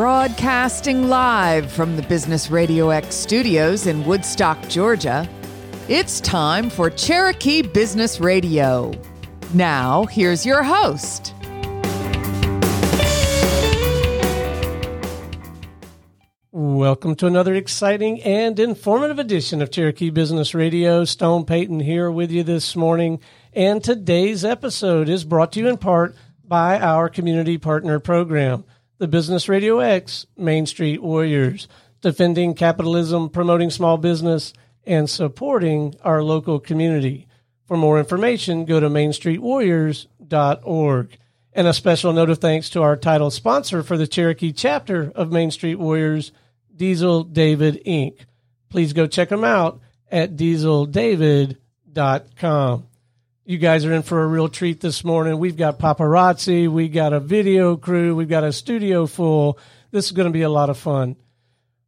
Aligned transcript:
Broadcasting 0.00 1.10
live 1.10 1.70
from 1.70 1.96
the 1.96 2.02
Business 2.02 2.50
Radio 2.50 2.88
X 2.88 3.14
studios 3.14 3.86
in 3.86 4.02
Woodstock, 4.06 4.58
Georgia, 4.66 5.28
it's 5.88 6.22
time 6.22 6.70
for 6.70 6.88
Cherokee 6.88 7.60
Business 7.60 8.18
Radio. 8.18 8.92
Now, 9.52 10.06
here's 10.06 10.46
your 10.46 10.62
host. 10.62 11.34
Welcome 16.50 17.14
to 17.16 17.26
another 17.26 17.52
exciting 17.52 18.22
and 18.22 18.58
informative 18.58 19.18
edition 19.18 19.60
of 19.60 19.70
Cherokee 19.70 20.08
Business 20.08 20.54
Radio. 20.54 21.04
Stone 21.04 21.44
Payton 21.44 21.80
here 21.80 22.10
with 22.10 22.30
you 22.30 22.42
this 22.42 22.74
morning. 22.74 23.20
And 23.52 23.84
today's 23.84 24.46
episode 24.46 25.10
is 25.10 25.24
brought 25.24 25.52
to 25.52 25.60
you 25.60 25.68
in 25.68 25.76
part 25.76 26.16
by 26.42 26.80
our 26.80 27.10
community 27.10 27.58
partner 27.58 28.00
program 28.00 28.64
the 29.00 29.08
Business 29.08 29.48
Radio 29.48 29.80
X 29.80 30.26
Main 30.36 30.66
Street 30.66 31.02
Warriors, 31.02 31.66
defending 32.02 32.54
capitalism, 32.54 33.30
promoting 33.30 33.70
small 33.70 33.96
business, 33.96 34.52
and 34.84 35.08
supporting 35.08 35.94
our 36.02 36.22
local 36.22 36.60
community. 36.60 37.26
For 37.64 37.78
more 37.78 37.98
information, 37.98 38.66
go 38.66 38.78
to 38.78 38.90
mainstreetwarriors.org. 38.90 41.16
And 41.52 41.66
a 41.66 41.72
special 41.72 42.12
note 42.12 42.30
of 42.30 42.38
thanks 42.38 42.70
to 42.70 42.80
our 42.82 42.96
title 42.96 43.30
sponsor 43.30 43.82
for 43.82 43.96
the 43.96 44.06
Cherokee 44.06 44.52
chapter 44.52 45.10
of 45.14 45.32
Main 45.32 45.50
Street 45.50 45.74
Warriors, 45.76 46.30
Diesel 46.76 47.24
David 47.24 47.82
Inc. 47.86 48.18
Please 48.68 48.92
go 48.92 49.06
check 49.06 49.30
them 49.30 49.44
out 49.44 49.80
at 50.12 50.36
dieseldavid.com 50.36 52.86
you 53.44 53.58
guys 53.58 53.84
are 53.84 53.92
in 53.92 54.02
for 54.02 54.22
a 54.22 54.26
real 54.26 54.48
treat 54.48 54.80
this 54.80 55.04
morning. 55.04 55.38
We've 55.38 55.56
got 55.56 55.78
paparazzi, 55.78 56.68
we 56.68 56.88
got 56.88 57.12
a 57.12 57.20
video 57.20 57.76
crew, 57.76 58.14
we've 58.14 58.28
got 58.28 58.44
a 58.44 58.52
studio 58.52 59.06
full. 59.06 59.58
This 59.90 60.06
is 60.06 60.12
going 60.12 60.28
to 60.28 60.32
be 60.32 60.42
a 60.42 60.48
lot 60.48 60.70
of 60.70 60.78
fun. 60.78 61.16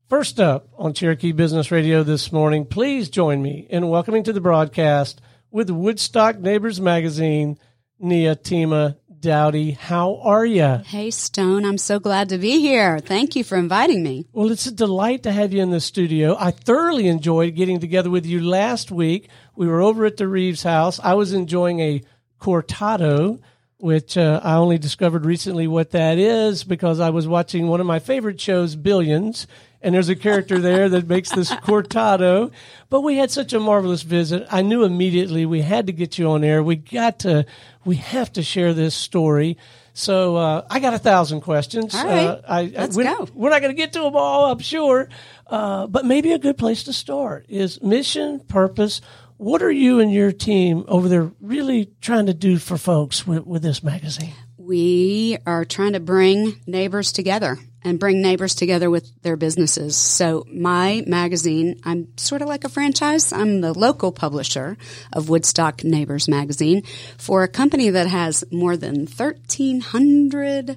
First 0.09 0.41
up 0.41 0.69
on 0.77 0.93
Cherokee 0.95 1.33
Business 1.33 1.71
Radio 1.71 2.03
this 2.03 2.33
morning, 2.33 2.67
please 2.67 3.09
join 3.09 3.43
me 3.43 3.67
in 3.71 3.89
welcoming 3.89 4.25
to 4.25 4.33
the 4.33 4.41
broadcast 4.41 5.21
with 5.51 5.71
Woodstock 5.71 6.39
Neighbors 6.39 6.81
Magazine, 6.81 7.59
Neeahtima 8.03 8.97
Dowdy. 9.21 9.71
How 9.71 10.17
are 10.23 10.45
you? 10.45 10.81
Hey, 10.85 11.11
Stone. 11.11 11.65
I'm 11.65 11.79
so 11.79 12.01
glad 12.01 12.31
to 12.31 12.39
be 12.39 12.61
here. 12.61 12.99
Thank 12.99 13.37
you 13.37 13.45
for 13.45 13.57
inviting 13.57 14.03
me. 14.03 14.27
Well, 14.33 14.51
it's 14.51 14.67
a 14.67 14.73
delight 14.73 15.23
to 15.23 15.33
have 15.33 15.53
you 15.53 15.63
in 15.63 15.71
the 15.71 15.81
studio. 15.81 16.37
I 16.39 16.51
thoroughly 16.51 17.07
enjoyed 17.07 17.55
getting 17.55 17.79
together 17.79 18.11
with 18.11 18.27
you 18.27 18.41
last 18.43 18.91
week. 18.91 19.29
We 19.57 19.67
were 19.67 19.81
over 19.81 20.05
at 20.05 20.17
the 20.17 20.29
Reeves 20.29 20.63
house. 20.63 21.01
I 21.03 21.15
was 21.15 21.33
enjoying 21.33 21.81
a 21.81 22.03
cortado, 22.41 23.41
which 23.79 24.17
uh, 24.17 24.41
I 24.43 24.55
only 24.55 24.79
discovered 24.79 25.25
recently 25.25 25.67
what 25.67 25.91
that 25.91 26.19
is 26.19 26.65
because 26.65 27.01
I 27.01 27.11
was 27.11 27.29
watching 27.29 27.69
one 27.69 27.81
of 27.81 27.87
my 27.87 27.99
favorite 27.99 28.41
shows, 28.41 28.77
Billions 28.77 29.47
and 29.83 29.95
there's 29.95 30.09
a 30.09 30.17
character 30.17 30.59
there 30.59 30.89
that 30.89 31.09
makes 31.09 31.31
this 31.31 31.51
cortado. 31.65 32.53
But 32.89 33.01
we 33.01 33.17
had 33.17 33.31
such 33.31 33.53
a 33.53 33.61
marvelous 33.61 34.03
visit. 34.03 34.47
I 34.51 34.63
knew 34.63 34.85
immediately 34.85 35.45
we 35.45 35.61
had 35.61 35.89
to 35.89 35.93
get 35.93 36.19
you 36.19 36.31
on 36.31 36.45
air. 36.45 36.63
We 36.63 36.77
got 36.77 37.21
to, 37.21 37.45
we 37.85 37.97
have 37.97 38.33
to 38.35 38.43
share 38.43 38.73
this 38.73 38.95
story. 38.95 39.59
So 39.95 40.37
uh, 40.37 40.67
I 40.71 40.81
got 40.81 40.95
a 40.95 40.99
thousand 40.99 41.43
questions. 41.43 41.95
All 41.95 42.05
right, 42.05 42.27
uh, 42.27 42.41
I, 42.49 42.73
let's 42.75 42.97
we're, 42.97 43.05
go. 43.05 43.29
We're 43.35 43.51
not 43.51 43.61
going 43.61 43.75
to 43.75 43.77
get 43.77 43.93
to 43.95 44.01
them 44.01 44.17
all, 44.17 44.51
I'm 44.51 44.61
sure. 44.61 45.09
Uh, 45.47 45.87
but 45.87 46.07
maybe 46.07 46.33
a 46.33 46.39
good 46.39 46.57
place 46.57 46.85
to 46.85 46.95
start 46.95 47.45
is 47.49 47.83
mission, 47.83 48.41
purpose. 48.41 49.03
What 49.43 49.61
are 49.61 49.73
you 49.73 49.99
and 49.99 50.13
your 50.13 50.31
team 50.31 50.85
over 50.87 51.09
there 51.09 51.33
really 51.41 51.91
trying 52.01 52.27
to 52.27 52.33
do 52.33 52.59
for 52.59 52.79
folks 52.79 53.27
with, 53.27 53.45
with 53.45 53.61
this 53.61 53.83
magazine? 53.83 54.35
We 54.57 55.37
are 55.45 55.65
trying 55.65 55.95
to 55.95 56.01
bring 56.01 56.61
neighbors 56.65 57.11
together 57.11 57.59
and 57.83 57.99
bring 57.99 58.23
neighbors 58.23 58.55
together 58.55 58.89
with 58.89 59.11
their 59.23 59.35
businesses. 59.37 59.97
So 59.97 60.47
my 60.49 61.03
magazine, 61.09 61.81
I'm 61.83 62.17
sort 62.19 62.43
of 62.43 62.47
like 62.47 62.63
a 62.63 62.69
franchise. 62.69 63.33
I'm 63.33 63.63
the 63.63 63.77
local 63.77 64.13
publisher 64.13 64.77
of 65.13 65.29
Woodstock 65.29 65.83
Neighbors 65.83 66.29
magazine 66.29 66.85
for 67.19 67.43
a 67.43 67.49
company 67.49 67.91
that 67.91 68.07
has 68.07 68.45
more 68.53 68.77
than 68.77 69.07
1300 69.07 70.77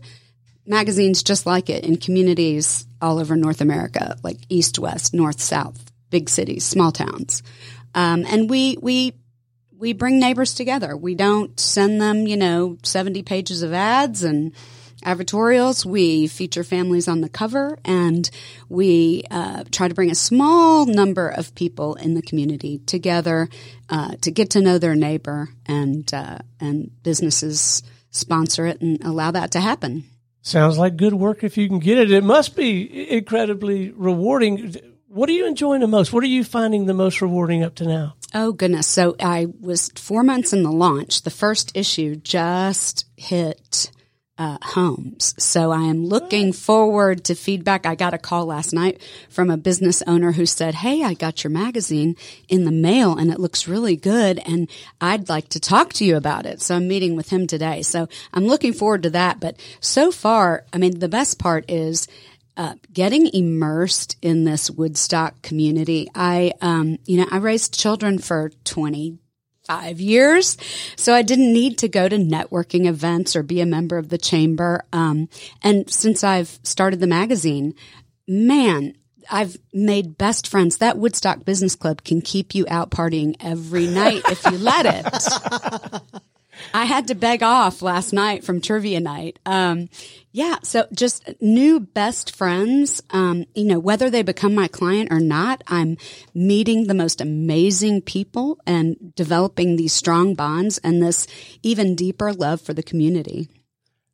magazines 0.66 1.22
just 1.22 1.46
like 1.46 1.70
it 1.70 1.86
in 1.86 1.98
communities 1.98 2.88
all 3.00 3.20
over 3.20 3.36
North 3.36 3.62
America, 3.62 4.18
like 4.24 4.40
east, 4.50 4.80
west, 4.80 5.14
north, 5.14 5.40
south, 5.40 5.92
big 6.10 6.30
cities, 6.30 6.64
small 6.66 6.92
towns. 6.92 7.44
Um, 7.96 8.26
and 8.28 8.50
we, 8.50 8.78
we 8.80 9.16
we 9.78 9.94
bring 9.94 10.20
neighbors 10.20 10.54
together. 10.54 10.96
We 10.96 11.16
don't 11.16 11.60
send 11.60 12.02
them, 12.02 12.28
you 12.28 12.38
know, 12.38 12.78
70 12.84 13.24
pages 13.24 13.62
of 13.62 13.74
ads 13.74 14.24
and 14.24 14.54
advertorials. 15.04 15.86
We 15.86 16.28
feature 16.28 16.64
families 16.64 17.08
on 17.08 17.22
the 17.22 17.30
cover 17.30 17.78
and 17.86 18.30
we 18.70 19.24
uh, 19.30 19.66
try 19.72 19.88
to 19.88 19.94
bring 19.94 20.12
a 20.12 20.16
small 20.16 20.86
number 20.86 21.28
of 21.28 21.54
people 21.56 21.96
in 21.96 22.14
the 22.14 22.22
community 22.22 22.80
together 22.80 23.50
uh, 23.90 24.16
to 24.22 24.32
get 24.32 24.52
to 24.52 24.62
know 24.62 24.78
their 24.78 24.96
neighbor 24.96 25.50
and, 25.66 26.12
uh, 26.14 26.40
and 26.60 26.92
businesses 27.04 27.84
sponsor 28.12 28.66
it 28.66 28.82
and 28.82 29.04
allow 29.04 29.32
that 29.32 29.52
to 29.52 29.60
happen. 29.60 30.06
Sounds 30.42 30.78
like 30.78 30.96
good 30.96 31.14
work 31.14 31.44
if 31.44 31.58
you 31.58 31.68
can 31.68 31.80
get 31.80 31.98
it. 31.98 32.12
It 32.12 32.24
must 32.24 32.56
be 32.56 33.12
incredibly 33.12 33.92
rewarding. 33.92 34.76
What 35.16 35.30
are 35.30 35.32
you 35.32 35.48
enjoying 35.48 35.80
the 35.80 35.88
most? 35.88 36.12
What 36.12 36.26
are 36.26 36.28
you 36.28 36.44
finding 36.44 36.88
the 36.88 36.94
most 36.94 37.22
rewarding 37.22 37.64
up 37.64 37.76
to 37.76 37.86
now? 37.86 38.16
Oh 38.34 38.52
goodness. 38.52 38.86
So 38.86 39.16
I 39.18 39.48
was 39.62 39.90
four 39.96 40.24
months 40.24 40.52
in 40.52 40.64
the 40.64 40.74
launch. 40.74 41.22
The 41.22 41.30
first 41.30 41.72
issue 41.74 42.18
just 42.18 43.06
hit 43.16 43.92
uh, 44.38 44.58
homes. 44.62 45.34
So 45.42 45.72
I 45.72 45.84
am 45.84 46.06
looking 46.06 46.52
forward 46.52 47.24
to 47.24 47.36
feedback. 47.36 47.86
I 47.86 47.96
got 47.96 48.14
a 48.14 48.18
call 48.18 48.48
last 48.48 48.74
night 48.74 49.02
from 49.30 49.50
a 49.50 49.56
business 49.56 50.04
owner 50.06 50.34
who 50.34 50.46
said, 50.46 50.76
Hey, 50.76 51.02
I 51.02 51.14
got 51.14 51.46
your 51.46 51.52
magazine 51.52 52.18
in 52.50 52.66
the 52.66 52.72
mail 52.74 53.18
and 53.18 53.32
it 53.32 53.40
looks 53.40 53.70
really 53.70 53.96
good. 53.96 54.42
And 54.46 54.70
I'd 55.00 55.30
like 55.30 55.48
to 55.50 55.62
talk 55.62 55.94
to 55.94 56.04
you 56.04 56.18
about 56.18 56.46
it. 56.46 56.62
So 56.62 56.76
I'm 56.76 56.90
meeting 56.90 57.16
with 57.16 57.30
him 57.30 57.48
today. 57.48 57.84
So 57.84 58.10
I'm 58.34 58.48
looking 58.48 58.74
forward 58.74 59.04
to 59.04 59.12
that. 59.12 59.40
But 59.40 59.58
so 59.80 60.12
far, 60.12 60.66
I 60.74 60.78
mean, 60.78 61.00
the 61.00 61.08
best 61.08 61.40
part 61.40 61.72
is 61.72 62.10
uh, 62.58 62.76
getting 62.92 63.28
immersed 63.34 64.18
in 64.22 64.44
this 64.44 64.70
Woodstock 64.70 65.42
community. 65.42 66.10
I, 66.16 66.54
um, 66.62 66.98
you 67.06 67.18
know, 67.18 67.28
I 67.30 67.38
raised 67.38 67.80
children 67.80 68.20
for 68.20 68.52
25 68.64 70.00
years. 70.00 70.58
So 70.96 71.14
I 71.14 71.22
didn't 71.22 71.54
need 71.54 71.78
to 71.80 71.88
go 71.88 72.08
to 72.08 72.18
networking 72.18 72.86
events 72.86 73.36
or 73.36 73.44
be 73.44 73.62
a 73.62 73.66
member 73.66 73.98
of 73.98 74.10
the 74.10 74.18
chamber. 74.18 74.84
Um, 74.94 75.30
and 75.62 75.90
since 75.90 76.24
I've 76.24 76.60
started 76.64 77.00
the 77.00 77.08
magazine, 77.08 77.76
man, 78.28 78.96
I've 79.30 79.58
made 79.74 80.18
best 80.18 80.48
friends. 80.48 80.78
That 80.78 80.98
Woodstock 80.98 81.46
Business 81.46 81.76
Club 81.76 82.04
can 82.04 82.22
keep 82.22 82.54
you 82.56 82.66
out 82.70 82.92
partying 82.92 83.36
every 83.40 83.88
night 83.88 84.22
if 84.30 84.46
you 84.46 84.58
let 84.58 84.86
it. 84.86 86.22
I 86.74 86.86
had 86.86 87.08
to 87.08 87.16
beg 87.16 87.44
off 87.44 87.82
last 87.82 88.14
night 88.14 88.44
from 88.44 88.62
trivia 88.62 89.00
night. 89.00 89.40
Um, 89.46 89.90
yeah, 90.32 90.58
so 90.64 90.86
just 90.94 91.30
new 91.42 91.80
best 91.80 92.36
friends. 92.36 93.02
Um, 93.10 93.46
you 93.56 93.66
know, 93.66 93.80
whether 93.80 94.10
they 94.10 94.22
become 94.22 94.54
my 94.54 94.68
client 94.68 95.12
or 95.12 95.20
not, 95.20 95.64
I'm 95.68 95.98
meeting 96.34 96.88
the 96.88 96.94
most 96.94 97.22
amazing 97.22 98.02
people 98.02 98.60
and 98.66 99.14
developing 99.16 99.76
these 99.76 99.94
strong 99.94 100.36
bonds 100.36 100.78
and 100.80 101.02
this 101.02 101.28
even 101.64 101.96
deeper 101.96 102.34
love 102.34 102.62
for 102.62 102.74
the 102.74 102.84
community. 102.84 103.50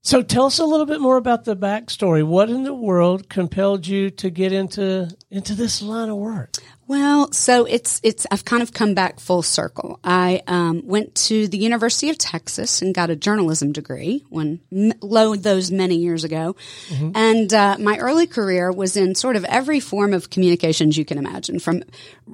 So 0.03 0.23
tell 0.23 0.45
us 0.45 0.57
a 0.57 0.65
little 0.65 0.87
bit 0.87 0.99
more 0.99 1.17
about 1.17 1.45
the 1.45 1.55
backstory. 1.55 2.25
What 2.25 2.49
in 2.49 2.63
the 2.63 2.73
world 2.73 3.29
compelled 3.29 3.85
you 3.85 4.09
to 4.11 4.31
get 4.31 4.51
into 4.51 5.15
into 5.29 5.53
this 5.53 5.81
line 5.81 6.09
of 6.09 6.17
work? 6.17 6.57
Well, 6.91 7.31
so 7.31 7.63
it's 7.63 8.01
it's 8.03 8.27
I've 8.31 8.43
kind 8.43 8.61
of 8.61 8.73
come 8.73 8.95
back 8.95 9.21
full 9.21 9.43
circle. 9.43 9.97
I 10.03 10.41
um, 10.45 10.81
went 10.85 11.15
to 11.27 11.47
the 11.47 11.57
University 11.57 12.09
of 12.09 12.17
Texas 12.17 12.81
and 12.81 12.93
got 12.93 13.09
a 13.09 13.15
journalism 13.15 13.71
degree 13.71 14.25
when 14.27 14.59
low 15.01 15.37
those 15.37 15.71
many 15.71 15.95
years 15.95 16.25
ago, 16.25 16.57
mm-hmm. 16.89 17.11
and 17.15 17.53
uh, 17.53 17.77
my 17.79 17.97
early 17.97 18.27
career 18.27 18.73
was 18.73 18.97
in 18.97 19.15
sort 19.15 19.37
of 19.37 19.45
every 19.45 19.79
form 19.79 20.13
of 20.13 20.29
communications 20.29 20.97
you 20.97 21.05
can 21.05 21.17
imagine, 21.17 21.59
from 21.59 21.83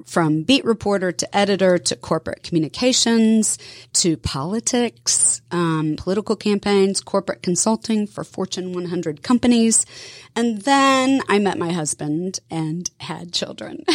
from 0.06 0.42
beat 0.42 0.64
reporter 0.64 1.12
to 1.12 1.36
editor 1.36 1.78
to 1.78 1.94
corporate 1.94 2.42
communications 2.42 3.58
to 3.92 4.16
politics, 4.16 5.40
um, 5.52 5.94
political 5.96 6.34
campaigns, 6.34 7.00
corporate 7.00 7.42
consulting 7.42 8.08
for 8.08 8.24
Fortune 8.24 8.72
100 8.72 9.22
companies, 9.22 9.86
and 10.36 10.60
then 10.62 11.22
I 11.28 11.38
met 11.38 11.58
my 11.58 11.72
husband 11.72 12.40
and 12.50 12.90
had 13.00 13.32
children. 13.32 13.84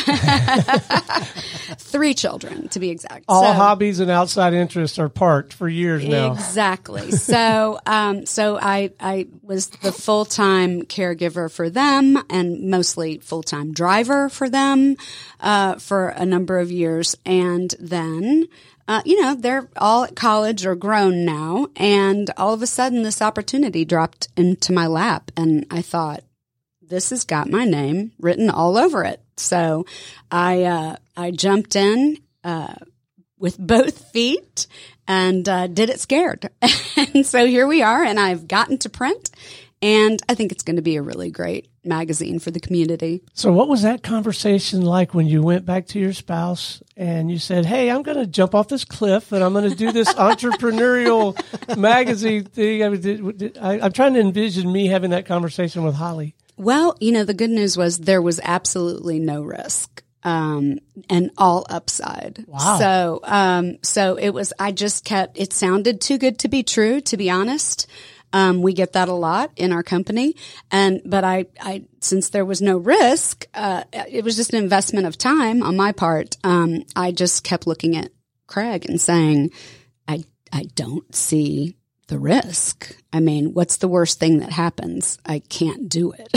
Three 1.77 2.13
children, 2.13 2.68
to 2.69 2.80
be 2.80 2.89
exact. 2.89 3.25
All 3.27 3.44
so, 3.44 3.53
hobbies 3.53 4.00
and 4.00 4.12
outside 4.12 4.53
interests 4.53 5.00
are 5.00 5.09
parked 5.09 5.53
for 5.53 5.68
years 5.68 6.06
now. 6.06 6.33
Exactly. 6.33 7.12
so, 7.12 7.80
um, 7.85 8.25
so 8.25 8.57
I, 8.59 8.91
I 9.00 9.27
was 9.41 9.68
the 9.68 9.91
full 9.91 10.25
time 10.25 10.83
caregiver 10.83 11.51
for 11.51 11.69
them 11.69 12.21
and 12.30 12.69
mostly 12.69 13.19
full 13.19 13.44
time 13.44 13.74
driver 13.74 14.29
for 14.29 14.50
them, 14.50 14.97
uh, 15.39 15.75
for 15.75 16.09
a 16.09 16.25
number 16.25 16.59
of 16.59 16.71
years. 16.71 17.15
And 17.25 17.74
then, 17.79 18.47
uh, 18.88 19.01
you 19.06 19.21
know, 19.21 19.35
they're 19.35 19.69
all 19.77 20.03
at 20.03 20.15
college 20.15 20.65
or 20.65 20.75
grown 20.75 21.25
now. 21.25 21.68
And 21.75 22.30
all 22.38 22.53
of 22.53 22.62
a 22.62 22.68
sudden 22.68 23.03
this 23.03 23.21
opportunity 23.21 23.85
dropped 23.85 24.27
into 24.35 24.74
my 24.74 24.88
lap 24.88 25.31
and 25.38 25.65
I 25.71 25.81
thought, 25.81 26.24
this 26.81 27.09
has 27.12 27.24
got 27.24 27.50
my 27.50 27.65
name 27.65 28.12
written 28.19 28.50
all 28.50 28.77
over 28.77 29.03
it. 29.03 29.21
So 29.38 29.85
I, 30.30 30.63
uh, 30.63 30.95
I 31.15 31.31
jumped 31.31 31.75
in, 31.75 32.18
uh, 32.44 32.75
with 33.38 33.57
both 33.59 34.12
feet 34.12 34.68
and, 35.07 35.47
uh, 35.47 35.68
did 35.68 35.89
it 35.89 36.00
scared. 36.00 36.50
and 36.97 37.25
so 37.25 37.45
here 37.45 37.68
we 37.68 37.81
are 37.81 38.03
and 38.03 38.19
I've 38.19 38.47
gotten 38.47 38.77
to 38.79 38.89
print 38.89 39.31
and 39.83 40.21
I 40.30 40.33
think 40.33 40.53
it's 40.53 40.63
going 40.63 40.77
to 40.77 40.81
be 40.81 40.95
a 40.95 41.01
really 41.01 41.30
great 41.30 41.68
magazine 41.83 42.39
for 42.39 42.51
the 42.51 42.62
community. 42.62 43.21
So, 43.33 43.51
what 43.51 43.68
was 43.68 43.81
that 43.81 44.01
conversation 44.01 44.81
like 44.81 45.13
when 45.13 45.27
you 45.27 45.44
went 45.44 45.65
back 45.65 45.88
to 45.88 46.00
your 46.00 46.13
spouse 46.13 46.81
and 46.95 47.30
you 47.30 47.38
said, 47.38 47.65
Hey, 47.65 47.91
I'm 47.91 48.01
going 48.01 48.18
to 48.18 48.25
jump 48.25 48.56
off 48.56 48.69
this 48.69 48.85
cliff 48.85 49.33
and 49.33 49.44
I'm 49.44 49.51
going 49.51 49.69
to 49.69 49.75
do 49.75 49.91
this 49.91 50.12
entrepreneurial 50.13 51.38
magazine 51.77 52.45
thing? 52.45 52.81
I 53.62 53.80
am 53.80 53.91
trying 53.91 54.13
to 54.13 54.21
envision 54.21 54.71
me 54.71 54.88
having 54.88 55.09
that 55.09 55.25
conversation 55.25 55.83
with 55.83 55.95
Holly. 55.95 56.33
Well, 56.56 56.95
you 57.01 57.12
know, 57.12 57.25
the 57.25 57.33
good 57.33 57.50
news 57.50 57.77
was 57.77 58.00
there 58.00 58.21
was 58.21 58.39
absolutely 58.41 59.19
no 59.19 59.44
risk. 59.44 60.01
Um, 60.25 60.79
and 61.09 61.31
all 61.38 61.65
upside. 61.69 62.45
Wow. 62.47 62.79
So, 62.79 63.19
um, 63.24 63.79
so 63.81 64.15
it 64.15 64.29
was, 64.29 64.53
I 64.57 64.71
just 64.71 65.03
kept, 65.03 65.38
it 65.38 65.51
sounded 65.51 66.00
too 66.00 66.18
good 66.18 66.39
to 66.39 66.47
be 66.47 66.63
true, 66.63 67.01
to 67.01 67.18
be 67.18 67.29
honest. 67.29 67.88
Um, 68.33 68.62
we 68.62 68.74
get 68.74 68.94
that 68.94 69.09
a 69.09 69.13
lot 69.13 69.51
in 69.56 69.71
our 69.71 69.83
company. 69.83 70.35
And, 70.71 71.01
but 71.06 71.24
I, 71.24 71.45
I, 71.62 71.85
since 72.01 72.30
there 72.30 72.45
was 72.45 72.62
no 72.62 72.77
risk, 72.77 73.45
uh, 73.53 73.83
it 73.94 74.24
was 74.24 74.35
just 74.35 74.53
an 74.53 74.63
investment 74.63 75.06
of 75.06 75.18
time 75.18 75.62
on 75.63 75.77
my 75.77 75.91
part. 75.91 76.35
Um, 76.44 76.83
I 76.95 77.12
just 77.12 77.44
kept 77.44 77.68
looking 77.68 77.95
at 77.95 78.12
Craig 78.47 78.85
and 78.89 79.00
saying, 79.00 79.51
I, 80.07 80.24
I 80.51 80.63
don't 80.75 81.13
see 81.15 81.77
the 82.07 82.19
risk. 82.19 82.95
I 83.12 83.19
mean, 83.19 83.53
what's 83.53 83.77
the 83.77 83.88
worst 83.88 84.19
thing 84.19 84.39
that 84.39 84.51
happens? 84.51 85.18
I 85.25 85.39
can't 85.39 85.88
do 85.88 86.12
it. 86.12 86.29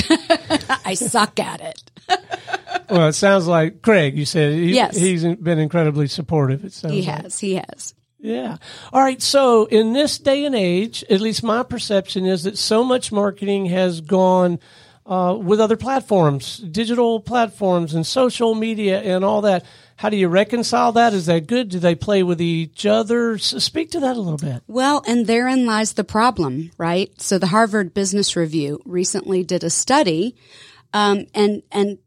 I 0.85 0.95
suck 0.95 1.41
at 1.41 1.61
it. 1.61 1.91
well, 2.91 3.09
it 3.09 3.15
sounds 3.15 3.47
like 3.47 3.83
Craig, 3.83 4.17
you 4.17 4.25
said 4.25 4.53
he, 4.53 4.75
yes. 4.75 4.97
he's 4.97 5.25
been 5.25 5.59
incredibly 5.59 6.07
supportive. 6.07 6.65
It 6.65 6.73
sounds 6.73 6.95
he 6.95 7.03
like. 7.03 7.23
has, 7.23 7.39
he 7.39 7.55
has. 7.57 7.95
Yeah. 8.27 8.57
All 8.93 9.01
right. 9.01 9.23
So 9.23 9.67
in 9.67 9.93
this 9.93 10.19
day 10.19 10.45
and 10.45 10.55
age, 10.55 11.05
at 11.09 11.21
least 11.21 11.45
my 11.45 11.63
perception 11.63 12.27
is 12.27 12.43
that 12.43 12.59
so 12.59 12.83
much 12.83 13.13
marketing 13.13 13.67
has 13.67 14.01
gone 14.01 14.59
uh, 15.07 15.39
with 15.41 15.61
other 15.61 15.77
platforms, 15.77 16.59
digital 16.59 17.21
platforms 17.21 17.95
and 17.95 18.05
social 18.05 18.57
media 18.57 19.01
and 19.01 19.25
all 19.25 19.43
that. 19.43 19.65
How 19.95 20.09
do 20.09 20.17
you 20.17 20.27
reconcile 20.27 20.91
that? 20.93 21.15
Is 21.15 21.27
that 21.27 21.47
good? 21.47 21.69
Do 21.69 21.79
they 21.79 21.95
play 21.95 22.25
with 22.25 22.41
each 22.41 22.85
other? 22.85 23.39
Speak 23.39 23.93
to 23.93 24.01
that 24.01 24.17
a 24.17 24.21
little 24.21 24.39
bit. 24.39 24.65
Well, 24.67 25.05
and 25.07 25.29
therein 25.29 25.65
lies 25.65 25.93
the 25.93 26.03
problem, 26.03 26.73
right? 26.77 27.19
So 27.21 27.39
the 27.39 27.47
Harvard 27.47 27.95
Business 27.95 28.35
Review 28.35 28.81
recently 28.85 29.45
did 29.45 29.63
a 29.63 29.71
study, 29.71 30.35
um, 30.93 31.27
and 31.33 31.63
and 31.71 31.99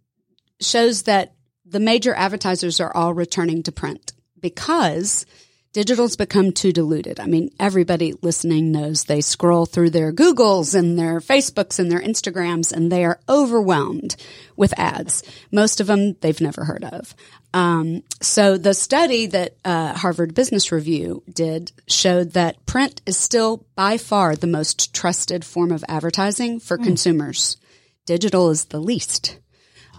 shows 0.59 1.03
that 1.03 1.33
the 1.65 1.79
major 1.79 2.13
advertisers 2.13 2.81
are 2.81 2.93
all 2.93 3.13
returning 3.13 3.63
to 3.63 3.71
print 3.71 4.11
because 4.39 5.25
digital's 5.73 6.15
become 6.15 6.51
too 6.51 6.71
diluted. 6.71 7.19
I 7.19 7.25
mean, 7.25 7.51
everybody 7.59 8.13
listening 8.21 8.71
knows 8.71 9.03
they 9.03 9.21
scroll 9.21 9.65
through 9.65 9.91
their 9.91 10.11
Googles 10.11 10.75
and 10.75 10.97
their 10.97 11.19
Facebooks 11.19 11.79
and 11.79 11.91
their 11.91 12.01
Instagrams 12.01 12.71
and 12.71 12.91
they 12.91 13.05
are 13.05 13.19
overwhelmed 13.27 14.15
with 14.55 14.77
ads. 14.77 15.23
Most 15.51 15.79
of 15.79 15.87
them 15.87 16.15
they've 16.21 16.41
never 16.41 16.65
heard 16.65 16.83
of. 16.83 17.15
Um, 17.53 18.03
so 18.21 18.57
the 18.57 18.73
study 18.73 19.27
that 19.27 19.55
uh, 19.65 19.93
Harvard 19.93 20.33
Business 20.33 20.71
Review 20.71 21.23
did 21.31 21.71
showed 21.87 22.33
that 22.33 22.65
print 22.65 23.01
is 23.05 23.17
still 23.17 23.65
by 23.75 23.97
far 23.97 24.35
the 24.35 24.47
most 24.47 24.93
trusted 24.93 25.43
form 25.43 25.71
of 25.71 25.83
advertising 25.87 26.59
for 26.59 26.77
mm. 26.77 26.83
consumers. 26.83 27.57
Digital 28.05 28.49
is 28.49 28.65
the 28.65 28.79
least. 28.79 29.39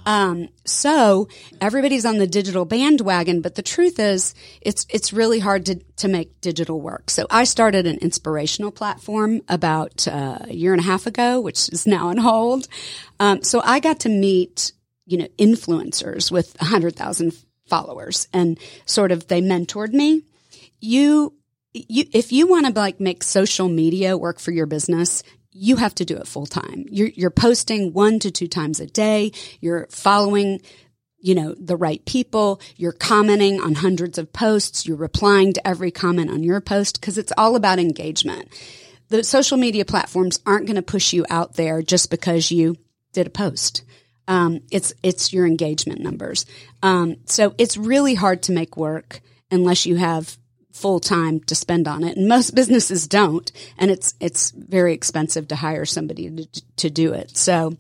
Um, 0.06 0.49
so 0.64 1.29
everybody's 1.61 2.05
on 2.05 2.19
the 2.19 2.26
digital 2.26 2.64
bandwagon, 2.64 3.41
but 3.41 3.55
the 3.55 3.62
truth 3.62 3.99
is 3.99 4.35
it's, 4.61 4.87
it's 4.88 5.12
really 5.12 5.38
hard 5.38 5.67
to, 5.67 5.76
to 5.97 6.08
make 6.08 6.41
digital 6.41 6.81
work. 6.81 7.11
So 7.11 7.26
I 7.31 7.44
started 7.44 7.87
an 7.87 7.99
inspirational 7.99 8.70
platform 8.70 9.43
about 9.49 10.06
uh, 10.08 10.38
a 10.43 10.52
year 10.52 10.73
and 10.73 10.81
a 10.81 10.85
half 10.85 11.06
ago, 11.06 11.41
which 11.41 11.69
is 11.70 11.87
now 11.87 12.08
on 12.08 12.19
hold. 12.19 12.69
Um, 13.19 13.43
so 13.43 13.61
I 13.64 13.81
got 13.81 14.00
to 14.00 14.08
meet, 14.08 14.73
you 15.06 15.19
know, 15.19 15.29
influencers 15.38 16.31
with 16.31 16.61
a 16.61 16.67
hundred 16.67 16.97
thousand 16.97 17.32
followers 17.67 18.29
and 18.32 18.58
sort 18.85 19.12
of 19.12 19.29
they 19.29 19.41
mentored 19.41 19.93
me. 19.93 20.23
You, 20.81 21.35
you, 21.73 22.05
if 22.12 22.32
you 22.32 22.49
want 22.49 22.67
to 22.67 22.73
like 22.73 23.00
make 23.00 23.23
social 23.23 23.69
media 23.69 24.17
work 24.17 24.41
for 24.41 24.50
your 24.50 24.67
business, 24.67 25.23
you 25.52 25.76
have 25.76 25.94
to 25.97 26.05
do 26.05 26.17
it 26.17 26.29
full 26.29 26.47
time. 26.47 26.87
You're, 26.91 27.08
you're 27.08 27.31
posting 27.31 27.93
one 27.93 28.19
to 28.20 28.31
two 28.31 28.49
times 28.49 28.81
a 28.81 28.87
day. 28.87 29.32
You're 29.61 29.87
following, 29.91 30.61
you 31.19 31.35
know, 31.35 31.55
the 31.58 31.76
right 31.76 32.05
people. 32.05 32.61
You're 32.76 32.93
commenting 32.93 33.61
on 33.61 33.75
hundreds 33.75 34.19
of 34.19 34.32
posts. 34.32 34.87
You're 34.87 34.97
replying 34.97 35.52
to 35.55 35.67
every 35.67 35.91
comment 35.91 36.31
on 36.31 36.43
your 36.43 36.61
post 36.61 37.00
because 37.00 37.19
it's 37.19 37.32
all 37.37 37.56
about 37.56 37.79
engagement. 37.79 38.49
The 39.08 39.25
social 39.25 39.56
media 39.56 39.85
platforms 39.85 40.38
aren't 40.47 40.67
going 40.67 40.76
to 40.76 40.82
push 40.82 41.12
you 41.12 41.26
out 41.29 41.55
there 41.55 41.82
just 41.82 42.11
because 42.11 42.52
you 42.52 42.76
did 43.12 43.26
a 43.26 43.31
post. 43.31 43.82
Um, 44.29 44.61
it's 44.70 44.93
it's 45.02 45.32
your 45.32 45.44
engagement 45.44 46.00
numbers. 46.00 46.47
Um, 46.85 47.17
so 47.25 47.52
it's 47.58 47.76
really 47.76 48.14
hard 48.14 48.44
to 48.44 48.52
make 48.52 48.76
work 48.76 49.20
unless 49.50 49.87
you 49.87 49.97
have 49.97 50.38
full 50.73 51.01
time 51.01 51.41
to 51.41 51.55
spend 51.55 51.89
on 51.89 52.05
it. 52.05 52.17
And 52.17 52.29
most 52.29 52.55
businesses 52.55 53.07
don't. 53.07 53.51
And 53.79 53.91
it's, 53.91 54.15
it's 54.21 54.51
very 54.51 54.95
expensive 54.95 55.49
to 55.49 55.57
hire 55.57 55.85
somebody 55.85 56.31
to, 56.31 56.63
to 56.77 56.91
do 56.91 57.13
it. 57.13 57.37
So, 57.37 57.77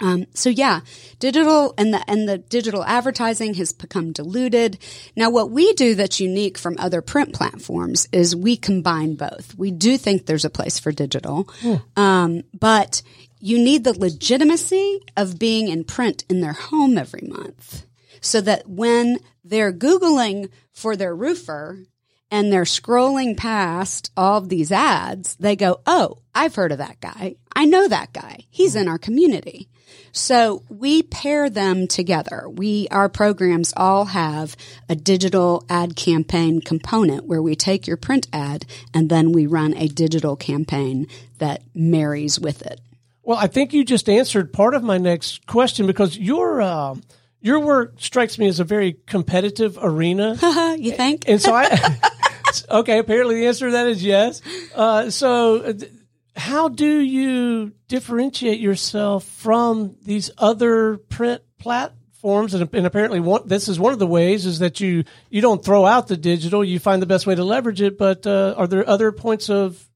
um, 0.00 0.26
so 0.34 0.50
yeah, 0.50 0.80
digital 1.20 1.72
and 1.78 1.94
the, 1.94 2.02
and 2.10 2.28
the 2.28 2.38
digital 2.38 2.84
advertising 2.84 3.54
has 3.54 3.72
become 3.72 4.12
diluted. 4.12 4.78
Now 5.16 5.30
what 5.30 5.50
we 5.50 5.72
do 5.74 5.94
that's 5.94 6.20
unique 6.20 6.58
from 6.58 6.76
other 6.78 7.00
print 7.00 7.32
platforms 7.32 8.08
is 8.10 8.34
we 8.34 8.56
combine 8.56 9.14
both. 9.14 9.54
We 9.56 9.70
do 9.70 9.96
think 9.96 10.26
there's 10.26 10.44
a 10.44 10.50
place 10.50 10.78
for 10.78 10.90
digital. 10.90 11.48
Hmm. 11.60 11.74
Um, 11.96 12.42
but 12.58 13.02
you 13.38 13.58
need 13.58 13.84
the 13.84 13.98
legitimacy 13.98 15.00
of 15.16 15.38
being 15.38 15.68
in 15.68 15.84
print 15.84 16.24
in 16.28 16.40
their 16.40 16.54
home 16.54 16.98
every 16.98 17.28
month 17.28 17.86
so 18.20 18.40
that 18.40 18.68
when 18.68 19.18
they're 19.44 19.72
Googling 19.72 20.48
for 20.72 20.96
their 20.96 21.14
roofer, 21.14 21.78
and 22.30 22.52
they're 22.52 22.64
scrolling 22.64 23.36
past 23.36 24.10
all 24.16 24.38
of 24.38 24.48
these 24.48 24.72
ads, 24.72 25.36
they 25.36 25.56
go, 25.56 25.80
Oh, 25.86 26.18
I've 26.34 26.54
heard 26.54 26.72
of 26.72 26.78
that 26.78 27.00
guy. 27.00 27.36
I 27.54 27.64
know 27.64 27.88
that 27.88 28.12
guy. 28.12 28.46
He's 28.50 28.76
in 28.76 28.88
our 28.88 28.98
community. 28.98 29.68
So 30.12 30.62
we 30.68 31.02
pair 31.02 31.50
them 31.50 31.88
together. 31.88 32.46
We, 32.48 32.86
our 32.90 33.08
programs 33.08 33.74
all 33.76 34.06
have 34.06 34.56
a 34.88 34.94
digital 34.94 35.64
ad 35.68 35.96
campaign 35.96 36.60
component 36.60 37.26
where 37.26 37.42
we 37.42 37.56
take 37.56 37.86
your 37.86 37.96
print 37.96 38.28
ad 38.32 38.64
and 38.94 39.10
then 39.10 39.32
we 39.32 39.46
run 39.46 39.74
a 39.76 39.88
digital 39.88 40.36
campaign 40.36 41.08
that 41.38 41.62
marries 41.74 42.38
with 42.38 42.62
it. 42.62 42.80
Well, 43.24 43.38
I 43.38 43.48
think 43.48 43.72
you 43.72 43.84
just 43.84 44.08
answered 44.08 44.52
part 44.52 44.74
of 44.74 44.84
my 44.84 44.98
next 44.98 45.46
question 45.46 45.86
because 45.86 46.16
your, 46.16 46.62
uh, 46.62 46.94
your 47.44 47.60
work 47.60 47.96
strikes 47.98 48.38
me 48.38 48.48
as 48.48 48.58
a 48.58 48.64
very 48.64 48.96
competitive 49.06 49.78
arena. 49.80 50.34
you 50.78 50.92
think? 50.92 51.28
And 51.28 51.40
so 51.40 51.54
I, 51.54 51.68
okay, 52.70 52.98
apparently 52.98 53.34
the 53.34 53.46
answer 53.46 53.66
to 53.66 53.72
that 53.72 53.86
is 53.86 54.02
yes. 54.02 54.40
Uh, 54.74 55.10
so, 55.10 55.58
uh, 55.58 55.72
how 56.36 56.68
do 56.68 57.00
you 57.00 57.72
differentiate 57.86 58.60
yourself 58.60 59.24
from 59.24 59.94
these 60.02 60.30
other 60.38 60.96
print 60.96 61.42
platforms? 61.58 62.54
And, 62.54 62.66
and 62.74 62.86
apparently, 62.86 63.20
one, 63.20 63.46
this 63.46 63.68
is 63.68 63.78
one 63.78 63.92
of 63.92 63.98
the 63.98 64.06
ways 64.06 64.46
is 64.46 64.60
that 64.60 64.80
you 64.80 65.04
you 65.28 65.42
don't 65.42 65.62
throw 65.62 65.84
out 65.84 66.08
the 66.08 66.16
digital. 66.16 66.64
You 66.64 66.78
find 66.78 67.02
the 67.02 67.06
best 67.06 67.26
way 67.26 67.34
to 67.34 67.44
leverage 67.44 67.82
it. 67.82 67.98
But 67.98 68.26
uh, 68.26 68.54
are 68.56 68.66
there 68.66 68.88
other 68.88 69.12
points 69.12 69.50
of 69.50 69.86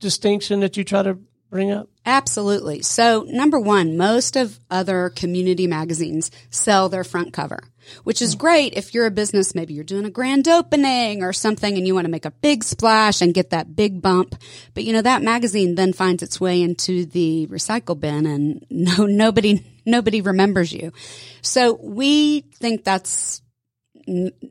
distinction 0.00 0.60
that 0.60 0.76
you 0.76 0.84
try 0.84 1.02
to 1.02 1.18
bring 1.50 1.70
up? 1.70 1.88
Absolutely. 2.06 2.82
So, 2.82 3.24
number 3.28 3.58
one, 3.58 3.96
most 3.96 4.36
of 4.36 4.58
other 4.70 5.10
community 5.10 5.66
magazines 5.66 6.30
sell 6.48 6.88
their 6.88 7.04
front 7.04 7.32
cover, 7.32 7.60
which 8.04 8.22
is 8.22 8.32
hmm. 8.32 8.38
great 8.38 8.74
if 8.74 8.94
you're 8.94 9.06
a 9.06 9.10
business, 9.10 9.54
maybe 9.54 9.74
you're 9.74 9.84
doing 9.84 10.06
a 10.06 10.10
grand 10.10 10.48
opening 10.48 11.22
or 11.22 11.32
something 11.32 11.76
and 11.76 11.86
you 11.86 11.94
want 11.94 12.06
to 12.06 12.10
make 12.10 12.24
a 12.24 12.30
big 12.30 12.64
splash 12.64 13.20
and 13.20 13.34
get 13.34 13.50
that 13.50 13.76
big 13.76 14.00
bump. 14.00 14.34
But 14.74 14.84
you 14.84 14.92
know, 14.92 15.02
that 15.02 15.22
magazine 15.22 15.74
then 15.74 15.92
finds 15.92 16.22
its 16.22 16.40
way 16.40 16.62
into 16.62 17.04
the 17.04 17.46
recycle 17.48 17.98
bin 17.98 18.26
and 18.26 18.64
no, 18.70 19.06
nobody, 19.06 19.64
nobody 19.84 20.20
remembers 20.20 20.72
you. 20.72 20.92
So 21.42 21.78
we 21.82 22.40
think 22.40 22.84
that's 22.84 23.42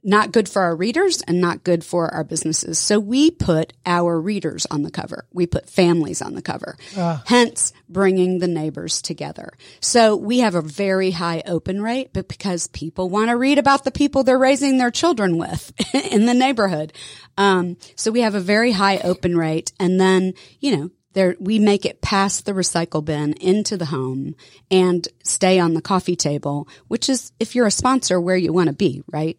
not 0.04 0.32
good 0.32 0.48
for 0.48 0.62
our 0.62 0.76
readers 0.76 1.22
and 1.22 1.42
not 1.42 1.64
good 1.64 1.84
for 1.84 2.14
our 2.14 2.24
businesses. 2.24 2.80
So 2.80 3.00
we 3.00 3.30
put 3.30 3.74
our 3.86 4.20
readers 4.20 4.66
on 4.72 4.84
the 4.84 4.92
cover. 4.92 5.26
We 5.34 5.48
put 5.48 5.70
families 5.70 6.22
on 6.22 6.34
the 6.34 6.42
cover. 6.42 6.78
Uh. 6.98 7.20
Hence 7.26 7.74
bringing 7.90 8.40
the 8.40 8.48
neighbors 8.48 9.02
together. 9.02 9.52
So 9.82 10.16
we 10.16 10.40
have 10.40 10.56
a 10.56 10.62
very 10.62 11.12
high 11.12 11.44
open 11.46 11.82
rate, 11.82 12.12
but 12.14 12.30
because 12.30 12.68
people 12.68 13.10
want 13.10 13.30
to 13.30 13.38
read 13.38 13.58
about 13.58 13.84
the 13.84 13.92
people 13.92 14.24
they're 14.24 14.38
raising 14.38 14.78
their 14.78 14.92
children 14.92 15.38
with 15.38 15.74
in 16.12 16.26
the 16.26 16.34
neighborhood. 16.34 16.94
Um, 17.38 17.78
so 17.96 18.12
we 18.12 18.22
have 18.22 18.36
a 18.36 18.40
very 18.40 18.72
high 18.72 19.00
open 19.00 19.38
rate. 19.38 19.74
And 19.80 20.00
then, 20.00 20.34
you 20.60 20.78
know, 20.78 20.90
there, 21.14 21.36
we 21.40 21.60
make 21.60 21.86
it 21.86 22.02
past 22.02 22.46
the 22.46 22.54
recycle 22.54 23.04
bin 23.04 23.34
into 23.34 23.78
the 23.78 23.86
home 23.86 24.36
and 24.70 25.08
stay 25.24 25.60
on 25.60 25.74
the 25.74 25.82
coffee 25.82 26.16
table, 26.16 26.68
which 26.88 27.10
is, 27.10 27.32
if 27.40 27.56
you're 27.56 27.66
a 27.68 27.72
sponsor, 27.72 28.22
where 28.22 28.38
you 28.38 28.54
want 28.54 28.68
to 28.68 28.74
be, 28.74 29.04
right? 29.12 29.38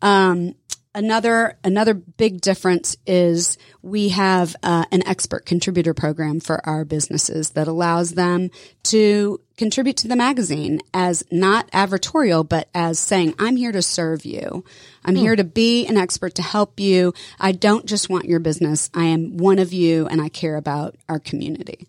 Um, 0.00 0.54
another 0.94 1.58
another 1.64 1.94
big 1.94 2.40
difference 2.40 2.96
is 3.06 3.56
we 3.80 4.10
have 4.10 4.54
uh, 4.62 4.84
an 4.90 5.06
expert 5.06 5.46
contributor 5.46 5.94
program 5.94 6.40
for 6.40 6.66
our 6.68 6.84
businesses 6.84 7.50
that 7.50 7.68
allows 7.68 8.12
them 8.12 8.50
to 8.82 9.40
contribute 9.56 9.96
to 9.98 10.08
the 10.08 10.16
magazine 10.16 10.80
as 10.92 11.24
not 11.30 11.70
advertorial 11.70 12.46
but 12.46 12.68
as 12.74 12.98
saying 12.98 13.34
i'm 13.38 13.56
here 13.56 13.72
to 13.72 13.82
serve 13.82 14.24
you. 14.24 14.64
I'm 15.04 15.16
here 15.16 15.34
to 15.34 15.44
be 15.44 15.86
an 15.86 15.96
expert 15.96 16.36
to 16.36 16.42
help 16.42 16.78
you. 16.78 17.12
I 17.40 17.52
don't 17.52 17.86
just 17.86 18.08
want 18.08 18.26
your 18.26 18.38
business. 18.38 18.88
I 18.94 19.06
am 19.06 19.36
one 19.36 19.58
of 19.58 19.72
you 19.72 20.06
and 20.06 20.20
i 20.20 20.28
care 20.28 20.56
about 20.56 20.96
our 21.08 21.18
community. 21.18 21.88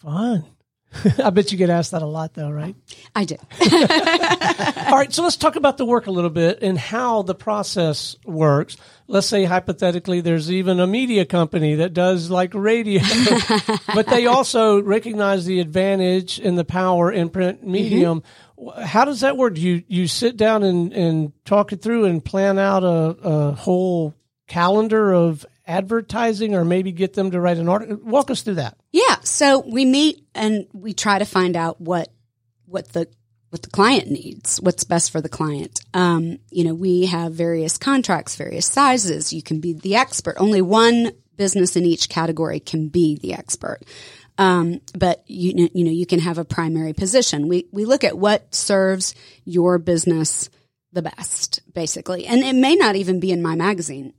Fun. 0.00 0.44
I 1.22 1.30
bet 1.30 1.52
you 1.52 1.58
get 1.58 1.70
asked 1.70 1.90
that 1.90 2.02
a 2.02 2.06
lot, 2.06 2.34
though, 2.34 2.50
right? 2.50 2.74
i 3.14 3.24
do 3.24 3.36
All 4.90 4.96
right, 4.96 5.12
so 5.12 5.22
let's 5.22 5.36
talk 5.36 5.56
about 5.56 5.76
the 5.76 5.84
work 5.84 6.06
a 6.06 6.10
little 6.10 6.30
bit 6.30 6.62
and 6.62 6.78
how 6.78 7.22
the 7.22 7.34
process 7.34 8.16
works. 8.24 8.76
Let's 9.06 9.26
say 9.26 9.44
hypothetically 9.44 10.20
there's 10.20 10.50
even 10.50 10.80
a 10.80 10.86
media 10.86 11.26
company 11.26 11.76
that 11.76 11.92
does 11.92 12.30
like 12.30 12.54
radio, 12.54 13.02
but 13.94 14.06
they 14.06 14.26
also 14.26 14.80
recognize 14.82 15.44
the 15.44 15.60
advantage 15.60 16.38
and 16.38 16.58
the 16.58 16.64
power 16.64 17.12
in 17.12 17.28
print 17.28 17.60
mm-hmm. 17.60 17.72
medium. 17.72 18.22
How 18.82 19.04
does 19.04 19.20
that 19.20 19.36
work? 19.36 19.54
Do 19.54 19.60
you 19.60 19.84
you 19.88 20.08
sit 20.08 20.36
down 20.36 20.62
and, 20.62 20.92
and 20.92 21.32
talk 21.44 21.72
it 21.72 21.82
through 21.82 22.06
and 22.06 22.24
plan 22.24 22.58
out 22.58 22.82
a, 22.82 22.88
a 22.88 23.52
whole 23.52 24.14
calendar 24.46 25.12
of 25.12 25.46
advertising 25.68 26.54
or 26.54 26.64
maybe 26.64 26.90
get 26.90 27.12
them 27.12 27.30
to 27.30 27.40
write 27.40 27.58
an 27.58 27.68
article? 27.68 27.98
Walk 28.02 28.30
us 28.30 28.42
through 28.42 28.54
that. 28.54 28.76
Yeah. 28.90 29.16
So 29.22 29.60
we 29.60 29.84
meet 29.84 30.26
and 30.34 30.66
we 30.72 30.94
try 30.94 31.18
to 31.18 31.24
find 31.24 31.54
out 31.56 31.80
what 31.80 32.08
what 32.64 32.88
the 32.92 33.06
what 33.50 33.62
the 33.62 33.70
client 33.70 34.10
needs, 34.10 34.60
what's 34.60 34.84
best 34.84 35.10
for 35.10 35.20
the 35.20 35.28
client. 35.28 35.80
Um, 35.94 36.38
you 36.50 36.64
know, 36.64 36.74
we 36.74 37.06
have 37.06 37.32
various 37.32 37.78
contracts, 37.78 38.36
various 38.36 38.66
sizes. 38.66 39.32
You 39.32 39.42
can 39.42 39.60
be 39.60 39.72
the 39.72 39.96
expert. 39.96 40.36
Only 40.38 40.60
one 40.60 41.12
business 41.36 41.76
in 41.76 41.84
each 41.84 42.08
category 42.08 42.60
can 42.60 42.88
be 42.88 43.16
the 43.16 43.32
expert. 43.34 43.80
Um, 44.36 44.80
but 44.96 45.24
you 45.26 45.68
you 45.74 45.84
know, 45.84 45.90
you 45.90 46.06
can 46.06 46.20
have 46.20 46.38
a 46.38 46.44
primary 46.44 46.92
position. 46.92 47.48
We 47.48 47.66
we 47.72 47.84
look 47.84 48.04
at 48.04 48.18
what 48.18 48.54
serves 48.54 49.14
your 49.44 49.78
business 49.78 50.50
the 50.92 51.02
best, 51.02 51.60
basically, 51.74 52.26
and 52.26 52.42
it 52.42 52.54
may 52.54 52.74
not 52.74 52.96
even 52.96 53.20
be 53.20 53.30
in 53.30 53.42
my 53.42 53.54
magazine 53.56 54.14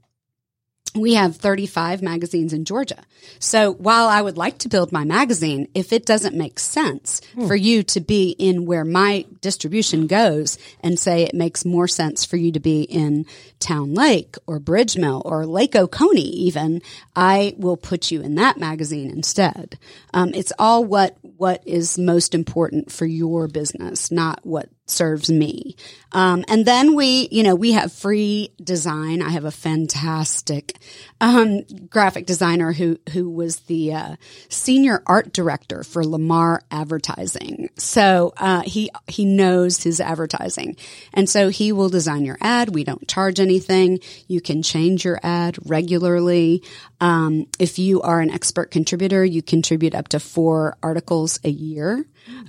we 0.94 1.14
have 1.14 1.36
35 1.36 2.02
magazines 2.02 2.52
in 2.52 2.64
Georgia. 2.64 3.02
So 3.38 3.72
while 3.74 4.08
I 4.08 4.22
would 4.22 4.36
like 4.36 4.58
to 4.58 4.68
build 4.68 4.92
my 4.92 5.04
magazine, 5.04 5.68
if 5.74 5.92
it 5.92 6.06
doesn't 6.06 6.34
make 6.34 6.58
sense 6.58 7.20
for 7.46 7.54
you 7.54 7.82
to 7.84 8.00
be 8.00 8.30
in 8.30 8.66
where 8.66 8.84
my 8.84 9.24
distribution 9.40 10.06
goes 10.06 10.58
and 10.80 10.98
say 10.98 11.22
it 11.22 11.34
makes 11.34 11.64
more 11.64 11.86
sense 11.86 12.24
for 12.24 12.36
you 12.36 12.50
to 12.52 12.60
be 12.60 12.82
in 12.82 13.26
Towne 13.58 13.94
Lake 13.94 14.36
or 14.46 14.58
BridgeMill 14.58 15.22
or 15.24 15.46
Lake 15.46 15.76
Oconee 15.76 16.20
even, 16.20 16.82
I 17.14 17.54
will 17.58 17.76
put 17.76 18.10
you 18.10 18.22
in 18.22 18.34
that 18.36 18.58
magazine 18.58 19.10
instead. 19.10 19.78
Um, 20.14 20.32
it's 20.34 20.52
all 20.58 20.84
what, 20.84 21.16
what 21.22 21.62
is 21.66 21.98
most 21.98 22.34
important 22.34 22.90
for 22.90 23.06
your 23.06 23.48
business, 23.48 24.10
not 24.10 24.40
what 24.44 24.68
serves 24.90 25.30
me. 25.30 25.76
Um, 26.12 26.44
and 26.48 26.66
then 26.66 26.94
we, 26.96 27.28
you 27.30 27.42
know, 27.42 27.54
we 27.54 27.72
have 27.72 27.92
free 27.92 28.52
design. 28.62 29.22
I 29.22 29.30
have 29.30 29.44
a 29.44 29.50
fantastic 29.50 30.76
um, 31.20 31.62
graphic 31.88 32.26
designer 32.26 32.72
who 32.72 32.98
who 33.12 33.30
was 33.30 33.60
the 33.60 33.94
uh, 33.94 34.16
senior 34.48 35.02
art 35.06 35.32
director 35.32 35.84
for 35.84 36.04
Lamar 36.04 36.62
Advertising. 36.70 37.70
So 37.76 38.32
uh, 38.36 38.62
he 38.62 38.90
he 39.06 39.24
knows 39.24 39.82
his 39.82 40.00
advertising, 40.00 40.76
and 41.14 41.28
so 41.28 41.48
he 41.48 41.70
will 41.70 41.88
design 41.88 42.24
your 42.24 42.38
ad. 42.40 42.74
We 42.74 42.84
don't 42.84 43.06
charge 43.06 43.38
anything. 43.38 44.00
You 44.26 44.40
can 44.40 44.62
change 44.62 45.04
your 45.04 45.20
ad 45.22 45.58
regularly. 45.64 46.64
Um, 47.00 47.46
if 47.58 47.78
you 47.78 48.02
are 48.02 48.20
an 48.20 48.30
expert 48.30 48.70
contributor, 48.70 49.24
you 49.24 49.42
contribute 49.42 49.94
up 49.94 50.08
to 50.08 50.20
four 50.20 50.76
articles 50.82 51.38
a 51.44 51.50
year. 51.50 52.04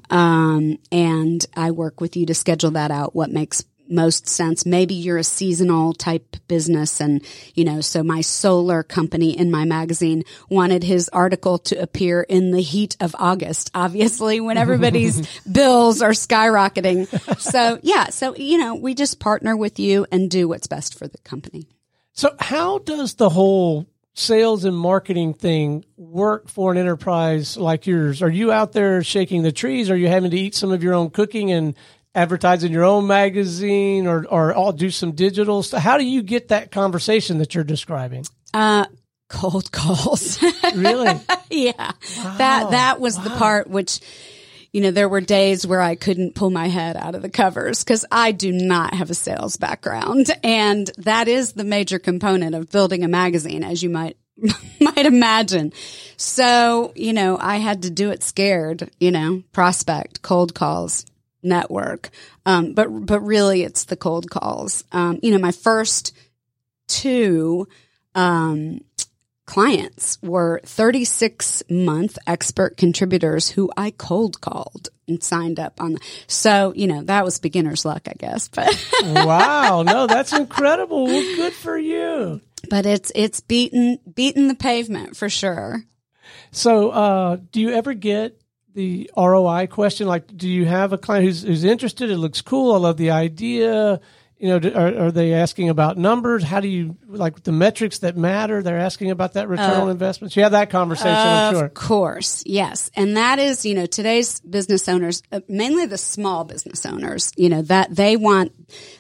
Um, 0.10 0.78
and 0.92 1.46
I 1.56 1.72
work 1.72 2.02
with 2.02 2.16
you 2.16 2.26
to 2.28 2.34
schedule 2.34 2.72
that 2.72 2.92
out, 2.92 3.16
what 3.16 3.32
makes 3.32 3.64
most 3.92 4.28
sense. 4.28 4.66
Maybe 4.66 4.96
you're 4.96 5.18
a 5.18 5.24
seasonal 5.24 5.94
type 5.94 6.38
business 6.48 7.02
and, 7.02 7.22
you 7.54 7.66
know, 7.66 7.82
so 7.82 8.04
my 8.04 8.22
solar 8.22 8.84
company 8.84 9.38
in 9.38 9.52
my 9.52 9.66
magazine 9.66 10.24
wanted 10.50 10.84
his 10.84 11.10
article 11.10 11.60
to 11.60 11.76
appear 11.76 12.22
in 12.22 12.52
the 12.52 12.62
heat 12.62 12.96
of 13.00 13.16
August, 13.20 13.70
obviously 13.76 14.40
when 14.40 14.58
everybody's 14.58 15.42
bills 15.52 16.02
are 16.02 16.12
skyrocketing. 16.12 17.08
So 17.40 17.80
yeah, 17.84 18.06
so, 18.10 18.36
you 18.36 18.58
know, 18.58 18.76
we 18.76 18.96
just 18.96 19.20
partner 19.20 19.58
with 19.58 19.78
you 19.78 20.08
and 20.12 20.32
do 20.32 20.48
what's 20.48 20.68
best 20.68 20.98
for 20.98 21.08
the 21.08 21.18
company. 21.20 21.68
So 22.14 22.36
how 22.40 22.80
does 22.80 23.16
the 23.16 23.30
whole 23.30 23.88
sales 24.14 24.66
and 24.66 24.76
marketing 24.76 25.34
thing 25.34 25.86
work 25.98 26.50
for 26.50 26.72
an 26.72 26.78
enterprise 26.78 27.58
like 27.58 27.88
yours? 27.88 28.22
Are 28.22 28.30
you 28.30 28.52
out 28.52 28.74
there 28.74 29.04
shaking 29.04 29.44
the 29.44 29.52
trees? 29.52 29.90
Are 29.90 29.96
you 29.96 30.08
having 30.08 30.32
to 30.32 30.38
eat 30.38 30.56
some 30.56 30.72
of 30.72 30.84
your 30.84 30.94
own 30.94 31.10
cooking 31.10 31.52
and 31.52 31.76
advertise 32.14 32.64
in 32.64 32.72
your 32.72 32.84
own 32.84 33.08
magazine 33.08 34.08
or, 34.08 34.26
or 34.28 34.54
all 34.54 34.74
do 34.74 34.90
some 34.90 35.14
digital 35.14 35.64
stuff? 35.64 35.82
How 35.82 35.98
do 35.98 36.04
you 36.04 36.24
get 36.24 36.50
that 36.50 36.72
conversation 36.72 37.38
that 37.38 37.56
you're 37.56 37.64
describing? 37.64 38.26
Uh, 38.54 38.86
cold 39.30 39.72
calls. 39.72 40.40
Really? 40.74 41.20
yeah. 41.50 41.92
That, 42.38 42.72
that 42.72 43.02
was 43.02 43.22
the 43.22 43.30
part 43.32 43.68
which, 43.70 44.00
you 44.74 44.82
know, 44.82 44.92
there 44.92 45.10
were 45.10 45.22
days 45.22 45.68
where 45.68 45.82
I 45.82 45.96
couldn't 45.96 46.36
pull 46.36 46.50
my 46.50 46.68
head 46.68 46.96
out 46.96 47.16
of 47.16 47.22
the 47.22 47.30
covers 47.30 47.84
because 47.84 48.06
I 48.12 48.32
do 48.32 48.52
not 48.52 48.94
have 48.94 49.10
a 49.10 49.16
sales 49.16 49.58
background. 49.58 50.32
And 50.44 50.90
that 50.98 51.28
is 51.28 51.54
the 51.54 51.66
major 51.66 52.00
component 52.00 52.56
of 52.56 52.72
building 52.72 53.04
a 53.04 53.10
magazine, 53.10 53.64
as 53.64 53.84
you 53.84 53.90
might, 53.90 54.18
might 54.80 55.06
imagine. 55.06 55.74
So, 56.16 56.94
you 56.96 57.12
know, 57.12 57.38
I 57.38 57.58
had 57.58 57.84
to 57.84 57.90
do 57.90 58.12
it 58.12 58.24
scared, 58.24 58.90
you 59.00 59.12
know, 59.12 59.44
prospect, 59.52 60.22
cold 60.22 60.56
calls, 60.56 61.06
network. 61.44 62.10
Um, 62.46 62.74
but, 62.74 62.88
but 62.88 63.20
really 63.22 63.64
it's 63.64 63.86
the 63.86 63.98
cold 63.98 64.30
calls. 64.30 64.86
Um, 64.94 65.20
you 65.22 65.32
know, 65.32 65.40
my 65.40 65.52
first 65.52 66.16
two, 66.88 67.68
um, 68.16 68.82
clients 69.46 70.18
were 70.22 70.62
36 70.66 71.64
month 71.70 72.18
expert 72.28 72.78
contributors 72.78 73.50
who 73.50 73.72
I 73.76 73.92
cold 73.92 74.40
called 74.42 74.90
and 75.08 75.22
signed 75.24 75.60
up 75.60 75.82
on. 75.82 75.98
So, 76.28 76.74
you 76.76 76.88
know, 76.88 77.04
that 77.04 77.26
was 77.26 77.40
beginner's 77.40 77.84
luck, 77.86 78.08
I 78.08 78.14
guess, 78.18 78.48
but, 78.48 78.74
wow. 79.04 79.84
No, 79.84 80.08
that's 80.08 80.34
incredible. 80.34 81.06
Well, 81.06 81.36
good 81.36 81.54
for 81.54 81.78
you. 81.78 82.42
but 82.70 82.86
it's, 82.86 83.12
it's 83.16 83.42
beaten, 83.42 84.00
beaten 84.14 84.48
the 84.48 84.56
pavement 84.56 85.18
for 85.18 85.30
sure. 85.30 85.84
So, 86.52 86.92
uh, 86.92 87.38
do 87.52 87.60
you 87.62 87.72
ever 87.72 87.94
get 87.94 88.40
the 88.74 89.10
ROI 89.18 89.68
question? 89.68 90.08
Like, 90.08 90.36
do 90.36 90.48
you 90.48 90.66
have 90.66 90.94
a 90.94 90.98
client 90.98 91.26
who's, 91.26 91.42
who's 91.44 91.64
interested? 91.66 92.10
It 92.10 92.18
looks 92.18 92.42
cool. 92.42 92.74
I 92.74 92.78
love 92.78 92.98
the 92.98 93.12
idea. 93.12 94.00
You 94.42 94.60
know, 94.60 94.72
are, 94.72 95.06
are 95.06 95.12
they 95.12 95.34
asking 95.34 95.70
about 95.70 96.00
numbers? 96.00 96.44
How 96.44 96.62
do 96.62 96.68
you 96.68 96.98
like 97.08 97.44
the 97.44 97.52
metrics 97.52 98.00
that 98.00 98.18
matter? 98.18 98.64
They're 98.64 98.80
asking 98.80 99.12
about 99.12 99.34
that 99.34 99.48
return 99.48 99.82
on 99.82 99.90
investments. 99.90 100.36
You 100.36 100.42
have 100.42 100.54
that 100.54 100.72
conversation, 100.72 101.12
I'm 101.16 101.54
sure. 101.54 101.66
Of 101.66 101.76
course, 101.76 102.44
yes. 102.48 102.90
And 102.96 103.18
that 103.18 103.38
is, 103.38 103.66
you 103.68 103.76
know, 103.76 103.86
today's 103.86 104.40
business 104.40 104.90
owners, 104.90 105.22
uh, 105.32 105.42
mainly 105.48 105.86
the 105.86 105.98
small 106.00 106.44
business 106.44 106.88
owners, 106.88 107.32
you 107.38 107.50
know, 107.50 107.62
that 107.62 107.96
they 107.96 108.18
want, 108.18 108.52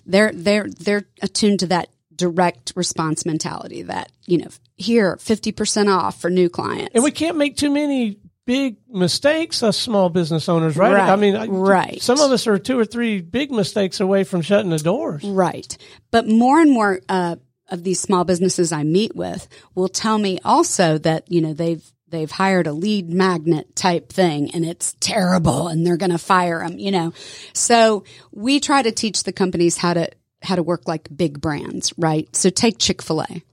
they're, 0.06 0.32
they're, 0.32 0.68
they're 0.70 1.08
attuned 1.24 1.62
to 1.62 1.68
that 1.68 1.90
direct 2.16 2.74
response 2.76 3.26
mentality 3.26 3.82
that, 3.82 4.12
you 4.28 4.38
know, 4.38 4.50
here, 4.78 5.16
50% 5.18 5.88
off 5.88 6.22
for 6.22 6.30
new 6.30 6.50
clients. 6.50 6.92
And 6.94 7.04
we 7.04 7.10
can't 7.10 7.38
make 7.38 7.58
too 7.58 7.72
many 7.72 8.20
big 8.46 8.78
mistakes 8.90 9.62
as 9.64 9.78
small 9.78 10.10
business 10.10 10.50
owners, 10.50 10.76
right? 10.76 10.94
Right, 10.94 11.10
I 11.10 11.16
mean, 11.16 11.36
I- 11.36 11.46
right. 11.48 12.02
Some 12.02 12.20
of 12.20 12.32
us 12.32 12.48
are 12.48 12.58
two 12.58 12.78
or 12.78 12.86
three 12.86 13.22
big 13.22 13.52
mistakes 13.52 14.00
away 14.00 14.24
from 14.24 14.42
shutting 14.42 14.72
the 14.72 14.80
doors. 14.80 15.24
Right. 15.24 15.78
But 16.12 16.28
more 16.28 16.60
and 16.60 16.72
more 16.72 17.00
uh, 17.08 17.38
of 17.70 17.84
these 17.84 18.00
small 18.00 18.24
businesses 18.24 18.72
I 18.72 18.84
meet 18.84 19.16
with 19.16 19.48
will 19.76 19.88
tell 19.90 20.18
me 20.18 20.40
also 20.44 20.98
that, 21.00 21.32
you 21.32 21.42
know, 21.42 21.54
they've 21.54 21.84
they've 22.10 22.30
hired 22.30 22.68
a 22.68 22.74
lead 22.74 23.10
magnet 23.10 23.74
type 23.74 24.10
thing 24.12 24.52
and 24.54 24.66
it's 24.66 24.96
terrible 25.00 25.70
and 25.70 25.88
they're 25.88 25.96
going 25.96 26.12
to 26.12 26.18
fire 26.18 26.60
them, 26.60 26.78
you 26.78 26.92
know. 26.92 27.14
So 27.54 28.04
we 28.34 28.60
try 28.60 28.82
to 28.82 28.92
teach 28.92 29.24
the 29.24 29.32
companies 29.32 29.78
how 29.78 29.94
to 29.94 30.10
how 30.42 30.56
to 30.56 30.64
work 30.64 30.88
like 30.88 31.08
big 31.16 31.40
brands, 31.40 31.94
right? 31.98 32.28
So 32.36 32.50
take 32.50 32.80
Chick-fil-A. 32.80 33.44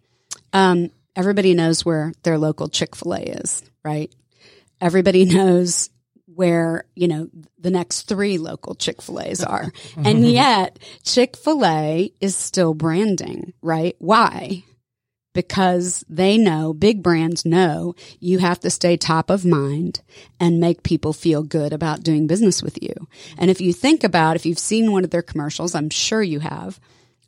Um, 0.53 0.91
everybody 1.15 1.55
knows 1.55 1.85
where 1.85 2.13
their 2.23 2.39
local 2.39 2.69
Chick-fil-A 2.69 3.21
is, 3.21 3.63
right? 3.85 4.11
Everybody 4.81 5.25
knows 5.35 5.91
where, 6.27 6.85
you 6.95 7.09
know, 7.09 7.29
the 7.59 7.71
next 7.71 8.03
three 8.03 8.39
local 8.39 8.75
Chick-fil-A's 8.75 9.43
are. 9.43 9.73
and 9.97 10.25
yet 10.25 10.79
Chick-fil-A 11.03 12.13
is 12.21 12.37
still 12.37 12.75
branding, 12.75 13.55
right? 13.61 13.97
Why? 13.99 14.63
because 15.39 16.05
they 16.09 16.37
know, 16.37 16.75
big 16.75 17.01
brands 17.01 17.45
know, 17.45 17.95
you 18.19 18.39
have 18.39 18.59
to 18.59 18.69
stay 18.69 18.97
top 18.97 19.31
of 19.31 19.45
mind 19.45 20.01
and 20.41 20.59
make 20.59 20.83
people 20.83 21.13
feel 21.13 21.45
good 21.45 21.73
about 21.73 22.03
doing 22.03 22.27
business 22.27 22.61
with 22.61 22.83
you. 22.83 22.93
And 23.37 23.49
if 23.49 23.61
you 23.61 23.73
think 23.73 24.03
about, 24.03 24.35
if 24.35 24.45
you've 24.45 24.59
seen 24.59 24.91
one 24.91 25.05
of 25.05 25.11
their 25.11 25.23
commercials, 25.23 25.77
I'm 25.77 25.91
sure 25.91 26.25
you 26.25 26.41
have, 26.41 26.81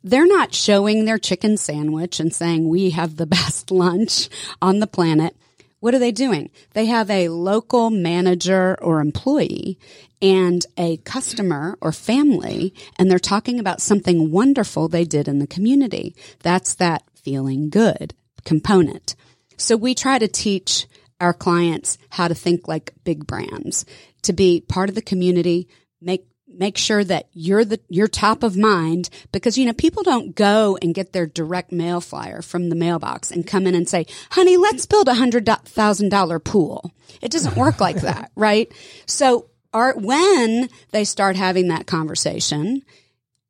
they're 0.03 0.27
not 0.27 0.53
showing 0.53 1.05
their 1.05 1.17
chicken 1.17 1.55
sandwich 1.55 2.19
and 2.19 2.35
saying, 2.35 2.67
we 2.67 2.89
have 2.89 3.15
the 3.15 3.25
best 3.37 3.71
lunch 3.71 4.27
on 4.61 4.79
the 4.79 4.87
planet. 4.87 5.33
What 5.81 5.95
are 5.95 5.99
they 5.99 6.11
doing? 6.11 6.51
They 6.73 6.85
have 6.85 7.09
a 7.09 7.29
local 7.29 7.89
manager 7.89 8.77
or 8.81 9.01
employee 9.01 9.77
and 10.21 10.63
a 10.77 10.97
customer 10.97 11.75
or 11.81 11.91
family, 11.91 12.73
and 12.97 13.09
they're 13.09 13.19
talking 13.19 13.59
about 13.59 13.81
something 13.81 14.31
wonderful 14.31 14.87
they 14.87 15.03
did 15.03 15.27
in 15.27 15.39
the 15.39 15.47
community. 15.47 16.15
That's 16.43 16.75
that 16.75 17.03
feeling 17.15 17.69
good 17.69 18.13
component. 18.45 19.15
So 19.57 19.75
we 19.75 19.95
try 19.95 20.19
to 20.19 20.27
teach 20.27 20.87
our 21.19 21.33
clients 21.33 21.97
how 22.11 22.27
to 22.27 22.35
think 22.35 22.67
like 22.67 22.93
big 23.03 23.25
brands, 23.25 23.83
to 24.21 24.33
be 24.33 24.61
part 24.61 24.89
of 24.89 24.95
the 24.95 25.01
community, 25.01 25.67
make 25.99 26.27
make 26.57 26.77
sure 26.77 27.03
that 27.03 27.27
you're 27.33 27.65
the 27.65 27.79
you're 27.89 28.07
top 28.07 28.43
of 28.43 28.57
mind 28.57 29.09
because 29.31 29.57
you 29.57 29.65
know 29.65 29.73
people 29.73 30.03
don't 30.03 30.35
go 30.35 30.77
and 30.81 30.93
get 30.93 31.13
their 31.13 31.27
direct 31.27 31.71
mail 31.71 32.01
flyer 32.01 32.41
from 32.41 32.69
the 32.69 32.75
mailbox 32.75 33.31
and 33.31 33.47
come 33.47 33.67
in 33.67 33.75
and 33.75 33.87
say 33.87 34.05
honey 34.31 34.57
let's 34.57 34.85
build 34.85 35.07
a 35.07 35.15
hundred 35.15 35.45
thousand 35.65 36.09
dollar 36.09 36.39
pool 36.39 36.91
it 37.21 37.31
doesn't 37.31 37.57
work 37.57 37.79
like 37.79 37.95
that 38.01 38.31
right 38.35 38.71
so 39.05 39.49
are 39.73 39.93
when 39.97 40.69
they 40.91 41.03
start 41.03 41.35
having 41.35 41.67
that 41.69 41.87
conversation 41.87 42.81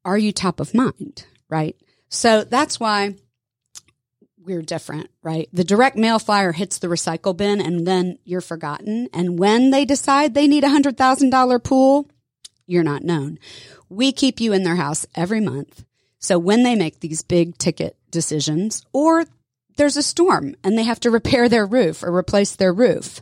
are 0.05 0.17
you 0.17 0.31
top 0.31 0.59
of 0.59 0.73
mind 0.73 1.25
right 1.49 1.75
so 2.09 2.43
that's 2.43 2.79
why 2.79 3.15
we're 4.43 4.61
different, 4.61 5.09
right? 5.21 5.47
The 5.53 5.63
direct 5.63 5.95
mail 5.95 6.19
flyer 6.19 6.51
hits 6.51 6.79
the 6.79 6.87
recycle 6.87 7.35
bin 7.35 7.61
and 7.61 7.85
then 7.85 8.17
you're 8.23 8.41
forgotten. 8.41 9.07
And 9.13 9.37
when 9.37 9.69
they 9.69 9.85
decide 9.85 10.33
they 10.33 10.47
need 10.47 10.63
a 10.63 10.69
hundred 10.69 10.97
thousand 10.97 11.29
dollar 11.29 11.59
pool, 11.59 12.09
you're 12.71 12.83
not 12.83 13.03
known. 13.03 13.37
We 13.89 14.11
keep 14.11 14.39
you 14.39 14.53
in 14.53 14.63
their 14.63 14.77
house 14.77 15.05
every 15.13 15.41
month. 15.41 15.83
So 16.19 16.39
when 16.39 16.63
they 16.63 16.75
make 16.75 16.99
these 16.99 17.21
big 17.21 17.57
ticket 17.57 17.97
decisions 18.09 18.85
or 18.93 19.25
there's 19.75 19.97
a 19.97 20.03
storm 20.03 20.55
and 20.63 20.77
they 20.77 20.83
have 20.83 20.99
to 21.01 21.11
repair 21.11 21.49
their 21.49 21.65
roof 21.65 22.03
or 22.03 22.15
replace 22.15 22.55
their 22.55 22.73
roof, 22.73 23.21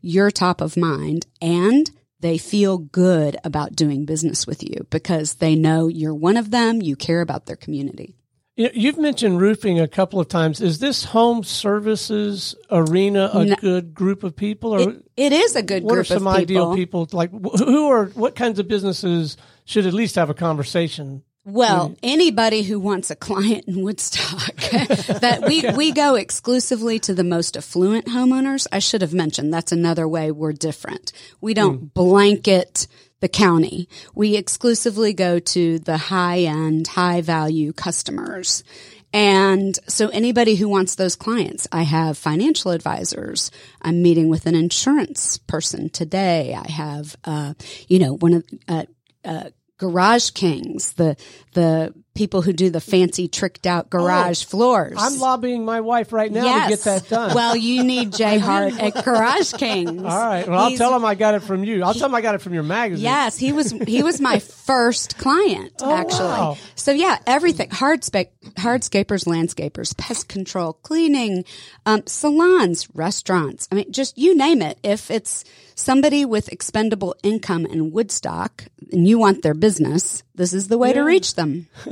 you're 0.00 0.30
top 0.30 0.60
of 0.60 0.76
mind 0.76 1.26
and 1.40 1.90
they 2.20 2.36
feel 2.36 2.78
good 2.78 3.36
about 3.44 3.76
doing 3.76 4.04
business 4.04 4.46
with 4.46 4.62
you 4.62 4.86
because 4.90 5.34
they 5.34 5.54
know 5.54 5.88
you're 5.88 6.14
one 6.14 6.36
of 6.36 6.50
them. 6.50 6.82
You 6.82 6.96
care 6.96 7.22
about 7.22 7.46
their 7.46 7.56
community. 7.56 8.14
You've 8.60 8.98
mentioned 8.98 9.40
roofing 9.40 9.80
a 9.80 9.88
couple 9.88 10.20
of 10.20 10.28
times. 10.28 10.60
Is 10.60 10.80
this 10.80 11.04
home 11.04 11.44
services 11.44 12.54
arena 12.70 13.30
a 13.32 13.44
no, 13.44 13.56
good 13.56 13.94
group 13.94 14.22
of 14.22 14.36
people? 14.36 14.74
Or 14.74 14.80
it, 14.80 15.04
it 15.16 15.32
is 15.32 15.56
a 15.56 15.62
good 15.62 15.82
group. 15.82 15.84
what 15.84 15.94
group 15.94 16.00
are 16.00 16.04
some 16.04 16.28
ideal 16.28 16.74
people? 16.74 17.08
Like 17.12 17.30
who 17.30 17.88
are 17.88 18.06
what 18.06 18.34
kinds 18.34 18.58
of 18.58 18.68
businesses 18.68 19.38
should 19.64 19.86
at 19.86 19.94
least 19.94 20.16
have 20.16 20.28
a 20.28 20.34
conversation? 20.34 21.22
Well, 21.46 21.96
anybody 22.02 22.62
who 22.62 22.78
wants 22.78 23.10
a 23.10 23.16
client 23.16 23.64
in 23.66 23.82
Woodstock, 23.82 24.54
that 24.56 25.44
we, 25.46 25.68
we 25.74 25.92
go 25.92 26.14
exclusively 26.14 26.98
to 27.00 27.14
the 27.14 27.24
most 27.24 27.56
affluent 27.56 28.06
homeowners. 28.06 28.66
I 28.70 28.78
should 28.78 29.00
have 29.00 29.14
mentioned 29.14 29.52
that's 29.52 29.72
another 29.72 30.06
way 30.06 30.30
we're 30.30 30.52
different. 30.52 31.12
We 31.40 31.54
don't 31.54 31.80
mm. 31.80 31.94
blanket 31.94 32.86
the 33.20 33.28
county. 33.28 33.88
We 34.14 34.36
exclusively 34.36 35.12
go 35.12 35.38
to 35.38 35.78
the 35.78 35.96
high 35.96 36.40
end, 36.40 36.88
high 36.88 37.20
value 37.20 37.72
customers. 37.72 38.64
And 39.12 39.78
so 39.88 40.08
anybody 40.08 40.54
who 40.54 40.68
wants 40.68 40.94
those 40.94 41.16
clients, 41.16 41.66
I 41.72 41.82
have 41.82 42.16
financial 42.16 42.70
advisors. 42.70 43.50
I'm 43.82 44.02
meeting 44.02 44.28
with 44.28 44.46
an 44.46 44.54
insurance 44.54 45.38
person 45.38 45.88
today. 45.90 46.54
I 46.54 46.70
have, 46.70 47.16
uh, 47.24 47.54
you 47.88 47.98
know, 47.98 48.14
one 48.14 48.34
of, 48.34 48.44
uh, 48.68 48.84
uh, 49.24 49.50
Garage 49.78 50.30
Kings, 50.30 50.92
the 50.92 51.16
the 51.54 51.94
people 52.20 52.42
who 52.42 52.52
do 52.52 52.68
the 52.68 52.82
fancy 52.82 53.28
tricked 53.28 53.66
out 53.66 53.88
garage 53.88 54.44
oh, 54.44 54.48
floors. 54.50 54.98
I'm 54.98 55.18
lobbying 55.18 55.64
my 55.64 55.80
wife 55.80 56.12
right 56.12 56.30
now 56.30 56.44
yes. 56.44 56.64
to 56.64 56.76
get 56.76 56.84
that 56.84 57.08
done. 57.08 57.34
Well, 57.34 57.56
you 57.56 57.82
need 57.82 58.12
Jay 58.20 58.36
Hart 58.36 58.78
at 58.78 59.06
Garage 59.06 59.54
Kings. 59.56 60.02
All 60.02 60.04
right. 60.04 60.46
Well, 60.46 60.68
He's, 60.68 60.78
I'll 60.78 60.88
tell 60.90 60.96
him 60.98 61.06
I 61.06 61.14
got 61.14 61.32
it 61.32 61.42
from 61.42 61.64
you. 61.64 61.82
I'll 61.82 61.94
he, 61.94 61.98
tell 61.98 62.10
him 62.10 62.14
I 62.14 62.20
got 62.20 62.34
it 62.34 62.42
from 62.42 62.52
your 62.52 62.62
magazine. 62.62 63.02
Yes, 63.02 63.38
he 63.38 63.52
was 63.52 63.70
he 63.70 64.02
was 64.02 64.20
my 64.20 64.38
first 64.66 65.16
client 65.16 65.72
oh, 65.80 65.96
actually. 65.96 66.28
Wow. 66.28 66.58
So 66.74 66.92
yeah, 66.92 67.16
everything 67.26 67.70
hardscape 67.70 68.28
hardscapers, 68.56 69.24
landscapers, 69.24 69.96
pest 69.96 70.28
control, 70.28 70.74
cleaning, 70.74 71.46
um, 71.86 72.02
salons, 72.06 72.86
restaurants. 72.94 73.66
I 73.72 73.76
mean, 73.76 73.90
just 73.90 74.18
you 74.18 74.36
name 74.36 74.60
it. 74.60 74.78
If 74.82 75.10
it's 75.10 75.42
somebody 75.74 76.26
with 76.26 76.52
expendable 76.52 77.16
income 77.22 77.64
in 77.64 77.92
Woodstock 77.92 78.66
and 78.92 79.08
you 79.08 79.18
want 79.18 79.42
their 79.42 79.54
business, 79.54 80.22
this 80.40 80.54
is 80.54 80.68
the 80.68 80.78
way 80.78 80.88
yeah. 80.88 80.94
to 80.94 81.02
reach 81.02 81.34
them. 81.34 81.68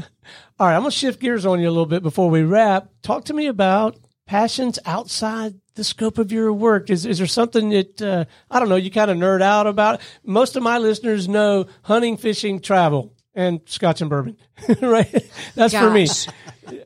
All 0.59 0.67
right, 0.67 0.75
I'm 0.75 0.81
going 0.81 0.91
to 0.91 0.97
shift 0.97 1.21
gears 1.21 1.45
on 1.45 1.61
you 1.61 1.69
a 1.69 1.71
little 1.71 1.85
bit 1.85 2.03
before 2.03 2.31
we 2.31 2.43
wrap. 2.43 2.89
Talk 3.03 3.27
to 3.27 3.35
me 3.35 3.47
about 3.47 3.99
passions 4.25 4.79
outside 4.87 5.55
the 5.75 5.85
scope 5.85 6.17
of 6.17 6.33
your 6.33 6.51
work. 6.51 6.89
Is, 6.89 7.05
is 7.05 7.19
there 7.19 7.27
something 7.27 7.69
that, 7.69 8.01
uh, 8.01 8.25
I 8.51 8.59
don't 8.59 8.71
know, 8.71 8.77
you 8.77 8.91
kind 8.91 9.11
of 9.11 9.19
nerd 9.19 9.43
out 9.43 9.67
about? 9.67 10.01
Most 10.25 10.57
of 10.57 10.63
my 10.63 10.79
listeners 10.79 11.29
know 11.29 11.67
hunting, 11.83 12.17
fishing, 12.17 12.61
travel, 12.61 13.15
and 13.35 13.61
scotch 13.67 14.01
and 14.01 14.09
bourbon, 14.09 14.39
right? 14.81 15.31
That's 15.55 15.75
Gosh. 15.75 15.83
for 15.83 15.91
me. 15.91 16.07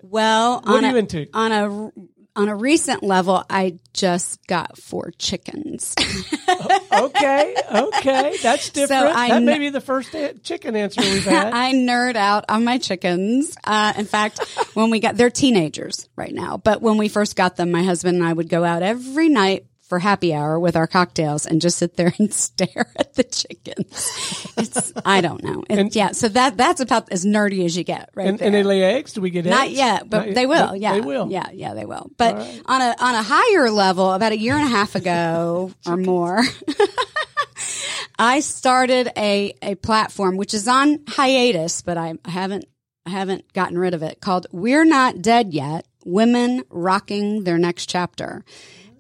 Well, 0.03 0.62
what 0.64 0.83
are 0.83 0.90
you 0.90 0.96
into? 0.96 1.29
On 1.33 1.53
a 1.53 1.92
on 2.35 2.49
a 2.49 2.57
recent 2.57 3.03
level, 3.03 3.45
I 3.51 3.79
just 3.92 4.47
got 4.47 4.79
four 4.79 5.11
chickens. 5.18 5.95
okay, 6.92 7.55
okay, 7.71 8.37
that's 8.42 8.71
different. 8.71 9.12
So 9.12 9.18
I 9.18 9.29
that 9.29 9.42
may 9.42 9.59
be 9.59 9.68
the 9.68 9.81
first 9.81 10.14
chicken 10.42 10.77
answer 10.77 11.01
we've 11.03 11.25
had. 11.25 11.53
I 11.53 11.73
nerd 11.73 12.16
out 12.16 12.47
on 12.49 12.64
my 12.64 12.79
chickens. 12.79 13.57
Uh, 13.64 13.92
in 13.97 14.07
fact, 14.07 14.40
when 14.75 14.90
we 14.90 15.01
got, 15.01 15.16
they're 15.16 15.31
teenagers 15.31 16.09
right 16.16 16.33
now, 16.33 16.57
but 16.57 16.81
when 16.81 16.97
we 16.97 17.09
first 17.09 17.37
got 17.37 17.57
them, 17.57 17.71
my 17.71 17.83
husband 17.83 18.16
and 18.16 18.27
I 18.27 18.33
would 18.33 18.49
go 18.49 18.64
out 18.64 18.83
every 18.83 19.29
night 19.29 19.66
for 19.92 19.98
happy 19.98 20.33
hour 20.33 20.59
with 20.59 20.74
our 20.74 20.87
cocktails 20.87 21.44
and 21.44 21.61
just 21.61 21.76
sit 21.76 21.98
there 21.98 22.14
and 22.18 22.33
stare 22.33 22.90
at 22.96 23.12
the 23.12 23.24
chickens. 23.24 24.48
It's 24.57 24.90
I 25.05 25.20
don't 25.20 25.44
know. 25.44 25.62
and, 25.68 25.94
yeah, 25.94 26.12
so 26.12 26.31
that 26.31 26.57
that's 26.57 26.81
about 26.81 27.12
as 27.12 27.26
nerdy 27.26 27.62
as 27.66 27.76
you 27.76 27.85
get, 27.85 28.09
right? 28.14 28.26
And, 28.26 28.40
and 28.40 28.55
they 28.55 28.62
lay 28.62 28.83
eggs. 28.83 29.12
Do 29.12 29.20
we 29.20 29.28
get 29.28 29.44
Not 29.44 29.66
eggs? 29.66 29.76
yet, 29.76 30.09
but 30.09 30.28
Not 30.28 30.35
they 30.35 30.46
will. 30.46 30.74
Yeah, 30.74 30.94
they 30.94 31.02
will. 31.02 31.31
Yeah, 31.31 31.50
yeah, 31.52 31.74
they 31.74 31.85
will. 31.85 32.11
But 32.16 32.37
right. 32.37 32.62
on 32.64 32.81
a 32.81 32.94
on 32.98 33.14
a 33.16 33.22
higher 33.22 33.70
level, 33.70 34.14
about 34.14 34.33
a 34.33 34.38
year 34.38 34.55
and 34.55 34.64
a 34.64 34.70
half 34.70 34.94
ago 34.94 35.70
or 35.87 35.98
more. 35.98 36.42
I 38.18 38.40
started 38.40 39.11
a, 39.14 39.52
a 39.61 39.74
platform 39.74 40.38
which 40.38 40.55
is 40.55 40.68
on 40.68 41.00
hiatus, 41.07 41.83
but 41.83 41.98
I 41.98 42.14
haven't 42.24 42.64
I 43.05 43.11
haven't 43.11 43.52
gotten 43.52 43.76
rid 43.76 43.92
of 43.92 44.02
it 44.02 44.22
called 44.22 44.46
We're 44.52 44.87
Not 44.87 45.20
Dead 45.20 45.52
Yet 45.52 45.87
Women 46.07 46.62
Rocking 46.70 47.44
Their 47.44 47.59
Next 47.59 47.90
Chapter. 47.90 48.42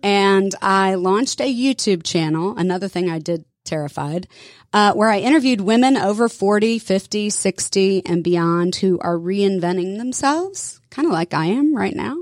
And 0.02 0.54
I 0.60 0.94
launched 0.94 1.40
a 1.40 1.54
YouTube 1.54 2.02
channel, 2.02 2.56
another 2.56 2.88
thing 2.88 3.10
I 3.10 3.18
did 3.18 3.44
terrified, 3.64 4.26
uh, 4.72 4.92
where 4.94 5.08
I 5.08 5.20
interviewed 5.20 5.60
women 5.60 5.96
over 5.96 6.28
40, 6.28 6.78
50, 6.78 7.30
60 7.30 8.06
and 8.06 8.24
beyond 8.24 8.76
who 8.76 8.98
are 9.00 9.16
reinventing 9.16 9.98
themselves, 9.98 10.80
kind 10.90 11.06
of 11.06 11.12
like 11.12 11.34
I 11.34 11.46
am 11.46 11.74
right 11.76 11.94
now, 11.94 12.16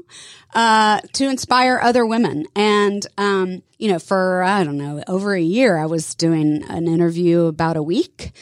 uh, 0.54 1.00
to 1.14 1.28
inspire 1.28 1.80
other 1.82 2.04
women. 2.04 2.46
And, 2.54 3.06
um, 3.16 3.62
you 3.78 3.90
know, 3.90 3.98
for, 3.98 4.42
I 4.42 4.64
don't 4.64 4.78
know, 4.78 5.02
over 5.06 5.34
a 5.34 5.40
year, 5.40 5.78
I 5.78 5.86
was 5.86 6.14
doing 6.14 6.64
an 6.68 6.86
interview 6.86 7.46
about 7.46 7.76
a 7.76 7.82
week 7.82 8.32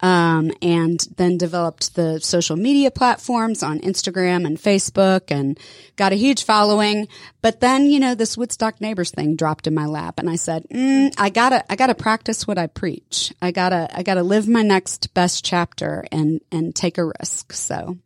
um, 0.00 0.52
and 0.62 1.00
then 1.16 1.38
developed 1.38 1.94
the 1.94 2.20
social 2.20 2.56
media 2.56 2.90
platforms 2.90 3.62
on 3.62 3.80
Instagram 3.80 4.46
and 4.46 4.58
Facebook 4.58 5.30
and 5.30 5.58
got 5.96 6.12
a 6.12 6.16
huge 6.16 6.44
following. 6.44 7.08
But 7.42 7.60
then, 7.60 7.86
you 7.86 8.00
know, 8.00 8.14
this 8.14 8.36
Woodstock 8.36 8.80
neighbors 8.80 9.10
thing 9.10 9.36
dropped 9.36 9.66
in 9.66 9.74
my 9.74 9.86
lap 9.86 10.18
and 10.18 10.28
I 10.28 10.36
said, 10.36 10.66
mm, 10.70 11.12
I 11.18 11.30
gotta, 11.30 11.70
I 11.70 11.76
gotta 11.76 11.94
practice 11.94 12.46
what 12.46 12.58
I 12.58 12.66
preach. 12.66 13.32
I 13.40 13.50
gotta, 13.50 13.88
I 13.96 14.02
gotta 14.02 14.22
live 14.22 14.48
my 14.48 14.62
next 14.62 15.14
best 15.14 15.44
chapter 15.44 16.04
and, 16.12 16.40
and 16.52 16.74
take 16.74 16.98
a 16.98 17.10
risk. 17.20 17.52
So. 17.52 17.98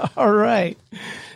All 0.18 0.32
right. 0.32 0.78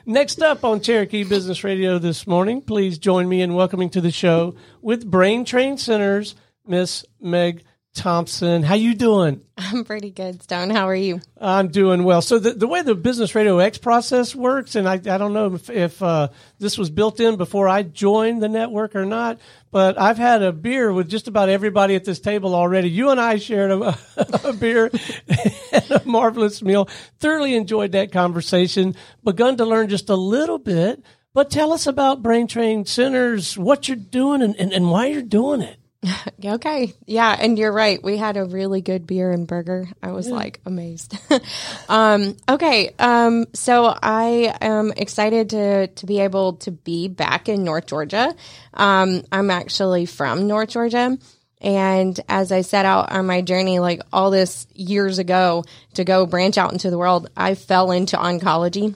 Next 0.06 0.42
up 0.42 0.66
on 0.66 0.82
Cherokee 0.82 1.24
Business 1.24 1.64
Radio 1.64 1.98
this 1.98 2.28
morning, 2.28 2.62
please 2.62 2.98
join 2.98 3.30
me 3.30 3.42
in 3.42 3.54
welcoming 3.54 3.90
to 3.92 4.02
the 4.02 4.12
show 4.12 4.54
with 4.82 5.10
Brain 5.10 5.46
Train 5.46 5.78
Center's 5.78 6.36
Miss 6.68 7.06
Meg 7.22 7.64
Thompson. 7.94 8.64
How 8.64 8.74
you 8.76 8.96
doing? 8.96 9.42
I'm 9.58 9.86
pretty 9.86 10.10
good, 10.10 10.42
Stone. 10.42 10.72
How 10.72 10.88
are 10.90 10.96
you? 10.96 11.22
I'm 11.40 11.68
doing 11.68 12.04
well. 12.04 12.22
So 12.22 12.40
the, 12.40 12.54
the 12.54 12.68
way 12.68 12.82
the 12.82 12.96
Business 12.96 13.36
Radio 13.36 13.60
X 13.60 13.78
process 13.78 14.36
works, 14.36 14.76
and 14.76 14.90
I, 14.90 14.94
I 14.94 15.18
don't 15.18 15.34
know 15.34 15.54
if, 15.54 15.70
if 15.70 16.02
uh, 16.02 16.30
this 16.58 16.78
was 16.78 16.90
built 16.90 17.20
in 17.20 17.38
before 17.38 17.68
I 17.68 17.84
joined 17.84 18.42
the 18.42 18.50
network 18.50 18.96
or 18.96 19.06
not, 19.06 19.40
but 19.72 20.00
I've 20.00 20.18
had 20.18 20.42
a 20.42 20.52
beer 20.52 20.92
with 20.92 21.08
just 21.08 21.28
about 21.28 21.50
everybody 21.50 21.94
at 21.96 22.04
this 22.04 22.20
table 22.20 22.56
already. 22.56 22.90
You 22.90 23.12
and 23.12 23.22
I 23.22 23.38
shared 23.38 23.72
a, 23.72 23.98
a 24.44 24.54
beer 24.54 24.90
and 25.72 25.92
a 25.92 26.02
marvelous 26.06 26.64
meal. 26.64 26.90
Thoroughly 27.20 27.56
enjoyed 27.56 27.92
that 27.92 28.12
conversation. 28.12 28.96
Begun 29.24 29.58
to 29.58 29.66
learn 29.66 29.88
just 29.88 30.10
a 30.10 30.16
little 30.16 30.58
bit, 30.58 31.04
but 31.34 31.52
tell 31.52 31.72
us 31.72 31.86
about 31.86 32.24
Brain 32.24 32.48
Train 32.48 32.86
Centers, 32.86 33.56
what 33.58 33.88
you're 33.88 33.98
doing, 33.98 34.42
and, 34.42 34.56
and, 34.56 34.74
and 34.74 34.90
why 34.90 35.08
you're 35.08 35.22
doing 35.22 35.62
it. 35.62 35.78
Okay. 36.46 36.94
Yeah. 37.06 37.36
And 37.40 37.58
you're 37.58 37.72
right. 37.72 38.04
We 38.04 38.18
had 38.18 38.36
a 38.36 38.44
really 38.44 38.82
good 38.82 39.08
beer 39.08 39.32
and 39.32 39.48
burger. 39.48 39.88
I 40.02 40.12
was 40.12 40.30
like 40.30 40.60
amazed. 40.66 41.18
um, 41.90 42.36
okay. 42.50 42.92
Um, 43.00 43.46
so 43.54 43.86
I 43.86 44.56
am 44.60 44.92
excited 44.92 45.52
to, 45.52 45.88
to 45.88 46.06
be 46.06 46.20
able 46.20 46.54
to 46.58 46.72
be 46.72 47.08
back 47.08 47.48
in 47.48 47.64
North 47.64 47.88
Georgia. 47.88 48.36
Um, 48.74 49.24
I'm 49.32 49.50
actually 49.50 50.06
from 50.06 50.48
North 50.48 50.70
Georgia. 50.70 51.18
And 51.62 52.20
as 52.28 52.52
I 52.52 52.60
set 52.60 52.86
out 52.86 53.14
on 53.14 53.26
my 53.26 53.42
journey, 53.42 53.80
like 53.80 54.02
all 54.12 54.32
this 54.32 54.68
years 54.74 55.18
ago 55.18 55.64
to 55.94 56.04
go 56.04 56.26
branch 56.26 56.58
out 56.58 56.74
into 56.74 56.90
the 56.90 56.98
world, 56.98 57.30
I 57.38 57.56
fell 57.56 57.92
into 57.92 58.18
oncology 58.18 58.96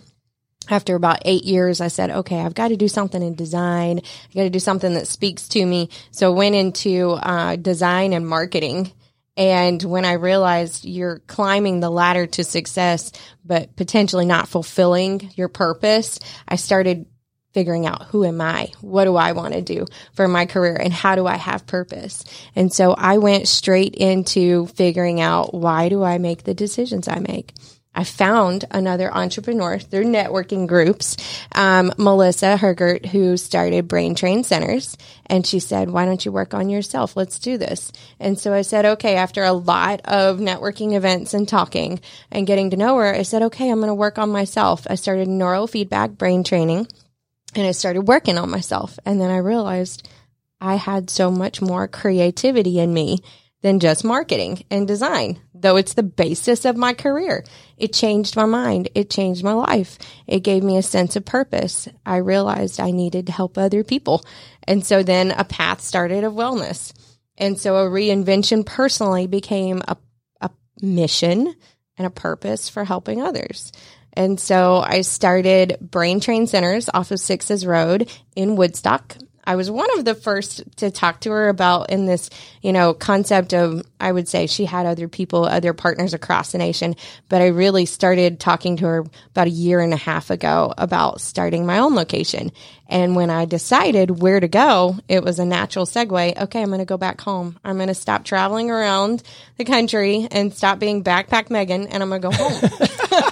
after 0.70 0.96
about 0.96 1.20
eight 1.26 1.44
years, 1.44 1.82
I 1.82 1.88
said, 1.88 2.10
okay, 2.10 2.40
I've 2.40 2.56
got 2.56 2.70
to 2.70 2.78
do 2.78 2.88
something 2.88 3.22
in 3.22 3.36
design. 3.36 4.00
I 4.00 4.34
got 4.34 4.44
to 4.44 4.50
do 4.50 4.60
something 4.60 4.94
that 4.94 5.08
speaks 5.08 5.48
to 5.50 5.66
me. 5.66 5.90
So 6.12 6.32
I 6.32 6.36
went 6.36 6.56
into 6.56 7.12
uh, 7.12 7.56
design 7.56 8.14
and 8.14 8.28
marketing. 8.28 8.92
And 9.36 9.82
when 9.84 10.04
I 10.04 10.14
realized 10.14 10.84
you're 10.84 11.20
climbing 11.28 11.80
the 11.80 11.92
ladder 11.92 12.26
to 12.26 12.44
success, 12.44 13.12
but 13.46 13.76
potentially 13.76 14.26
not 14.26 14.48
fulfilling 14.48 15.32
your 15.36 15.48
purpose, 15.48 16.20
I 16.48 16.56
started 16.56 17.06
figuring 17.54 17.86
out 17.88 18.04
who 18.08 18.24
am 18.24 18.40
I? 18.40 18.72
What 18.82 19.06
do 19.06 19.16
I 19.16 19.32
want 19.32 19.54
to 19.54 19.62
do 19.62 19.86
for 20.14 20.28
my 20.28 20.46
career? 20.46 20.76
And 20.76 20.94
how 20.94 21.16
do 21.16 21.26
I 21.26 21.38
have 21.38 21.66
purpose? 21.66 22.24
And 22.56 22.72
so 22.72 22.94
I 22.94 23.18
went 23.18 23.48
straight 23.48 23.96
into 23.96 24.68
figuring 24.68 25.22
out 25.22 25.54
why 25.54 25.90
do 25.90 26.04
I 26.04 26.18
make 26.18 26.44
the 26.44 26.54
decisions 26.54 27.08
I 27.08 27.20
make? 27.20 27.54
I 27.98 28.04
found 28.04 28.64
another 28.70 29.12
entrepreneur 29.12 29.80
through 29.80 30.04
networking 30.04 30.68
groups, 30.68 31.18
um, 31.54 31.92
Melissa 31.98 32.56
Hergert, 32.56 33.08
who 33.08 33.38
started 33.38 33.88
Brain 33.88 34.14
Train 34.14 34.44
Centers. 34.44 34.96
And 35.26 35.48
she 35.48 35.60
said, 35.60 35.90
Why 35.90 36.06
don't 36.06 36.24
you 36.24 36.32
work 36.32 36.54
on 36.54 36.70
yourself? 36.70 37.18
Let's 37.18 37.40
do 37.40 37.58
this. 37.58 37.92
And 38.20 38.38
so 38.38 38.54
I 38.54 38.62
said, 38.62 38.86
Okay, 38.86 39.16
after 39.16 39.44
a 39.44 39.52
lot 39.52 40.02
of 40.06 40.38
networking 40.38 40.94
events 40.94 41.34
and 41.34 41.50
talking 41.50 42.00
and 42.30 42.46
getting 42.46 42.70
to 42.70 42.78
know 42.78 42.98
her, 42.98 43.16
I 43.16 43.24
said, 43.24 43.42
Okay, 43.42 43.68
I'm 43.68 43.80
going 43.80 43.88
to 43.88 43.96
work 43.96 44.20
on 44.20 44.30
myself. 44.30 44.86
I 44.88 44.94
started 44.94 45.28
neurofeedback 45.28 46.20
brain 46.20 46.44
training 46.44 46.88
and 47.56 47.66
I 47.66 47.72
started 47.72 48.04
working 48.04 48.38
on 48.38 48.52
myself. 48.52 49.00
And 49.08 49.20
then 49.20 49.32
I 49.32 49.38
realized 49.38 50.08
I 50.62 50.76
had 50.76 51.10
so 51.10 51.32
much 51.32 51.64
more 51.64 51.88
creativity 51.88 52.78
in 52.78 52.94
me 52.94 53.24
than 53.68 53.82
just 53.82 54.06
marketing 54.06 54.64
and 54.72 54.88
design, 54.88 55.42
though 55.54 55.76
it's 55.76 55.94
the 55.94 56.02
basis 56.02 56.64
of 56.64 56.78
my 56.78 56.94
career. 56.94 57.44
It 57.78 57.92
changed 57.92 58.38
my 58.38 58.46
mind. 58.46 58.88
It 58.96 59.10
changed 59.10 59.44
my 59.44 59.52
life. 59.52 59.98
It 60.26 60.40
gave 60.40 60.64
me 60.64 60.78
a 60.78 60.82
sense 60.82 61.18
of 61.18 61.26
purpose. 61.26 61.90
I 62.06 62.18
realized 62.18 62.80
I 62.80 62.92
needed 62.92 63.26
to 63.26 63.34
help 63.34 63.58
other 63.58 63.84
people. 63.84 64.24
And 64.64 64.86
so 64.86 65.04
then 65.04 65.32
a 65.32 65.44
path 65.44 65.82
started 65.82 66.24
of 66.24 66.32
wellness. 66.32 66.94
And 67.38 67.60
so 67.60 67.76
a 67.76 67.90
reinvention 67.90 68.66
personally 68.66 69.28
became 69.28 69.82
a, 69.86 69.98
a 70.40 70.50
mission 70.82 71.54
and 71.98 72.08
a 72.08 72.12
purpose 72.12 72.70
for 72.70 72.86
helping 72.86 73.22
others. 73.22 73.74
And 74.14 74.40
so 74.40 74.78
I 74.78 75.02
started 75.02 75.78
Brain 75.82 76.22
Train 76.22 76.48
Centers 76.48 76.90
off 76.94 77.12
of 77.12 77.20
Sixes 77.20 77.66
Road 77.66 78.10
in 78.34 78.56
Woodstock. 78.56 79.18
I 79.48 79.56
was 79.56 79.72
one 79.72 79.88
of 79.98 80.04
the 80.04 80.14
first 80.14 80.62
to 80.78 80.92
talk 80.92 81.22
to 81.22 81.32
her 81.32 81.48
about 81.48 81.90
in 81.90 82.06
this, 82.06 82.30
you 82.62 82.74
know, 82.74 82.94
concept 82.94 83.54
of, 83.54 83.82
I 83.98 84.12
would 84.12 84.28
say 84.28 84.46
she 84.46 84.66
had 84.66 84.86
other 84.86 85.08
people, 85.08 85.46
other 85.46 85.74
partners 85.74 86.14
across 86.14 86.52
the 86.52 86.58
nation, 86.58 86.98
but 87.30 87.42
I 87.42 87.48
really 87.48 87.86
started 87.86 88.42
talking 88.42 88.76
to 88.78 88.86
her 88.86 89.06
about 89.30 89.48
a 89.48 89.52
year 89.52 89.80
and 89.80 89.94
a 89.94 89.98
half 89.98 90.32
ago 90.32 90.74
about 90.78 91.22
starting 91.22 91.66
my 91.66 91.80
own 91.80 91.96
location. 91.96 92.52
And 92.90 93.16
when 93.16 93.30
I 93.30 93.46
decided 93.46 94.22
where 94.22 94.42
to 94.42 94.50
go, 94.50 94.98
it 95.08 95.24
was 95.24 95.40
a 95.40 95.46
natural 95.46 95.86
segue. 95.86 96.42
Okay, 96.42 96.62
I'm 96.62 96.68
going 96.68 96.80
to 96.80 96.86
go 96.86 96.98
back 96.98 97.22
home. 97.22 97.58
I'm 97.64 97.78
going 97.78 97.88
to 97.88 97.96
stop 97.96 98.26
traveling 98.26 98.70
around 98.70 99.24
the 99.56 99.64
country 99.64 100.28
and 100.30 100.54
stop 100.54 100.78
being 100.78 101.06
backpack 101.06 101.50
Megan 101.50 101.88
and 101.88 102.04
I'm 102.04 102.10
going 102.10 102.22
to 102.22 102.28
go 102.28 102.36
home. 102.36 103.24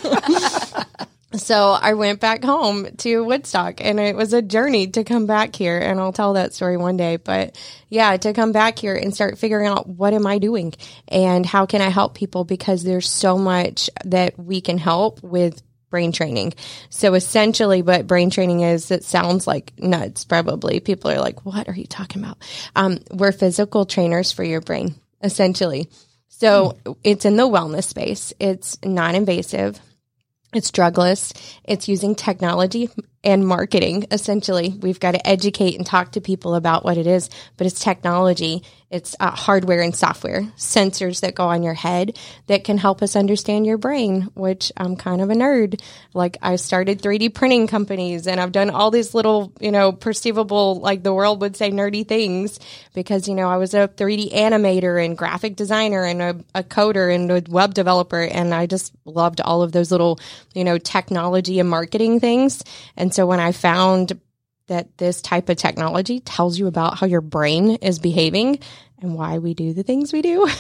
So 1.38 1.72
I 1.72 1.94
went 1.94 2.20
back 2.20 2.44
home 2.44 2.88
to 2.98 3.24
Woodstock 3.24 3.82
and 3.82 4.00
it 4.00 4.16
was 4.16 4.34
a 4.34 4.42
journey 4.42 4.88
to 4.88 5.04
come 5.04 5.26
back 5.26 5.56
here. 5.56 5.78
And 5.78 6.00
I'll 6.00 6.14
tell 6.14 6.34
that 6.34 6.54
story 6.54 6.78
one 6.78 6.98
day. 6.98 7.18
But 7.18 7.58
yeah, 7.90 8.16
to 8.18 8.34
come 8.34 8.52
back 8.52 8.80
here 8.80 8.96
and 8.96 9.14
start 9.14 9.38
figuring 9.38 9.68
out 9.68 9.88
what 9.88 10.14
am 10.14 10.28
I 10.28 10.40
doing 10.40 10.74
and 11.08 11.46
how 11.46 11.66
can 11.66 11.82
I 11.82 11.90
help 11.90 12.16
people 12.16 12.44
because 12.44 12.84
there's 12.84 13.10
so 13.10 13.38
much 13.38 13.90
that 14.06 14.38
we 14.40 14.62
can 14.62 14.78
help 14.78 15.22
with 15.24 15.62
brain 15.90 16.12
training. 16.12 16.54
So 16.90 17.14
essentially 17.14 17.82
what 17.82 18.08
brain 18.08 18.30
training 18.30 18.62
is, 18.62 18.92
it 18.92 19.04
sounds 19.04 19.48
like 19.48 19.72
nuts 19.78 20.26
probably. 20.26 20.80
People 20.80 21.12
are 21.12 21.22
like, 21.22 21.46
what 21.46 21.70
are 21.70 21.76
you 21.76 21.86
talking 21.86 22.24
about? 22.24 22.38
Um, 22.76 23.00
we're 23.12 23.32
physical 23.32 23.86
trainers 23.86 24.32
for 24.32 24.44
your 24.44 24.62
brain, 24.62 24.96
essentially. 25.24 25.90
So 26.28 26.78
it's 27.02 27.24
in 27.24 27.38
the 27.38 27.48
wellness 27.48 27.86
space. 27.86 28.34
It's 28.40 28.78
non-invasive. 28.84 29.80
It's 30.56 30.72
drugless. 30.72 31.34
It's 31.66 31.90
using 31.90 32.16
technology 32.16 32.90
and 33.26 33.46
marketing. 33.46 34.06
Essentially, 34.12 34.78
we've 34.80 35.00
got 35.00 35.12
to 35.12 35.28
educate 35.28 35.76
and 35.76 35.86
talk 35.86 36.12
to 36.12 36.22
people 36.22 36.56
about 36.56 36.86
what 36.86 36.98
it 36.98 37.08
is, 37.08 37.30
but 37.58 37.66
it's 37.66 37.80
technology. 37.80 38.64
It's 38.92 39.16
uh, 39.20 39.32
hardware 39.32 39.82
and 39.82 39.96
software, 39.96 40.44
sensors 40.58 41.22
that 41.22 41.34
go 41.34 41.48
on 41.48 41.64
your 41.64 41.74
head 41.74 42.18
that 42.46 42.64
can 42.64 42.78
help 42.78 43.02
us 43.02 43.16
understand 43.16 43.66
your 43.66 43.80
brain, 43.80 44.30
which 44.36 44.72
I'm 44.78 44.96
kind 44.96 45.22
of 45.22 45.32
a 45.32 45.34
nerd. 45.34 45.82
Like 46.14 46.38
I 46.42 46.56
started 46.58 47.02
3D 47.02 47.34
printing 47.34 47.66
companies 47.66 48.28
and 48.28 48.40
I've 48.40 48.52
done 48.52 48.70
all 48.70 48.92
these 48.92 49.16
little, 49.16 49.52
you 49.60 49.72
know, 49.72 49.92
perceivable, 49.92 50.80
like 50.80 51.02
the 51.02 51.14
world 51.14 51.42
would 51.42 51.58
say 51.58 51.72
nerdy 51.72 52.08
things 52.08 52.60
because, 52.94 53.28
you 53.28 53.34
know, 53.34 53.50
I 53.50 53.58
was 53.58 53.74
a 53.74 53.88
3D 53.88 54.32
animator 54.32 55.04
and 55.04 55.18
graphic 55.18 55.56
designer 55.56 56.06
and 56.06 56.22
a, 56.22 56.36
a 56.54 56.64
coder 56.64 57.14
and 57.14 57.32
a 57.32 57.44
web 57.50 57.74
developer. 57.74 58.22
And 58.22 58.54
I 58.54 58.68
just 58.68 58.94
loved 59.04 59.42
all 59.42 59.64
of 59.64 59.72
those 59.72 59.92
little, 59.92 60.20
you 60.54 60.64
know, 60.64 60.78
technology 60.78 61.60
and 61.60 61.70
marketing 61.70 62.20
things. 62.20 62.64
And 62.96 63.15
so 63.16 63.26
when 63.26 63.40
I 63.40 63.54
found 63.54 64.20
that 64.68 64.98
this 64.98 65.22
type 65.22 65.48
of 65.48 65.56
technology 65.58 66.20
tells 66.20 66.60
you 66.60 66.68
about 66.68 66.98
how 66.98 67.08
your 67.08 67.22
brain 67.22 67.76
is 67.76 67.98
behaving 67.98 68.60
and 69.00 69.16
why 69.16 69.38
we 69.38 69.54
do 69.54 69.74
the 69.74 69.84
things 69.84 70.12
we 70.12 70.22
do. 70.22 70.48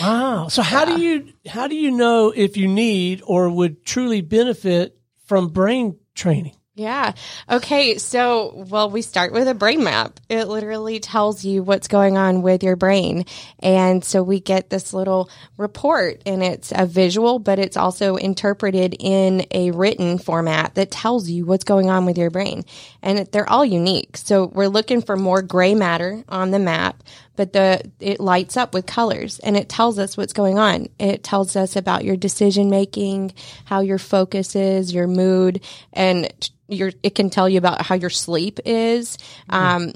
Wow. 0.00 0.48
So 0.48 0.62
how 0.62 0.84
do 0.84 1.00
you 1.00 1.32
how 1.46 1.68
do 1.68 1.76
you 1.76 1.92
know 1.92 2.32
if 2.34 2.56
you 2.56 2.68
need 2.68 3.22
or 3.24 3.48
would 3.48 3.84
truly 3.84 4.20
benefit 4.20 4.98
from 5.26 5.48
brain 5.48 5.98
training? 6.14 6.56
Yeah. 6.74 7.12
Okay. 7.50 7.98
So, 7.98 8.64
well, 8.70 8.88
we 8.88 9.02
start 9.02 9.34
with 9.34 9.46
a 9.46 9.52
brain 9.52 9.84
map. 9.84 10.18
It 10.30 10.46
literally 10.46 11.00
tells 11.00 11.44
you 11.44 11.62
what's 11.62 11.86
going 11.86 12.16
on 12.16 12.40
with 12.40 12.62
your 12.62 12.76
brain. 12.76 13.26
And 13.58 14.02
so 14.02 14.22
we 14.22 14.40
get 14.40 14.70
this 14.70 14.94
little 14.94 15.28
report 15.58 16.22
and 16.24 16.42
it's 16.42 16.72
a 16.74 16.86
visual, 16.86 17.38
but 17.38 17.58
it's 17.58 17.76
also 17.76 18.16
interpreted 18.16 18.96
in 18.98 19.44
a 19.50 19.70
written 19.72 20.16
format 20.16 20.74
that 20.76 20.90
tells 20.90 21.28
you 21.28 21.44
what's 21.44 21.64
going 21.64 21.90
on 21.90 22.06
with 22.06 22.16
your 22.16 22.30
brain. 22.30 22.64
And 23.02 23.18
they're 23.26 23.50
all 23.50 23.66
unique. 23.66 24.16
So 24.16 24.46
we're 24.46 24.68
looking 24.68 25.02
for 25.02 25.14
more 25.14 25.42
gray 25.42 25.74
matter 25.74 26.24
on 26.30 26.52
the 26.52 26.58
map, 26.58 27.02
but 27.36 27.52
the 27.52 27.90
it 28.00 28.20
lights 28.20 28.56
up 28.56 28.74
with 28.74 28.86
colors 28.86 29.38
and 29.38 29.56
it 29.56 29.68
tells 29.68 29.98
us 29.98 30.16
what's 30.16 30.32
going 30.32 30.58
on. 30.58 30.88
It 30.98 31.22
tells 31.22 31.56
us 31.56 31.76
about 31.76 32.04
your 32.04 32.16
decision 32.16 32.70
making, 32.70 33.32
how 33.64 33.80
your 33.80 33.98
focus 33.98 34.54
is, 34.54 34.92
your 34.92 35.06
mood, 35.06 35.62
and 35.92 36.32
your 36.68 36.92
it 37.02 37.14
can 37.14 37.30
tell 37.30 37.48
you 37.48 37.58
about 37.58 37.82
how 37.82 37.94
your 37.94 38.10
sleep 38.10 38.60
is. 38.64 39.18
Um, 39.48 39.92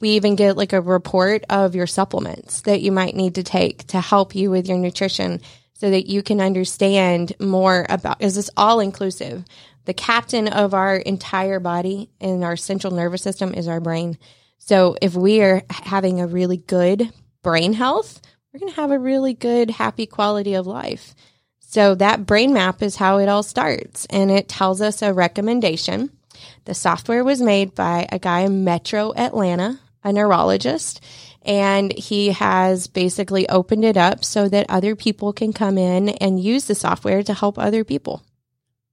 we 0.00 0.10
even 0.10 0.36
get 0.36 0.56
like 0.56 0.72
a 0.72 0.80
report 0.80 1.44
of 1.48 1.74
your 1.74 1.86
supplements 1.86 2.62
that 2.62 2.80
you 2.80 2.92
might 2.92 3.14
need 3.14 3.36
to 3.36 3.42
take 3.42 3.86
to 3.88 4.00
help 4.00 4.34
you 4.34 4.50
with 4.50 4.68
your 4.68 4.78
nutrition 4.78 5.40
so 5.74 5.90
that 5.90 6.06
you 6.06 6.22
can 6.22 6.40
understand 6.40 7.32
more 7.40 7.86
about 7.88 8.20
is 8.22 8.34
this 8.34 8.50
all 8.56 8.80
inclusive 8.80 9.44
the 9.86 9.94
captain 9.94 10.48
of 10.48 10.74
our 10.74 10.96
entire 10.96 11.58
body 11.58 12.10
and 12.20 12.44
our 12.44 12.56
central 12.56 12.92
nervous 12.92 13.22
system 13.22 13.54
is 13.54 13.66
our 13.66 13.80
brain. 13.80 14.18
So 14.62 14.94
if 15.02 15.14
we 15.14 15.40
are 15.40 15.62
having 15.68 16.20
a 16.20 16.26
really 16.26 16.58
good 16.58 17.10
brain 17.42 17.72
health, 17.72 18.20
we're 18.52 18.60
going 18.60 18.72
to 18.72 18.80
have 18.80 18.90
a 18.90 18.98
really 18.98 19.34
good, 19.34 19.70
happy 19.70 20.06
quality 20.06 20.54
of 20.54 20.66
life. 20.66 21.14
So 21.60 21.94
that 21.96 22.26
brain 22.26 22.52
map 22.52 22.82
is 22.82 22.96
how 22.96 23.18
it 23.18 23.28
all 23.28 23.42
starts, 23.42 24.06
and 24.10 24.30
it 24.30 24.48
tells 24.48 24.80
us 24.80 25.02
a 25.02 25.12
recommendation. 25.12 26.10
The 26.66 26.74
software 26.74 27.24
was 27.24 27.40
made 27.40 27.74
by 27.74 28.06
a 28.12 28.18
guy 28.18 28.40
in 28.40 28.64
Metro 28.64 29.12
Atlanta, 29.16 29.80
a 30.04 30.12
neurologist, 30.12 31.02
and 31.42 31.92
he 31.92 32.28
has 32.28 32.86
basically 32.86 33.48
opened 33.48 33.84
it 33.84 33.96
up 33.96 34.24
so 34.24 34.48
that 34.48 34.66
other 34.68 34.94
people 34.94 35.32
can 35.32 35.52
come 35.52 35.78
in 35.78 36.10
and 36.10 36.42
use 36.42 36.66
the 36.66 36.74
software 36.74 37.22
to 37.22 37.34
help 37.34 37.58
other 37.58 37.82
people. 37.82 38.22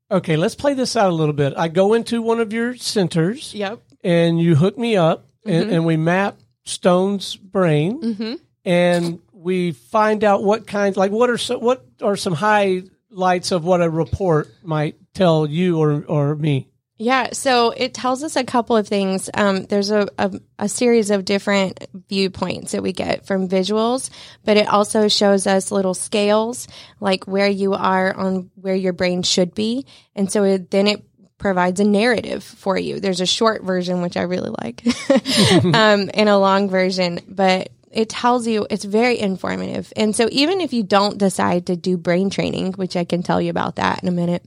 Okay, 0.10 0.38
let's 0.38 0.56
play 0.56 0.74
this 0.74 0.96
out 0.96 1.10
a 1.10 1.16
little 1.16 1.34
bit. 1.34 1.54
I 1.58 1.68
go 1.68 1.94
into 1.94 2.22
one 2.22 2.40
of 2.40 2.54
your 2.54 2.76
centers. 2.76 3.54
Yep. 3.54 3.82
And 4.04 4.40
you 4.40 4.56
hook 4.56 4.78
me 4.78 4.96
up, 4.96 5.28
and, 5.46 5.72
and 5.72 5.86
we 5.86 5.98
map 5.98 6.38
Stone's 6.66 7.36
brain, 7.36 8.02
Mm-hmm. 8.02 8.34
and 8.66 9.20
we 9.32 9.72
find 9.72 10.24
out 10.24 10.44
what 10.44 10.68
kinds, 10.68 10.98
like 10.98 11.12
what 11.12 11.30
are 11.30 11.38
some, 11.38 11.62
what 11.62 11.86
are 12.02 12.18
some 12.18 12.34
highlights 12.34 13.52
of 13.52 13.64
what 13.64 13.82
a 13.82 13.90
report 13.90 14.50
might 14.64 14.96
tell 15.14 15.48
you 15.48 15.80
or 15.80 16.04
or 16.06 16.36
me. 16.36 16.68
Yeah, 17.00 17.30
so 17.34 17.70
it 17.78 17.94
tells 17.94 18.24
us 18.24 18.36
a 18.36 18.44
couple 18.44 18.76
of 18.76 18.88
things. 18.88 19.30
Um, 19.36 19.66
there's 19.66 19.92
a, 19.92 20.08
a, 20.18 20.32
a 20.58 20.68
series 20.68 21.12
of 21.12 21.26
different 21.26 21.86
viewpoints 22.10 22.72
that 22.72 22.82
we 22.82 22.92
get 22.92 23.28
from 23.28 23.48
visuals, 23.48 24.10
but 24.44 24.58
it 24.58 24.68
also 24.68 25.08
shows 25.08 25.46
us 25.46 25.70
little 25.72 25.94
scales, 25.94 26.68
like 27.00 27.26
where 27.26 27.48
you 27.48 27.76
are 27.76 28.12
on 28.16 28.50
where 28.56 28.74
your 28.74 28.94
brain 28.94 29.22
should 29.22 29.54
be. 29.54 29.86
And 30.16 30.32
so 30.32 30.44
it, 30.44 30.72
then 30.72 30.88
it 30.88 31.06
provides 31.38 31.80
a 31.80 31.84
narrative 31.84 32.44
for 32.44 32.78
you. 32.78 33.00
There's 33.00 33.22
a 33.22 33.26
short 33.26 33.64
version, 33.64 34.02
which 34.02 34.18
I 34.18 34.24
really 34.24 34.50
like, 34.50 34.84
um, 35.66 36.10
and 36.14 36.30
a 36.30 36.38
long 36.38 36.70
version, 36.70 37.20
but 37.28 37.70
it 37.92 38.10
tells 38.10 38.48
you 38.48 38.68
it's 38.70 38.84
very 38.84 39.18
informative. 39.20 39.92
And 39.96 40.16
so 40.16 40.28
even 40.32 40.62
if 40.62 40.74
you 40.74 40.84
don't 40.84 41.18
decide 41.18 41.68
to 41.68 41.76
do 41.76 41.98
brain 41.98 42.30
training, 42.30 42.74
which 42.74 42.96
I 42.96 43.06
can 43.06 43.24
tell 43.24 43.42
you 43.42 43.50
about 43.50 43.78
that 43.78 44.04
in 44.04 44.10
a 44.10 44.12
minute, 44.12 44.46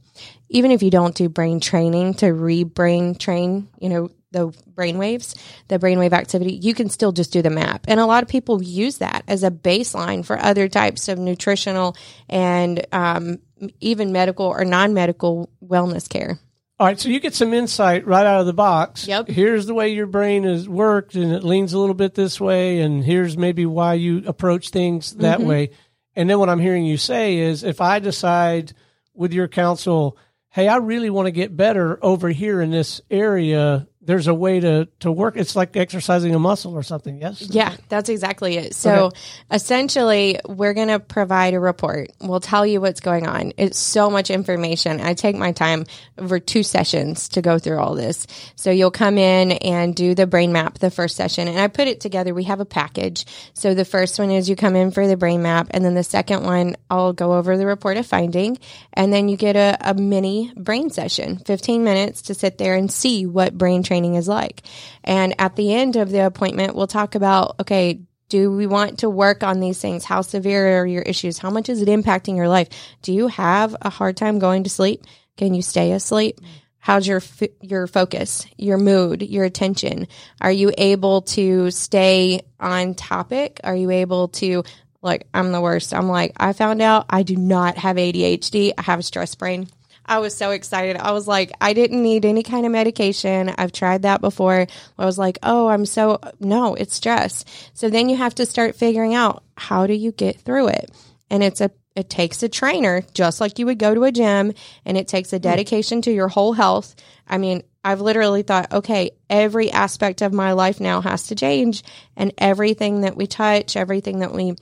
even 0.48 0.70
if 0.70 0.82
you 0.82 0.90
don't 0.90 1.14
do 1.14 1.28
brain 1.28 1.60
training 1.60 2.14
to 2.14 2.32
re-brain 2.32 3.14
train, 3.14 3.68
you 3.80 3.88
know, 3.88 4.10
the 4.32 4.54
brain 4.74 4.98
waves, 4.98 5.34
the 5.68 5.78
brainwave 5.78 6.12
activity, 6.12 6.52
you 6.52 6.74
can 6.74 6.88
still 6.88 7.12
just 7.12 7.32
do 7.32 7.42
the 7.42 7.50
map. 7.50 7.86
And 7.88 7.98
a 7.98 8.06
lot 8.06 8.22
of 8.22 8.28
people 8.28 8.62
use 8.62 8.98
that 8.98 9.24
as 9.26 9.42
a 9.42 9.50
baseline 9.50 10.24
for 10.24 10.38
other 10.38 10.68
types 10.68 11.08
of 11.08 11.18
nutritional 11.18 11.96
and 12.28 12.86
um, 12.92 13.38
even 13.80 14.12
medical 14.12 14.46
or 14.46 14.64
non-medical 14.64 15.50
wellness 15.64 16.08
care. 16.08 16.38
All 16.80 16.86
right, 16.86 16.98
so 16.98 17.10
you 17.10 17.20
get 17.20 17.34
some 17.34 17.52
insight 17.52 18.06
right 18.06 18.24
out 18.24 18.40
of 18.40 18.46
the 18.46 18.54
box. 18.54 19.06
Yep. 19.06 19.28
Here's 19.28 19.66
the 19.66 19.74
way 19.74 19.90
your 19.90 20.06
brain 20.06 20.44
has 20.44 20.66
worked, 20.66 21.14
and 21.14 21.30
it 21.30 21.44
leans 21.44 21.74
a 21.74 21.78
little 21.78 21.94
bit 21.94 22.14
this 22.14 22.40
way, 22.40 22.80
and 22.80 23.04
here's 23.04 23.36
maybe 23.36 23.66
why 23.66 23.92
you 23.92 24.22
approach 24.26 24.70
things 24.70 25.12
that 25.16 25.40
mm-hmm. 25.40 25.46
way. 25.46 25.70
And 26.16 26.30
then 26.30 26.38
what 26.38 26.48
I'm 26.48 26.58
hearing 26.58 26.86
you 26.86 26.96
say 26.96 27.36
is, 27.36 27.64
if 27.64 27.82
I 27.82 27.98
decide 27.98 28.72
with 29.12 29.34
your 29.34 29.46
counsel, 29.46 30.16
hey, 30.48 30.68
I 30.68 30.76
really 30.76 31.10
want 31.10 31.26
to 31.26 31.32
get 31.32 31.54
better 31.54 32.02
over 32.02 32.30
here 32.30 32.62
in 32.62 32.70
this 32.70 33.02
area, 33.10 33.86
there's 34.02 34.28
a 34.28 34.34
way 34.34 34.60
to 34.60 34.88
to 35.00 35.12
work. 35.12 35.36
It's 35.36 35.54
like 35.54 35.76
exercising 35.76 36.34
a 36.34 36.38
muscle 36.38 36.72
or 36.72 36.82
something. 36.82 37.20
Yes. 37.20 37.42
Yeah, 37.42 37.76
that's 37.90 38.08
exactly 38.08 38.56
it. 38.56 38.74
So 38.74 39.10
essentially, 39.50 40.38
we're 40.48 40.72
going 40.72 40.88
to 40.88 40.98
provide 40.98 41.52
a 41.52 41.60
report. 41.60 42.10
We'll 42.20 42.40
tell 42.40 42.64
you 42.64 42.80
what's 42.80 43.00
going 43.00 43.26
on. 43.26 43.52
It's 43.58 43.78
so 43.78 44.08
much 44.08 44.30
information. 44.30 45.00
I 45.00 45.12
take 45.12 45.36
my 45.36 45.52
time 45.52 45.84
over 46.16 46.40
two 46.40 46.62
sessions 46.62 47.28
to 47.30 47.42
go 47.42 47.58
through 47.58 47.78
all 47.78 47.94
this. 47.94 48.26
So 48.56 48.70
you'll 48.70 48.90
come 48.90 49.18
in 49.18 49.52
and 49.52 49.94
do 49.94 50.14
the 50.14 50.26
brain 50.26 50.52
map 50.52 50.78
the 50.78 50.90
first 50.90 51.16
session, 51.16 51.46
and 51.46 51.58
I 51.58 51.68
put 51.68 51.86
it 51.86 52.00
together. 52.00 52.32
We 52.32 52.44
have 52.44 52.60
a 52.60 52.64
package. 52.64 53.26
So 53.52 53.74
the 53.74 53.84
first 53.84 54.18
one 54.18 54.30
is 54.30 54.48
you 54.48 54.56
come 54.56 54.76
in 54.76 54.92
for 54.92 55.06
the 55.06 55.18
brain 55.18 55.42
map, 55.42 55.68
and 55.72 55.84
then 55.84 55.94
the 55.94 56.04
second 56.04 56.44
one, 56.44 56.76
I'll 56.88 57.12
go 57.12 57.34
over 57.34 57.58
the 57.58 57.66
report 57.66 57.98
of 57.98 58.06
finding, 58.06 58.58
and 58.94 59.12
then 59.12 59.28
you 59.28 59.36
get 59.36 59.56
a, 59.56 59.76
a 59.80 59.92
mini 59.92 60.52
brain 60.56 60.88
session, 60.88 61.36
15 61.44 61.84
minutes 61.84 62.22
to 62.22 62.34
sit 62.34 62.56
there 62.56 62.76
and 62.76 62.90
see 62.90 63.26
what 63.26 63.58
brain 63.58 63.82
training 63.90 64.14
is 64.14 64.28
like. 64.28 64.62
And 65.02 65.34
at 65.40 65.56
the 65.56 65.74
end 65.74 65.96
of 65.96 66.10
the 66.10 66.24
appointment, 66.24 66.76
we'll 66.76 66.86
talk 66.86 67.16
about, 67.16 67.56
okay, 67.58 67.98
do 68.28 68.52
we 68.52 68.68
want 68.68 69.00
to 69.00 69.10
work 69.10 69.42
on 69.42 69.58
these 69.58 69.80
things? 69.80 70.04
How 70.04 70.20
severe 70.20 70.80
are 70.80 70.86
your 70.86 71.02
issues? 71.02 71.38
How 71.38 71.50
much 71.50 71.68
is 71.68 71.82
it 71.82 71.88
impacting 71.88 72.36
your 72.36 72.46
life? 72.46 72.68
Do 73.02 73.12
you 73.12 73.26
have 73.26 73.74
a 73.82 73.90
hard 73.90 74.16
time 74.16 74.38
going 74.38 74.62
to 74.62 74.70
sleep? 74.70 75.02
Can 75.36 75.54
you 75.54 75.62
stay 75.62 75.90
asleep? 75.90 76.38
How's 76.78 77.04
your 77.04 77.16
f- 77.16 77.50
your 77.60 77.88
focus, 77.88 78.46
your 78.56 78.78
mood, 78.78 79.22
your 79.22 79.44
attention? 79.44 80.06
Are 80.40 80.52
you 80.52 80.72
able 80.78 81.22
to 81.22 81.72
stay 81.72 82.42
on 82.60 82.94
topic? 82.94 83.58
Are 83.64 83.74
you 83.74 83.90
able 83.90 84.28
to 84.28 84.62
like 85.02 85.26
I'm 85.34 85.50
the 85.50 85.60
worst. 85.60 85.92
I'm 85.92 86.08
like 86.08 86.32
I 86.36 86.52
found 86.52 86.80
out 86.80 87.06
I 87.10 87.24
do 87.24 87.36
not 87.36 87.78
have 87.78 87.96
ADHD. 87.96 88.72
I 88.78 88.82
have 88.82 89.00
a 89.00 89.02
stress 89.02 89.34
brain. 89.34 89.68
I 90.04 90.18
was 90.18 90.36
so 90.36 90.50
excited. 90.50 90.96
I 90.96 91.12
was 91.12 91.28
like, 91.28 91.52
I 91.60 91.72
didn't 91.72 92.02
need 92.02 92.24
any 92.24 92.42
kind 92.42 92.66
of 92.66 92.72
medication. 92.72 93.52
I've 93.56 93.72
tried 93.72 94.02
that 94.02 94.20
before. 94.20 94.66
I 94.98 95.04
was 95.04 95.18
like, 95.18 95.38
oh, 95.42 95.68
I'm 95.68 95.86
so, 95.86 96.18
no, 96.40 96.74
it's 96.74 96.94
stress. 96.94 97.44
So 97.74 97.88
then 97.88 98.08
you 98.08 98.16
have 98.16 98.34
to 98.36 98.46
start 98.46 98.76
figuring 98.76 99.14
out 99.14 99.44
how 99.56 99.86
do 99.86 99.94
you 99.94 100.12
get 100.12 100.40
through 100.40 100.68
it? 100.68 100.90
And 101.30 101.42
it's 101.42 101.60
a, 101.60 101.70
it 101.94 102.08
takes 102.08 102.42
a 102.42 102.48
trainer, 102.48 103.02
just 103.14 103.40
like 103.40 103.58
you 103.58 103.66
would 103.66 103.78
go 103.78 103.94
to 103.94 104.04
a 104.04 104.12
gym, 104.12 104.52
and 104.84 104.96
it 104.96 105.08
takes 105.08 105.32
a 105.32 105.36
hmm. 105.36 105.42
dedication 105.42 106.02
to 106.02 106.12
your 106.12 106.28
whole 106.28 106.52
health. 106.52 106.94
I 107.26 107.38
mean, 107.38 107.62
I've 107.82 108.00
literally 108.00 108.42
thought, 108.42 108.72
okay, 108.72 109.12
every 109.28 109.70
aspect 109.70 110.22
of 110.22 110.32
my 110.32 110.52
life 110.52 110.80
now 110.80 111.00
has 111.00 111.28
to 111.28 111.34
change, 111.34 111.82
and 112.16 112.32
everything 112.38 113.02
that 113.02 113.16
we 113.16 113.26
touch, 113.26 113.76
everything 113.76 114.20
that 114.20 114.32
we 114.32 114.54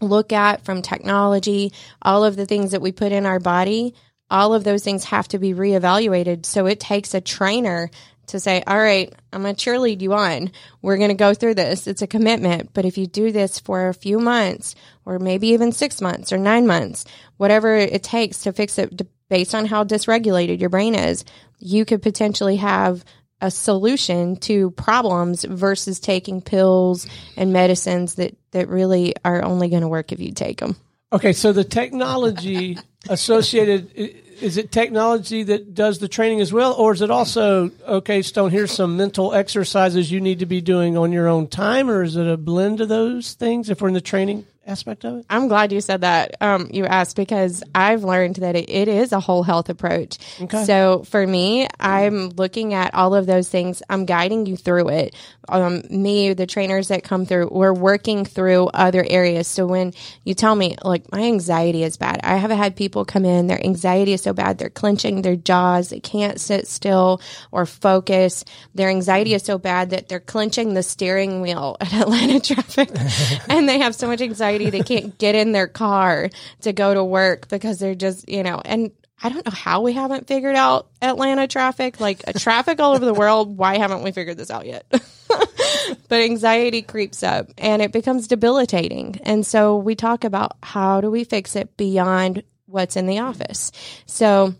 look 0.00 0.32
at 0.32 0.64
from 0.64 0.82
technology, 0.82 1.72
all 2.02 2.24
of 2.24 2.36
the 2.36 2.46
things 2.46 2.70
that 2.72 2.82
we 2.82 2.92
put 2.92 3.12
in 3.12 3.26
our 3.26 3.40
body, 3.40 3.94
all 4.30 4.54
of 4.54 4.64
those 4.64 4.84
things 4.84 5.04
have 5.04 5.28
to 5.28 5.38
be 5.38 5.54
reevaluated. 5.54 6.46
So 6.46 6.66
it 6.66 6.80
takes 6.80 7.14
a 7.14 7.20
trainer 7.20 7.90
to 8.28 8.40
say, 8.40 8.62
all 8.66 8.78
right, 8.78 9.12
I'm 9.32 9.42
going 9.42 9.54
to 9.54 9.70
cheerlead 9.70 10.02
you 10.02 10.12
on. 10.12 10.52
We're 10.82 10.98
going 10.98 11.08
to 11.08 11.14
go 11.14 11.34
through 11.34 11.54
this. 11.54 11.86
It's 11.86 12.02
a 12.02 12.06
commitment. 12.06 12.72
But 12.74 12.84
if 12.84 12.98
you 12.98 13.06
do 13.06 13.32
this 13.32 13.58
for 13.58 13.88
a 13.88 13.94
few 13.94 14.18
months 14.18 14.74
or 15.04 15.18
maybe 15.18 15.48
even 15.48 15.72
six 15.72 16.00
months 16.00 16.32
or 16.32 16.38
nine 16.38 16.66
months, 16.66 17.04
whatever 17.36 17.74
it 17.74 18.02
takes 18.02 18.42
to 18.42 18.52
fix 18.52 18.78
it 18.78 19.00
based 19.28 19.54
on 19.54 19.66
how 19.66 19.84
dysregulated 19.84 20.60
your 20.60 20.70
brain 20.70 20.94
is, 20.94 21.24
you 21.58 21.84
could 21.84 22.02
potentially 22.02 22.56
have 22.56 23.04
a 23.40 23.50
solution 23.50 24.36
to 24.36 24.70
problems 24.72 25.44
versus 25.44 26.00
taking 26.00 26.42
pills 26.42 27.06
and 27.36 27.52
medicines 27.52 28.16
that, 28.16 28.36
that 28.50 28.68
really 28.68 29.14
are 29.24 29.44
only 29.44 29.68
going 29.68 29.82
to 29.82 29.88
work 29.88 30.12
if 30.12 30.20
you 30.20 30.32
take 30.32 30.60
them. 30.60 30.76
Okay, 31.12 31.32
so 31.32 31.52
the 31.52 31.64
technology 31.64 32.78
associated 33.08 33.90
is 34.40 34.56
it 34.56 34.70
technology 34.70 35.42
that 35.42 35.74
does 35.74 35.98
the 35.98 36.08
training 36.08 36.40
as 36.40 36.52
well, 36.52 36.72
or 36.74 36.92
is 36.92 37.02
it 37.02 37.10
also 37.10 37.70
okay, 37.86 38.22
Stone? 38.22 38.50
Here's 38.50 38.70
some 38.70 38.96
mental 38.96 39.34
exercises 39.34 40.10
you 40.10 40.20
need 40.20 40.38
to 40.38 40.46
be 40.46 40.60
doing 40.60 40.96
on 40.96 41.12
your 41.12 41.26
own 41.26 41.48
time, 41.48 41.90
or 41.90 42.02
is 42.02 42.16
it 42.16 42.26
a 42.26 42.36
blend 42.36 42.80
of 42.80 42.88
those 42.88 43.34
things? 43.34 43.70
If 43.70 43.80
we're 43.80 43.88
in 43.88 43.94
the 43.94 44.00
training 44.00 44.46
aspect 44.68 45.04
of 45.04 45.18
it, 45.18 45.26
I'm 45.30 45.48
glad 45.48 45.72
you 45.72 45.80
said 45.80 46.02
that. 46.02 46.36
Um, 46.40 46.68
you 46.72 46.86
asked 46.86 47.16
because 47.16 47.62
I've 47.74 48.04
learned 48.04 48.36
that 48.36 48.54
it, 48.54 48.68
it 48.68 48.88
is 48.88 49.12
a 49.12 49.20
whole 49.20 49.42
health 49.42 49.68
approach. 49.68 50.18
Okay. 50.40 50.64
So 50.64 51.04
for 51.04 51.26
me, 51.26 51.66
I'm 51.80 52.30
looking 52.30 52.74
at 52.74 52.94
all 52.94 53.14
of 53.14 53.26
those 53.26 53.48
things. 53.48 53.82
I'm 53.88 54.04
guiding 54.04 54.46
you 54.46 54.56
through 54.56 54.90
it. 54.90 55.14
Um, 55.48 55.82
me, 55.88 56.34
the 56.34 56.46
trainers 56.46 56.88
that 56.88 57.02
come 57.04 57.24
through, 57.24 57.48
we're 57.50 57.72
working 57.72 58.24
through 58.24 58.66
other 58.68 59.04
areas. 59.08 59.48
So 59.48 59.66
when 59.66 59.94
you 60.24 60.34
tell 60.34 60.54
me, 60.54 60.76
like, 60.84 61.10
my 61.10 61.22
anxiety 61.22 61.82
is 61.82 61.96
bad, 61.96 62.20
I 62.22 62.36
have 62.36 62.50
had 62.50 62.76
people 62.76 63.06
come 63.06 63.24
in, 63.24 63.46
their 63.46 63.64
anxiety 63.64 64.12
is 64.12 64.22
so 64.22 64.34
bad, 64.34 64.58
they're 64.58 64.68
clenching 64.68 65.22
their 65.22 65.36
jaws, 65.36 65.88
they 65.88 66.00
can't 66.00 66.38
sit 66.38 66.68
still 66.68 67.22
or 67.50 67.64
focus. 67.64 68.44
Their 68.74 68.90
anxiety 68.90 69.32
is 69.32 69.42
so 69.42 69.56
bad 69.56 69.90
that 69.90 70.08
they're 70.08 70.20
clenching 70.20 70.74
the 70.74 70.82
steering 70.82 71.40
wheel 71.40 71.76
at 71.80 71.92
Atlanta 71.94 72.40
traffic. 72.40 72.90
and 73.48 73.66
they 73.68 73.78
have 73.78 73.94
so 73.94 74.06
much 74.06 74.20
anxiety 74.20 74.57
they 74.66 74.82
can't 74.82 75.16
get 75.18 75.34
in 75.34 75.52
their 75.52 75.68
car 75.68 76.30
to 76.62 76.72
go 76.72 76.94
to 76.94 77.02
work 77.02 77.48
because 77.48 77.78
they're 77.78 77.94
just, 77.94 78.28
you 78.28 78.42
know, 78.42 78.60
and 78.64 78.92
I 79.22 79.30
don't 79.30 79.44
know 79.44 79.52
how 79.52 79.80
we 79.80 79.92
haven't 79.94 80.28
figured 80.28 80.54
out 80.54 80.88
Atlanta 81.02 81.48
traffic, 81.48 81.98
like 81.98 82.22
a 82.26 82.32
traffic 82.32 82.78
all 82.80 82.94
over 82.94 83.04
the 83.04 83.14
world. 83.14 83.56
Why 83.56 83.78
haven't 83.78 84.02
we 84.02 84.12
figured 84.12 84.36
this 84.36 84.50
out 84.50 84.66
yet? 84.66 84.86
but 84.90 86.20
anxiety 86.20 86.82
creeps 86.82 87.22
up 87.22 87.48
and 87.58 87.82
it 87.82 87.90
becomes 87.90 88.28
debilitating. 88.28 89.20
And 89.24 89.44
so 89.44 89.76
we 89.76 89.96
talk 89.96 90.24
about 90.24 90.56
how 90.62 91.00
do 91.00 91.10
we 91.10 91.24
fix 91.24 91.56
it 91.56 91.76
beyond 91.76 92.44
what's 92.66 92.96
in 92.96 93.06
the 93.06 93.18
office. 93.18 93.72
So 94.06 94.54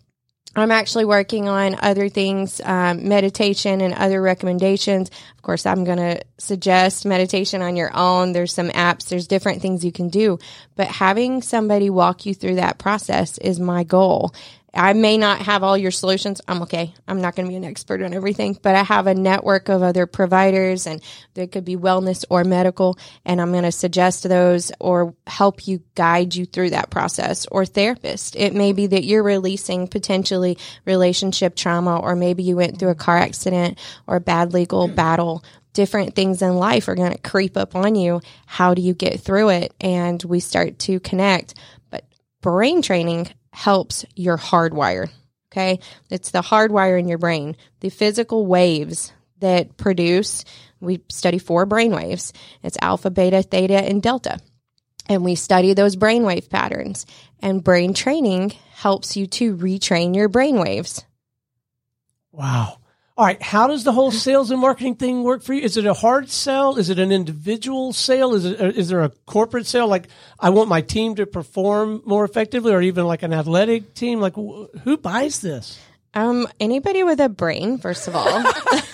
I'm 0.60 0.70
actually 0.70 1.04
working 1.04 1.48
on 1.48 1.76
other 1.80 2.08
things, 2.08 2.60
um, 2.64 3.08
meditation 3.08 3.80
and 3.80 3.94
other 3.94 4.20
recommendations. 4.20 5.10
Of 5.36 5.42
course, 5.42 5.66
I'm 5.66 5.84
going 5.84 5.98
to 5.98 6.22
suggest 6.38 7.04
meditation 7.06 7.62
on 7.62 7.76
your 7.76 7.90
own. 7.94 8.32
There's 8.32 8.52
some 8.52 8.68
apps, 8.70 9.08
there's 9.08 9.26
different 9.26 9.62
things 9.62 9.84
you 9.84 9.92
can 9.92 10.08
do, 10.08 10.38
but 10.76 10.88
having 10.88 11.42
somebody 11.42 11.90
walk 11.90 12.26
you 12.26 12.34
through 12.34 12.56
that 12.56 12.78
process 12.78 13.38
is 13.38 13.60
my 13.60 13.84
goal. 13.84 14.34
I 14.74 14.92
may 14.92 15.16
not 15.16 15.42
have 15.42 15.62
all 15.62 15.78
your 15.78 15.90
solutions. 15.90 16.40
I'm 16.46 16.62
okay. 16.62 16.92
I'm 17.06 17.20
not 17.20 17.34
going 17.34 17.46
to 17.46 17.50
be 17.50 17.56
an 17.56 17.64
expert 17.64 18.02
on 18.02 18.12
everything, 18.12 18.58
but 18.62 18.74
I 18.74 18.82
have 18.82 19.06
a 19.06 19.14
network 19.14 19.68
of 19.68 19.82
other 19.82 20.06
providers 20.06 20.86
and 20.86 21.02
they 21.34 21.46
could 21.46 21.64
be 21.64 21.76
wellness 21.76 22.24
or 22.28 22.44
medical. 22.44 22.98
And 23.24 23.40
I'm 23.40 23.50
going 23.50 23.64
to 23.64 23.72
suggest 23.72 24.28
those 24.28 24.70
or 24.78 25.14
help 25.26 25.66
you 25.66 25.82
guide 25.94 26.34
you 26.34 26.44
through 26.44 26.70
that 26.70 26.90
process 26.90 27.46
or 27.46 27.64
therapist. 27.64 28.36
It 28.36 28.54
may 28.54 28.72
be 28.72 28.86
that 28.88 29.04
you're 29.04 29.22
releasing 29.22 29.88
potentially 29.88 30.58
relationship 30.84 31.56
trauma, 31.56 31.98
or 31.98 32.14
maybe 32.14 32.42
you 32.42 32.56
went 32.56 32.78
through 32.78 32.90
a 32.90 32.94
car 32.94 33.16
accident 33.16 33.78
or 34.06 34.16
a 34.16 34.20
bad 34.20 34.52
legal 34.52 34.86
battle 34.86 35.42
different 35.74 36.16
things 36.16 36.42
in 36.42 36.56
life 36.56 36.88
are 36.88 36.96
going 36.96 37.12
to 37.12 37.18
creep 37.18 37.56
up 37.56 37.76
on 37.76 37.94
you. 37.94 38.20
How 38.46 38.74
do 38.74 38.82
you 38.82 38.94
get 38.94 39.20
through 39.20 39.50
it? 39.50 39.72
And 39.80 40.20
we 40.24 40.40
start 40.40 40.80
to 40.80 40.98
connect. 40.98 41.54
But 41.88 42.04
brain 42.40 42.82
training 42.82 43.28
helps 43.50 44.04
your 44.14 44.36
hardwire. 44.36 45.08
Okay. 45.52 45.80
It's 46.10 46.30
the 46.30 46.42
hardwire 46.42 46.98
in 46.98 47.08
your 47.08 47.18
brain. 47.18 47.56
The 47.80 47.88
physical 47.88 48.46
waves 48.46 49.12
that 49.40 49.76
produce, 49.76 50.44
we 50.80 51.00
study 51.08 51.38
four 51.38 51.64
brain 51.64 51.92
waves. 51.92 52.32
It's 52.62 52.76
alpha, 52.80 53.10
beta, 53.10 53.42
theta, 53.42 53.78
and 53.78 54.02
delta. 54.02 54.38
And 55.08 55.24
we 55.24 55.36
study 55.36 55.72
those 55.72 55.96
brainwave 55.96 56.50
patterns. 56.50 57.06
And 57.40 57.64
brain 57.64 57.94
training 57.94 58.50
helps 58.72 59.16
you 59.16 59.26
to 59.26 59.56
retrain 59.56 60.14
your 60.14 60.28
brain 60.28 60.58
waves. 60.58 61.04
Wow. 62.30 62.78
All 63.18 63.24
right. 63.24 63.42
How 63.42 63.66
does 63.66 63.82
the 63.82 63.90
whole 63.90 64.12
sales 64.12 64.52
and 64.52 64.60
marketing 64.60 64.94
thing 64.94 65.24
work 65.24 65.42
for 65.42 65.52
you? 65.52 65.60
Is 65.60 65.76
it 65.76 65.84
a 65.84 65.92
hard 65.92 66.30
sell? 66.30 66.76
Is 66.76 66.88
it 66.88 67.00
an 67.00 67.10
individual 67.10 67.92
sale? 67.92 68.32
Is 68.32 68.44
it, 68.44 68.60
is 68.76 68.90
there 68.90 69.02
a 69.02 69.08
corporate 69.26 69.66
sale? 69.66 69.88
Like 69.88 70.06
I 70.38 70.50
want 70.50 70.68
my 70.68 70.82
team 70.82 71.16
to 71.16 71.26
perform 71.26 72.00
more 72.06 72.24
effectively 72.24 72.72
or 72.72 72.80
even 72.80 73.06
like 73.06 73.24
an 73.24 73.32
athletic 73.32 73.94
team? 73.94 74.20
Like 74.20 74.36
who 74.36 74.96
buys 74.96 75.40
this? 75.40 75.80
Um, 76.14 76.46
anybody 76.60 77.02
with 77.02 77.18
a 77.18 77.28
brain, 77.28 77.78
first 77.78 78.06
of 78.06 78.14
all. 78.14 78.24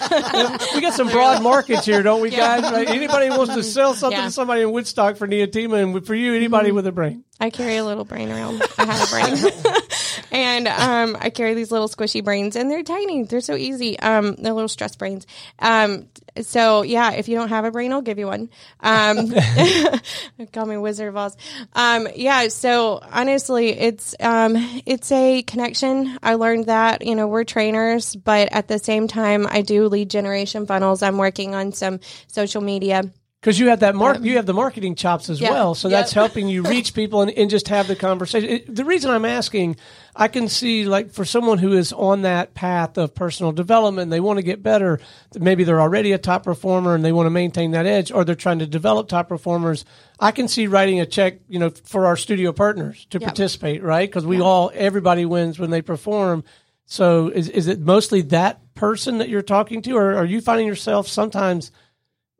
we 0.74 0.80
got 0.80 0.94
some 0.94 1.08
broad 1.08 1.42
markets 1.42 1.86
here, 1.86 2.02
don't 2.02 2.20
we, 2.20 2.30
guys? 2.30 2.62
Right? 2.62 2.88
Anybody 2.88 3.30
wants 3.30 3.54
to 3.54 3.62
sell 3.62 3.94
something 3.94 4.18
yeah. 4.18 4.26
to 4.26 4.30
somebody 4.30 4.62
in 4.62 4.72
Woodstock 4.72 5.16
for 5.16 5.26
Neeahtima, 5.26 5.82
and 5.82 6.06
for 6.06 6.14
you, 6.14 6.34
anybody 6.34 6.68
mm-hmm. 6.68 6.76
with 6.76 6.86
a 6.86 6.92
brain. 6.92 7.24
I 7.40 7.50
carry 7.50 7.76
a 7.76 7.84
little 7.84 8.04
brain 8.04 8.30
around. 8.30 8.62
I 8.78 8.84
have 8.84 9.08
a 9.08 9.10
brain. 9.10 9.52
and 10.30 10.68
um, 10.68 11.16
I 11.20 11.30
carry 11.30 11.54
these 11.54 11.72
little 11.72 11.88
squishy 11.88 12.22
brains, 12.22 12.54
and 12.54 12.70
they're 12.70 12.82
tiny. 12.82 13.24
They're 13.24 13.40
so 13.40 13.56
easy. 13.56 13.98
Um, 13.98 14.36
they're 14.36 14.52
little 14.52 14.68
stress 14.68 14.94
brains. 14.94 15.26
Um, 15.58 16.08
so 16.42 16.82
yeah, 16.82 17.12
if 17.12 17.28
you 17.28 17.36
don't 17.36 17.48
have 17.48 17.64
a 17.64 17.70
brain, 17.70 17.92
I'll 17.92 18.02
give 18.02 18.18
you 18.18 18.26
one. 18.26 18.50
Um, 18.80 19.32
call 20.52 20.66
me 20.66 20.76
Wizard 20.76 21.08
of 21.08 21.16
Oz. 21.16 21.36
Um, 21.74 22.08
yeah. 22.14 22.48
So 22.48 23.00
honestly, 23.02 23.70
it's 23.70 24.14
um, 24.20 24.54
it's 24.86 25.10
a 25.12 25.42
connection. 25.42 26.18
I 26.22 26.34
learned 26.34 26.66
that 26.66 27.06
you 27.06 27.14
know 27.14 27.26
we're 27.26 27.44
trainers, 27.44 28.14
but 28.16 28.52
at 28.52 28.68
the 28.68 28.78
same 28.78 29.08
time, 29.08 29.46
I 29.48 29.62
do 29.62 29.86
lead 29.94 30.10
generation 30.10 30.66
funnels. 30.66 31.02
I'm 31.02 31.16
working 31.16 31.54
on 31.54 31.72
some 31.72 32.00
social 32.26 32.60
media 32.60 33.04
because 33.44 33.60
you 33.60 33.68
have 33.68 33.80
that 33.80 33.94
mark, 33.94 34.16
um, 34.16 34.24
you 34.24 34.36
have 34.36 34.46
the 34.46 34.54
marketing 34.54 34.94
chops 34.94 35.28
as 35.28 35.38
yeah, 35.38 35.50
well. 35.50 35.74
So 35.74 35.90
that's 35.90 36.12
helping 36.14 36.48
you 36.48 36.62
reach 36.62 36.94
people 36.94 37.20
and, 37.20 37.30
and 37.30 37.50
just 37.50 37.68
have 37.68 37.86
the 37.86 37.94
conversation. 37.94 38.48
It, 38.48 38.74
the 38.74 38.86
reason 38.86 39.10
I'm 39.10 39.26
asking, 39.26 39.76
I 40.16 40.28
can 40.28 40.48
see 40.48 40.86
like 40.86 41.10
for 41.10 41.26
someone 41.26 41.58
who 41.58 41.74
is 41.74 41.92
on 41.92 42.22
that 42.22 42.54
path 42.54 42.96
of 42.96 43.14
personal 43.14 43.52
development, 43.52 44.10
they 44.10 44.18
want 44.18 44.38
to 44.38 44.42
get 44.42 44.62
better. 44.62 44.98
Maybe 45.38 45.62
they're 45.62 45.82
already 45.82 46.12
a 46.12 46.18
top 46.18 46.44
performer 46.44 46.94
and 46.94 47.04
they 47.04 47.12
want 47.12 47.26
to 47.26 47.30
maintain 47.30 47.72
that 47.72 47.84
edge, 47.84 48.10
or 48.10 48.24
they're 48.24 48.34
trying 48.34 48.60
to 48.60 48.66
develop 48.66 49.08
top 49.08 49.28
performers. 49.28 49.84
I 50.18 50.30
can 50.30 50.48
see 50.48 50.66
writing 50.66 51.00
a 51.00 51.06
check, 51.06 51.40
you 51.46 51.58
know, 51.58 51.68
for 51.68 52.06
our 52.06 52.16
studio 52.16 52.50
partners 52.50 53.06
to 53.10 53.20
participate, 53.20 53.82
right? 53.82 54.08
Because 54.08 54.24
we 54.24 54.40
all, 54.40 54.70
everybody 54.72 55.26
wins 55.26 55.58
when 55.58 55.68
they 55.68 55.82
perform. 55.82 56.44
So 56.86 57.28
is 57.28 57.48
is 57.48 57.66
it 57.66 57.80
mostly 57.80 58.22
that 58.22 58.74
person 58.74 59.18
that 59.18 59.28
you're 59.28 59.42
talking 59.42 59.82
to, 59.82 59.96
or 59.96 60.14
are 60.16 60.24
you 60.24 60.40
finding 60.40 60.66
yourself 60.66 61.08
sometimes? 61.08 61.70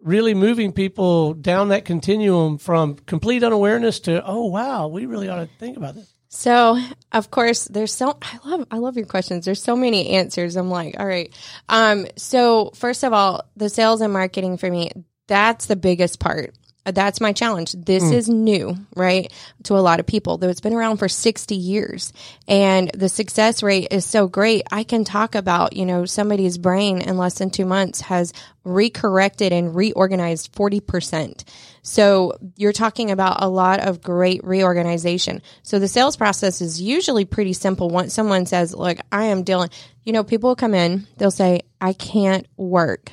really 0.05 0.35
moving 0.35 0.71
people 0.71 1.33
down 1.33 1.71
that 1.71 1.87
continuum 1.87 2.59
from 2.59 2.95
complete 2.95 3.43
unawareness 3.43 4.01
to 4.01 4.23
oh 4.25 4.45
wow 4.45 4.87
we 4.87 5.07
really 5.07 5.29
ought 5.29 5.41
to 5.41 5.49
think 5.59 5.77
about 5.77 5.95
this? 5.95 6.13
So 6.29 6.79
of 7.11 7.31
course 7.31 7.65
there's 7.65 7.93
so 7.93 8.17
i 8.23 8.39
love 8.45 8.67
i 8.71 8.79
love 8.79 8.97
your 8.97 9.07
questions. 9.07 9.45
There's 9.45 9.63
so 9.63 9.75
many 9.75 10.11
answers. 10.11 10.57
I'm 10.57 10.71
like 10.71 10.97
all 11.01 11.07
right. 11.07 11.35
Um 11.69 12.07
so 12.17 12.71
first 12.75 13.03
of 13.03 13.13
all 13.13 13.45
the 13.57 13.69
sales 13.69 14.01
and 14.03 14.13
marketing 14.13 14.59
for 14.59 14.71
me 14.71 14.93
that's 15.27 15.67
the 15.67 15.77
biggest 15.77 16.21
part 16.21 16.55
that's 16.85 17.21
my 17.21 17.33
challenge. 17.33 17.73
This 17.73 18.05
mm. 18.05 18.13
is 18.13 18.29
new, 18.29 18.77
right? 18.95 19.33
To 19.65 19.77
a 19.77 19.81
lot 19.81 20.01
of 20.01 20.07
people, 20.07 20.39
though 20.39 20.49
it's 20.49 20.61
been 20.61 20.75
around 20.75 20.99
for 20.99 21.09
60 21.09 21.55
years 21.55 22.13
and 22.47 22.91
the 22.93 23.09
success 23.09 23.63
rate 23.63 23.89
is 23.91 24.05
so 24.05 24.29
great. 24.29 24.63
I 24.71 24.85
can 24.85 25.05
talk 25.05 25.35
about, 25.35 25.75
you 25.75 25.87
know, 25.87 26.05
somebody's 26.05 26.59
brain 26.59 27.01
in 27.01 27.17
less 27.17 27.39
than 27.39 27.51
two 27.51 27.65
months 27.65 28.03
has 28.03 28.33
recorrected 28.67 29.53
and 29.53 29.75
reorganized 29.75 30.53
40%. 30.53 31.45
So 31.83 32.33
you're 32.57 32.73
talking 32.73 33.11
about 33.11 33.43
a 33.43 33.49
lot 33.49 33.81
of 33.81 34.03
great 34.03 34.43
reorganization. 34.43 35.43
So 35.63 35.79
the 35.79 35.89
sales 35.89 36.17
process 36.17 36.61
is 36.61 36.81
usually 36.81 37.27
pretty 37.27 37.53
simple. 37.53 37.91
Once 37.91 38.15
someone 38.15 38.47
says, 38.47 38.75
look, 38.75 38.99
I 39.13 39.25
am 39.25 39.43
dealing, 39.43 39.69
you 40.03 40.13
know, 40.13 40.25
people 40.25 40.57
come 40.57 40.75
in, 40.75 41.07
they'll 41.19 41.31
say, 41.31 41.63
I 41.81 41.93
can't 41.93 42.47
work. 42.57 43.13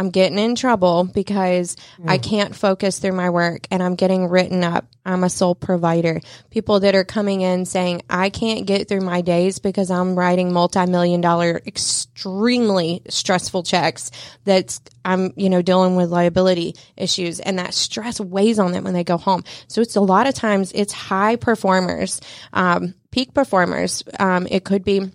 I'm 0.00 0.08
getting 0.08 0.38
in 0.38 0.54
trouble 0.54 1.04
because 1.04 1.76
mm. 2.00 2.08
I 2.08 2.16
can't 2.16 2.56
focus 2.56 2.98
through 2.98 3.12
my 3.12 3.28
work 3.28 3.66
and 3.70 3.82
I'm 3.82 3.96
getting 3.96 4.28
written 4.28 4.64
up. 4.64 4.86
I'm 5.04 5.24
a 5.24 5.28
sole 5.28 5.54
provider. 5.54 6.22
People 6.48 6.80
that 6.80 6.94
are 6.94 7.04
coming 7.04 7.42
in 7.42 7.66
saying, 7.66 8.00
I 8.08 8.30
can't 8.30 8.64
get 8.64 8.88
through 8.88 9.02
my 9.02 9.20
days 9.20 9.58
because 9.58 9.90
I'm 9.90 10.18
writing 10.18 10.54
multi-million 10.54 11.20
dollar, 11.20 11.60
extremely 11.66 13.02
stressful 13.10 13.62
checks 13.64 14.10
that's, 14.44 14.80
I'm, 15.04 15.34
you 15.36 15.50
know, 15.50 15.60
dealing 15.60 15.96
with 15.96 16.08
liability 16.08 16.76
issues 16.96 17.38
and 17.38 17.58
that 17.58 17.74
stress 17.74 18.18
weighs 18.18 18.58
on 18.58 18.72
them 18.72 18.84
when 18.84 18.94
they 18.94 19.04
go 19.04 19.18
home. 19.18 19.44
So 19.68 19.82
it's 19.82 19.96
a 19.96 20.00
lot 20.00 20.26
of 20.26 20.34
times 20.34 20.72
it's 20.74 20.94
high 20.94 21.36
performers, 21.36 22.22
um, 22.54 22.94
peak 23.10 23.34
performers. 23.34 24.02
Um, 24.18 24.48
it 24.50 24.64
could 24.64 24.82
be 24.82 25.10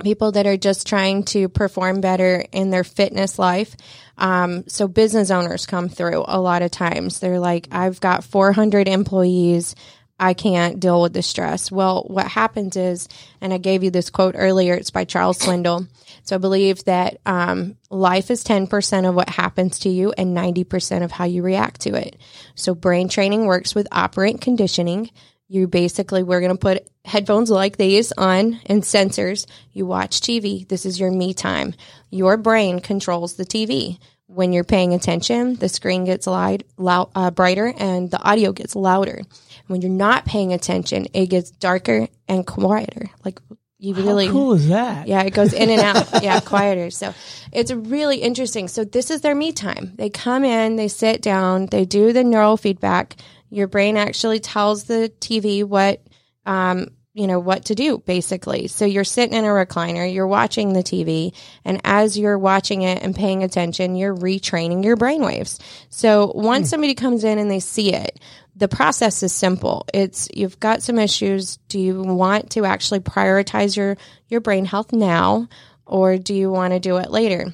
people 0.00 0.32
that 0.32 0.46
are 0.46 0.56
just 0.56 0.86
trying 0.86 1.24
to 1.24 1.48
perform 1.48 2.00
better 2.00 2.44
in 2.52 2.70
their 2.70 2.84
fitness 2.84 3.38
life. 3.38 3.76
Um, 4.18 4.68
so 4.68 4.88
business 4.88 5.30
owners 5.30 5.66
come 5.66 5.88
through 5.88 6.24
a 6.26 6.40
lot 6.40 6.62
of 6.62 6.70
times. 6.70 7.20
They're 7.20 7.38
like, 7.38 7.68
I've 7.70 8.00
got 8.00 8.24
400 8.24 8.88
employees. 8.88 9.74
I 10.18 10.34
can't 10.34 10.78
deal 10.78 11.00
with 11.00 11.14
the 11.14 11.22
stress. 11.22 11.72
Well, 11.72 12.04
what 12.06 12.26
happens 12.26 12.76
is, 12.76 13.08
and 13.40 13.54
I 13.54 13.58
gave 13.58 13.82
you 13.82 13.90
this 13.90 14.10
quote 14.10 14.34
earlier, 14.36 14.74
it's 14.74 14.90
by 14.90 15.04
Charles 15.04 15.38
Swindoll. 15.38 15.88
So 16.24 16.36
I 16.36 16.38
believe 16.38 16.84
that 16.84 17.18
um, 17.24 17.76
life 17.88 18.30
is 18.30 18.44
10% 18.44 19.08
of 19.08 19.14
what 19.14 19.30
happens 19.30 19.78
to 19.80 19.88
you 19.88 20.12
and 20.12 20.36
90% 20.36 21.02
of 21.02 21.10
how 21.10 21.24
you 21.24 21.42
react 21.42 21.82
to 21.82 21.94
it. 21.94 22.16
So 22.54 22.74
brain 22.74 23.08
training 23.08 23.46
works 23.46 23.74
with 23.74 23.88
operant 23.90 24.42
conditioning 24.42 25.10
you 25.50 25.66
basically 25.66 26.22
we're 26.22 26.40
going 26.40 26.52
to 26.52 26.58
put 26.58 26.88
headphones 27.04 27.50
like 27.50 27.76
these 27.76 28.12
on 28.12 28.60
and 28.66 28.82
sensors. 28.82 29.46
You 29.72 29.86
watch 29.86 30.20
tv 30.20 30.66
this 30.68 30.84
is 30.84 31.00
your 31.00 31.10
me 31.10 31.34
time. 31.34 31.74
Your 32.10 32.36
brain 32.36 32.80
controls 32.80 33.34
the 33.34 33.44
tv 33.44 33.98
when 34.26 34.52
you're 34.52 34.64
paying 34.64 34.94
attention 34.94 35.56
the 35.56 35.68
screen 35.68 36.04
gets 36.04 36.26
loud, 36.26 36.64
loud 36.76 37.10
uh, 37.14 37.30
brighter 37.30 37.72
and 37.78 38.10
the 38.10 38.22
audio 38.22 38.52
gets 38.52 38.76
louder. 38.76 39.22
When 39.66 39.82
you're 39.82 39.90
not 39.90 40.24
paying 40.26 40.52
attention 40.52 41.06
it 41.14 41.26
gets 41.26 41.50
darker 41.50 42.08
and 42.28 42.46
quieter. 42.46 43.10
Like 43.24 43.40
you 43.78 43.94
really 43.94 44.26
How 44.26 44.32
cool 44.32 44.52
is 44.52 44.68
that? 44.68 45.08
Yeah 45.08 45.22
it 45.22 45.32
goes 45.32 45.52
in 45.52 45.70
and 45.70 45.80
out. 45.80 46.06
Yeah 46.22 46.40
quieter. 46.40 46.90
So 46.90 47.14
it's 47.50 47.72
really 47.72 48.18
interesting. 48.18 48.68
So 48.68 48.84
this 48.84 49.10
is 49.10 49.22
their 49.22 49.34
me 49.34 49.52
time. 49.52 49.92
They 49.96 50.10
come 50.10 50.44
in 50.44 50.76
they 50.76 50.88
sit 50.88 51.22
down 51.22 51.66
they 51.66 51.84
do 51.86 52.12
the 52.12 52.24
neural 52.24 52.56
feedback 52.56 53.16
your 53.50 53.66
brain 53.66 53.96
actually 53.96 54.40
tells 54.40 54.84
the 54.84 55.12
TV 55.20 55.64
what, 55.64 56.00
um, 56.46 56.88
you 57.12 57.26
know, 57.26 57.40
what 57.40 57.66
to 57.66 57.74
do 57.74 57.98
basically. 57.98 58.68
So 58.68 58.84
you're 58.84 59.04
sitting 59.04 59.36
in 59.36 59.44
a 59.44 59.48
recliner, 59.48 60.12
you're 60.12 60.26
watching 60.26 60.72
the 60.72 60.82
TV, 60.82 61.34
and 61.64 61.80
as 61.84 62.16
you're 62.16 62.38
watching 62.38 62.82
it 62.82 63.02
and 63.02 63.14
paying 63.14 63.42
attention, 63.42 63.96
you're 63.96 64.14
retraining 64.14 64.84
your 64.84 64.96
brain 64.96 65.22
waves. 65.22 65.58
So 65.88 66.32
once 66.34 66.68
mm. 66.68 66.70
somebody 66.70 66.94
comes 66.94 67.24
in 67.24 67.38
and 67.38 67.50
they 67.50 67.60
see 67.60 67.92
it, 67.92 68.20
the 68.54 68.68
process 68.68 69.22
is 69.22 69.32
simple. 69.32 69.86
It's 69.92 70.28
you've 70.34 70.60
got 70.60 70.82
some 70.82 70.98
issues. 70.98 71.56
Do 71.68 71.80
you 71.80 72.02
want 72.02 72.50
to 72.52 72.64
actually 72.64 73.00
prioritize 73.00 73.76
your 73.76 73.96
your 74.28 74.40
brain 74.40 74.64
health 74.64 74.92
now 74.92 75.48
or 75.86 76.18
do 76.18 76.34
you 76.34 76.50
want 76.50 76.72
to 76.74 76.80
do 76.80 76.98
it 76.98 77.10
later? 77.10 77.52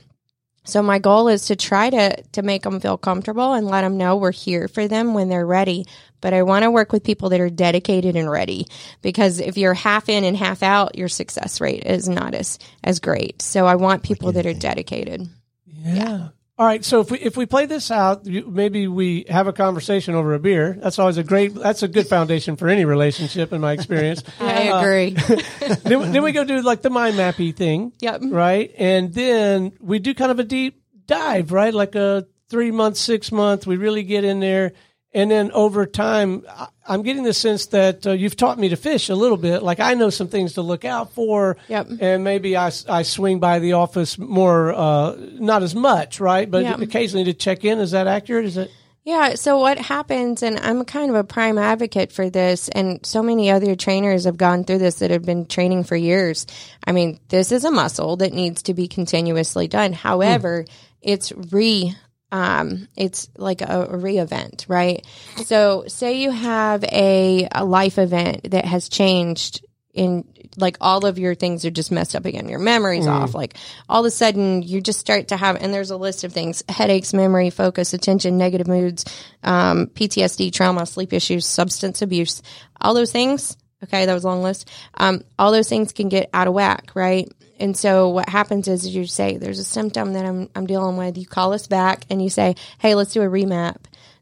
So 0.64 0.82
my 0.82 0.98
goal 0.98 1.28
is 1.28 1.46
to 1.46 1.56
try 1.56 1.90
to 1.90 2.22
to 2.32 2.42
make 2.42 2.62
them 2.62 2.80
feel 2.80 2.98
comfortable 2.98 3.52
and 3.52 3.66
let 3.66 3.82
them 3.82 3.96
know 3.96 4.16
we're 4.16 4.32
here 4.32 4.68
for 4.68 4.88
them 4.88 5.14
when 5.14 5.28
they're 5.28 5.46
ready. 5.46 5.86
But 6.20 6.32
I 6.32 6.42
want 6.42 6.64
to 6.64 6.70
work 6.70 6.92
with 6.92 7.04
people 7.04 7.28
that 7.30 7.40
are 7.40 7.50
dedicated 7.50 8.16
and 8.16 8.30
ready 8.30 8.66
because 9.02 9.38
if 9.40 9.56
you're 9.56 9.74
half 9.74 10.08
in 10.08 10.24
and 10.24 10.36
half 10.36 10.62
out, 10.62 10.96
your 10.96 11.08
success 11.08 11.60
rate 11.60 11.84
is 11.84 12.08
not 12.08 12.34
as 12.34 12.58
as 12.82 13.00
great. 13.00 13.42
So 13.42 13.66
I 13.66 13.76
want 13.76 14.02
people 14.02 14.32
that 14.32 14.46
are 14.46 14.54
dedicated. 14.54 15.28
Yeah. 15.66 15.94
yeah. 15.94 16.28
All 16.58 16.64
right, 16.64 16.82
so 16.82 17.00
if 17.00 17.10
we 17.10 17.18
if 17.18 17.36
we 17.36 17.44
play 17.44 17.66
this 17.66 17.90
out, 17.90 18.24
maybe 18.24 18.88
we 18.88 19.26
have 19.28 19.46
a 19.46 19.52
conversation 19.52 20.14
over 20.14 20.32
a 20.32 20.38
beer. 20.38 20.78
That's 20.80 20.98
always 20.98 21.18
a 21.18 21.22
great. 21.22 21.54
That's 21.54 21.82
a 21.82 21.88
good 21.88 22.06
foundation 22.06 22.56
for 22.56 22.68
any 22.68 22.86
relationship, 22.86 23.52
in 23.52 23.60
my 23.60 23.72
experience. 23.72 24.22
I 24.40 24.70
uh, 24.70 24.80
agree. 24.80 25.10
then, 25.84 26.00
we- 26.00 26.08
then 26.08 26.22
we 26.22 26.32
go 26.32 26.44
do 26.44 26.62
like 26.62 26.80
the 26.80 26.88
mind 26.88 27.16
mappy 27.16 27.54
thing. 27.54 27.92
Yep. 28.00 28.22
Right, 28.28 28.72
and 28.78 29.12
then 29.12 29.72
we 29.80 29.98
do 29.98 30.14
kind 30.14 30.30
of 30.30 30.38
a 30.38 30.44
deep 30.44 30.82
dive, 31.06 31.52
right? 31.52 31.74
Like 31.74 31.94
a 31.94 32.26
three 32.48 32.70
month, 32.70 32.96
six 32.96 33.30
month. 33.30 33.66
We 33.66 33.76
really 33.76 34.02
get 34.02 34.24
in 34.24 34.40
there, 34.40 34.72
and 35.16 35.30
then 35.30 35.50
over 35.52 35.86
time, 35.86 36.44
I'm 36.86 37.02
getting 37.02 37.22
the 37.22 37.32
sense 37.32 37.66
that 37.68 38.06
uh, 38.06 38.12
you've 38.12 38.36
taught 38.36 38.58
me 38.58 38.68
to 38.68 38.76
fish 38.76 39.08
a 39.08 39.14
little 39.14 39.38
bit. 39.38 39.62
Like 39.62 39.80
I 39.80 39.94
know 39.94 40.10
some 40.10 40.28
things 40.28 40.52
to 40.52 40.62
look 40.62 40.84
out 40.84 41.12
for. 41.14 41.56
Yep. 41.68 41.88
And 42.00 42.22
maybe 42.22 42.54
I, 42.54 42.70
I 42.86 43.02
swing 43.02 43.40
by 43.40 43.58
the 43.58 43.72
office 43.72 44.18
more, 44.18 44.74
uh, 44.74 45.16
not 45.18 45.62
as 45.62 45.74
much, 45.74 46.20
right? 46.20 46.48
But 46.50 46.64
Yep. 46.64 46.80
occasionally 46.80 47.24
to 47.24 47.32
check 47.32 47.64
in. 47.64 47.78
Is 47.78 47.92
that 47.92 48.06
accurate? 48.06 48.44
Is 48.44 48.58
it? 48.58 48.70
Yeah. 49.04 49.36
So 49.36 49.58
what 49.58 49.78
happens, 49.78 50.42
and 50.42 50.58
I'm 50.58 50.84
kind 50.84 51.08
of 51.08 51.16
a 51.16 51.24
prime 51.24 51.56
advocate 51.56 52.12
for 52.12 52.28
this, 52.28 52.68
and 52.68 53.04
so 53.06 53.22
many 53.22 53.50
other 53.50 53.74
trainers 53.74 54.24
have 54.24 54.36
gone 54.36 54.64
through 54.64 54.78
this 54.78 54.96
that 54.96 55.10
have 55.12 55.24
been 55.24 55.46
training 55.46 55.84
for 55.84 55.96
years. 55.96 56.46
I 56.86 56.92
mean, 56.92 57.20
this 57.30 57.52
is 57.52 57.64
a 57.64 57.70
muscle 57.70 58.16
that 58.16 58.34
needs 58.34 58.64
to 58.64 58.74
be 58.74 58.86
continuously 58.86 59.66
done. 59.66 59.94
However, 59.94 60.66
it's 61.00 61.32
re. 61.32 61.94
Um, 62.32 62.88
it's 62.96 63.28
like 63.36 63.62
a, 63.62 63.86
a 63.90 63.96
re-event, 63.96 64.66
right? 64.68 65.06
So, 65.44 65.84
say 65.86 66.20
you 66.20 66.30
have 66.30 66.84
a, 66.84 67.48
a 67.52 67.64
life 67.64 67.98
event 67.98 68.50
that 68.50 68.64
has 68.64 68.88
changed 68.88 69.64
in 69.94 70.24
like 70.58 70.76
all 70.80 71.06
of 71.06 71.18
your 71.18 71.34
things 71.34 71.64
are 71.64 71.70
just 71.70 71.90
messed 71.90 72.14
up 72.14 72.24
again. 72.24 72.48
Your 72.48 72.58
memory's 72.58 73.06
off. 73.06 73.34
Like 73.34 73.56
all 73.88 74.00
of 74.00 74.06
a 74.06 74.10
sudden 74.10 74.62
you 74.62 74.80
just 74.80 75.00
start 75.00 75.28
to 75.28 75.36
have, 75.36 75.56
and 75.56 75.72
there's 75.72 75.90
a 75.90 75.96
list 75.96 76.24
of 76.24 76.32
things, 76.32 76.62
headaches, 76.68 77.12
memory, 77.12 77.50
focus, 77.50 77.92
attention, 77.94 78.38
negative 78.38 78.68
moods, 78.68 79.04
um, 79.42 79.86
PTSD, 79.88 80.52
trauma, 80.52 80.86
sleep 80.86 81.12
issues, 81.12 81.46
substance 81.46 82.02
abuse, 82.02 82.42
all 82.80 82.94
those 82.94 83.12
things. 83.12 83.56
Okay. 83.84 84.06
That 84.06 84.14
was 84.14 84.24
a 84.24 84.28
long 84.28 84.42
list. 84.42 84.70
Um, 84.94 85.22
all 85.38 85.52
those 85.52 85.68
things 85.68 85.92
can 85.92 86.08
get 86.08 86.30
out 86.32 86.48
of 86.48 86.54
whack. 86.54 86.90
Right. 86.94 87.28
And 87.58 87.76
so 87.76 88.08
what 88.10 88.28
happens 88.28 88.68
is 88.68 88.94
you 88.94 89.06
say, 89.06 89.38
there's 89.38 89.58
a 89.58 89.64
symptom 89.64 90.12
that 90.12 90.26
I'm, 90.26 90.50
I'm 90.54 90.66
dealing 90.66 90.96
with. 90.96 91.16
You 91.16 91.26
call 91.26 91.52
us 91.52 91.66
back 91.66 92.04
and 92.10 92.22
you 92.22 92.28
say, 92.28 92.54
Hey, 92.78 92.94
let's 92.94 93.12
do 93.12 93.22
a 93.22 93.26
remap. 93.26 93.76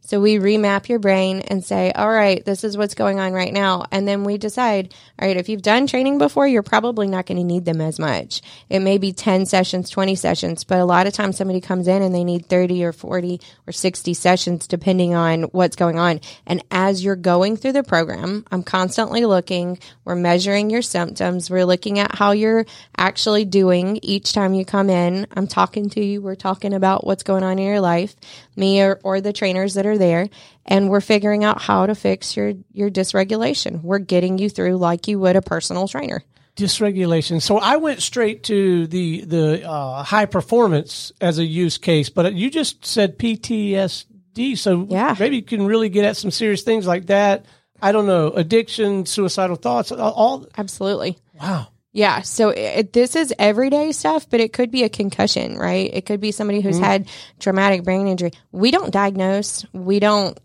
So 0.06 0.20
we 0.20 0.36
remap 0.36 0.88
your 0.88 0.98
brain 0.98 1.40
and 1.40 1.64
say, 1.64 1.90
all 1.92 2.10
right, 2.10 2.44
this 2.44 2.62
is 2.62 2.76
what's 2.76 2.94
going 2.94 3.18
on 3.18 3.32
right 3.32 3.52
now. 3.52 3.86
And 3.90 4.06
then 4.06 4.24
we 4.24 4.36
decide, 4.36 4.94
all 5.18 5.26
right, 5.26 5.36
if 5.36 5.48
you've 5.48 5.62
done 5.62 5.86
training 5.86 6.18
before, 6.18 6.46
you're 6.46 6.62
probably 6.62 7.06
not 7.06 7.24
going 7.24 7.38
to 7.38 7.44
need 7.44 7.64
them 7.64 7.80
as 7.80 7.98
much. 7.98 8.42
It 8.68 8.80
may 8.80 8.98
be 8.98 9.14
10 9.14 9.46
sessions, 9.46 9.88
20 9.88 10.14
sessions, 10.14 10.64
but 10.64 10.78
a 10.78 10.84
lot 10.84 11.06
of 11.06 11.14
times 11.14 11.38
somebody 11.38 11.62
comes 11.62 11.88
in 11.88 12.02
and 12.02 12.14
they 12.14 12.22
need 12.22 12.46
30 12.46 12.84
or 12.84 12.92
40 12.92 13.40
or 13.66 13.72
60 13.72 14.12
sessions 14.12 14.66
depending 14.66 15.14
on 15.14 15.44
what's 15.44 15.76
going 15.76 15.98
on. 15.98 16.20
And 16.46 16.62
as 16.70 17.02
you're 17.02 17.16
going 17.16 17.56
through 17.56 17.72
the 17.72 17.82
program, 17.82 18.44
I'm 18.52 18.62
constantly 18.62 19.24
looking, 19.24 19.78
we're 20.04 20.16
measuring 20.16 20.68
your 20.68 20.82
symptoms. 20.82 21.48
We're 21.48 21.64
looking 21.64 21.98
at 21.98 22.14
how 22.14 22.32
you're 22.32 22.66
actually 22.96 23.46
doing 23.46 23.98
each 24.02 24.34
time 24.34 24.52
you 24.52 24.66
come 24.66 24.90
in. 24.90 25.26
I'm 25.34 25.46
talking 25.46 25.88
to 25.90 26.04
you. 26.04 26.20
We're 26.20 26.34
talking 26.34 26.74
about 26.74 27.06
what's 27.06 27.22
going 27.22 27.42
on 27.42 27.58
in 27.58 27.64
your 27.64 27.80
life, 27.80 28.14
me 28.56 28.80
or, 28.82 29.00
or 29.02 29.20
the 29.20 29.32
trainers 29.32 29.74
that 29.74 29.86
are 29.86 29.98
there. 29.98 30.28
And 30.66 30.88
we're 30.90 31.00
figuring 31.00 31.44
out 31.44 31.60
how 31.62 31.86
to 31.86 31.94
fix 31.94 32.36
your, 32.36 32.54
your 32.72 32.90
dysregulation. 32.90 33.82
We're 33.82 33.98
getting 33.98 34.38
you 34.38 34.48
through 34.48 34.76
like 34.76 35.08
you 35.08 35.18
would 35.20 35.36
a 35.36 35.42
personal 35.42 35.86
trainer. 35.88 36.22
dysregulation. 36.56 37.42
So 37.42 37.58
I 37.58 37.76
went 37.76 38.00
straight 38.02 38.44
to 38.44 38.86
the 38.86 39.24
the 39.24 39.68
uh, 39.68 40.02
high 40.04 40.26
performance 40.26 41.12
as 41.20 41.38
a 41.38 41.44
use 41.44 41.78
case, 41.78 42.08
but 42.10 42.32
you 42.34 42.50
just 42.50 42.84
said 42.86 43.18
PTSD. 43.18 44.56
So 44.58 44.86
Yeah. 44.88 45.14
maybe 45.18 45.36
you 45.36 45.42
can 45.42 45.66
really 45.66 45.88
get 45.88 46.04
at 46.04 46.16
some 46.16 46.30
serious 46.30 46.62
things 46.62 46.86
like 46.86 47.06
that. 47.06 47.46
I 47.82 47.92
don't 47.92 48.06
know, 48.06 48.28
addiction, 48.30 49.04
suicidal 49.04 49.56
thoughts, 49.56 49.92
all. 49.92 50.12
all 50.12 50.46
Absolutely. 50.56 51.18
wow. 51.38 51.68
Yeah. 51.94 52.22
So 52.22 52.48
it, 52.48 52.92
this 52.92 53.14
is 53.14 53.32
everyday 53.38 53.92
stuff, 53.92 54.28
but 54.28 54.40
it 54.40 54.52
could 54.52 54.72
be 54.72 54.82
a 54.82 54.88
concussion, 54.88 55.56
right? 55.56 55.88
It 55.94 56.04
could 56.04 56.20
be 56.20 56.32
somebody 56.32 56.60
who's 56.60 56.74
mm-hmm. 56.74 56.84
had 56.84 57.08
traumatic 57.38 57.84
brain 57.84 58.08
injury. 58.08 58.32
We 58.50 58.72
don't 58.72 58.90
diagnose. 58.90 59.64
We 59.72 60.00
don't 60.00 60.38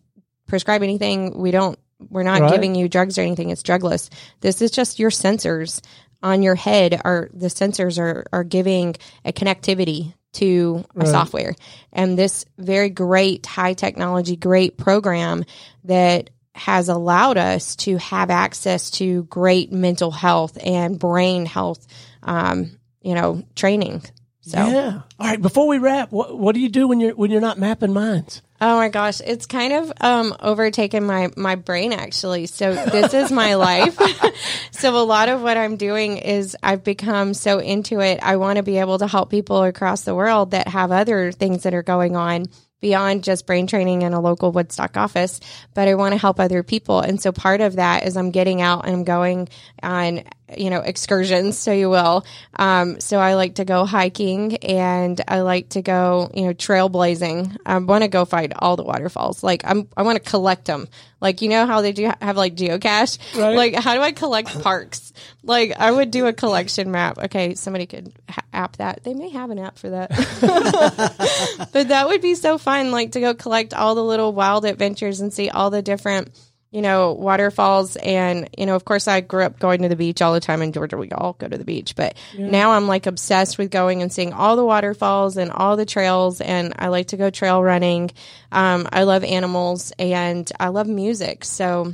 prescribe 0.47 0.83
anything. 0.83 1.35
We 1.35 1.49
don't, 1.49 1.77
we're 2.07 2.21
not 2.21 2.41
Right. 2.41 2.51
giving 2.51 2.75
you 2.75 2.87
drugs 2.87 3.17
or 3.17 3.21
anything. 3.21 3.49
It's 3.49 3.63
drugless. 3.63 4.09
This 4.41 4.61
is 4.61 4.69
just 4.69 4.99
your 4.99 5.09
sensors 5.09 5.81
on 6.21 6.43
your 6.43 6.55
head 6.55 7.01
are 7.03 7.29
the 7.33 7.47
sensors 7.47 7.97
are, 7.97 8.25
are 8.31 8.43
giving 8.43 8.95
a 9.25 9.33
connectivity 9.33 10.13
to 10.33 10.85
a 10.95 11.07
software 11.07 11.55
and 11.91 12.15
this 12.19 12.45
very 12.59 12.89
great 12.91 13.47
high 13.47 13.73
technology, 13.73 14.35
great 14.35 14.77
program 14.77 15.43
that 15.85 16.29
has 16.59 16.89
allowed 16.89 17.37
us 17.37 17.75
to 17.77 17.97
have 17.97 18.29
access 18.29 18.91
to 18.91 19.23
great 19.23 19.71
mental 19.71 20.11
health 20.11 20.57
and 20.63 20.99
brain 20.99 21.45
health, 21.45 21.87
um, 22.21 22.77
you 23.01 23.15
know, 23.15 23.43
training. 23.55 24.03
So, 24.41 24.57
Yeah. 24.57 25.01
All 25.19 25.27
right. 25.27 25.41
Before 25.41 25.67
we 25.67 25.77
wrap, 25.77 26.11
what, 26.11 26.37
what 26.37 26.55
do 26.55 26.61
you 26.61 26.69
do 26.69 26.87
when 26.87 26.99
you're 26.99 27.15
when 27.15 27.31
you're 27.31 27.41
not 27.41 27.57
mapping 27.57 27.93
minds? 27.93 28.41
oh 28.61 28.77
my 28.77 28.89
gosh, 28.89 29.21
it's 29.21 29.45
kind 29.45 29.73
of 29.73 29.91
um, 30.01 30.35
overtaken 30.39 31.05
my 31.05 31.29
my 31.37 31.55
brain 31.55 31.93
actually. 31.93 32.45
So 32.45 32.73
this 32.73 33.13
is 33.13 33.31
my 33.31 33.53
life. 33.55 33.97
so 34.71 34.95
a 34.97 35.03
lot 35.03 35.29
of 35.29 35.41
what 35.41 35.57
I'm 35.57 35.77
doing 35.77 36.17
is 36.17 36.55
I've 36.61 36.83
become 36.83 37.33
so 37.33 37.59
into 37.59 38.01
it. 38.01 38.19
I 38.21 38.37
want 38.37 38.57
to 38.57 38.63
be 38.63 38.77
able 38.77 38.99
to 38.99 39.07
help 39.07 39.29
people 39.29 39.63
across 39.63 40.01
the 40.01 40.15
world 40.15 40.51
that 40.51 40.67
have 40.67 40.91
other 40.91 41.31
things 41.31 41.63
that 41.63 41.73
are 41.73 41.83
going 41.83 42.15
on 42.15 42.47
beyond 42.81 43.23
just 43.23 43.45
brain 43.45 43.67
training 43.67 44.01
in 44.01 44.13
a 44.13 44.19
local 44.19 44.51
Woodstock 44.51 44.97
office, 44.97 45.39
but 45.73 45.87
I 45.87 45.95
want 45.95 46.13
to 46.13 46.19
help 46.19 46.39
other 46.39 46.63
people. 46.63 46.99
And 46.99 47.21
so 47.21 47.31
part 47.31 47.61
of 47.61 47.75
that 47.75 48.05
is 48.05 48.17
I'm 48.17 48.31
getting 48.31 48.61
out 48.61 48.85
and 48.85 48.95
I'm 48.95 49.03
going 49.03 49.49
on, 49.83 50.23
you 50.57 50.69
know, 50.69 50.79
excursions, 50.79 51.57
so 51.57 51.71
you 51.71 51.89
will. 51.89 52.25
Um, 52.57 52.99
so 52.99 53.19
I 53.19 53.35
like 53.35 53.55
to 53.55 53.65
go 53.65 53.85
hiking 53.85 54.57
and 54.57 55.19
I 55.27 55.41
like 55.41 55.69
to 55.69 55.81
go, 55.81 56.31
you 56.33 56.43
know, 56.43 56.53
trailblazing. 56.53 57.57
I 57.65 57.77
want 57.77 58.03
to 58.03 58.07
go 58.07 58.25
find 58.25 58.53
all 58.57 58.75
the 58.75 58.83
waterfalls. 58.83 59.43
Like 59.43 59.63
I'm, 59.65 59.87
I 59.95 60.03
want 60.03 60.23
to 60.23 60.29
collect 60.29 60.65
them. 60.65 60.87
Like, 61.21 61.41
you 61.41 61.49
know 61.49 61.65
how 61.65 61.81
they 61.81 61.91
do 61.91 62.11
have 62.21 62.37
like 62.37 62.55
geocache? 62.55 63.19
Right. 63.37 63.55
Like, 63.55 63.75
how 63.75 63.93
do 63.93 64.01
I 64.01 64.11
collect 64.11 64.61
parks? 64.61 65.11
Like, 65.43 65.77
I 65.77 65.91
would 65.91 66.11
do 66.11 66.27
a 66.27 66.33
collection 66.33 66.91
map. 66.91 67.17
Okay, 67.17 67.55
somebody 67.55 67.85
could 67.85 68.13
ha- 68.29 68.43
app 68.53 68.77
that. 68.77 69.03
They 69.03 69.13
may 69.13 69.29
have 69.29 69.49
an 69.49 69.59
app 69.59 69.77
for 69.77 69.89
that. 69.89 70.09
but 71.73 71.89
that 71.89 72.07
would 72.07 72.21
be 72.21 72.35
so 72.35 72.57
fun, 72.57 72.91
like 72.91 73.13
to 73.13 73.19
go 73.19 73.33
collect 73.33 73.73
all 73.73 73.95
the 73.95 74.03
little 74.03 74.31
wild 74.31 74.63
adventures 74.65 75.19
and 75.19 75.33
see 75.33 75.49
all 75.49 75.69
the 75.69 75.81
different, 75.81 76.29
you 76.71 76.81
know, 76.81 77.13
waterfalls. 77.13 77.95
And, 77.95 78.49
you 78.57 78.65
know, 78.65 78.75
of 78.75 78.85
course, 78.85 79.07
I 79.07 79.21
grew 79.21 79.43
up 79.43 79.59
going 79.59 79.81
to 79.81 79.89
the 79.89 79.95
beach 79.95 80.21
all 80.21 80.33
the 80.33 80.39
time 80.39 80.61
in 80.61 80.71
Georgia. 80.71 80.97
We 80.97 81.09
all 81.09 81.33
go 81.33 81.47
to 81.47 81.57
the 81.57 81.65
beach, 81.65 81.95
but 81.95 82.15
now 82.37 82.71
I'm 82.71 82.87
like 82.87 83.07
obsessed 83.07 83.57
with 83.57 83.71
going 83.71 84.01
and 84.01 84.11
seeing 84.13 84.33
all 84.33 84.55
the 84.55 84.65
waterfalls 84.65 85.37
and 85.37 85.51
all 85.51 85.77
the 85.77 85.85
trails. 85.85 86.41
And 86.41 86.73
I 86.77 86.89
like 86.89 87.07
to 87.07 87.17
go 87.17 87.29
trail 87.29 87.63
running. 87.63 88.11
Um, 88.51 88.87
I 88.91 89.03
love 89.03 89.23
animals 89.23 89.91
and 89.97 90.49
I 90.59 90.67
love 90.67 90.87
music. 90.87 91.43
So, 91.43 91.93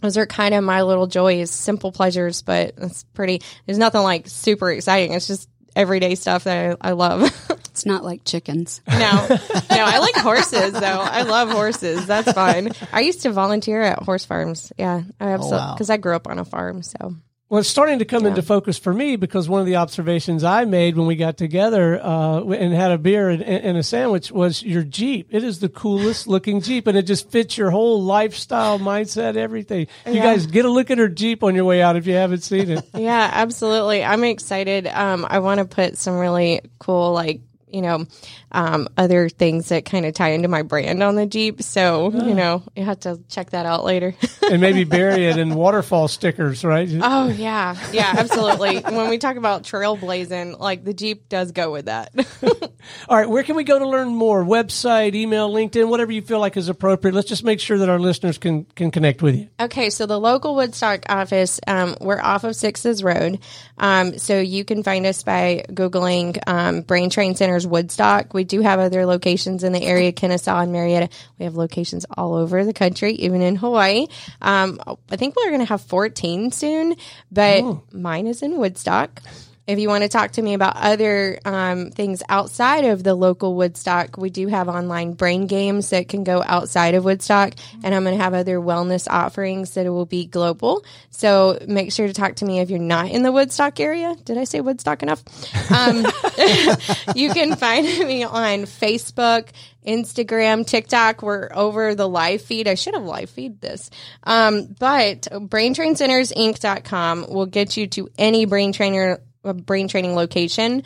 those 0.00 0.16
are 0.16 0.26
kind 0.26 0.54
of 0.54 0.62
my 0.62 0.82
little 0.82 1.08
joys, 1.08 1.50
simple 1.50 1.90
pleasures, 1.90 2.42
but 2.42 2.74
it's 2.76 3.02
pretty. 3.14 3.42
There's 3.66 3.78
nothing 3.78 4.02
like 4.02 4.28
super 4.28 4.70
exciting. 4.70 5.12
It's 5.12 5.26
just 5.26 5.48
everyday 5.78 6.16
stuff 6.16 6.44
that 6.44 6.76
I, 6.82 6.88
I 6.88 6.92
love. 6.92 7.32
It's 7.78 7.86
not 7.86 8.02
like 8.02 8.24
chickens. 8.24 8.80
no, 8.88 8.96
no, 8.98 9.36
I 9.70 9.98
like 10.00 10.16
horses 10.16 10.72
though. 10.72 10.80
I 10.80 11.22
love 11.22 11.48
horses. 11.48 12.08
That's 12.08 12.32
fine. 12.32 12.72
I 12.92 13.02
used 13.02 13.22
to 13.22 13.30
volunteer 13.30 13.80
at 13.82 14.02
horse 14.02 14.24
farms. 14.24 14.72
Yeah, 14.76 15.02
I 15.20 15.28
absolutely 15.30 15.58
oh, 15.58 15.66
wow. 15.68 15.74
because 15.74 15.88
I 15.88 15.96
grew 15.96 16.16
up 16.16 16.26
on 16.26 16.40
a 16.40 16.44
farm. 16.44 16.82
So 16.82 17.14
Well, 17.50 17.60
it's 17.60 17.68
starting 17.70 18.00
to 18.00 18.04
come 18.04 18.26
into 18.26 18.42
focus 18.42 18.76
for 18.76 18.92
me 18.92 19.16
because 19.16 19.48
one 19.48 19.60
of 19.60 19.66
the 19.66 19.76
observations 19.76 20.44
I 20.44 20.66
made 20.66 20.98
when 20.98 21.06
we 21.06 21.16
got 21.16 21.38
together 21.38 21.98
uh, 21.98 22.42
and 22.44 22.74
had 22.74 22.90
a 22.90 22.98
beer 22.98 23.30
and, 23.30 23.42
and 23.42 23.78
a 23.78 23.82
sandwich 23.82 24.30
was 24.30 24.62
your 24.62 24.82
Jeep. 24.82 25.28
It 25.30 25.42
is 25.42 25.58
the 25.58 25.70
coolest 25.70 26.26
looking 26.26 26.60
Jeep, 26.60 26.86
and 26.86 26.98
it 26.98 27.04
just 27.06 27.30
fits 27.30 27.56
your 27.56 27.70
whole 27.70 28.02
lifestyle, 28.02 28.78
mindset, 28.78 29.36
everything. 29.36 29.86
You 30.04 30.12
Yeah. 30.12 30.24
guys 30.24 30.46
get 30.46 30.66
a 30.66 30.70
look 30.70 30.90
at 30.90 30.98
her 30.98 31.08
Jeep 31.08 31.42
on 31.42 31.54
your 31.54 31.64
way 31.64 31.80
out 31.80 31.96
if 31.96 32.06
you 32.06 32.12
haven't 32.12 32.42
seen 32.42 32.68
it. 32.70 32.84
yeah, 32.94 33.30
absolutely. 33.32 34.04
I'm 34.04 34.24
excited. 34.24 34.86
Um, 34.86 35.24
I 35.26 35.38
want 35.38 35.58
to 35.60 35.64
put 35.64 35.96
some 35.96 36.18
really 36.18 36.60
cool 36.78 37.12
like. 37.12 37.40
You 37.70 37.82
know, 37.82 38.06
um, 38.52 38.88
other 38.96 39.28
things 39.28 39.68
that 39.68 39.84
kind 39.84 40.06
of 40.06 40.14
tie 40.14 40.30
into 40.30 40.48
my 40.48 40.62
brand 40.62 41.02
on 41.02 41.16
the 41.16 41.26
Jeep. 41.26 41.62
So, 41.62 42.10
you 42.10 42.34
know, 42.34 42.62
you 42.74 42.84
have 42.84 43.00
to 43.00 43.20
check 43.28 43.50
that 43.50 43.66
out 43.66 43.84
later. 43.84 44.14
and 44.50 44.60
maybe 44.60 44.84
bury 44.88 45.26
it 45.26 45.36
in 45.36 45.54
waterfall 45.54 46.08
stickers, 46.08 46.64
right? 46.64 46.88
Oh 47.02 47.28
yeah, 47.28 47.76
yeah, 47.92 48.14
absolutely. 48.16 48.78
when 48.80 49.10
we 49.10 49.18
talk 49.18 49.36
about 49.36 49.64
trailblazing, 49.64 50.58
like 50.58 50.84
the 50.84 50.94
Jeep 50.94 51.28
does 51.28 51.52
go 51.52 51.70
with 51.72 51.86
that. 51.86 52.12
All 53.08 53.16
right, 53.16 53.28
where 53.28 53.42
can 53.42 53.56
we 53.56 53.64
go 53.64 53.78
to 53.78 53.86
learn 53.88 54.08
more? 54.08 54.42
Website, 54.44 55.14
email, 55.14 55.50
LinkedIn, 55.52 55.88
whatever 55.88 56.12
you 56.12 56.22
feel 56.22 56.40
like 56.40 56.56
is 56.56 56.68
appropriate. 56.68 57.14
Let's 57.14 57.28
just 57.28 57.44
make 57.44 57.60
sure 57.60 57.78
that 57.78 57.88
our 57.88 57.98
listeners 57.98 58.38
can 58.38 58.64
can 58.76 58.90
connect 58.90 59.20
with 59.22 59.34
you. 59.36 59.48
okay, 59.60 59.90
so 59.90 60.06
the 60.06 60.18
local 60.18 60.54
Woodstock 60.54 61.04
office, 61.08 61.60
um, 61.66 61.96
we're 62.00 62.20
off 62.20 62.44
of 62.44 62.56
Sixes 62.56 63.02
Road, 63.02 63.40
um, 63.76 64.18
so 64.18 64.38
you 64.40 64.64
can 64.64 64.82
find 64.82 65.04
us 65.06 65.22
by 65.22 65.64
googling 65.70 66.38
um, 66.46 66.80
Brain 66.82 67.10
Train 67.10 67.34
Centers 67.34 67.66
Woodstock. 67.66 68.32
We 68.38 68.44
do 68.44 68.60
have 68.60 68.78
other 68.78 69.04
locations 69.04 69.64
in 69.64 69.72
the 69.72 69.82
area, 69.82 70.12
Kennesaw 70.12 70.60
and 70.60 70.70
Marietta. 70.70 71.08
We 71.40 71.44
have 71.44 71.56
locations 71.56 72.06
all 72.16 72.34
over 72.34 72.64
the 72.64 72.72
country, 72.72 73.14
even 73.14 73.42
in 73.42 73.56
Hawaii. 73.56 74.06
Um, 74.40 74.80
I 75.10 75.16
think 75.16 75.34
we're 75.34 75.48
going 75.48 75.58
to 75.58 75.64
have 75.66 75.80
14 75.80 76.52
soon, 76.52 76.94
but 77.32 77.92
mine 77.92 78.28
is 78.28 78.42
in 78.42 78.56
Woodstock. 78.56 79.20
If 79.68 79.78
you 79.78 79.88
want 79.90 80.02
to 80.02 80.08
talk 80.08 80.30
to 80.32 80.40
me 80.40 80.54
about 80.54 80.78
other 80.78 81.38
um, 81.44 81.90
things 81.90 82.22
outside 82.30 82.86
of 82.86 83.04
the 83.04 83.14
local 83.14 83.54
Woodstock, 83.54 84.16
we 84.16 84.30
do 84.30 84.46
have 84.46 84.66
online 84.66 85.12
brain 85.12 85.46
games 85.46 85.90
that 85.90 86.08
can 86.08 86.24
go 86.24 86.42
outside 86.42 86.94
of 86.94 87.04
Woodstock, 87.04 87.52
and 87.84 87.94
I'm 87.94 88.02
going 88.02 88.16
to 88.16 88.24
have 88.24 88.32
other 88.32 88.56
wellness 88.60 89.06
offerings 89.10 89.74
that 89.74 89.84
will 89.84 90.06
be 90.06 90.24
global. 90.24 90.86
So 91.10 91.58
make 91.68 91.92
sure 91.92 92.06
to 92.06 92.14
talk 92.14 92.36
to 92.36 92.46
me 92.46 92.60
if 92.60 92.70
you're 92.70 92.78
not 92.78 93.10
in 93.10 93.22
the 93.22 93.30
Woodstock 93.30 93.78
area. 93.78 94.16
Did 94.24 94.38
I 94.38 94.44
say 94.44 94.62
Woodstock 94.62 95.02
enough? 95.02 95.22
Um, 95.70 95.98
you 97.14 97.28
can 97.34 97.54
find 97.54 97.84
me 98.06 98.24
on 98.24 98.60
Facebook, 98.60 99.48
Instagram, 99.86 100.66
TikTok. 100.66 101.22
We're 101.22 101.50
over 101.52 101.94
the 101.94 102.08
live 102.08 102.42
feed. 102.42 102.68
I 102.68 102.74
should 102.74 102.94
have 102.94 103.04
live 103.04 103.30
feed 103.30 103.60
this. 103.60 103.90
Um, 104.22 104.74
but 104.78 105.22
braintraincentersinc.com 105.30 107.26
will 107.28 107.46
get 107.46 107.76
you 107.76 107.86
to 107.88 108.08
any 108.18 108.44
brain 108.44 108.72
trainer, 108.72 109.20
uh, 109.44 109.52
brain 109.52 109.88
training 109.88 110.14
location. 110.14 110.82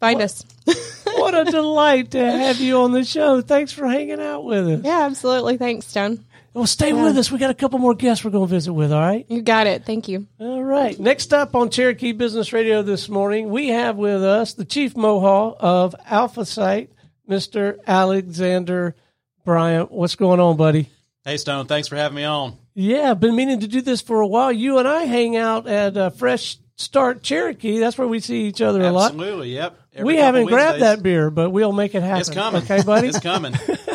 find 0.00 0.20
us. 0.20 0.44
what 1.04 1.34
a 1.34 1.50
delight 1.50 2.10
to 2.10 2.30
have 2.30 2.60
you 2.60 2.76
on 2.80 2.92
the 2.92 3.04
show. 3.04 3.40
Thanks 3.40 3.72
for 3.72 3.88
hanging 3.88 4.20
out 4.20 4.44
with 4.44 4.68
us. 4.68 4.82
Yeah, 4.84 5.06
absolutely. 5.06 5.56
Thanks, 5.56 5.86
Stone. 5.86 6.26
Well, 6.58 6.66
stay 6.66 6.92
with 6.92 7.16
us. 7.16 7.30
We 7.30 7.38
got 7.38 7.50
a 7.50 7.54
couple 7.54 7.78
more 7.78 7.94
guests 7.94 8.24
we're 8.24 8.32
going 8.32 8.48
to 8.48 8.50
visit 8.50 8.72
with, 8.72 8.92
all 8.92 9.00
right? 9.00 9.24
You 9.28 9.42
got 9.42 9.68
it. 9.68 9.84
Thank 9.84 10.08
you. 10.08 10.26
All 10.40 10.64
right. 10.64 10.98
Next 10.98 11.32
up 11.32 11.54
on 11.54 11.70
Cherokee 11.70 12.10
Business 12.10 12.52
Radio 12.52 12.82
this 12.82 13.08
morning, 13.08 13.48
we 13.48 13.68
have 13.68 13.96
with 13.96 14.24
us 14.24 14.54
the 14.54 14.64
Chief 14.64 14.96
Mohawk 14.96 15.58
of 15.60 15.94
Alpha 16.04 16.44
Site, 16.44 16.90
Mr. 17.30 17.78
Alexander 17.86 18.96
Bryant. 19.44 19.92
What's 19.92 20.16
going 20.16 20.40
on, 20.40 20.56
buddy? 20.56 20.90
Hey, 21.24 21.36
Stone. 21.36 21.66
Thanks 21.66 21.86
for 21.86 21.94
having 21.94 22.16
me 22.16 22.24
on. 22.24 22.58
Yeah, 22.74 23.12
I've 23.12 23.20
been 23.20 23.36
meaning 23.36 23.60
to 23.60 23.68
do 23.68 23.80
this 23.80 24.00
for 24.00 24.20
a 24.20 24.26
while. 24.26 24.50
You 24.50 24.78
and 24.78 24.88
I 24.88 25.04
hang 25.04 25.36
out 25.36 25.68
at 25.68 25.96
uh, 25.96 26.10
Fresh 26.10 26.58
Start 26.74 27.22
Cherokee. 27.22 27.78
That's 27.78 27.96
where 27.96 28.08
we 28.08 28.18
see 28.18 28.46
each 28.46 28.60
other 28.60 28.82
a 28.82 28.90
lot. 28.90 29.12
Absolutely. 29.12 29.54
Yep. 29.54 29.78
Every 29.94 30.04
we 30.04 30.16
haven't 30.16 30.46
grabbed 30.46 30.80
that 30.80 31.04
beer, 31.04 31.30
but 31.30 31.50
we'll 31.50 31.70
make 31.70 31.94
it 31.94 32.02
happen. 32.02 32.20
It's 32.20 32.30
coming. 32.30 32.62
Okay, 32.62 32.82
buddy? 32.82 33.06
it's 33.10 33.20
coming. 33.20 33.54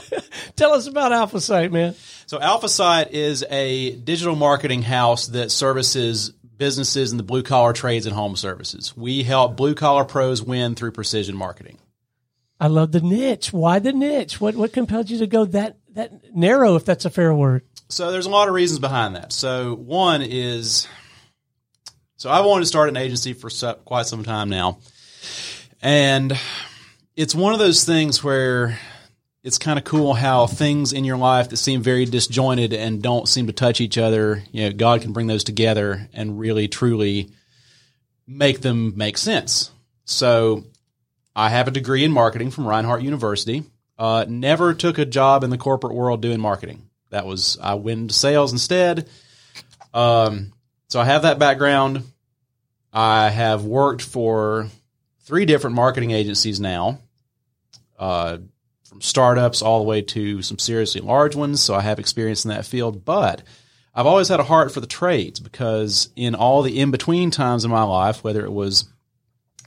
Tell 0.56 0.74
us 0.74 0.88
about 0.88 1.12
Alpha 1.12 1.42
Site, 1.42 1.72
man. 1.72 1.96
So 2.26 2.40
AlphaSite 2.40 3.12
is 3.12 3.44
a 3.50 3.96
digital 3.96 4.36
marketing 4.36 4.82
house 4.82 5.28
that 5.28 5.52
services 5.52 6.30
businesses 6.58 7.12
in 7.12 7.18
the 7.18 7.24
blue 7.24 7.44
collar 7.44 7.74
trades 7.74 8.06
and 8.06 8.16
home 8.16 8.36
services. 8.36 8.96
We 8.96 9.24
help 9.24 9.58
blue 9.58 9.76
collar 9.76 10.06
pros 10.06 10.42
win 10.42 10.76
through 10.76 10.92
precision 10.92 11.36
marketing. 11.36 11.80
I 12.60 12.68
love 12.68 12.92
the 12.92 13.02
niche. 13.02 13.52
Why 13.52 13.80
the 13.80 13.92
niche? 13.92 14.40
What 14.40 14.56
what 14.56 14.72
compelled 14.72 15.10
you 15.10 15.18
to 15.20 15.28
go 15.28 15.46
that 15.46 15.78
that 15.94 16.36
narrow, 16.36 16.76
if 16.76 16.86
that's 16.86 17.06
a 17.06 17.10
fair 17.10 17.34
word? 17.34 17.64
So 17.90 18.12
there's 18.12 18.26
a 18.26 18.30
lot 18.30 18.48
of 18.48 18.54
reasons 18.54 18.80
behind 18.80 19.16
that. 19.16 19.34
So 19.34 19.76
one 19.76 20.22
is, 20.22 20.88
so 22.16 22.30
I 22.30 22.42
wanted 22.42 22.62
to 22.62 22.68
start 22.68 22.90
an 22.90 22.98
agency 22.98 23.34
for 23.34 23.50
quite 23.84 24.06
some 24.06 24.24
time 24.24 24.50
now, 24.50 24.80
and 25.82 26.40
it's 27.16 27.36
one 27.36 27.54
of 27.54 27.60
those 27.60 27.84
things 27.84 28.24
where 28.24 28.80
it's 29.44 29.58
kind 29.58 29.78
of 29.78 29.84
cool 29.84 30.14
how 30.14 30.48
things 30.48 30.94
in 30.94 31.04
your 31.04 31.18
life 31.18 31.50
that 31.50 31.58
seem 31.58 31.82
very 31.82 32.06
disjointed 32.06 32.74
and 32.74 33.02
don't 33.02 33.28
seem 33.28 33.48
to 33.48 33.54
touch 33.54 33.82
each 33.82 33.98
other, 33.98 34.42
you 34.52 34.64
know, 34.64 34.72
God 34.72 35.02
can 35.02 35.12
bring 35.12 35.28
those 35.28 35.44
together 35.44 36.08
and 36.14 36.40
really 36.40 36.70
truly 36.70 37.30
make 38.26 38.62
them 38.62 38.94
make 38.96 39.18
sense. 39.18 39.70
So 40.06 40.64
I 41.36 41.50
have 41.50 41.68
a 41.68 41.72
degree 41.72 42.06
in 42.06 42.12
marketing 42.12 42.52
from 42.52 42.66
Reinhardt 42.66 43.02
University. 43.02 43.64
Uh, 44.00 44.26
never 44.28 44.74
took 44.74 44.98
a 44.98 45.06
job 45.06 45.44
in 45.44 45.50
the 45.50 45.58
corporate 45.58 45.94
world 45.94 46.22
doing 46.22 46.40
marketing. 46.40 46.90
That 47.10 47.26
was 47.26 47.58
I 47.62 47.76
went 47.76 48.00
into 48.00 48.14
sales 48.14 48.54
instead. 48.54 49.10
Um, 49.94 50.54
so 50.88 51.00
I 51.00 51.06
have 51.06 51.24
that 51.24 51.38
background. 51.38 52.04
I 52.92 53.30
have 53.30 53.66
worked 53.66 54.02
for 54.02 54.70
three 55.22 55.46
different 55.46 55.76
marketing 55.76 56.12
agencies 56.12 56.60
now, 56.60 57.00
uh, 58.00 58.38
from 58.94 59.02
startups 59.02 59.64
all 59.64 59.80
the 59.80 59.86
way 59.86 60.04
to 60.04 60.44
some 60.44 60.60
seriously 60.60 61.02
large 61.02 61.36
ones. 61.36 61.60
So 61.60 61.74
I 61.74 61.82
have 61.82 61.98
experience 61.98 62.46
in 62.46 62.50
that 62.50 62.64
field, 62.64 63.04
but 63.04 63.42
I've 63.96 64.06
always 64.06 64.28
had 64.28 64.40
a 64.40 64.44
heart 64.44 64.72
for 64.72 64.82
the 64.82 64.88
trades 64.88 65.40
because 65.40 66.10
in 66.16 66.36
all 66.36 66.62
the 66.62 66.80
in 66.80 66.92
between 66.92 67.32
times 67.32 67.66
in 67.66 67.72
my 67.72 67.82
life, 67.82 68.24
whether 68.24 68.46
it 68.46 68.54
was 68.54 68.86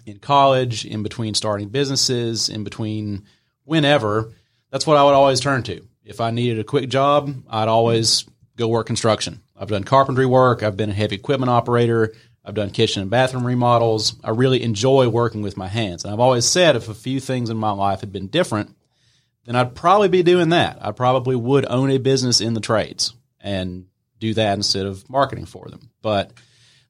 in 0.06 0.20
college, 0.20 0.84
in 0.84 1.02
between 1.02 1.34
starting 1.34 1.70
businesses, 1.70 2.48
in 2.48 2.62
between 2.62 3.24
whenever, 3.64 4.32
that's 4.70 4.86
what 4.86 4.96
I 4.96 5.02
would 5.02 5.14
always 5.14 5.40
turn 5.40 5.64
to. 5.64 5.84
If 6.04 6.20
I 6.20 6.30
needed 6.30 6.60
a 6.60 6.64
quick 6.64 6.88
job, 6.88 7.34
I'd 7.50 7.66
always 7.66 8.26
go 8.56 8.68
work 8.68 8.86
construction. 8.86 9.42
I've 9.58 9.70
done 9.70 9.82
carpentry 9.82 10.26
work, 10.26 10.62
I've 10.62 10.76
been 10.76 10.90
a 10.90 10.94
heavy 10.94 11.16
equipment 11.16 11.50
operator, 11.50 12.14
I've 12.44 12.54
done 12.54 12.70
kitchen 12.70 13.02
and 13.02 13.10
bathroom 13.10 13.44
remodels. 13.44 14.14
I 14.22 14.30
really 14.30 14.62
enjoy 14.62 15.08
working 15.08 15.42
with 15.42 15.56
my 15.56 15.66
hands. 15.66 16.04
And 16.04 16.14
I've 16.14 16.20
always 16.20 16.44
said 16.44 16.76
if 16.76 16.88
a 16.88 16.94
few 16.94 17.18
things 17.18 17.50
in 17.50 17.56
my 17.56 17.72
life 17.72 18.02
had 18.02 18.12
been 18.12 18.28
different, 18.28 18.76
then 19.46 19.56
I'd 19.56 19.74
probably 19.74 20.08
be 20.08 20.22
doing 20.22 20.50
that. 20.50 20.78
I 20.80 20.92
probably 20.92 21.36
would 21.36 21.66
own 21.68 21.90
a 21.90 21.98
business 21.98 22.40
in 22.40 22.54
the 22.54 22.60
trades 22.60 23.14
and 23.40 23.86
do 24.18 24.34
that 24.34 24.54
instead 24.54 24.86
of 24.86 25.08
marketing 25.08 25.46
for 25.46 25.68
them. 25.68 25.90
But 26.02 26.32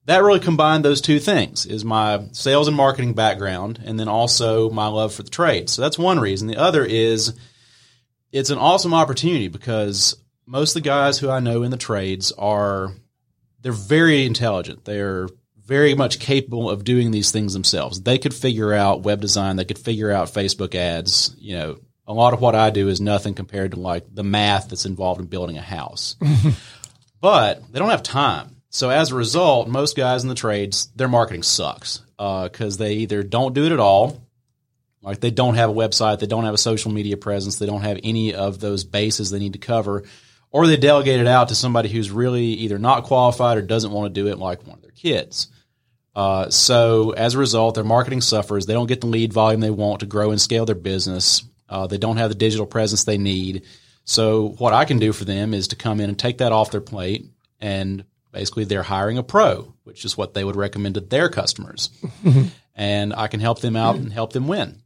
that 0.07 0.23
really 0.23 0.41
combined 0.41 0.85
those 0.85 1.01
two 1.01 1.19
things 1.19 1.67
is 1.67 1.85
my 1.85 2.25
sales 2.33 2.69
and 2.69 2.77
marketing 2.77 3.13
background 3.13 3.81
and 3.85 3.99
then 3.99 4.09
also 4.09 4.71
my 4.71 4.87
love 4.87 5.13
for 5.13 5.23
the 5.23 5.31
trade. 5.31 5.69
So 5.69 5.83
that's 5.83 5.99
one 5.99 6.19
reason. 6.19 6.49
The 6.49 6.57
other 6.57 6.85
is 6.85 7.35
it's 8.33 8.51
an 8.51 8.59
awesome 8.59 8.95
opportunity 8.95 9.49
because 9.49 10.17
most 10.47 10.71
of 10.77 10.83
the 10.83 10.89
guys 10.89 11.19
who 11.19 11.29
I 11.29 11.41
know 11.41 11.63
in 11.63 11.71
the 11.71 11.77
trades 11.77 12.33
are 12.33 12.93
they're 13.63 13.73
very 13.73 14.25
intelligent. 14.25 14.85
They're 14.85 15.29
very 15.65 15.95
much 15.95 16.21
capable 16.21 16.71
of 16.71 16.85
doing 16.85 17.11
these 17.11 17.33
things 17.33 17.53
themselves. 17.53 18.01
They 18.01 18.19
could 18.19 18.33
figure 18.33 18.73
out 18.73 19.03
web 19.03 19.21
design, 19.21 19.57
they 19.57 19.65
could 19.65 19.79
figure 19.79 20.13
out 20.13 20.33
Facebook 20.33 20.77
ads, 20.77 21.35
you 21.39 21.57
know, 21.57 21.79
a 22.07 22.13
lot 22.13 22.33
of 22.33 22.41
what 22.41 22.55
I 22.55 22.71
do 22.71 22.89
is 22.89 23.01
nothing 23.01 23.35
compared 23.35 23.73
to 23.73 23.81
like 23.81 24.05
the 24.15 24.23
math 24.23 24.69
that's 24.69 24.87
involved 24.87 25.21
in 25.21 25.27
building 25.27 25.59
a 25.59 25.63
house. 25.63 26.17
but 27.21 27.73
they 27.73 27.79
don't 27.79 27.91
have 27.91 28.03
time. 28.03 28.57
So 28.71 28.91
as 28.91 29.11
a 29.11 29.17
result, 29.17 29.69
most 29.69 29.97
guys 29.97 30.23
in 30.23 30.29
the 30.29 30.35
trades, 30.35 30.89
their 30.95 31.09
marketing 31.09 31.43
sucks 31.43 32.03
because 32.17 32.77
they 32.77 32.95
either 32.95 33.23
don't 33.23 33.55
do 33.55 33.65
it 33.65 33.73
at 33.73 33.81
all, 33.81 34.23
like 35.03 35.21
they 35.21 35.31
don't 35.31 35.55
have 35.55 35.71
a 35.71 35.75
website, 35.75 36.19
they 36.19 36.27
don't 36.27 36.45
have 36.45 36.55
a 36.55 36.59
social 36.59 36.91
media 36.91 37.17
presence, 37.17 37.59
they 37.59 37.67
don't 37.67 37.83
have 37.83 38.01
any 38.03 38.35
of 38.35 38.59
those 38.61 38.85
bases 38.85 39.31
they 39.31 39.39
need 39.39 39.53
to 39.53 39.59
cover, 39.59 40.05
or 40.51 40.67
they 40.67 40.77
delegate 40.77 41.21
it 41.21 41.27
out 41.27 41.49
to 41.49 41.55
somebody 41.55 41.89
who's 41.89 42.11
really 42.11 42.45
either 42.45 42.79
not 42.79 43.05
qualified 43.05 43.57
or 43.57 43.63
doesn't 43.63 43.93
want 43.93 44.13
to 44.13 44.21
do 44.21 44.29
it, 44.29 44.39
like 44.39 44.67
one 44.67 44.77
of 44.77 44.83
their 44.83 44.91
kids. 44.91 45.49
Uh, 46.15 46.49
so 46.49 47.11
as 47.11 47.35
a 47.35 47.39
result, 47.39 47.75
their 47.75 47.85
marketing 47.85 48.23
suffers. 48.23 48.65
They 48.65 48.73
don't 48.73 48.87
get 48.87 49.03
the 49.03 49.07
lead 49.07 49.35
volume 49.35 49.61
they 49.61 49.71
want 49.71 50.01
to 50.01 50.07
grow 50.07 50.31
and 50.31 50.41
scale 50.41 50.65
their 50.65 50.75
business. 50.75 51.45
Uh, 51.69 51.87
they 51.87 51.99
don't 51.99 52.17
have 52.17 52.29
the 52.29 52.37
digital 52.37 52.67
presence 52.67 53.05
they 53.05 53.19
need. 53.19 53.63
So 54.05 54.51
what 54.59 54.73
I 54.73 54.85
can 54.85 54.99
do 54.99 55.13
for 55.13 55.25
them 55.25 55.53
is 55.53 55.69
to 55.69 55.77
come 55.77 56.01
in 56.01 56.09
and 56.09 56.19
take 56.19 56.39
that 56.39 56.53
off 56.53 56.71
their 56.71 56.81
plate 56.81 57.27
and 57.61 58.05
basically 58.33 58.65
they're 58.65 58.83
hiring 58.83 59.19
a 59.19 59.23
pro, 59.23 59.75
which 59.85 60.05
is 60.05 60.17
what 60.17 60.35
they 60.35 60.45
would 60.45 60.57
recommend 60.57 60.95
to 60.95 61.01
their 61.01 61.29
customers. 61.29 61.91
and 62.75 63.15
I 63.15 63.29
can 63.29 63.41
help 63.41 63.61
them 63.61 63.77
out 63.77 63.97
and 63.97 64.13
help 64.13 64.33
them 64.33 64.47
win. 64.47 64.83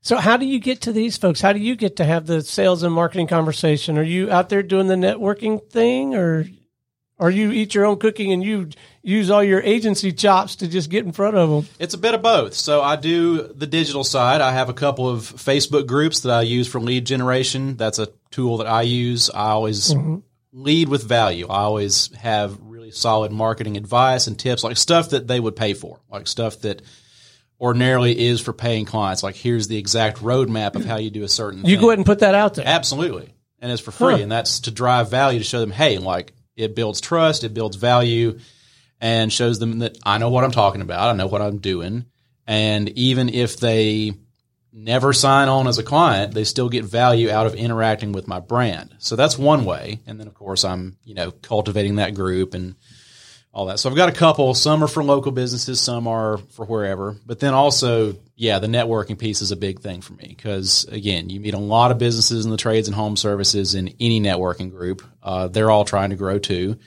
So, 0.00 0.16
how 0.16 0.36
do 0.36 0.46
you 0.46 0.58
get 0.58 0.80
to 0.82 0.92
these 0.92 1.16
folks? 1.16 1.40
How 1.40 1.52
do 1.52 1.60
you 1.60 1.76
get 1.76 1.96
to 1.96 2.04
have 2.04 2.26
the 2.26 2.42
sales 2.42 2.82
and 2.82 2.92
marketing 2.92 3.28
conversation? 3.28 3.98
Are 3.98 4.02
you 4.02 4.30
out 4.30 4.48
there 4.48 4.62
doing 4.62 4.88
the 4.88 4.96
networking 4.96 5.64
thing, 5.70 6.16
or 6.16 6.48
or 7.22 7.30
you 7.30 7.52
eat 7.52 7.72
your 7.72 7.86
own 7.86 7.98
cooking 8.00 8.32
and 8.32 8.42
you 8.42 8.68
use 9.00 9.30
all 9.30 9.44
your 9.44 9.60
agency 9.62 10.10
chops 10.10 10.56
to 10.56 10.66
just 10.66 10.90
get 10.90 11.04
in 11.04 11.12
front 11.12 11.36
of 11.36 11.48
them? 11.48 11.68
It's 11.78 11.94
a 11.94 11.98
bit 11.98 12.14
of 12.14 12.22
both. 12.22 12.52
So 12.54 12.82
I 12.82 12.96
do 12.96 13.44
the 13.44 13.68
digital 13.68 14.02
side. 14.02 14.40
I 14.40 14.50
have 14.50 14.68
a 14.68 14.74
couple 14.74 15.08
of 15.08 15.20
Facebook 15.20 15.86
groups 15.86 16.20
that 16.20 16.32
I 16.32 16.42
use 16.42 16.66
for 16.66 16.80
lead 16.80 17.06
generation. 17.06 17.76
That's 17.76 18.00
a 18.00 18.08
tool 18.32 18.56
that 18.56 18.66
I 18.66 18.82
use. 18.82 19.30
I 19.30 19.50
always 19.50 19.94
mm-hmm. 19.94 20.16
lead 20.52 20.88
with 20.88 21.04
value. 21.04 21.46
I 21.46 21.60
always 21.60 22.12
have 22.16 22.58
really 22.60 22.90
solid 22.90 23.30
marketing 23.30 23.76
advice 23.76 24.26
and 24.26 24.36
tips, 24.36 24.64
like 24.64 24.76
stuff 24.76 25.10
that 25.10 25.28
they 25.28 25.38
would 25.38 25.54
pay 25.54 25.74
for, 25.74 26.00
like 26.10 26.26
stuff 26.26 26.62
that 26.62 26.82
ordinarily 27.60 28.18
is 28.18 28.40
for 28.40 28.52
paying 28.52 28.84
clients. 28.84 29.22
Like 29.22 29.36
here's 29.36 29.68
the 29.68 29.78
exact 29.78 30.18
roadmap 30.18 30.74
of 30.74 30.84
how 30.84 30.96
you 30.96 31.10
do 31.10 31.22
a 31.22 31.28
certain 31.28 31.60
You 31.60 31.76
thing. 31.76 31.80
go 31.80 31.90
ahead 31.90 32.00
and 32.00 32.06
put 32.06 32.18
that 32.18 32.34
out 32.34 32.54
there. 32.54 32.66
Absolutely. 32.66 33.32
And 33.60 33.70
it's 33.70 33.80
for 33.80 33.92
free. 33.92 34.14
Huh. 34.14 34.22
And 34.22 34.32
that's 34.32 34.58
to 34.60 34.72
drive 34.72 35.08
value 35.08 35.38
to 35.38 35.44
show 35.44 35.60
them, 35.60 35.70
hey, 35.70 35.98
like 35.98 36.32
it 36.56 36.74
builds 36.74 37.00
trust, 37.00 37.44
it 37.44 37.54
builds 37.54 37.76
value, 37.76 38.38
and 39.00 39.32
shows 39.32 39.58
them 39.58 39.80
that 39.80 39.98
I 40.04 40.18
know 40.18 40.28
what 40.28 40.44
I'm 40.44 40.52
talking 40.52 40.80
about, 40.80 41.10
I 41.10 41.16
know 41.16 41.26
what 41.26 41.42
I'm 41.42 41.58
doing. 41.58 42.06
And 42.46 42.88
even 42.90 43.28
if 43.28 43.58
they 43.58 44.14
never 44.72 45.12
sign 45.12 45.48
on 45.48 45.68
as 45.68 45.78
a 45.78 45.82
client, 45.82 46.34
they 46.34 46.44
still 46.44 46.68
get 46.68 46.84
value 46.84 47.30
out 47.30 47.46
of 47.46 47.54
interacting 47.54 48.12
with 48.12 48.26
my 48.26 48.40
brand. 48.40 48.94
So 48.98 49.16
that's 49.16 49.38
one 49.38 49.64
way. 49.64 50.00
And 50.06 50.18
then 50.18 50.26
of 50.26 50.34
course 50.34 50.64
I'm, 50.64 50.96
you 51.04 51.14
know, 51.14 51.30
cultivating 51.30 51.96
that 51.96 52.14
group 52.14 52.54
and 52.54 52.76
all 53.52 53.66
that. 53.66 53.78
So 53.78 53.90
I've 53.90 53.96
got 53.96 54.08
a 54.08 54.12
couple. 54.12 54.54
Some 54.54 54.82
are 54.82 54.88
for 54.88 55.04
local 55.04 55.30
businesses, 55.30 55.80
some 55.80 56.06
are 56.06 56.38
for 56.38 56.64
wherever. 56.64 57.16
But 57.26 57.38
then 57.38 57.52
also, 57.52 58.16
yeah, 58.34 58.58
the 58.58 58.66
networking 58.66 59.18
piece 59.18 59.42
is 59.42 59.52
a 59.52 59.56
big 59.56 59.80
thing 59.80 60.00
for 60.00 60.14
me 60.14 60.26
because 60.28 60.84
again, 60.84 61.28
you 61.28 61.38
meet 61.38 61.54
a 61.54 61.58
lot 61.58 61.90
of 61.90 61.98
businesses 61.98 62.44
in 62.44 62.50
the 62.50 62.56
trades 62.56 62.88
and 62.88 62.94
home 62.94 63.16
services 63.16 63.74
in 63.74 63.94
any 64.00 64.20
networking 64.20 64.70
group. 64.70 65.02
Uh, 65.22 65.48
they're 65.48 65.70
all 65.70 65.84
trying 65.84 66.10
to 66.10 66.16
grow 66.16 66.38
too. 66.38 66.78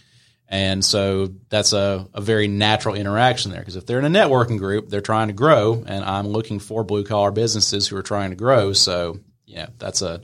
And 0.47 0.85
so 0.85 1.33
that's 1.49 1.73
a, 1.73 2.07
a 2.13 2.21
very 2.21 2.47
natural 2.47 2.95
interaction 2.95 3.51
there 3.51 3.61
because 3.61 3.75
if 3.75 3.85
they're 3.85 3.99
in 3.99 4.05
a 4.05 4.19
networking 4.19 4.59
group, 4.59 4.89
they're 4.89 5.01
trying 5.01 5.27
to 5.27 5.33
grow, 5.33 5.83
and 5.87 6.05
I'm 6.05 6.27
looking 6.27 6.59
for 6.59 6.83
blue 6.83 7.03
collar 7.03 7.31
businesses 7.31 7.87
who 7.87 7.97
are 7.97 8.03
trying 8.03 8.29
to 8.29 8.35
grow. 8.35 8.73
So 8.73 9.19
yeah, 9.47 9.67
that's 9.79 10.03
a 10.03 10.21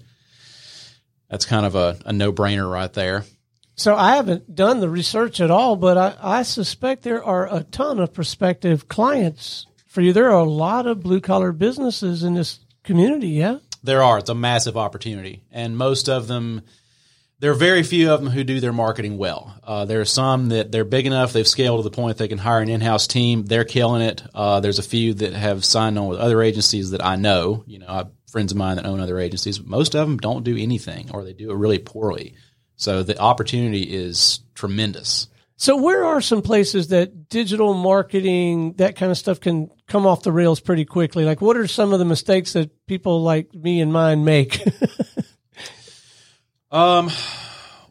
that's 1.28 1.46
kind 1.46 1.66
of 1.66 1.76
a, 1.76 1.98
a 2.06 2.14
no 2.14 2.32
brainer 2.32 2.72
right 2.72 2.92
there. 2.94 3.26
So 3.82 3.96
I 3.96 4.16
haven't 4.16 4.54
done 4.56 4.80
the 4.80 4.88
research 4.88 5.42
at 5.42 5.50
all, 5.50 5.76
but 5.76 5.98
I, 5.98 6.16
I 6.22 6.44
suspect 6.44 7.02
there 7.02 7.24
are 7.24 7.52
a 7.52 7.64
ton 7.64 8.00
of 8.00 8.14
prospective 8.14 8.88
clients 8.88 9.66
for 9.88 10.02
you. 10.02 10.14
There 10.14 10.30
are 10.30 10.40
a 10.40 10.44
lot 10.44 10.86
of 10.86 11.02
blue 11.02 11.20
collar 11.20 11.52
businesses 11.52 12.22
in 12.22 12.36
this 12.36 12.60
community, 12.84 13.30
yeah? 13.30 13.58
There 13.82 14.04
are. 14.04 14.20
It's 14.20 14.30
a 14.30 14.36
massive 14.36 14.78
opportunity. 14.78 15.42
And 15.52 15.76
most 15.76 16.10
of 16.10 16.28
them, 16.28 16.62
there 17.40 17.50
are 17.50 17.56
very 17.56 17.82
few 17.82 18.12
of 18.12 18.22
them 18.22 18.30
who 18.30 18.44
do 18.44 18.60
their 18.60 18.72
marketing 18.72 19.18
well. 19.18 19.60
Uh, 19.64 19.86
there 19.86 20.00
are 20.00 20.06
some 20.06 20.50
that 20.50 20.72
they're 20.72 20.86
big 20.86 21.08
enough, 21.08 21.34
they've 21.34 21.48
scaled 21.48 21.80
to 21.80 21.84
the 21.84 21.90
point 21.90 22.18
they 22.18 22.28
can 22.28 22.38
hire 22.38 22.62
an 22.62 22.70
in 22.70 22.82
house 22.82 23.08
team. 23.08 23.46
They're 23.46 23.66
killing 23.66 24.04
it. 24.04 24.22
Uh, 24.36 24.60
there's 24.60 24.78
a 24.78 24.84
few 24.84 25.16
that 25.16 25.34
have 25.34 25.66
signed 25.66 25.98
on 25.98 26.06
with 26.06 26.20
other 26.20 26.44
agencies 26.44 26.92
that 26.92 27.04
I 27.04 27.16
know. 27.16 27.64
You 27.66 27.80
know, 27.80 27.88
I 27.90 27.98
have 27.98 28.12
friends 28.32 28.52
of 28.52 28.60
mine 28.60 28.76
that 28.76 28.86
own 28.86 29.00
other 29.00 29.18
agencies. 29.18 29.60
Most 29.60 29.96
of 29.96 30.08
them 30.08 30.18
don't 30.18 30.44
do 30.44 30.56
anything 30.56 31.10
or 31.16 31.24
they 31.24 31.34
do 31.34 31.50
it 31.50 31.56
really 31.56 31.80
poorly. 31.80 32.36
So 32.82 33.04
the 33.04 33.20
opportunity 33.20 33.84
is 33.84 34.40
tremendous. 34.56 35.28
So 35.56 35.76
where 35.76 36.04
are 36.04 36.20
some 36.20 36.42
places 36.42 36.88
that 36.88 37.30
digital 37.30 37.76
marketing, 37.76 38.74
that 38.78 38.96
kind 38.96 39.12
of 39.12 39.20
stuff 39.20 39.40
can 39.40 39.70
come 39.88 40.08
off 40.08 40.24
the 40.24 40.32
rails 40.32 40.60
pretty 40.60 40.86
quickly? 40.86 41.24
Like 41.24 41.42
what 41.42 41.58
are 41.58 41.68
some 41.68 41.94
of 41.94 42.00
the 42.00 42.06
mistakes 42.06 42.54
that 42.54 42.72
people 42.88 43.22
like 43.22 43.54
me 43.54 43.82
and 43.82 43.94
mine 43.94 44.26
make? 44.26 44.64
um, 46.72 47.12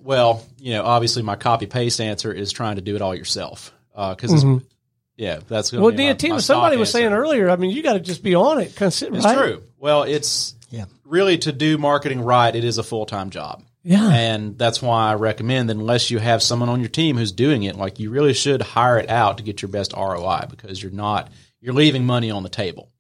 well, 0.02 0.44
you 0.58 0.72
know, 0.72 0.82
obviously 0.82 1.22
my 1.22 1.36
copy 1.36 1.66
paste 1.66 2.00
answer 2.00 2.32
is 2.32 2.50
trying 2.50 2.74
to 2.74 2.82
do 2.82 2.96
it 2.96 3.00
all 3.00 3.14
yourself. 3.14 3.72
Uh, 3.94 4.16
cause 4.16 4.42
mm-hmm. 4.42 4.64
yeah, 5.16 5.38
that's 5.46 5.70
well, 5.70 5.92
DNT, 5.92 6.40
somebody 6.40 6.76
was 6.76 6.88
answer. 6.88 6.98
saying 6.98 7.12
earlier, 7.12 7.48
I 7.48 7.54
mean, 7.54 7.70
you 7.70 7.84
got 7.84 7.92
to 7.92 8.00
just 8.00 8.24
be 8.24 8.34
on 8.34 8.60
it. 8.60 8.74
It's 8.76 9.02
right? 9.02 9.38
true. 9.38 9.62
Well, 9.78 10.02
it's 10.02 10.56
yeah. 10.70 10.86
really 11.04 11.38
to 11.38 11.52
do 11.52 11.78
marketing 11.78 12.22
right. 12.22 12.52
It 12.52 12.64
is 12.64 12.78
a 12.78 12.82
full-time 12.82 13.30
job. 13.30 13.62
Yeah. 13.82 14.08
And 14.10 14.58
that's 14.58 14.82
why 14.82 15.10
I 15.10 15.14
recommend 15.14 15.68
that 15.70 15.76
unless 15.76 16.10
you 16.10 16.18
have 16.18 16.42
someone 16.42 16.68
on 16.68 16.80
your 16.80 16.88
team 16.88 17.16
who's 17.16 17.32
doing 17.32 17.62
it, 17.62 17.76
like 17.76 17.98
you 17.98 18.10
really 18.10 18.34
should 18.34 18.60
hire 18.62 18.98
it 18.98 19.08
out 19.08 19.38
to 19.38 19.44
get 19.44 19.62
your 19.62 19.70
best 19.70 19.94
ROI 19.94 20.46
because 20.50 20.82
you're 20.82 20.92
not, 20.92 21.30
you're 21.60 21.74
leaving 21.74 22.04
money 22.04 22.30
on 22.30 22.42
the 22.42 22.48
table. 22.48 22.90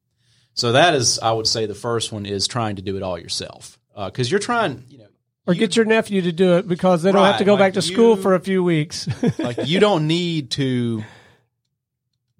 So 0.54 0.72
that 0.72 0.94
is, 0.94 1.18
I 1.18 1.32
would 1.32 1.46
say 1.46 1.66
the 1.66 1.74
first 1.74 2.12
one 2.12 2.26
is 2.26 2.48
trying 2.48 2.76
to 2.76 2.82
do 2.82 2.96
it 2.96 3.02
all 3.02 3.18
yourself. 3.18 3.78
Uh, 3.94 4.10
cause 4.10 4.30
you're 4.30 4.40
trying, 4.40 4.84
you 4.88 4.98
know, 4.98 5.06
or 5.46 5.54
you, 5.54 5.60
get 5.60 5.76
your 5.76 5.84
nephew 5.84 6.22
to 6.22 6.32
do 6.32 6.56
it 6.56 6.68
because 6.68 7.02
they 7.02 7.12
don't 7.12 7.22
right, 7.22 7.30
have 7.30 7.38
to 7.38 7.44
go 7.44 7.54
like 7.54 7.60
back 7.60 7.72
to 7.74 7.86
you, 7.86 7.94
school 7.94 8.16
for 8.16 8.34
a 8.34 8.40
few 8.40 8.62
weeks. 8.62 9.08
like 9.38 9.66
you 9.66 9.80
don't 9.80 10.06
need 10.06 10.52
to 10.52 11.02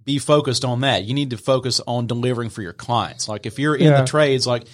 be 0.04 0.18
focused 0.18 0.64
on 0.64 0.80
that. 0.80 1.04
You 1.04 1.14
need 1.14 1.30
to 1.30 1.36
focus 1.36 1.80
on 1.86 2.06
delivering 2.06 2.50
for 2.50 2.62
your 2.62 2.72
clients. 2.72 3.28
Like 3.28 3.46
if 3.46 3.58
you're 3.58 3.74
in 3.74 3.88
yeah. 3.88 4.00
the 4.00 4.06
trades, 4.06 4.46
like 4.46 4.64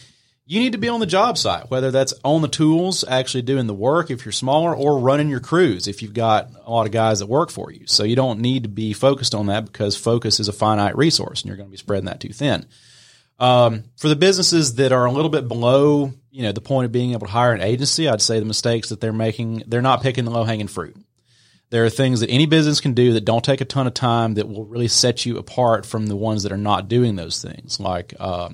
you 0.48 0.60
need 0.60 0.72
to 0.72 0.78
be 0.78 0.88
on 0.88 1.00
the 1.00 1.06
job 1.06 1.36
site, 1.36 1.70
whether 1.70 1.90
that's 1.90 2.14
on 2.24 2.40
the 2.40 2.48
tools, 2.48 3.04
actually 3.06 3.42
doing 3.42 3.66
the 3.66 3.74
work 3.74 4.12
if 4.12 4.24
you're 4.24 4.32
smaller, 4.32 4.74
or 4.74 5.00
running 5.00 5.28
your 5.28 5.40
crews 5.40 5.88
if 5.88 6.02
you've 6.02 6.14
got 6.14 6.50
a 6.64 6.70
lot 6.70 6.86
of 6.86 6.92
guys 6.92 7.18
that 7.18 7.26
work 7.26 7.50
for 7.50 7.72
you. 7.72 7.86
So 7.86 8.04
you 8.04 8.14
don't 8.14 8.40
need 8.40 8.62
to 8.62 8.68
be 8.68 8.92
focused 8.92 9.34
on 9.34 9.46
that 9.46 9.64
because 9.64 9.96
focus 9.96 10.38
is 10.38 10.46
a 10.46 10.52
finite 10.52 10.96
resource 10.96 11.42
and 11.42 11.48
you're 11.48 11.56
going 11.56 11.68
to 11.68 11.72
be 11.72 11.76
spreading 11.76 12.06
that 12.06 12.20
too 12.20 12.32
thin. 12.32 12.64
Um, 13.40 13.84
for 13.96 14.08
the 14.08 14.16
businesses 14.16 14.76
that 14.76 14.92
are 14.92 15.04
a 15.04 15.10
little 15.10 15.30
bit 15.30 15.48
below, 15.48 16.12
you 16.30 16.42
know, 16.42 16.52
the 16.52 16.60
point 16.60 16.86
of 16.86 16.92
being 16.92 17.10
able 17.10 17.26
to 17.26 17.32
hire 17.32 17.52
an 17.52 17.60
agency, 17.60 18.08
I'd 18.08 18.22
say 18.22 18.38
the 18.38 18.46
mistakes 18.46 18.90
that 18.90 19.00
they're 19.00 19.12
making, 19.12 19.64
they're 19.66 19.82
not 19.82 20.00
picking 20.00 20.24
the 20.24 20.30
low 20.30 20.44
hanging 20.44 20.68
fruit. 20.68 20.96
There 21.70 21.84
are 21.84 21.90
things 21.90 22.20
that 22.20 22.30
any 22.30 22.46
business 22.46 22.80
can 22.80 22.94
do 22.94 23.14
that 23.14 23.24
don't 23.24 23.44
take 23.44 23.60
a 23.60 23.64
ton 23.64 23.88
of 23.88 23.94
time 23.94 24.34
that 24.34 24.48
will 24.48 24.64
really 24.64 24.86
set 24.86 25.26
you 25.26 25.38
apart 25.38 25.84
from 25.84 26.06
the 26.06 26.14
ones 26.14 26.44
that 26.44 26.52
are 26.52 26.56
not 26.56 26.88
doing 26.88 27.16
those 27.16 27.42
things. 27.42 27.80
Like, 27.80 28.14
uh, 28.20 28.50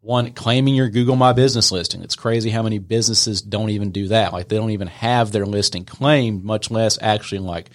one 0.00 0.32
claiming 0.32 0.74
your 0.74 0.88
Google 0.88 1.16
My 1.16 1.32
Business 1.32 1.70
listing. 1.70 2.02
It's 2.02 2.16
crazy 2.16 2.50
how 2.50 2.62
many 2.62 2.78
businesses 2.78 3.42
don't 3.42 3.70
even 3.70 3.90
do 3.90 4.08
that. 4.08 4.32
Like 4.32 4.48
they 4.48 4.56
don't 4.56 4.70
even 4.70 4.88
have 4.88 5.30
their 5.30 5.46
listing 5.46 5.84
claimed, 5.84 6.42
much 6.42 6.70
less 6.70 6.98
actually 7.00 7.40
like 7.40 7.70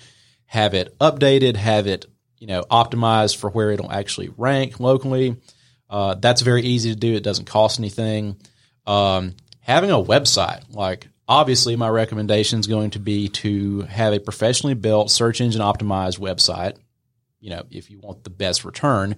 have 0.46 0.74
it 0.74 0.98
updated, 1.00 1.56
have 1.56 1.88
it 1.88 2.06
you 2.40 2.48
know 2.48 2.64
optimized 2.64 3.38
for 3.38 3.50
where 3.50 3.72
it'll 3.72 3.92
actually 3.92 4.30
rank 4.38 4.80
locally. 4.80 5.38
Uh, 5.90 6.16
that's 6.16 6.42
very 6.42 6.64
easy 6.64 6.90
to 6.92 6.96
do. 6.96 7.14
It 7.14 7.24
doesn't 7.24 7.46
cost 7.46 7.80
anything. 7.80 8.38
Um, 8.88 9.36
having 9.60 9.92
a 9.92 9.96
website, 9.96 10.64
like 10.74 11.08
obviously, 11.28 11.76
my 11.76 11.90
recommendation 11.90 12.60
is 12.60 12.68
going 12.68 12.92
to 12.92 13.00
be 13.00 13.30
to 13.30 13.82
have 13.82 14.14
a 14.14 14.20
professionally 14.20 14.74
built 14.74 15.12
search 15.12 15.42
engine 15.42 15.62
optimized 15.62 16.20
website. 16.20 16.78
You 17.40 17.52
know, 17.52 17.64
if 17.70 17.92
you 17.92 18.00
want 18.00 18.24
the 18.24 18.32
best 18.32 18.66
return, 18.66 19.16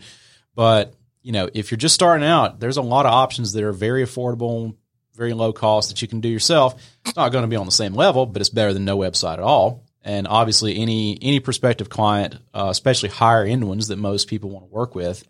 but 0.56 0.94
you 1.28 1.34
know, 1.34 1.50
if 1.54 1.72
you're 1.72 1.78
just 1.78 1.94
starting 1.94 2.26
out, 2.26 2.62
there's 2.62 2.78
a 2.78 2.82
lot 2.82 3.06
of 3.06 3.12
options 3.12 3.52
that 3.52 3.62
are 3.62 3.74
very 3.74 4.02
affordable, 4.02 4.78
very 5.14 5.34
low 5.34 5.52
cost 5.52 5.90
that 5.90 6.02
you 6.02 6.08
can 6.08 6.22
do 6.22 6.30
yourself. 6.30 6.82
It's 7.06 7.18
not 7.18 7.34
going 7.34 7.42
to 7.42 7.50
be 7.50 7.58
on 7.58 7.66
the 7.66 7.72
same 7.74 7.94
level, 7.94 8.26
but 8.26 8.42
it's 8.42 8.50
better 8.50 8.72
than 8.72 8.86
no 8.86 8.98
website 8.98 9.34
at 9.34 9.40
all. 9.42 9.84
And 10.06 10.26
obviously, 10.26 10.78
any 10.78 11.22
any 11.22 11.42
prospective 11.42 11.90
client, 11.90 12.38
uh, 12.54 12.68
especially 12.70 13.10
higher 13.10 13.44
end 13.44 13.68
ones 13.68 13.90
that 13.90 13.98
most 13.98 14.30
people 14.30 14.52
want 14.52 14.68
to 14.68 14.72
work 14.72 14.96
with, 14.96 15.28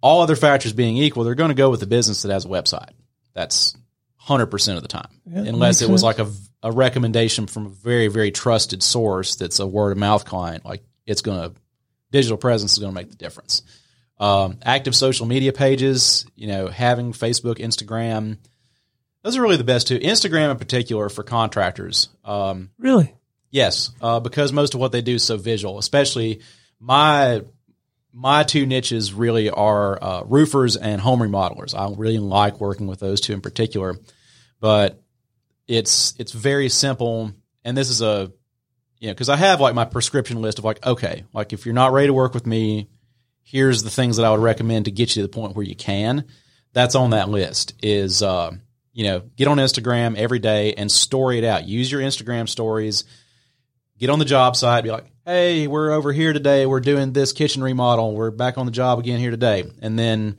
all 0.00 0.22
other 0.22 0.36
factors 0.36 0.72
being 0.72 0.96
equal, 0.96 1.24
they're 1.24 1.34
going 1.34 1.48
to 1.48 1.56
go 1.56 1.70
with 1.70 1.80
the 1.80 1.88
business 1.88 2.22
that 2.22 2.30
has 2.30 2.44
a 2.44 2.48
website. 2.48 2.90
That's 3.32 3.76
hundred 4.14 4.46
percent 4.46 4.76
of 4.76 4.82
the 4.84 4.88
time, 4.88 5.10
yeah, 5.26 5.40
unless 5.40 5.82
it 5.82 5.90
was 5.90 6.02
sense. 6.02 6.18
like 6.18 6.24
a, 6.24 6.30
a 6.62 6.70
recommendation 6.70 7.48
from 7.48 7.66
a 7.66 7.70
very 7.70 8.06
very 8.06 8.30
trusted 8.30 8.80
source 8.80 9.34
that's 9.34 9.58
a 9.58 9.66
word 9.66 9.90
of 9.90 9.98
mouth 9.98 10.24
client. 10.24 10.64
Like 10.64 10.84
it's 11.04 11.20
going 11.20 11.50
to 11.50 11.60
digital 12.12 12.38
presence 12.38 12.74
is 12.74 12.78
going 12.78 12.92
to 12.92 12.94
make 12.94 13.10
the 13.10 13.16
difference. 13.16 13.62
Um, 14.18 14.58
active 14.62 14.94
social 14.94 15.26
media 15.26 15.52
pages, 15.52 16.24
you 16.36 16.46
know, 16.46 16.68
having 16.68 17.12
Facebook, 17.12 17.58
Instagram. 17.58 18.38
Those 19.22 19.36
are 19.36 19.42
really 19.42 19.56
the 19.56 19.64
best 19.64 19.88
two. 19.88 19.98
Instagram 19.98 20.50
in 20.50 20.58
particular 20.58 21.08
for 21.08 21.24
contractors. 21.24 22.08
Um, 22.24 22.70
really? 22.78 23.12
Yes, 23.50 23.90
uh, 24.00 24.20
because 24.20 24.52
most 24.52 24.74
of 24.74 24.80
what 24.80 24.92
they 24.92 25.02
do 25.02 25.14
is 25.14 25.24
so 25.24 25.36
visual. 25.36 25.78
Especially 25.78 26.42
my 26.80 27.42
my 28.12 28.44
two 28.44 28.64
niches 28.64 29.12
really 29.12 29.50
are 29.50 30.02
uh, 30.02 30.22
roofers 30.24 30.76
and 30.76 31.00
home 31.00 31.20
remodelers. 31.20 31.74
I 31.74 31.92
really 31.96 32.18
like 32.18 32.60
working 32.60 32.86
with 32.86 33.00
those 33.00 33.20
two 33.20 33.32
in 33.32 33.40
particular, 33.40 33.96
but 34.60 35.02
it's 35.66 36.14
it's 36.18 36.32
very 36.32 36.68
simple. 36.68 37.32
And 37.64 37.76
this 37.76 37.90
is 37.90 38.02
a 38.02 38.32
you 39.00 39.08
know 39.08 39.14
because 39.14 39.28
I 39.28 39.36
have 39.36 39.60
like 39.60 39.74
my 39.74 39.84
prescription 39.84 40.40
list 40.42 40.58
of 40.58 40.64
like 40.64 40.86
okay, 40.86 41.24
like 41.32 41.52
if 41.52 41.66
you're 41.66 41.74
not 41.74 41.92
ready 41.92 42.06
to 42.06 42.14
work 42.14 42.34
with 42.34 42.46
me, 42.46 42.88
here's 43.44 43.82
the 43.82 43.90
things 43.90 44.16
that 44.16 44.26
I 44.26 44.30
would 44.30 44.40
recommend 44.40 44.86
to 44.86 44.90
get 44.90 45.14
you 45.14 45.22
to 45.22 45.28
the 45.28 45.32
point 45.32 45.54
where 45.54 45.64
you 45.64 45.76
can. 45.76 46.24
That's 46.72 46.96
on 46.96 47.10
that 47.10 47.28
list 47.28 47.74
is, 47.82 48.22
uh, 48.22 48.50
you 48.92 49.04
know, 49.04 49.20
get 49.36 49.46
on 49.46 49.58
Instagram 49.58 50.16
every 50.16 50.40
day 50.40 50.74
and 50.74 50.90
story 50.90 51.38
it 51.38 51.44
out. 51.44 51.64
Use 51.64 51.92
your 51.92 52.00
Instagram 52.00 52.48
stories. 52.48 53.04
Get 53.98 54.10
on 54.10 54.18
the 54.18 54.24
job 54.24 54.56
site. 54.56 54.82
Be 54.82 54.90
like, 54.90 55.06
hey, 55.24 55.68
we're 55.68 55.92
over 55.92 56.12
here 56.12 56.32
today. 56.32 56.66
We're 56.66 56.80
doing 56.80 57.12
this 57.12 57.32
kitchen 57.32 57.62
remodel. 57.62 58.14
We're 58.14 58.32
back 58.32 58.58
on 58.58 58.66
the 58.66 58.72
job 58.72 58.98
again 58.98 59.20
here 59.20 59.30
today. 59.30 59.70
And 59.80 59.96
then 59.96 60.38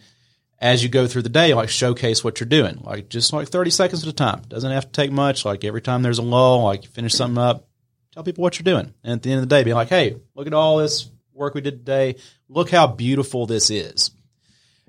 as 0.60 0.84
you 0.84 0.90
go 0.90 1.08
through 1.08 1.22
the 1.22 1.30
day, 1.30 1.54
like 1.54 1.70
showcase 1.70 2.24
what 2.24 2.40
you're 2.40 2.50
doing, 2.50 2.82
like 2.82 3.08
just 3.08 3.32
like 3.32 3.48
30 3.48 3.70
seconds 3.70 4.04
at 4.04 4.10
a 4.10 4.14
time. 4.14 4.42
Doesn't 4.48 4.72
have 4.72 4.86
to 4.86 4.92
take 4.92 5.12
much. 5.12 5.46
Like 5.46 5.64
every 5.64 5.82
time 5.82 6.02
there's 6.02 6.18
a 6.18 6.24
lull, 6.24 6.64
like 6.64 6.84
you 6.84 6.90
finish 6.90 7.14
something 7.14 7.42
up, 7.42 7.68
tell 8.14 8.24
people 8.24 8.42
what 8.42 8.60
you're 8.60 8.64
doing. 8.64 8.94
And 9.04 9.14
at 9.14 9.24
the 9.24 9.32
end 9.32 9.42
of 9.42 9.48
the 9.48 9.56
day, 9.56 9.64
be 9.64 9.74
like, 9.74 9.90
hey, 9.90 10.18
look 10.34 10.48
at 10.48 10.54
all 10.54 10.78
this 10.78 11.10
work 11.36 11.54
we 11.54 11.62
did 11.62 11.86
today. 11.86 12.16
Look 12.50 12.70
how 12.70 12.88
beautiful 12.88 13.46
this 13.46 13.70
is. 13.70 14.12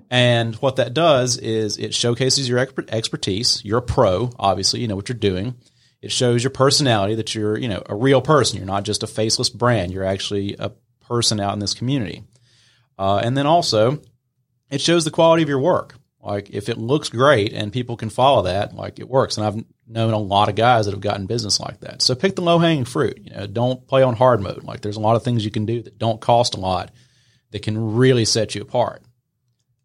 And 0.09 0.55
what 0.55 0.77
that 0.77 0.93
does 0.93 1.37
is 1.37 1.77
it 1.77 1.93
showcases 1.93 2.47
your 2.47 2.59
expertise. 2.59 3.61
You're 3.65 3.79
a 3.79 3.81
pro, 3.81 4.31
obviously, 4.39 4.79
you 4.79 4.87
know 4.87 4.95
what 4.95 5.09
you're 5.09 5.17
doing. 5.17 5.55
It 6.01 6.11
shows 6.11 6.43
your 6.43 6.51
personality 6.51 7.15
that 7.15 7.35
you're, 7.35 7.57
you 7.57 7.67
know, 7.67 7.83
a 7.87 7.95
real 7.95 8.21
person. 8.21 8.57
You're 8.57 8.65
not 8.65 8.85
just 8.85 9.03
a 9.03 9.07
faceless 9.07 9.49
brand. 9.49 9.91
You're 9.91 10.05
actually 10.05 10.55
a 10.57 10.71
person 11.01 11.39
out 11.39 11.53
in 11.53 11.59
this 11.59 11.73
community. 11.73 12.23
Uh, 12.97 13.19
and 13.23 13.35
then 13.35 13.45
also, 13.45 13.99
it 14.69 14.79
shows 14.79 15.03
the 15.03 15.11
quality 15.11 15.43
of 15.43 15.49
your 15.49 15.59
work. 15.59 15.95
Like 16.21 16.49
if 16.51 16.69
it 16.69 16.77
looks 16.77 17.09
great 17.09 17.51
and 17.53 17.73
people 17.73 17.97
can 17.97 18.09
follow 18.09 18.43
that, 18.43 18.73
like 18.73 18.99
it 18.99 19.09
works. 19.09 19.37
And 19.37 19.45
I've 19.45 19.63
known 19.87 20.13
a 20.13 20.17
lot 20.17 20.49
of 20.49 20.55
guys 20.55 20.85
that 20.85 20.91
have 20.91 21.01
gotten 21.01 21.25
business 21.25 21.59
like 21.59 21.79
that. 21.81 22.01
So 22.01 22.15
pick 22.15 22.35
the 22.35 22.41
low 22.41 22.59
hanging 22.59 22.85
fruit. 22.85 23.19
You 23.23 23.31
know, 23.31 23.47
don't 23.47 23.87
play 23.87 24.03
on 24.03 24.15
hard 24.15 24.41
mode. 24.41 24.63
Like 24.63 24.81
there's 24.81 24.97
a 24.97 25.01
lot 25.01 25.15
of 25.15 25.23
things 25.23 25.45
you 25.45 25.51
can 25.51 25.65
do 25.65 25.81
that 25.81 25.97
don't 25.97 26.21
cost 26.21 26.55
a 26.55 26.59
lot 26.59 26.91
that 27.51 27.61
can 27.61 27.95
really 27.95 28.25
set 28.25 28.55
you 28.55 28.61
apart. 28.61 29.03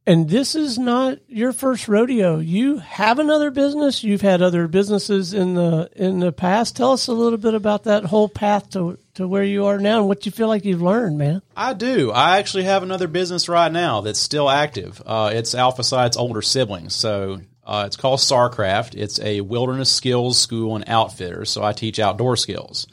And 0.05 0.29
this 0.29 0.57
is 0.57 0.81
not 0.81 1.19
your 1.29 1.53
first 1.53 1.87
rodeo. 1.87 2.41
You 2.41 2.79
have 2.79 3.21
another 3.21 3.53
business. 3.53 4.03
You've 4.03 4.21
had 4.21 4.43
other 4.43 4.67
businesses 4.67 5.33
in 5.33 5.55
the 5.55 5.89
in 5.95 6.19
the 6.19 6.33
past. 6.33 6.77
Tell 6.77 6.91
us 6.91 7.07
a 7.07 7.13
little 7.13 7.39
bit 7.39 7.55
about 7.55 7.85
that 7.85 8.07
whole 8.07 8.29
path 8.29 8.71
to 8.71 8.99
to 9.15 9.29
where 9.29 9.45
you 9.45 9.67
are 9.67 9.79
now 9.79 10.01
and 10.01 10.09
what 10.09 10.27
you 10.27 10.33
feel 10.33 10.49
like 10.49 10.65
you've 10.65 10.83
learned, 10.83 11.19
man. 11.19 11.41
I 11.57 11.75
do. 11.75 12.11
I 12.11 12.39
actually 12.39 12.65
have 12.65 12.83
another 12.83 13.07
business 13.07 13.49
right 13.49 13.71
now 13.71 14.01
that's 14.01 14.19
still 14.19 14.51
active. 14.51 15.01
Uh, 15.07 15.31
it's 15.33 15.55
Alpha 15.55 15.85
Site's 15.85 16.17
older 16.17 16.43
siblings. 16.43 16.97
So 16.97 17.41
uh, 17.65 17.85
it's 17.87 17.97
called 17.97 18.19
SARcraft. 18.19 18.95
It's 18.95 19.21
a 19.21 19.41
wilderness 19.41 19.91
skills 19.91 20.39
school 20.39 20.75
and 20.75 20.85
outfitter. 20.89 21.45
So 21.45 21.63
I 21.63 21.73
teach 21.73 21.99
outdoor 21.99 22.37
skills. 22.37 22.87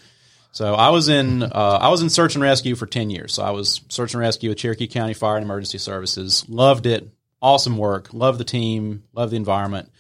So 0.52 0.74
I 0.74 0.90
was 0.90 1.10
in 1.10 1.44
uh, 1.44 1.80
I 1.82 1.90
was 1.90 2.02
in 2.02 2.10
search 2.10 2.36
and 2.36 2.44
rescue 2.44 2.76
for 2.76 2.86
ten 2.86 3.10
years. 3.10 3.34
So 3.34 3.44
I 3.44 3.52
was 3.52 3.82
search 3.90 4.14
and 4.14 4.22
rescue 4.22 4.50
with 4.50 4.58
Cherokee 4.58 4.88
County 4.88 5.14
Fire 5.14 5.38
and 5.38 5.44
Emergency 5.44 5.78
Services. 5.78 6.46
Loved 6.48 6.86
it. 6.86 7.08
Awesome 7.42 7.78
work. 7.78 8.14
Loved 8.14 8.40
the 8.40 8.46
team. 8.46 9.04
Loved 9.14 9.32
the 9.32 9.38
environment. 9.38 9.92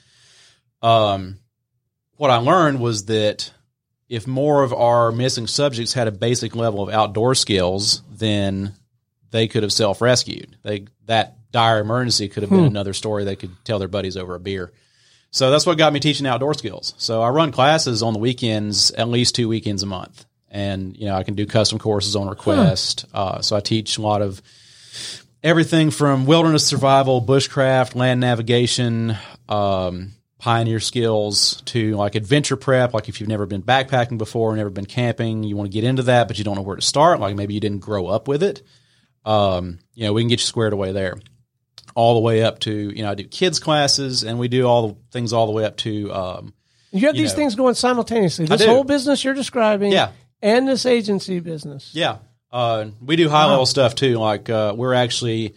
Um, 0.81 1.39
what 2.17 2.31
I 2.31 2.37
learned 2.37 2.79
was 2.79 3.05
that 3.05 3.53
if 4.09 4.27
more 4.27 4.63
of 4.63 4.73
our 4.73 5.11
missing 5.11 5.47
subjects 5.47 5.93
had 5.93 6.07
a 6.07 6.11
basic 6.11 6.55
level 6.55 6.81
of 6.81 6.89
outdoor 6.89 7.35
skills, 7.35 8.01
then 8.11 8.73
they 9.31 9.47
could 9.47 9.63
have 9.63 9.73
self 9.73 10.01
rescued. 10.01 10.57
They 10.63 10.87
that 11.05 11.37
dire 11.51 11.79
emergency 11.79 12.29
could 12.29 12.43
have 12.43 12.49
been 12.49 12.65
another 12.65 12.93
story 12.93 13.23
they 13.23 13.35
could 13.35 13.51
tell 13.65 13.79
their 13.79 13.87
buddies 13.87 14.17
over 14.17 14.35
a 14.35 14.39
beer. 14.39 14.71
So 15.31 15.51
that's 15.51 15.65
what 15.65 15.77
got 15.77 15.93
me 15.93 15.99
teaching 15.99 16.25
outdoor 16.25 16.53
skills. 16.55 16.93
So 16.97 17.21
I 17.21 17.29
run 17.29 17.51
classes 17.51 18.01
on 18.01 18.13
the 18.13 18.19
weekends, 18.19 18.91
at 18.91 19.07
least 19.07 19.35
two 19.35 19.47
weekends 19.47 19.83
a 19.83 19.85
month, 19.85 20.25
and 20.49 20.97
you 20.97 21.05
know 21.05 21.15
I 21.15 21.23
can 21.23 21.35
do 21.35 21.45
custom 21.45 21.79
courses 21.79 22.15
on 22.15 22.27
request. 22.27 23.05
Uh, 23.13 23.41
so 23.41 23.55
I 23.55 23.59
teach 23.59 23.97
a 23.97 24.01
lot 24.01 24.21
of 24.21 24.41
everything 25.43 25.91
from 25.91 26.25
wilderness 26.25 26.65
survival, 26.65 27.21
bushcraft, 27.21 27.95
land 27.95 28.19
navigation, 28.19 29.17
um, 29.47 30.13
pioneer 30.39 30.79
skills 30.79 31.61
to 31.65 31.95
like 31.95 32.15
adventure 32.15 32.55
prep. 32.55 32.93
Like 32.93 33.07
if 33.09 33.19
you've 33.19 33.29
never 33.29 33.45
been 33.45 33.61
backpacking 33.61 34.17
before, 34.17 34.55
never 34.55 34.69
been 34.69 34.85
camping, 34.85 35.43
you 35.43 35.55
want 35.55 35.69
to 35.69 35.73
get 35.73 35.83
into 35.83 36.03
that, 36.03 36.27
but 36.27 36.37
you 36.37 36.43
don't 36.43 36.55
know 36.55 36.61
where 36.61 36.75
to 36.75 36.81
start. 36.81 37.19
Like 37.19 37.35
maybe 37.35 37.53
you 37.53 37.59
didn't 37.59 37.79
grow 37.79 38.07
up 38.07 38.27
with 38.27 38.41
it. 38.41 38.63
Um, 39.25 39.79
you 39.93 40.05
know, 40.05 40.13
we 40.13 40.21
can 40.21 40.29
get 40.29 40.39
you 40.39 40.45
squared 40.45 40.73
away 40.73 40.91
there. 40.91 41.17
All 41.99 42.13
the 42.13 42.21
way 42.21 42.43
up 42.43 42.59
to 42.59 42.71
you 42.71 43.03
know, 43.03 43.11
I 43.11 43.15
do 43.15 43.25
kids 43.25 43.59
classes, 43.59 44.23
and 44.23 44.39
we 44.39 44.47
do 44.47 44.65
all 44.65 44.87
the 44.87 44.95
things 45.11 45.33
all 45.33 45.45
the 45.47 45.51
way 45.51 45.65
up 45.65 45.75
to 45.77 46.13
um, 46.13 46.53
You 46.91 47.01
have 47.07 47.15
You 47.15 47.23
these 47.23 47.31
know. 47.33 47.35
things 47.37 47.55
going 47.55 47.75
simultaneously. 47.75 48.45
This 48.45 48.63
whole 48.65 48.85
business 48.85 49.23
you're 49.23 49.33
describing, 49.33 49.91
Yeah. 49.91 50.11
and 50.41 50.67
this 50.67 50.85
agency 50.85 51.39
business. 51.41 51.91
Yeah, 51.93 52.19
uh, 52.53 52.85
we 53.01 53.15
do 53.17 53.27
high 53.27 53.45
level 53.47 53.65
stuff 53.65 53.95
too. 53.95 54.17
Like 54.17 54.49
uh, 54.49 54.73
we're 54.77 54.93
actually 54.93 55.55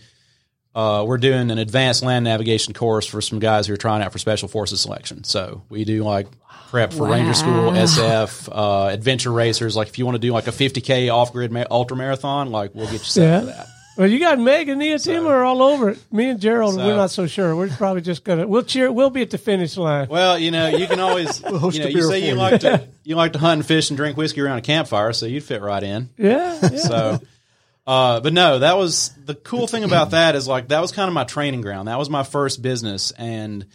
uh, 0.74 1.04
we're 1.06 1.18
doing 1.18 1.50
an 1.50 1.58
advanced 1.58 2.02
land 2.02 2.24
navigation 2.24 2.74
course 2.74 3.06
for 3.06 3.20
some 3.20 3.38
guys 3.38 3.66
who 3.66 3.74
are 3.74 3.76
trying 3.78 4.02
out 4.02 4.10
for 4.10 4.18
special 4.18 4.48
forces 4.48 4.80
selection. 4.80 5.22
So 5.24 5.62
we 5.68 5.84
do 5.84 6.02
like 6.02 6.26
prep 6.70 6.92
for 6.92 7.06
Ranger 7.08 7.34
School, 7.34 7.70
SF, 7.72 8.48
uh, 8.50 8.88
adventure 8.88 9.30
racers. 9.30 9.76
Like 9.76 9.88
if 9.88 9.98
you 9.98 10.06
want 10.06 10.16
to 10.16 10.18
do 10.26 10.32
like 10.32 10.46
a 10.46 10.50
50k 10.52 11.12
off 11.12 11.32
grid 11.32 11.52
ma- 11.52 11.64
ultra 11.70 11.96
marathon, 11.96 12.50
like 12.50 12.74
we'll 12.74 12.86
get 12.86 12.94
you 12.94 12.98
set 13.00 13.22
Yeah. 13.22 13.40
for 13.40 13.46
that. 13.46 13.66
Well, 13.96 14.06
you 14.08 14.18
got 14.18 14.38
Meg 14.38 14.68
and 14.70 14.80
Neeahtima 14.80 15.26
are 15.26 15.44
all 15.44 15.62
over 15.62 15.90
it. 15.90 15.98
Me 16.10 16.30
and 16.30 16.40
Gerald, 16.40 16.74
So- 16.74 16.84
we're 16.86 16.96
not 16.96 17.10
so 17.10 17.26
sure. 17.26 17.54
We're 17.54 17.68
probably 17.68 18.00
just 18.02 18.24
gonna 18.24 18.46
we'll 18.46 18.62
cheer. 18.62 18.90
We'll 18.90 19.10
be 19.10 19.22
at 19.22 19.30
the 19.30 19.38
finish 19.38 19.76
line. 19.76 20.08
Well, 20.08 20.38
you 20.38 20.50
know, 20.50 20.68
you 20.68 20.86
can 20.86 20.98
always 21.00 21.38
host 21.42 21.76
you 21.76 21.82
know 21.82 21.88
a 21.88 21.90
you 21.90 21.96
beer 21.96 22.04
say 22.08 22.20
for 22.20 22.26
you 22.26 22.32
you. 22.32 22.34
like 22.38 22.60
to 22.62 22.88
you 23.04 23.16
like 23.16 23.32
to 23.34 23.38
hunt 23.38 23.58
and 23.58 23.66
fish 23.66 23.90
and 23.90 23.96
drink 23.96 24.16
whiskey 24.16 24.40
around 24.40 24.58
a 24.58 24.62
campfire, 24.62 25.12
so 25.12 25.26
you'd 25.26 25.44
fit 25.44 25.60
right 25.60 25.82
in. 25.82 26.08
Yeah, 26.16 26.58
yeah. 26.62 26.68
So, 26.78 27.20
uh, 27.86 28.20
but 28.20 28.32
no, 28.32 28.60
that 28.60 28.78
was 28.78 29.10
the 29.26 29.34
cool 29.34 29.66
thing 29.66 29.84
about 29.84 30.12
that 30.12 30.36
is 30.36 30.48
like 30.48 30.68
that 30.68 30.80
was 30.80 30.92
kind 30.92 31.08
of 31.08 31.14
my 31.14 31.24
training 31.24 31.60
ground. 31.60 31.88
That 31.88 31.98
was 31.98 32.08
my 32.08 32.22
first 32.22 32.62
business, 32.62 33.10
and 33.10 33.66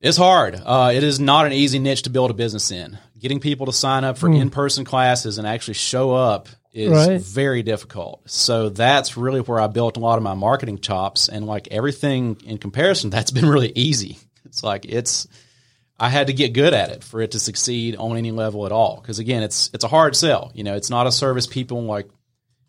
it's 0.00 0.16
hard. 0.16 0.60
Uh, 0.64 0.92
it 0.94 1.02
is 1.02 1.18
not 1.18 1.44
an 1.46 1.52
easy 1.52 1.80
niche 1.80 2.02
to 2.02 2.10
build 2.10 2.30
a 2.30 2.34
business 2.34 2.70
in. 2.70 2.98
Getting 3.18 3.40
people 3.40 3.66
to 3.66 3.72
sign 3.72 4.04
up 4.04 4.16
for 4.16 4.30
in 4.30 4.48
person 4.50 4.84
classes 4.84 5.38
and 5.38 5.46
actually 5.46 5.74
show 5.74 6.12
up 6.14 6.48
is 6.78 6.90
Right. 6.90 7.20
very 7.20 7.62
difficult. 7.62 8.22
So 8.30 8.68
that's 8.68 9.16
really 9.16 9.40
where 9.40 9.60
I 9.60 9.66
built 9.66 9.96
a 9.96 10.00
lot 10.00 10.16
of 10.16 10.22
my 10.22 10.34
marketing 10.34 10.78
chops, 10.78 11.28
and 11.28 11.46
like 11.46 11.68
everything 11.70 12.36
in 12.44 12.58
comparison, 12.58 13.10
that's 13.14 13.30
been 13.30 13.46
really 13.48 13.72
easy. 13.74 14.18
It's 14.44 14.62
like 14.62 14.84
it's. 14.86 15.26
I 16.00 16.08
had 16.10 16.28
to 16.28 16.32
get 16.32 16.52
good 16.52 16.74
at 16.74 16.90
it 16.90 17.02
for 17.02 17.20
it 17.20 17.32
to 17.32 17.40
succeed 17.40 17.96
on 17.96 18.16
any 18.16 18.30
level 18.30 18.66
at 18.66 18.70
all. 18.72 19.00
Because 19.00 19.18
again, 19.18 19.42
it's 19.42 19.68
it's 19.74 19.82
a 19.84 19.88
hard 19.88 20.14
sell. 20.14 20.52
You 20.54 20.62
know, 20.64 20.74
it's 20.76 20.90
not 20.90 21.06
a 21.08 21.12
service 21.12 21.46
people 21.48 21.82
like 21.84 22.08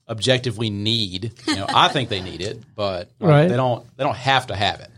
objectively 0.07 0.69
need. 0.69 1.31
You 1.47 1.55
know, 1.57 1.65
I 1.69 1.89
think 1.89 2.09
they 2.09 2.21
need 2.21 2.41
it, 2.41 2.59
but 2.75 3.11
like, 3.19 3.29
Right. 3.29 3.47
they 3.47 3.55
don't. 3.55 3.85
They 3.97 4.03
don't 4.03 4.15
have 4.17 4.47
to 4.47 4.55
have 4.55 4.79
it. 4.79 4.89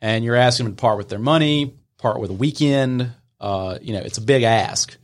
And 0.00 0.24
you're 0.24 0.34
asking 0.36 0.66
them 0.66 0.74
to 0.76 0.80
part 0.80 0.96
with 0.98 1.08
their 1.08 1.18
money, 1.18 1.74
part 1.98 2.20
with 2.20 2.30
a 2.30 2.34
weekend. 2.34 3.12
Uh, 3.40 3.78
you 3.80 3.92
know, 3.92 4.00
it's 4.00 4.18
a 4.18 4.22
big 4.22 4.42
ask 4.42 4.96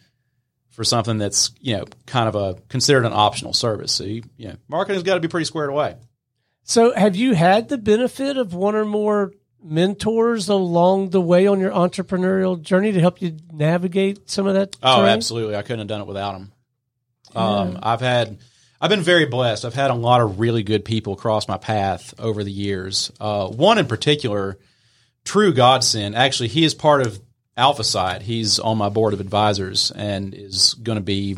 for 0.76 0.84
something 0.84 1.16
that's 1.16 1.52
you 1.58 1.76
know 1.76 1.86
kind 2.04 2.28
of 2.28 2.34
a 2.34 2.60
considered 2.68 3.06
an 3.06 3.12
optional 3.12 3.54
service. 3.54 3.90
So 3.92 4.04
you, 4.04 4.22
you 4.36 4.48
know, 4.48 4.56
marketing's 4.68 5.02
got 5.02 5.14
to 5.14 5.20
be 5.20 5.28
pretty 5.28 5.46
squared 5.46 5.70
away. 5.70 5.96
So, 6.62 6.94
have 6.94 7.16
you 7.16 7.32
had 7.32 7.68
the 7.68 7.78
benefit 7.78 8.36
of 8.36 8.52
one 8.52 8.74
or 8.74 8.84
more 8.84 9.32
mentors 9.62 10.48
along 10.48 11.10
the 11.10 11.20
way 11.20 11.46
on 11.46 11.60
your 11.60 11.70
entrepreneurial 11.70 12.60
journey 12.60 12.92
to 12.92 13.00
help 13.00 13.22
you 13.22 13.36
navigate 13.52 14.28
some 14.28 14.46
of 14.46 14.54
that? 14.54 14.76
Oh, 14.82 14.98
terrain? 14.98 15.14
absolutely. 15.14 15.56
I 15.56 15.62
couldn't 15.62 15.78
have 15.80 15.88
done 15.88 16.02
it 16.02 16.06
without 16.06 16.32
them. 16.32 16.52
Um, 17.34 17.78
I've 17.82 18.00
had, 18.00 18.38
I've 18.80 18.90
been 18.90 19.02
very 19.02 19.26
blessed. 19.26 19.64
I've 19.64 19.74
had 19.74 19.90
a 19.90 19.94
lot 19.94 20.20
of 20.20 20.40
really 20.40 20.62
good 20.62 20.84
people 20.84 21.14
cross 21.16 21.48
my 21.48 21.56
path 21.56 22.14
over 22.18 22.42
the 22.42 22.52
years. 22.52 23.12
Uh, 23.20 23.46
one 23.48 23.78
in 23.78 23.86
particular, 23.86 24.58
true 25.24 25.52
godsend. 25.52 26.16
Actually, 26.16 26.48
he 26.48 26.64
is 26.64 26.74
part 26.74 27.02
of 27.02 27.20
Alpha 27.56 27.84
Site. 27.84 28.22
He's 28.22 28.58
on 28.58 28.78
my 28.78 28.88
board 28.88 29.14
of 29.14 29.20
advisors 29.20 29.90
and 29.90 30.34
is 30.34 30.74
going 30.74 30.96
to 30.96 31.02
be 31.02 31.36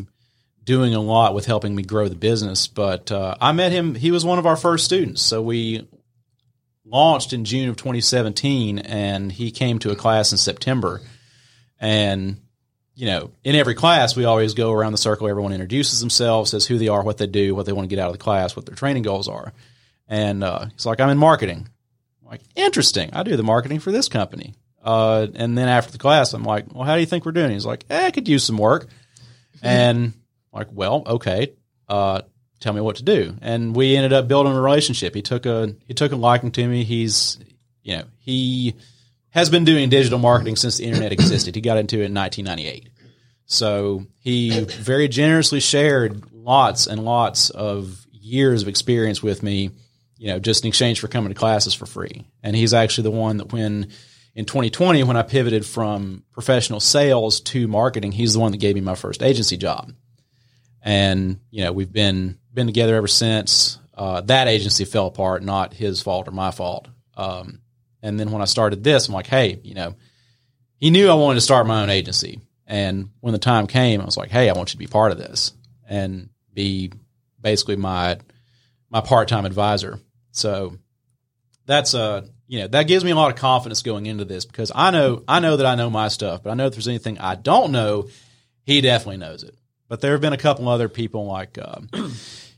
doing 0.63 0.93
a 0.93 0.99
lot 0.99 1.33
with 1.33 1.45
helping 1.45 1.75
me 1.75 1.83
grow 1.83 2.07
the 2.07 2.15
business. 2.15 2.67
But 2.67 3.11
uh, 3.11 3.35
I 3.39 3.51
met 3.53 3.71
him. 3.71 3.95
He 3.95 4.11
was 4.11 4.25
one 4.25 4.39
of 4.39 4.45
our 4.45 4.57
first 4.57 4.85
students. 4.85 5.21
So 5.21 5.41
we 5.41 5.87
launched 6.85 7.33
in 7.33 7.45
June 7.45 7.69
of 7.69 7.77
2017, 7.77 8.79
and 8.79 9.31
he 9.31 9.51
came 9.51 9.79
to 9.79 9.91
a 9.91 9.95
class 9.95 10.31
in 10.31 10.37
September. 10.37 11.01
And 11.79 12.41
you 12.95 13.05
know, 13.05 13.31
in 13.45 13.55
every 13.55 13.75
class, 13.75 14.15
we 14.15 14.25
always 14.25 14.53
go 14.53 14.73
around 14.73 14.91
the 14.91 14.97
circle. 14.97 15.29
Everyone 15.29 15.53
introduces 15.53 16.01
themselves, 16.01 16.51
says 16.51 16.65
who 16.65 16.77
they 16.77 16.89
are, 16.89 17.01
what 17.01 17.17
they 17.17 17.27
do, 17.27 17.55
what 17.55 17.65
they 17.65 17.71
want 17.71 17.89
to 17.89 17.95
get 17.95 18.01
out 18.01 18.07
of 18.07 18.13
the 18.13 18.23
class, 18.23 18.57
what 18.57 18.65
their 18.65 18.75
training 18.75 19.03
goals 19.03 19.29
are. 19.29 19.53
And 20.09 20.43
uh, 20.43 20.65
he's 20.73 20.85
like, 20.85 20.99
I'm 20.99 21.09
in 21.09 21.17
marketing. 21.17 21.69
I'm 22.21 22.29
like, 22.29 22.41
interesting. 22.55 23.11
I 23.13 23.23
do 23.23 23.37
the 23.37 23.43
marketing 23.43 23.79
for 23.79 23.93
this 23.93 24.09
company. 24.09 24.53
Uh, 24.83 25.27
and 25.35 25.57
then 25.57 25.67
after 25.67 25.91
the 25.91 25.97
class, 25.97 26.33
I'm 26.33 26.43
like, 26.43 26.73
well, 26.73 26.83
how 26.83 26.95
do 26.95 27.01
you 27.01 27.05
think 27.05 27.25
we're 27.25 27.31
doing? 27.31 27.51
He's 27.51 27.65
like, 27.65 27.85
eh, 27.89 28.07
I 28.07 28.11
could 28.11 28.27
use 28.27 28.43
some 28.43 28.57
work. 28.57 28.87
And 29.61 30.13
I'm 30.53 30.57
like, 30.57 30.69
well, 30.71 31.03
okay. 31.05 31.51
Uh, 31.89 32.21
tell 32.61 32.71
me 32.71 32.79
what 32.79 32.97
to 32.97 33.03
do. 33.03 33.35
And 33.41 33.75
we 33.75 33.97
ended 33.97 34.13
up 34.13 34.27
building 34.27 34.53
a 34.53 34.61
relationship. 34.61 35.13
He 35.13 35.21
took 35.21 35.45
a 35.45 35.75
he 35.85 35.93
took 35.93 36.13
a 36.13 36.15
liking 36.15 36.51
to 36.51 36.65
me. 36.65 36.85
He's 36.85 37.37
you 37.83 37.97
know 37.97 38.03
he 38.19 38.75
has 39.31 39.49
been 39.49 39.65
doing 39.65 39.89
digital 39.89 40.19
marketing 40.19 40.55
since 40.55 40.77
the 40.77 40.85
internet 40.85 41.11
existed. 41.11 41.55
He 41.55 41.61
got 41.61 41.77
into 41.77 41.97
it 41.97 42.05
in 42.05 42.13
1998. 42.13 42.89
So 43.45 44.05
he 44.19 44.59
very 44.61 45.07
generously 45.07 45.59
shared 45.59 46.31
lots 46.31 46.87
and 46.87 47.03
lots 47.03 47.49
of 47.49 48.05
years 48.11 48.61
of 48.61 48.67
experience 48.67 49.23
with 49.23 49.41
me, 49.41 49.71
you 50.17 50.27
know, 50.27 50.39
just 50.39 50.63
in 50.63 50.67
exchange 50.67 50.99
for 50.99 51.07
coming 51.07 51.29
to 51.29 51.35
classes 51.35 51.73
for 51.73 51.85
free. 51.85 52.27
And 52.43 52.55
he's 52.55 52.73
actually 52.73 53.03
the 53.03 53.17
one 53.17 53.37
that 53.37 53.51
when 53.51 53.89
in 54.35 54.45
2020, 54.45 55.03
when 55.03 55.17
I 55.17 55.23
pivoted 55.23 55.65
from 55.65 56.23
professional 56.31 56.79
sales 56.79 57.41
to 57.41 57.67
marketing, 57.67 58.11
he's 58.11 58.33
the 58.33 58.39
one 58.39 58.51
that 58.51 58.59
gave 58.59 58.75
me 58.75 58.81
my 58.81 58.95
first 58.95 59.21
agency 59.23 59.57
job. 59.57 59.91
And, 60.81 61.39
you 61.51 61.63
know, 61.63 61.73
we've 61.73 61.91
been, 61.91 62.37
been 62.53 62.67
together 62.67 62.95
ever 62.95 63.07
since. 63.07 63.79
Uh, 63.93 64.21
that 64.21 64.47
agency 64.47 64.85
fell 64.85 65.07
apart, 65.07 65.43
not 65.43 65.73
his 65.73 66.01
fault 66.01 66.27
or 66.27 66.31
my 66.31 66.51
fault. 66.51 66.87
Um, 67.17 67.61
and 68.01 68.19
then 68.19 68.31
when 68.31 68.41
I 68.41 68.45
started 68.45 68.83
this, 68.83 69.07
I'm 69.07 69.13
like, 69.13 69.27
hey, 69.27 69.59
you 69.63 69.73
know, 69.73 69.95
he 70.77 70.89
knew 70.89 71.09
I 71.09 71.15
wanted 71.15 71.35
to 71.35 71.41
start 71.41 71.67
my 71.67 71.81
own 71.81 71.89
agency. 71.89 72.39
And 72.65 73.09
when 73.19 73.33
the 73.33 73.39
time 73.39 73.67
came, 73.67 73.99
I 73.99 74.05
was 74.05 74.15
like, 74.15 74.29
hey, 74.29 74.49
I 74.49 74.53
want 74.53 74.69
you 74.69 74.73
to 74.73 74.77
be 74.77 74.87
part 74.87 75.11
of 75.11 75.17
this 75.17 75.53
and 75.87 76.29
be 76.53 76.91
basically 77.41 77.75
my 77.75 78.19
my 78.89 79.01
part 79.01 79.27
time 79.27 79.45
advisor. 79.45 79.99
So 80.31 80.77
that's 81.65 81.93
uh 81.93 82.25
you 82.49 82.59
know 82.59 82.67
that 82.67 82.87
gives 82.87 83.05
me 83.05 83.11
a 83.11 83.15
lot 83.15 83.31
of 83.31 83.37
confidence 83.37 83.83
going 83.83 84.07
into 84.07 84.25
this 84.25 84.43
because 84.43 84.71
I 84.73 84.89
know 84.89 85.23
I 85.27 85.39
know 85.39 85.55
that 85.55 85.65
I 85.67 85.75
know 85.75 85.89
my 85.89 86.07
stuff, 86.07 86.41
but 86.43 86.49
I 86.49 86.55
know 86.55 86.65
if 86.65 86.73
there's 86.73 86.87
anything 86.87 87.19
I 87.19 87.35
don't 87.35 87.71
know, 87.71 88.09
he 88.65 88.81
definitely 88.81 89.17
knows 89.17 89.43
it. 89.43 89.55
But 89.87 90.01
there 90.01 90.11
have 90.13 90.21
been 90.21 90.33
a 90.33 90.37
couple 90.37 90.67
other 90.67 90.89
people 90.89 91.25
like. 91.25 91.57
Um, 91.61 91.89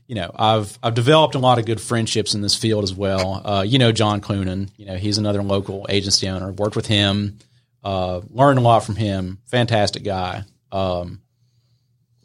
you 0.06 0.14
know, 0.14 0.30
I've 0.34 0.78
I've 0.82 0.94
developed 0.94 1.34
a 1.34 1.38
lot 1.38 1.58
of 1.58 1.66
good 1.66 1.80
friendships 1.80 2.34
in 2.34 2.40
this 2.40 2.54
field 2.54 2.84
as 2.84 2.94
well. 2.94 3.42
Uh, 3.44 3.62
you 3.62 3.78
know, 3.78 3.92
John 3.92 4.22
Clunan, 4.22 4.70
you 4.76 4.86
know, 4.86 4.96
he's 4.96 5.18
another 5.18 5.42
local 5.42 5.86
agency 5.90 6.26
owner. 6.26 6.50
Worked 6.52 6.76
with 6.76 6.86
him, 6.86 7.38
uh, 7.84 8.22
learned 8.30 8.58
a 8.58 8.62
lot 8.62 8.84
from 8.84 8.96
him. 8.96 9.40
Fantastic 9.46 10.04
guy. 10.04 10.44
Um, 10.70 11.20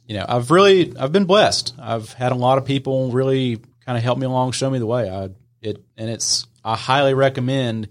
you 0.05 0.15
know, 0.15 0.25
I've 0.27 0.51
really 0.51 0.97
I've 0.97 1.11
been 1.11 1.25
blessed. 1.25 1.75
I've 1.77 2.13
had 2.13 2.31
a 2.31 2.35
lot 2.35 2.57
of 2.57 2.65
people 2.65 3.11
really 3.11 3.57
kind 3.85 3.97
of 3.97 4.03
help 4.03 4.17
me 4.17 4.25
along, 4.25 4.53
show 4.53 4.69
me 4.69 4.79
the 4.79 4.85
way. 4.85 5.09
I 5.09 5.29
it 5.61 5.83
and 5.97 6.09
it's 6.09 6.47
I 6.67 6.75
highly 6.75 7.13
recommend 7.13 7.87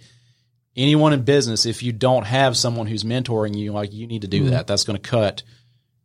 anyone 0.77 1.13
in 1.13 1.23
business 1.23 1.65
if 1.67 1.83
you 1.83 1.93
don't 1.93 2.25
have 2.27 2.57
someone 2.57 2.87
who's 2.87 3.05
mentoring 3.05 3.57
you, 3.57 3.73
like 3.73 3.93
you 3.93 4.07
need 4.07 4.23
to 4.23 4.29
do 4.29 4.43
Mm-hmm. 4.43 4.51
that. 4.51 4.67
That's 4.67 4.85
going 4.85 5.01
to 5.01 5.09
cut 5.11 5.43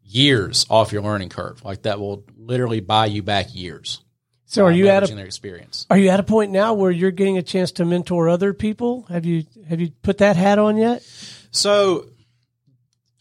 years 0.03 0.65
off 0.69 0.91
your 0.91 1.01
learning 1.01 1.30
curve. 1.30 1.63
Like 1.63 1.84
that 1.84 1.99
will 1.99 2.24
literally 2.38 2.80
buy 2.80 3.07
you 3.07 3.24
back 3.24 3.53
years. 3.53 4.01
So 4.45 4.65
are 4.65 4.72
you 4.72 4.89
at 4.89 5.09
a 5.09 5.17
experience? 5.19 5.86
are 5.89 5.97
you 5.97 6.09
at 6.09 6.19
a 6.19 6.24
point 6.24 6.51
now 6.51 6.74
where 6.74 6.91
you're 6.91 7.11
getting 7.11 7.38
a 7.38 7.41
chance 7.43 7.72
to 7.74 7.86
mentor 7.86 8.28
other 8.28 8.53
people? 8.53 9.03
Have 9.03 9.26
you 9.26 9.45
have 9.69 9.80
you 9.80 9.91
put 10.01 10.17
that 10.17 10.36
hat 10.36 10.59
on 10.59 10.76
yet? 10.76 11.03
So, 11.51 12.07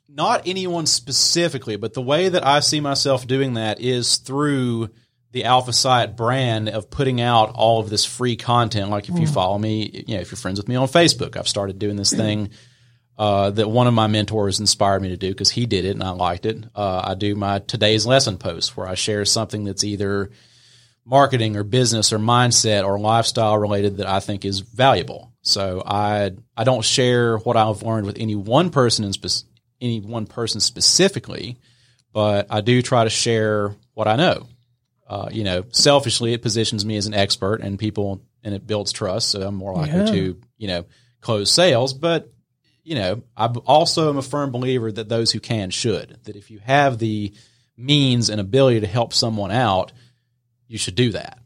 not 0.09 0.43
anyone 0.47 0.87
specifically, 0.87 1.77
but 1.77 1.95
the 1.95 2.03
way 2.03 2.29
that 2.29 2.45
I 2.45 2.59
see 2.61 2.81
myself 2.81 3.29
doing 3.29 3.55
that 3.55 3.81
is 3.81 4.17
through 4.17 4.91
the 5.33 5.45
Alpha 5.45 5.73
Site 5.73 6.17
brand 6.17 6.69
of 6.69 6.91
putting 6.91 7.21
out 7.21 7.53
all 7.55 7.81
of 7.81 7.89
this 7.89 8.05
free 8.05 8.37
content. 8.37 8.91
Like 8.91 9.09
if 9.09 9.19
you 9.19 9.27
follow 9.27 9.59
me, 9.59 10.05
you 10.07 10.17
know, 10.17 10.21
if 10.21 10.31
you're 10.31 10.37
friends 10.37 10.59
with 10.59 10.69
me 10.69 10.75
on 10.75 10.89
Facebook, 10.89 11.37
I've 11.37 11.49
started 11.49 11.79
doing 11.79 11.97
this 11.97 12.13
thing 12.13 12.51
uh, 13.21 13.51
that 13.51 13.69
one 13.69 13.87
of 13.87 13.93
my 13.93 14.07
mentors 14.07 14.61
inspired 14.61 15.03
me 15.03 15.11
to 15.11 15.17
do 15.17 15.29
because 15.29 15.51
he 15.51 15.67
did 15.67 15.85
it 15.85 15.91
and 15.91 16.03
I 16.03 16.11
liked 16.11 16.47
it. 16.47 16.65
Uh, 16.75 17.03
I 17.05 17.15
do 17.15 17.35
my 17.35 17.59
today's 17.59 18.07
lesson 18.07 18.39
post 18.39 18.77
where 18.77 18.89
I 18.89 18.95
share 18.95 19.25
something 19.25 19.65
that's 19.65 19.85
either 19.85 20.31
marketing 21.05 21.57
or 21.57 21.63
business 21.63 22.13
or 22.13 22.19
mindset 22.19 22.87
or 22.87 22.99
lifestyle 22.99 23.59
related 23.59 23.99
that 23.99 24.07
I 24.07 24.21
think 24.21 24.45
is 24.45 24.61
valuable. 24.61 25.33
So 25.43 25.83
I 25.85 26.33
I 26.57 26.65
don't 26.65 26.85
share 26.85 27.37
what 27.39 27.59
I've 27.59 27.83
learned 27.83 28.07
with 28.07 28.17
any 28.19 28.37
one 28.37 28.71
person 28.71 29.05
in 29.05 29.13
spec- 29.13 29.47
any 29.83 30.01
one 30.01 30.27
person 30.27 30.61
specifically, 30.61 31.59
but 32.13 32.47
I 32.49 32.63
do 32.63 32.81
try 32.81 33.05
to 33.05 33.11
share 33.11 33.75
what 33.93 34.09
I 34.09 34.17
know. 34.17 34.47
Uh, 35.11 35.29
you 35.33 35.43
know, 35.43 35.65
selfishly, 35.73 36.33
it 36.35 36.41
positions 36.41 36.85
me 36.87 36.97
as 36.97 37.07
an 37.07 37.15
expert, 37.15 37.61
and 37.63 37.81
people 37.81 38.23
and 38.45 38.55
it 38.55 38.65
builds 38.65 38.93
trust. 38.93 39.29
So 39.29 39.43
I'm 39.43 39.57
more 39.57 39.75
likely 39.75 39.99
Yeah. 39.99 40.07
to 40.07 40.41
you 40.57 40.69
know 40.69 40.85
close 41.21 41.51
sales. 41.51 41.93
But 41.93 42.33
you 42.85 42.95
know, 42.95 43.23
I 43.37 43.47
also 43.47 44.09
am 44.09 44.19
a 44.19 44.23
firm 44.23 44.53
believer 44.53 44.93
that 44.93 45.09
those 45.09 45.33
who 45.33 45.41
can 45.41 45.71
should. 45.71 46.17
That 46.25 46.37
if 46.37 46.49
you 46.51 46.61
have 46.61 46.99
the 46.99 47.33
means 47.77 48.31
and 48.31 48.41
ability 48.41 48.81
to 48.81 48.87
help 48.87 49.13
someone 49.13 49.51
out, 49.51 49.91
you 50.69 50.79
should 50.79 50.95
do 50.95 51.11
that. 51.11 51.39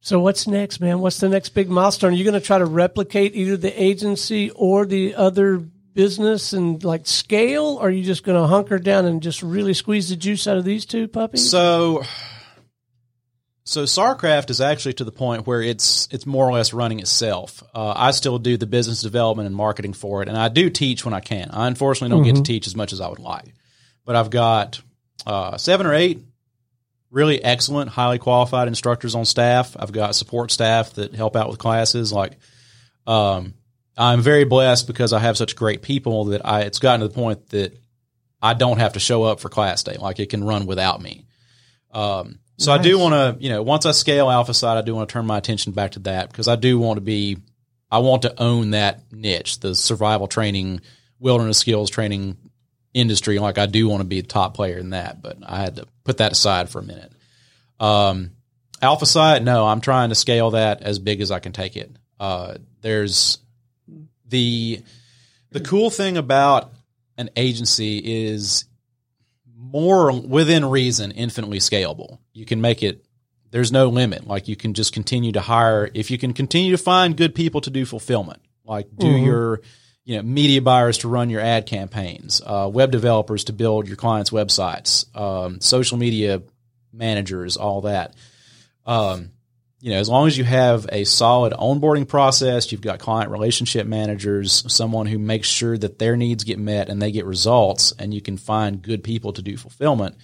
So 0.00 0.18
what's 0.18 0.46
next, 0.46 0.80
man? 0.80 0.98
What's 1.00 1.20
the 1.20 1.28
next 1.28 1.50
big 1.50 1.68
milestone? 1.68 2.12
Are 2.12 2.16
you 2.16 2.24
going 2.24 2.34
to 2.40 2.44
try 2.46 2.58
to 2.58 2.64
replicate 2.64 3.34
either 3.36 3.56
the 3.56 3.80
agency 3.82 4.50
or 4.50 4.86
the 4.86 5.14
other 5.14 5.62
business 5.98 6.52
and 6.52 6.84
like 6.84 7.08
scale? 7.08 7.76
Or 7.80 7.88
are 7.88 7.90
you 7.90 8.04
just 8.04 8.22
going 8.22 8.40
to 8.40 8.46
hunker 8.46 8.78
down 8.78 9.04
and 9.04 9.20
just 9.20 9.42
really 9.42 9.74
squeeze 9.74 10.10
the 10.10 10.16
juice 10.16 10.46
out 10.46 10.56
of 10.56 10.64
these 10.64 10.86
two 10.86 11.08
puppies? 11.08 11.50
So, 11.50 12.04
so 13.64 13.82
Sarcraft 13.82 14.50
is 14.50 14.60
actually 14.60 14.92
to 14.94 15.04
the 15.04 15.10
point 15.10 15.44
where 15.44 15.60
it's 15.60 16.08
it's 16.12 16.24
more 16.24 16.48
or 16.48 16.52
less 16.52 16.72
running 16.72 17.00
itself. 17.00 17.64
Uh, 17.74 17.94
I 17.96 18.12
still 18.12 18.38
do 18.38 18.56
the 18.56 18.66
business 18.66 19.02
development 19.02 19.48
and 19.48 19.56
marketing 19.56 19.92
for 19.92 20.22
it, 20.22 20.28
and 20.28 20.38
I 20.38 20.48
do 20.48 20.70
teach 20.70 21.04
when 21.04 21.14
I 21.14 21.20
can. 21.20 21.50
I 21.52 21.66
unfortunately 21.66 22.16
don't 22.16 22.24
get 22.24 22.36
to 22.36 22.44
teach 22.44 22.68
as 22.68 22.76
much 22.76 22.92
as 22.92 23.00
I 23.00 23.08
would 23.08 23.18
like, 23.18 23.52
but 24.04 24.14
I've 24.14 24.30
got 24.30 24.80
uh, 25.26 25.56
seven 25.56 25.84
or 25.84 25.94
eight 25.94 26.22
really 27.10 27.42
excellent, 27.42 27.90
highly 27.90 28.18
qualified 28.18 28.68
instructors 28.68 29.16
on 29.16 29.24
staff. 29.24 29.76
I've 29.76 29.90
got 29.90 30.14
support 30.14 30.52
staff 30.52 30.92
that 30.92 31.14
help 31.14 31.34
out 31.34 31.48
with 31.48 31.58
classes. 31.58 32.12
Like, 32.12 32.38
um, 33.06 33.54
I'm 33.98 34.22
very 34.22 34.44
blessed 34.44 34.86
because 34.86 35.12
I 35.12 35.18
have 35.18 35.36
such 35.36 35.56
great 35.56 35.82
people 35.82 36.26
that 36.26 36.46
I. 36.46 36.60
It's 36.62 36.78
gotten 36.78 37.00
to 37.00 37.08
the 37.08 37.14
point 37.14 37.48
that 37.50 37.76
I 38.40 38.54
don't 38.54 38.78
have 38.78 38.92
to 38.92 39.00
show 39.00 39.24
up 39.24 39.40
for 39.40 39.48
class 39.48 39.82
day. 39.82 39.96
Like 39.98 40.20
it 40.20 40.30
can 40.30 40.44
run 40.44 40.66
without 40.66 41.02
me. 41.02 41.26
Um, 41.92 42.38
so 42.58 42.72
I 42.72 42.78
do 42.78 42.98
want 42.98 43.14
to, 43.14 43.42
you 43.42 43.50
know, 43.50 43.62
once 43.62 43.86
I 43.86 43.92
scale 43.92 44.28
Alpha 44.30 44.52
Site, 44.52 44.76
I 44.76 44.82
do 44.82 44.94
want 44.94 45.08
to 45.08 45.12
turn 45.12 45.26
my 45.26 45.38
attention 45.38 45.72
back 45.72 45.92
to 45.92 46.00
that 46.00 46.28
because 46.28 46.48
I 46.48 46.56
do 46.56 46.78
want 46.78 46.96
to 46.96 47.00
be, 47.00 47.38
I 47.90 47.98
want 47.98 48.22
to 48.22 48.40
own 48.40 48.70
that 48.70 49.12
niche, 49.12 49.60
the 49.60 49.76
survival 49.76 50.26
training, 50.26 50.80
wilderness 51.20 51.58
skills 51.58 51.88
training 51.88 52.36
industry. 52.94 53.38
Like 53.38 53.58
I 53.58 53.66
do 53.66 53.88
want 53.88 54.00
to 54.00 54.08
be 54.08 54.18
a 54.18 54.24
top 54.24 54.54
player 54.54 54.78
in 54.78 54.90
that, 54.90 55.22
but 55.22 55.38
I 55.46 55.60
had 55.60 55.76
to 55.76 55.86
put 56.02 56.18
that 56.18 56.32
aside 56.32 56.68
for 56.68 56.80
a 56.80 56.84
minute. 56.84 57.12
Um, 57.78 58.32
Alpha 58.82 59.06
Site, 59.06 59.42
no, 59.42 59.66
I'm 59.66 59.80
trying 59.80 60.08
to 60.08 60.16
scale 60.16 60.50
that 60.50 60.82
as 60.82 60.98
big 60.98 61.20
as 61.20 61.30
I 61.30 61.38
can 61.38 61.52
take 61.52 61.76
it. 61.76 61.90
Uh, 62.18 62.56
there's 62.80 63.38
the 64.28 64.82
the 65.50 65.60
cool 65.60 65.90
thing 65.90 66.16
about 66.16 66.72
an 67.16 67.30
agency 67.36 67.98
is 67.98 68.64
more 69.56 70.12
within 70.12 70.64
reason, 70.64 71.10
infinitely 71.10 71.58
scalable. 71.58 72.18
You 72.32 72.44
can 72.44 72.60
make 72.60 72.82
it. 72.82 73.04
There's 73.50 73.72
no 73.72 73.88
limit. 73.88 74.26
Like 74.26 74.46
you 74.46 74.56
can 74.56 74.74
just 74.74 74.92
continue 74.92 75.32
to 75.32 75.40
hire 75.40 75.90
if 75.94 76.10
you 76.10 76.18
can 76.18 76.34
continue 76.34 76.72
to 76.72 76.78
find 76.78 77.16
good 77.16 77.34
people 77.34 77.60
to 77.62 77.70
do 77.70 77.84
fulfillment. 77.84 78.42
Like 78.64 78.88
do 78.94 79.08
your 79.08 79.62
you 80.04 80.16
know 80.16 80.22
media 80.22 80.60
buyers 80.60 80.98
to 80.98 81.08
run 81.08 81.30
your 81.30 81.40
ad 81.40 81.66
campaigns, 81.66 82.42
uh, 82.44 82.70
web 82.72 82.90
developers 82.90 83.44
to 83.44 83.52
build 83.52 83.88
your 83.88 83.96
clients' 83.96 84.30
websites, 84.30 85.14
um, 85.16 85.60
social 85.60 85.96
media 85.96 86.42
managers, 86.92 87.56
all 87.56 87.82
that. 87.82 88.14
Um, 88.84 89.30
you 89.80 89.92
know, 89.92 89.98
as 89.98 90.08
long 90.08 90.26
as 90.26 90.36
you 90.36 90.44
have 90.44 90.86
a 90.90 91.04
solid 91.04 91.52
onboarding 91.52 92.08
process, 92.08 92.72
you've 92.72 92.80
got 92.80 92.98
client 92.98 93.30
relationship 93.30 93.86
managers, 93.86 94.64
someone 94.72 95.06
who 95.06 95.18
makes 95.18 95.46
sure 95.48 95.78
that 95.78 95.98
their 95.98 96.16
needs 96.16 96.44
get 96.44 96.58
met 96.58 96.88
and 96.88 97.00
they 97.00 97.12
get 97.12 97.24
results, 97.26 97.92
and 97.98 98.12
you 98.12 98.20
can 98.20 98.36
find 98.36 98.82
good 98.82 99.04
people 99.04 99.32
to 99.34 99.42
do 99.42 99.56
fulfillment. 99.56 100.16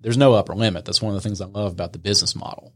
There's 0.00 0.16
no 0.16 0.34
upper 0.34 0.54
limit. 0.54 0.84
That's 0.84 1.02
one 1.02 1.14
of 1.14 1.22
the 1.22 1.26
things 1.28 1.40
I 1.40 1.46
love 1.46 1.72
about 1.72 1.92
the 1.92 1.98
business 1.98 2.34
model. 2.34 2.72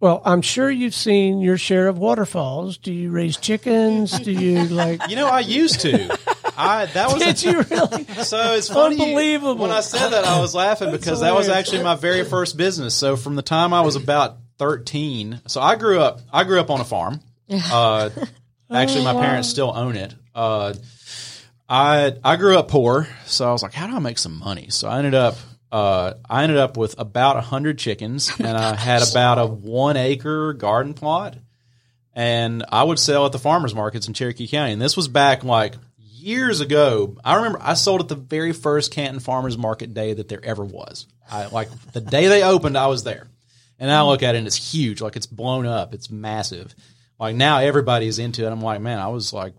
well, 0.00 0.22
I'm 0.24 0.40
sure 0.42 0.70
you've 0.70 0.94
seen 0.94 1.40
your 1.40 1.58
share 1.58 1.88
of 1.88 1.98
waterfalls. 1.98 2.78
Do 2.78 2.92
you 2.92 3.10
raise 3.10 3.36
chickens? 3.36 4.18
Do 4.18 4.32
you 4.32 4.64
like? 4.64 5.00
You 5.08 5.16
know, 5.16 5.28
I 5.28 5.40
used 5.40 5.80
to. 5.80 6.18
I 6.56 6.86
that 6.86 7.12
was 7.12 7.22
Did 7.22 7.42
you 7.42 7.62
really? 7.62 8.04
So 8.24 8.54
it's 8.54 8.68
funny. 8.68 9.00
Unbelievable. 9.00 9.56
When 9.56 9.70
I 9.70 9.80
said 9.80 10.10
that, 10.10 10.24
I 10.24 10.40
was 10.40 10.54
laughing 10.54 10.90
because 10.90 11.20
that 11.20 11.34
was 11.34 11.48
actually 11.48 11.82
my 11.82 11.96
very 11.96 12.24
first 12.24 12.56
business. 12.56 12.94
So 12.94 13.16
from 13.16 13.34
the 13.36 13.42
time 13.42 13.74
I 13.74 13.80
was 13.82 13.96
about 13.96 14.36
thirteen, 14.58 15.40
so 15.46 15.60
I 15.60 15.76
grew 15.76 16.00
up. 16.00 16.20
I 16.32 16.44
grew 16.44 16.60
up 16.60 16.70
on 16.70 16.80
a 16.80 16.84
farm. 16.84 17.20
Uh, 17.50 18.10
actually, 18.70 19.04
my 19.04 19.12
parents 19.12 19.48
still 19.48 19.72
own 19.74 19.96
it. 19.96 20.14
Uh, 20.34 20.74
I 21.68 22.14
I 22.22 22.36
grew 22.36 22.58
up 22.58 22.68
poor, 22.68 23.08
so 23.26 23.48
I 23.48 23.52
was 23.52 23.62
like, 23.62 23.74
how 23.74 23.86
do 23.86 23.94
I 23.94 23.98
make 23.98 24.18
some 24.18 24.38
money? 24.38 24.68
So 24.70 24.88
I 24.88 24.98
ended 24.98 25.14
up. 25.14 25.36
Uh, 25.70 26.14
I 26.30 26.44
ended 26.44 26.58
up 26.58 26.76
with 26.76 26.98
about 26.98 27.36
a 27.36 27.40
hundred 27.40 27.78
chickens, 27.78 28.32
and 28.38 28.56
I 28.56 28.76
had 28.76 29.02
about 29.08 29.38
a 29.38 29.46
one 29.46 29.96
acre 29.96 30.52
garden 30.52 30.94
plot 30.94 31.36
and 32.14 32.64
I 32.68 32.84
would 32.84 32.98
sell 32.98 33.26
at 33.26 33.32
the 33.32 33.38
farmers 33.38 33.74
markets 33.74 34.06
in 34.08 34.14
Cherokee 34.14 34.46
County. 34.46 34.72
And 34.72 34.80
this 34.80 34.96
was 34.96 35.08
back 35.08 35.44
like 35.44 35.74
years 35.98 36.60
ago. 36.60 37.16
I 37.24 37.36
remember 37.36 37.58
I 37.60 37.74
sold 37.74 38.00
at 38.00 38.08
the 38.08 38.14
very 38.14 38.52
first 38.52 38.92
Canton 38.92 39.20
Farmers 39.20 39.58
Market 39.58 39.94
day 39.94 40.14
that 40.14 40.28
there 40.28 40.44
ever 40.44 40.64
was. 40.64 41.06
I 41.30 41.46
like 41.46 41.68
the 41.92 42.00
day 42.00 42.28
they 42.28 42.42
opened, 42.42 42.78
I 42.78 42.86
was 42.86 43.02
there. 43.04 43.26
And 43.78 43.90
I 43.90 44.02
look 44.02 44.22
at 44.22 44.34
it 44.34 44.38
and 44.38 44.46
it's 44.46 44.72
huge, 44.72 45.00
like 45.00 45.16
it's 45.16 45.26
blown 45.26 45.66
up, 45.66 45.94
it's 45.94 46.10
massive. 46.10 46.74
Like 47.18 47.36
now 47.36 47.58
everybody's 47.58 48.18
into 48.18 48.46
it. 48.46 48.50
I'm 48.50 48.60
like, 48.60 48.80
man, 48.80 48.98
I 48.98 49.08
was 49.08 49.32
like, 49.32 49.54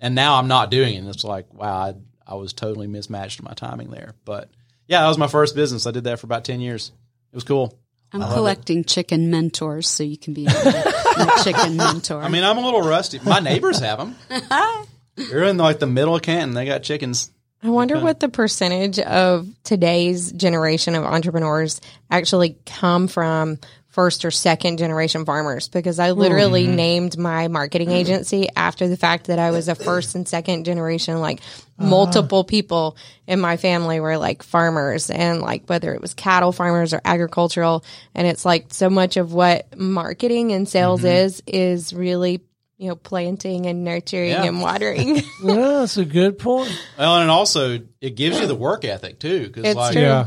and 0.00 0.14
now 0.14 0.36
I'm 0.36 0.48
not 0.48 0.70
doing 0.70 0.94
it. 0.94 0.98
And 0.98 1.08
it's 1.08 1.24
like, 1.24 1.52
wow, 1.52 1.76
I, 1.76 1.94
I 2.26 2.34
was 2.34 2.52
totally 2.52 2.86
mismatched 2.86 3.38
in 3.38 3.44
my 3.44 3.54
timing 3.54 3.90
there. 3.90 4.14
But 4.24 4.50
yeah, 4.86 5.02
that 5.02 5.08
was 5.08 5.18
my 5.18 5.28
first 5.28 5.54
business. 5.54 5.86
I 5.86 5.90
did 5.90 6.04
that 6.04 6.18
for 6.18 6.26
about 6.26 6.44
10 6.44 6.60
years. 6.60 6.90
It 7.32 7.36
was 7.36 7.44
cool. 7.44 7.78
I'm 8.12 8.22
collecting 8.22 8.82
chicken 8.82 9.30
mentors, 9.30 9.86
so 9.86 10.02
you 10.02 10.18
can 10.18 10.34
be 10.34 10.44
my 10.44 11.40
chicken 11.44 11.76
mentor. 11.76 12.20
I 12.20 12.28
mean, 12.28 12.42
I'm 12.42 12.58
a 12.58 12.60
little 12.60 12.82
rusty. 12.82 13.20
My 13.22 13.38
neighbors 13.38 13.78
have 13.78 13.98
them. 13.98 14.16
They're 15.14 15.44
in 15.44 15.56
like 15.58 15.78
the 15.78 15.86
middle 15.86 16.16
of 16.16 16.22
Canton. 16.22 16.54
They 16.54 16.64
got 16.64 16.82
chickens. 16.82 17.30
I 17.62 17.68
wonder 17.68 18.00
what 18.00 18.20
the 18.20 18.28
percentage 18.30 18.98
of 18.98 19.46
today's 19.64 20.32
generation 20.32 20.94
of 20.94 21.04
entrepreneurs 21.04 21.80
actually 22.10 22.56
come 22.64 23.06
from 23.06 23.58
first 23.90 24.24
or 24.24 24.30
second 24.30 24.78
generation 24.78 25.24
farmers 25.24 25.68
because 25.68 25.98
I 25.98 26.12
literally 26.12 26.64
mm-hmm. 26.64 26.76
named 26.76 27.18
my 27.18 27.48
marketing 27.48 27.88
mm-hmm. 27.88 27.96
agency 27.96 28.48
after 28.54 28.86
the 28.86 28.96
fact 28.96 29.26
that 29.26 29.40
I 29.40 29.50
was 29.50 29.68
a 29.68 29.74
first 29.74 30.14
and 30.14 30.28
second 30.28 30.64
generation 30.64 31.20
like 31.20 31.40
uh-huh. 31.40 31.88
multiple 31.88 32.44
people 32.44 32.96
in 33.26 33.40
my 33.40 33.56
family 33.56 33.98
were 33.98 34.16
like 34.16 34.44
farmers 34.44 35.10
and 35.10 35.42
like 35.42 35.64
whether 35.66 35.92
it 35.92 36.00
was 36.00 36.14
cattle 36.14 36.52
farmers 36.52 36.94
or 36.94 37.00
agricultural 37.04 37.84
and 38.14 38.28
it's 38.28 38.44
like 38.44 38.66
so 38.72 38.88
much 38.88 39.16
of 39.16 39.34
what 39.34 39.76
marketing 39.76 40.52
and 40.52 40.68
sales 40.68 41.00
mm-hmm. 41.00 41.08
is 41.08 41.42
is 41.48 41.92
really 41.92 42.40
you 42.80 42.88
know 42.88 42.96
planting 42.96 43.66
and 43.66 43.84
nurturing 43.84 44.30
Yeah. 44.30 44.44
and 44.44 44.60
watering. 44.62 45.16
Yeah, 45.44 45.54
that's 45.80 45.96
a 45.98 46.04
good 46.04 46.38
point. 46.38 46.70
Well, 46.98 47.18
and 47.18 47.30
also 47.30 47.78
it 48.00 48.16
gives 48.16 48.40
you 48.40 48.46
the 48.46 48.54
work 48.54 48.84
ethic 48.84 49.18
too. 49.20 49.46
Because 49.46 49.64
It's 49.66 49.76
like, 49.76 49.92
true. 49.92 50.02
Yeah. 50.02 50.26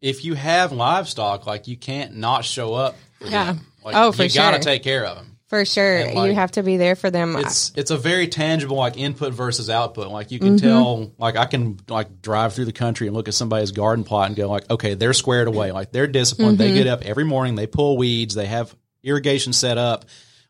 if 0.00 0.24
you 0.24 0.34
have 0.34 0.72
livestock, 0.72 1.46
like 1.46 1.66
you 1.68 1.76
can't 1.76 2.16
not 2.16 2.44
show 2.44 2.74
up. 2.74 2.96
For 3.20 3.26
Yeah. 3.28 3.52
them. 3.52 3.66
Like, 3.84 3.96
Oh, 3.96 4.12
for 4.12 4.22
you 4.24 4.30
gotta 4.30 4.58
take 4.60 4.82
care 4.82 5.04
of 5.04 5.16
them. 5.16 5.26
For 5.48 5.64
sure. 5.64 5.96
And, 5.96 6.14
like, 6.14 6.28
you 6.28 6.34
have 6.36 6.52
to 6.52 6.62
be 6.62 6.76
there 6.76 6.94
for 6.94 7.10
them. 7.10 7.34
It's 7.34 7.72
it's 7.74 7.90
a 7.90 7.96
very 7.98 8.28
tangible 8.28 8.76
like 8.76 8.96
input 8.96 9.32
versus 9.34 9.68
output. 9.68 10.08
Like 10.08 10.30
you 10.30 10.38
can 10.38 10.56
Mm-hmm. 10.56 10.64
tell. 10.66 11.12
Like 11.18 11.36
I 11.36 11.46
can 11.46 11.80
like 11.88 12.22
drive 12.22 12.54
through 12.54 12.66
the 12.66 12.72
country 12.72 13.08
and 13.08 13.16
look 13.16 13.26
at 13.26 13.34
somebody's 13.34 13.72
garden 13.72 14.04
plot 14.04 14.28
and 14.28 14.36
go 14.36 14.48
like, 14.48 14.70
okay, 14.70 14.94
they're 14.94 15.12
squared 15.12 15.48
away. 15.48 15.72
Like 15.72 15.90
they're 15.90 16.06
disciplined. 16.06 16.58
Mm-hmm. 16.58 16.68
They 16.72 16.74
get 16.74 16.86
up 16.86 17.02
every 17.02 17.24
morning. 17.24 17.56
They 17.56 17.66
pull 17.66 17.96
weeds. 17.96 18.36
They 18.36 18.46
have 18.46 18.72
irrigation 19.02 19.52
set 19.52 19.76
up. 19.76 20.04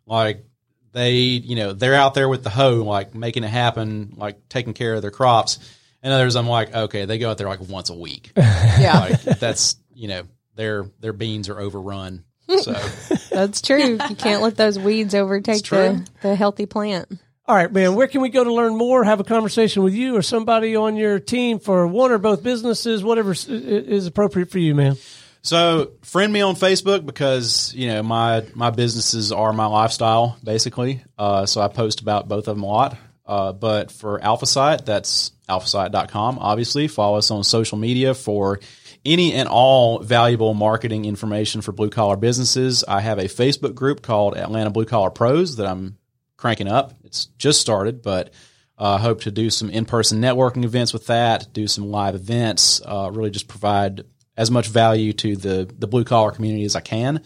like 0.07 0.45
they, 0.93 1.13
you 1.15 1.57
know, 1.57 1.73
they're 1.73 1.95
out 1.95 2.15
there 2.15 2.29
with 2.29 2.43
the 2.45 2.51
hoe, 2.51 2.83
like 2.85 3.15
making 3.15 3.45
it 3.45 3.49
happen, 3.49 4.15
like 4.17 4.49
taking 4.49 4.75
care 4.75 4.95
of 4.95 5.03
their 5.03 5.11
crops. 5.11 5.59
And 6.03 6.13
others, 6.13 6.35
I'm 6.37 6.47
like, 6.49 6.75
okay, 6.75 7.05
they 7.05 7.19
go 7.19 7.31
out 7.31 7.39
there 7.39 7.49
like 7.49 7.61
once 7.61 7.91
a 7.91 7.95
week. 7.95 8.33
Yeah, 8.37 8.99
Like 9.01 9.23
that's, 9.39 9.77
you 9.95 10.09
know, 10.09 10.23
their 10.55 10.87
their 11.01 11.13
beans 11.13 11.49
are 11.49 11.59
overrun. 11.61 12.25
So 12.63 12.73
that's 13.31 13.61
true. 13.61 13.99
You 14.09 14.17
can't 14.17 14.43
let 14.43 14.57
those 14.57 14.79
weeds 14.79 15.15
overtake 15.15 15.63
the, 15.65 16.09
the 16.23 16.35
healthy 16.37 16.67
plant. 16.67 17.09
All 17.47 17.55
right, 17.57 17.71
man. 17.73 17.95
Where 17.97 18.07
can 18.07 18.21
we 18.21 18.29
go 18.29 18.43
to 18.45 18.53
learn 18.53 18.77
more? 18.77 19.03
Have 19.05 19.21
a 19.21 19.25
conversation 19.25 19.83
with 19.83 19.93
you 19.93 20.17
or 20.17 20.23
somebody 20.23 20.77
on 20.77 20.97
your 20.97 21.19
team 21.19 21.59
for 21.59 21.87
one 21.87 22.13
or 22.13 22.19
both 22.19 22.43
businesses, 22.43 23.03
whatever 23.05 23.33
is- 23.33 23.49
is 23.49 24.07
appropriate 24.07 24.51
for 24.51 24.59
you, 24.61 24.75
man. 24.75 24.97
So 25.43 25.93
friend 26.03 26.33
me 26.33 26.43
on 26.43 26.55
Facebook 26.55 27.07
because 27.07 27.75
you 27.75 27.89
know 27.89 28.03
my 28.03 28.45
my 28.55 28.71
businesses 28.71 29.33
are 29.33 29.53
my 29.53 29.67
lifestyle 29.67 30.39
basically. 30.45 31.03
Uh, 31.19 31.47
so 31.47 31.61
I 31.61 31.69
post 31.69 32.01
about 32.01 32.29
both 32.29 32.49
of 32.49 32.57
them 32.57 32.63
a 32.63 32.67
lot. 32.67 32.97
Uh, 33.25 33.53
but 33.53 33.93
for 33.93 34.19
AlphaSite, 34.19 34.85
that's 34.85 35.31
alphasite.com. 35.49 36.39
Obviously, 36.41 36.89
follow 36.89 37.17
us 37.17 37.31
on 37.31 37.45
social 37.45 37.79
media 37.79 38.13
for 38.13 38.59
any 39.05 39.33
and 39.33 39.49
all 39.49 40.01
valuable 40.01 40.53
marketing 40.53 41.05
information 41.05 41.61
for 41.61 41.73
blue 41.73 41.91
collar 41.91 42.17
businesses. 42.17 42.85
I 42.87 43.01
have 43.01 43.19
a 43.19 43.25
Facebook 43.25 43.75
group 43.75 44.03
called 44.03 44.37
Atlanta 44.37 44.71
Blue 44.71 44.85
Collar 44.85 45.11
Pros 45.11 45.57
that 45.57 45.67
I'm 45.67 45.97
cranking 46.37 46.69
up. 46.69 46.93
It's 47.05 47.27
just 47.39 47.61
started, 47.61 48.03
but 48.03 48.33
I 48.77 48.95
uh, 48.95 48.99
hope 48.99 49.23
to 49.23 49.31
do 49.31 49.49
some 49.49 49.71
in 49.71 49.85
person 49.85 50.21
networking 50.21 50.65
events 50.65 50.93
with 50.93 51.07
that, 51.07 51.53
do 51.53 51.67
some 51.69 51.91
live 51.91 52.15
events, 52.15 52.83
uh, 52.85 53.11
really 53.13 53.31
just 53.31 53.47
provide 53.47 54.05
as 54.41 54.51
much 54.51 54.69
value 54.69 55.13
to 55.13 55.37
the, 55.37 55.71
the 55.79 55.87
blue 55.87 56.03
collar 56.03 56.31
community 56.31 56.65
as 56.65 56.75
I 56.75 56.81
can. 56.81 57.23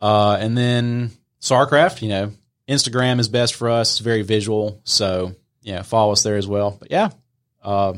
Uh, 0.00 0.38
and 0.40 0.56
then 0.56 1.10
StarCraft, 1.42 2.00
you 2.00 2.08
know, 2.08 2.32
Instagram 2.66 3.20
is 3.20 3.28
best 3.28 3.54
for 3.54 3.68
us. 3.68 3.92
It's 3.92 3.98
very 4.00 4.22
visual. 4.22 4.80
So, 4.84 5.34
yeah, 5.60 5.82
follow 5.82 6.12
us 6.12 6.22
there 6.22 6.36
as 6.36 6.46
well. 6.46 6.78
But 6.80 6.90
yeah, 6.90 7.10
uh, 7.62 7.92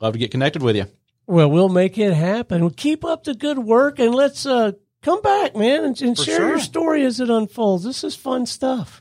love 0.00 0.14
to 0.14 0.18
get 0.18 0.32
connected 0.32 0.62
with 0.62 0.74
you. 0.74 0.86
Well, 1.28 1.48
we'll 1.48 1.68
make 1.68 1.96
it 1.96 2.12
happen. 2.12 2.62
Well, 2.62 2.74
keep 2.76 3.04
up 3.04 3.22
the 3.22 3.34
good 3.34 3.58
work 3.58 4.00
and 4.00 4.12
let's 4.16 4.46
uh, 4.46 4.72
come 5.02 5.22
back, 5.22 5.54
man, 5.54 5.84
and, 5.84 6.02
and 6.02 6.18
share 6.18 6.38
sure. 6.38 6.48
your 6.48 6.58
story 6.58 7.04
as 7.04 7.20
it 7.20 7.30
unfolds. 7.30 7.84
This 7.84 8.02
is 8.02 8.16
fun 8.16 8.46
stuff. 8.46 9.00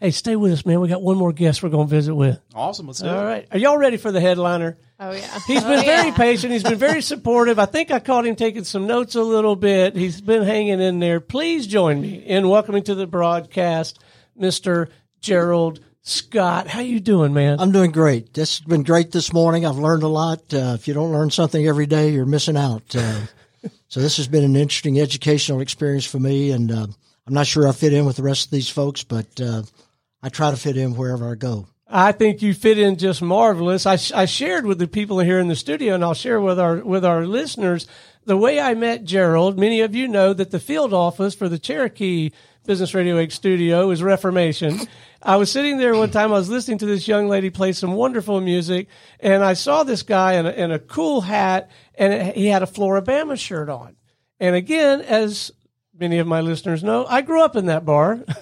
Hey, 0.00 0.12
stay 0.12 0.36
with 0.36 0.52
us, 0.52 0.64
man. 0.64 0.80
We 0.80 0.88
got 0.88 1.02
one 1.02 1.16
more 1.16 1.32
guest 1.32 1.60
we're 1.60 1.70
going 1.70 1.88
to 1.88 1.90
visit 1.90 2.14
with. 2.14 2.40
Awesome. 2.54 2.86
Let's 2.86 3.00
do 3.00 3.08
All 3.08 3.20
it. 3.20 3.24
right. 3.24 3.48
Are 3.50 3.58
y'all 3.58 3.76
ready 3.78 3.96
for 3.96 4.12
the 4.12 4.20
headliner? 4.20 4.78
Oh 5.00 5.10
yeah, 5.12 5.38
He's 5.46 5.62
been 5.64 5.84
very 5.84 6.12
patient. 6.12 6.52
He's 6.52 6.62
been 6.62 6.78
very 6.78 7.02
supportive. 7.02 7.58
I 7.58 7.66
think 7.66 7.90
I 7.90 7.98
caught 7.98 8.26
him 8.26 8.36
taking 8.36 8.62
some 8.64 8.86
notes 8.86 9.16
a 9.16 9.22
little 9.22 9.56
bit. 9.56 9.96
He's 9.96 10.20
been 10.20 10.42
hanging 10.44 10.80
in 10.80 11.00
there. 11.00 11.18
Please 11.20 11.66
join 11.66 12.00
me 12.00 12.14
in 12.16 12.48
welcoming 12.48 12.84
to 12.84 12.94
the 12.94 13.06
broadcast, 13.06 13.98
Mr. 14.40 14.88
Gerald 15.20 15.80
Scott. 16.02 16.68
How 16.68 16.80
you 16.80 17.00
doing, 17.00 17.32
man? 17.32 17.60
I'm 17.60 17.72
doing 17.72 17.90
great. 17.90 18.34
This 18.34 18.58
has 18.58 18.66
been 18.66 18.82
great 18.84 19.10
this 19.12 19.32
morning. 19.32 19.66
I've 19.66 19.78
learned 19.78 20.02
a 20.04 20.08
lot. 20.08 20.40
Uh, 20.52 20.74
if 20.74 20.86
you 20.88 20.94
don't 20.94 21.12
learn 21.12 21.30
something 21.30 21.64
every 21.66 21.86
day, 21.86 22.10
you're 22.10 22.24
missing 22.26 22.56
out. 22.56 22.94
Uh, 22.94 23.20
so 23.88 24.00
this 24.00 24.16
has 24.16 24.26
been 24.28 24.44
an 24.44 24.56
interesting 24.56 25.00
educational 25.00 25.60
experience 25.60 26.06
for 26.06 26.18
me, 26.18 26.50
and 26.52 26.70
uh, 26.72 26.86
I'm 27.26 27.34
not 27.34 27.46
sure 27.46 27.68
I 27.68 27.72
fit 27.72 27.92
in 27.92 28.04
with 28.04 28.16
the 28.16 28.22
rest 28.22 28.46
of 28.46 28.50
these 28.50 28.68
folks, 28.68 29.04
but 29.04 29.26
uh, 29.40 29.62
I 30.22 30.28
try 30.28 30.50
to 30.50 30.56
fit 30.56 30.76
in 30.76 30.96
wherever 30.96 31.30
I 31.30 31.34
go. 31.34 31.68
I 31.90 32.12
think 32.12 32.42
you 32.42 32.52
fit 32.52 32.78
in 32.78 32.96
just 32.96 33.22
marvelous. 33.22 33.86
I, 33.86 33.98
I 34.14 34.26
shared 34.26 34.66
with 34.66 34.78
the 34.78 34.86
people 34.86 35.20
here 35.20 35.38
in 35.38 35.48
the 35.48 35.56
studio, 35.56 35.94
and 35.94 36.04
I'll 36.04 36.12
share 36.14 36.40
with 36.40 36.60
our 36.60 36.76
with 36.76 37.04
our 37.04 37.26
listeners 37.26 37.86
the 38.26 38.36
way 38.36 38.60
I 38.60 38.74
met 38.74 39.04
Gerald. 39.04 39.58
Many 39.58 39.80
of 39.80 39.94
you 39.94 40.06
know 40.06 40.34
that 40.34 40.50
the 40.50 40.60
field 40.60 40.92
office 40.92 41.34
for 41.34 41.48
the 41.48 41.58
Cherokee 41.58 42.30
Business 42.66 42.92
Radio 42.92 43.16
X 43.16 43.34
studio 43.34 43.90
is 43.90 44.02
Reformation. 44.02 44.78
I 45.22 45.36
was 45.36 45.50
sitting 45.50 45.78
there 45.78 45.96
one 45.96 46.10
time. 46.10 46.30
I 46.30 46.38
was 46.38 46.50
listening 46.50 46.78
to 46.78 46.86
this 46.86 47.08
young 47.08 47.26
lady 47.26 47.48
play 47.48 47.72
some 47.72 47.94
wonderful 47.94 48.40
music, 48.42 48.88
and 49.20 49.42
I 49.42 49.54
saw 49.54 49.82
this 49.82 50.02
guy 50.02 50.34
in 50.34 50.44
a, 50.44 50.50
in 50.50 50.70
a 50.70 50.78
cool 50.78 51.22
hat, 51.22 51.70
and 51.94 52.12
it, 52.12 52.36
he 52.36 52.48
had 52.48 52.62
a 52.62 52.66
Flora-Bama 52.66 53.38
shirt 53.38 53.70
on. 53.70 53.96
And 54.38 54.54
again, 54.54 55.00
as 55.00 55.50
many 55.98 56.18
of 56.18 56.26
my 56.26 56.40
listeners 56.40 56.84
know, 56.84 57.06
I 57.06 57.22
grew 57.22 57.42
up 57.42 57.56
in 57.56 57.66
that 57.66 57.84
bar. 57.84 58.20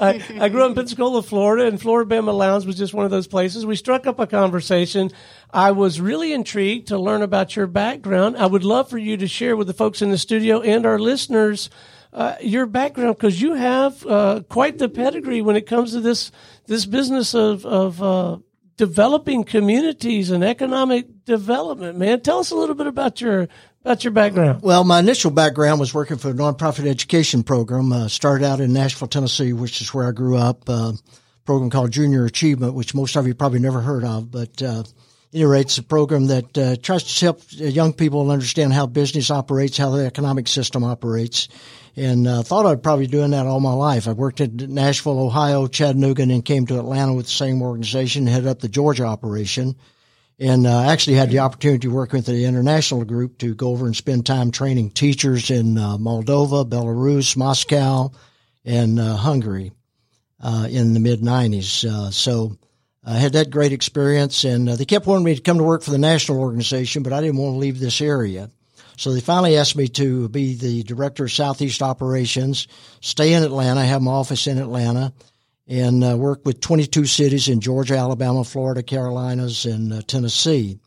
I, 0.00 0.22
I 0.40 0.48
grew 0.48 0.64
up 0.64 0.70
in 0.70 0.74
Pensacola, 0.74 1.22
Florida, 1.22 1.66
and 1.66 1.80
Flora-Bama 1.80 2.36
Lounge 2.36 2.66
was 2.66 2.76
just 2.76 2.94
one 2.94 3.04
of 3.04 3.10
those 3.10 3.26
places. 3.26 3.64
We 3.64 3.76
struck 3.76 4.06
up 4.06 4.18
a 4.18 4.26
conversation. 4.26 5.10
I 5.52 5.70
was 5.70 6.00
really 6.00 6.32
intrigued 6.32 6.88
to 6.88 6.98
learn 6.98 7.22
about 7.22 7.54
your 7.56 7.66
background. 7.66 8.36
I 8.36 8.46
would 8.46 8.64
love 8.64 8.90
for 8.90 8.98
you 8.98 9.16
to 9.16 9.28
share 9.28 9.56
with 9.56 9.66
the 9.66 9.74
folks 9.74 10.02
in 10.02 10.10
the 10.10 10.18
studio 10.18 10.60
and 10.60 10.84
our 10.84 10.98
listeners 10.98 11.70
uh, 12.12 12.36
your 12.40 12.66
background 12.66 13.16
because 13.16 13.42
you 13.42 13.54
have 13.54 14.06
uh, 14.06 14.40
quite 14.48 14.78
the 14.78 14.88
pedigree 14.88 15.42
when 15.42 15.56
it 15.56 15.66
comes 15.66 15.90
to 15.92 16.00
this 16.00 16.30
this 16.66 16.86
business 16.86 17.34
of 17.34 17.66
of 17.66 18.00
uh, 18.00 18.38
developing 18.76 19.44
communities 19.44 20.30
and 20.30 20.42
economic 20.44 21.24
development. 21.24 21.98
Man, 21.98 22.20
tell 22.20 22.38
us 22.38 22.50
a 22.50 22.56
little 22.56 22.74
bit 22.74 22.86
about 22.86 23.20
your 23.20 23.48
about 23.84 24.02
your 24.02 24.12
background. 24.12 24.62
Well, 24.62 24.82
my 24.84 24.98
initial 24.98 25.30
background 25.30 25.78
was 25.78 25.92
working 25.92 26.16
for 26.16 26.30
a 26.30 26.32
nonprofit 26.32 26.86
education 26.86 27.42
program. 27.42 27.92
Uh, 27.92 28.08
started 28.08 28.44
out 28.44 28.60
in 28.60 28.72
Nashville, 28.72 29.08
Tennessee, 29.08 29.52
which 29.52 29.80
is 29.80 29.92
where 29.92 30.08
I 30.08 30.12
grew 30.12 30.36
up. 30.36 30.68
Uh, 30.68 30.92
program 31.44 31.70
called 31.70 31.90
Junior 31.90 32.24
Achievement, 32.24 32.74
which 32.74 32.94
most 32.94 33.16
of 33.16 33.26
you 33.26 33.34
probably 33.34 33.58
never 33.58 33.80
heard 33.80 34.04
of, 34.04 34.30
but 34.30 34.62
uh, 34.62 34.82
any 35.34 35.60
it's 35.60 35.78
a 35.78 35.82
program 35.82 36.28
that 36.28 36.56
uh, 36.56 36.76
tries 36.76 37.02
to 37.02 37.24
help 37.24 37.42
young 37.50 37.92
people 37.92 38.30
understand 38.30 38.72
how 38.72 38.86
business 38.86 39.30
operates, 39.30 39.76
how 39.76 39.90
the 39.90 40.06
economic 40.06 40.46
system 40.46 40.84
operates. 40.84 41.48
And 41.96 42.26
uh, 42.26 42.42
thought 42.42 42.66
I'd 42.66 42.82
probably 42.82 43.06
doing 43.06 43.30
that 43.30 43.46
all 43.46 43.60
my 43.60 43.72
life. 43.72 44.08
I 44.08 44.12
worked 44.12 44.40
in 44.40 44.74
Nashville, 44.74 45.20
Ohio, 45.20 45.68
Chattanooga, 45.68 46.22
and 46.22 46.30
then 46.30 46.42
came 46.42 46.66
to 46.66 46.78
Atlanta 46.78 47.14
with 47.14 47.26
the 47.26 47.32
same 47.32 47.62
organization, 47.62 48.26
headed 48.26 48.48
up 48.48 48.60
the 48.60 48.68
Georgia 48.68 49.04
operation 49.04 49.76
and 50.38 50.66
uh, 50.66 50.80
actually 50.90 51.16
had 51.16 51.30
the 51.30 51.38
opportunity 51.38 51.86
to 51.86 51.94
work 51.94 52.12
with 52.12 52.26
the 52.26 52.44
international 52.44 53.04
group 53.04 53.38
to 53.38 53.54
go 53.54 53.68
over 53.68 53.86
and 53.86 53.96
spend 53.96 54.26
time 54.26 54.50
training 54.50 54.90
teachers 54.90 55.50
in 55.50 55.78
uh, 55.78 55.96
Moldova, 55.96 56.68
Belarus, 56.68 57.36
Moscow, 57.36 58.10
and 58.64 58.98
uh, 58.98 59.16
Hungary 59.16 59.72
uh, 60.40 60.66
in 60.68 60.92
the 60.94 61.00
mid 61.00 61.20
90s. 61.20 61.84
Uh, 61.84 62.10
so 62.10 62.56
I 63.04 63.14
had 63.14 63.34
that 63.34 63.50
great 63.50 63.72
experience, 63.72 64.44
and 64.44 64.68
uh, 64.68 64.76
they 64.76 64.84
kept 64.84 65.06
wanting 65.06 65.24
me 65.24 65.36
to 65.36 65.42
come 65.42 65.58
to 65.58 65.64
work 65.64 65.82
for 65.82 65.92
the 65.92 65.98
national 65.98 66.40
organization, 66.40 67.02
but 67.02 67.12
I 67.12 67.20
didn't 67.20 67.36
want 67.36 67.54
to 67.54 67.58
leave 67.58 67.78
this 67.78 68.00
area. 68.00 68.50
So 68.96 69.12
they 69.12 69.20
finally 69.20 69.56
asked 69.56 69.76
me 69.76 69.88
to 69.88 70.28
be 70.28 70.54
the 70.54 70.82
director 70.84 71.24
of 71.24 71.32
Southeast 71.32 71.82
Operations, 71.82 72.68
stay 73.00 73.32
in 73.32 73.42
Atlanta, 73.42 73.84
have 73.84 74.02
my 74.02 74.12
office 74.12 74.46
in 74.46 74.58
Atlanta, 74.58 75.12
and 75.66 76.04
uh, 76.04 76.16
work 76.16 76.44
with 76.44 76.60
22 76.60 77.06
cities 77.06 77.48
in 77.48 77.60
Georgia, 77.60 77.96
Alabama, 77.96 78.44
Florida, 78.44 78.82
Carolinas, 78.82 79.64
and 79.64 79.92
uh, 79.92 80.02
Tennessee. 80.02 80.78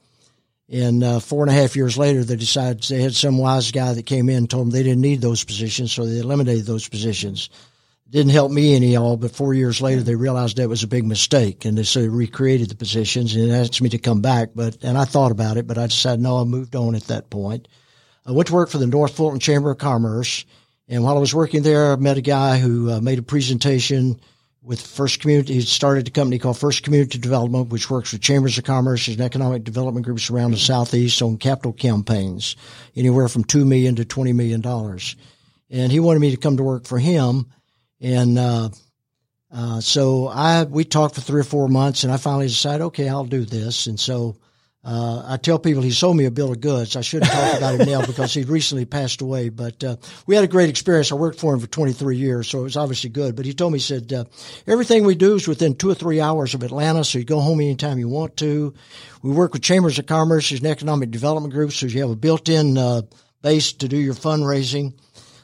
And 0.69 1.03
uh, 1.03 1.19
four 1.19 1.43
and 1.43 1.49
a 1.49 1.53
half 1.53 1.75
years 1.75 1.97
later, 1.97 2.23
they 2.23 2.35
decided 2.35 2.83
they 2.83 3.01
had 3.01 3.15
some 3.15 3.37
wise 3.37 3.71
guy 3.71 3.93
that 3.93 4.05
came 4.05 4.29
in 4.29 4.37
and 4.37 4.49
told 4.49 4.67
them 4.67 4.71
they 4.71 4.83
didn't 4.83 5.01
need 5.01 5.21
those 5.21 5.43
positions, 5.43 5.93
so 5.93 6.05
they 6.05 6.19
eliminated 6.19 6.65
those 6.65 6.89
positions. 6.89 7.49
Didn't 8.09 8.31
help 8.31 8.51
me 8.51 8.75
any 8.75 8.95
at 8.95 9.01
all, 9.01 9.17
but 9.17 9.31
four 9.31 9.53
years 9.53 9.81
later, 9.81 10.01
they 10.01 10.15
realized 10.15 10.57
that 10.57 10.69
was 10.69 10.83
a 10.83 10.87
big 10.87 11.05
mistake, 11.05 11.65
and 11.65 11.77
they 11.77 11.83
so 11.83 12.01
they 12.01 12.07
recreated 12.07 12.69
the 12.69 12.75
positions 12.75 13.35
and 13.35 13.51
asked 13.51 13.81
me 13.81 13.89
to 13.89 13.97
come 13.97 14.21
back. 14.21 14.49
But 14.55 14.77
and 14.81 14.97
I 14.97 15.03
thought 15.05 15.31
about 15.31 15.57
it, 15.57 15.67
but 15.67 15.77
I 15.77 15.87
decided 15.87 16.21
no, 16.21 16.39
I 16.39 16.45
moved 16.45 16.75
on 16.75 16.95
at 16.95 17.03
that 17.07 17.29
point. 17.29 17.67
I 18.27 18.31
went 18.31 18.47
to 18.47 18.53
work 18.53 18.69
for 18.69 18.77
the 18.77 18.87
North 18.87 19.15
Fulton 19.15 19.39
Chamber 19.39 19.71
of 19.71 19.77
Commerce, 19.77 20.43
and 20.89 21.01
while 21.01 21.15
I 21.15 21.21
was 21.21 21.33
working 21.33 21.63
there, 21.63 21.93
I 21.93 21.95
met 21.95 22.17
a 22.17 22.21
guy 22.21 22.59
who 22.59 22.91
uh, 22.91 22.99
made 22.99 23.19
a 23.19 23.23
presentation 23.23 24.19
with 24.61 24.81
First 24.81 25.21
Community. 25.21 25.53
He 25.53 25.61
started 25.61 26.09
a 26.09 26.11
company 26.11 26.37
called 26.37 26.57
First 26.57 26.83
Community 26.83 27.19
Development, 27.19 27.69
which 27.69 27.89
works 27.89 28.11
with 28.11 28.19
chambers 28.19 28.57
of 28.57 28.65
commerce 28.65 29.07
and 29.07 29.21
economic 29.21 29.63
development 29.63 30.05
groups 30.05 30.29
around 30.29 30.51
the 30.51 30.57
Southeast 30.57 31.21
on 31.21 31.37
capital 31.37 31.71
campaigns, 31.71 32.57
anywhere 32.97 33.29
from 33.29 33.45
two 33.45 33.63
million 33.63 33.95
to 33.95 34.03
twenty 34.03 34.33
million 34.33 34.59
dollars. 34.59 35.15
And 35.69 35.89
he 35.89 36.01
wanted 36.01 36.19
me 36.19 36.31
to 36.31 36.37
come 36.37 36.57
to 36.57 36.63
work 36.63 36.85
for 36.85 36.99
him, 36.99 37.45
and 38.01 38.37
uh, 38.37 38.69
uh, 39.49 39.79
so 39.79 40.27
I 40.27 40.65
we 40.65 40.83
talked 40.83 41.15
for 41.15 41.21
three 41.21 41.39
or 41.39 41.45
four 41.45 41.69
months, 41.69 42.03
and 42.03 42.11
I 42.11 42.17
finally 42.17 42.47
decided, 42.47 42.83
okay, 42.87 43.07
I'll 43.07 43.23
do 43.23 43.45
this. 43.45 43.87
And 43.87 43.97
so 43.97 44.35
uh, 44.87 45.21
I 45.27 45.35
tell 45.35 45.59
people 45.59 45.83
he 45.83 45.91
sold 45.91 46.15
me 46.15 46.23
a 46.23 46.31
bill 46.31 46.53
of 46.53 46.61
goods. 46.61 46.95
I 46.95 47.01
shouldn't 47.01 47.29
talk 47.29 47.57
about 47.57 47.75
him 47.75 47.89
now 47.89 48.05
because 48.07 48.33
he 48.33 48.43
recently 48.43 48.85
passed 48.85 49.21
away. 49.21 49.49
But 49.49 49.83
uh, 49.83 49.97
we 50.25 50.33
had 50.33 50.45
a 50.45 50.47
great 50.47 50.69
experience. 50.69 51.11
I 51.11 51.15
worked 51.15 51.41
for 51.41 51.53
him 51.53 51.59
for 51.59 51.67
23 51.67 52.15
years, 52.15 52.47
so 52.47 52.61
it 52.61 52.63
was 52.63 52.77
obviously 52.77 53.09
good. 53.09 53.35
But 53.35 53.45
he 53.45 53.53
told 53.53 53.73
me, 53.73 53.79
he 53.79 53.83
said, 53.83 54.13
uh, 54.13 54.23
everything 54.65 55.03
we 55.03 55.15
do 55.15 55.35
is 55.35 55.45
within 55.45 55.75
two 55.75 55.89
or 55.89 55.93
three 55.93 56.21
hours 56.21 56.53
of 56.53 56.63
Atlanta, 56.63 57.03
so 57.03 57.19
you 57.19 57.25
go 57.25 57.41
home 57.41 57.59
anytime 57.59 57.99
you 57.99 58.07
want 58.07 58.37
to. 58.37 58.73
We 59.21 59.31
work 59.31 59.51
with 59.51 59.61
chambers 59.61 59.99
of 59.99 60.05
commerce 60.05 60.51
and 60.51 60.65
economic 60.65 61.11
development 61.11 61.53
groups, 61.53 61.75
so 61.75 61.87
you 61.87 61.99
have 61.99 62.11
a 62.11 62.15
built-in 62.15 62.77
uh, 62.77 63.01
base 63.41 63.73
to 63.73 63.89
do 63.89 63.97
your 63.97 64.13
fundraising. 64.13 64.93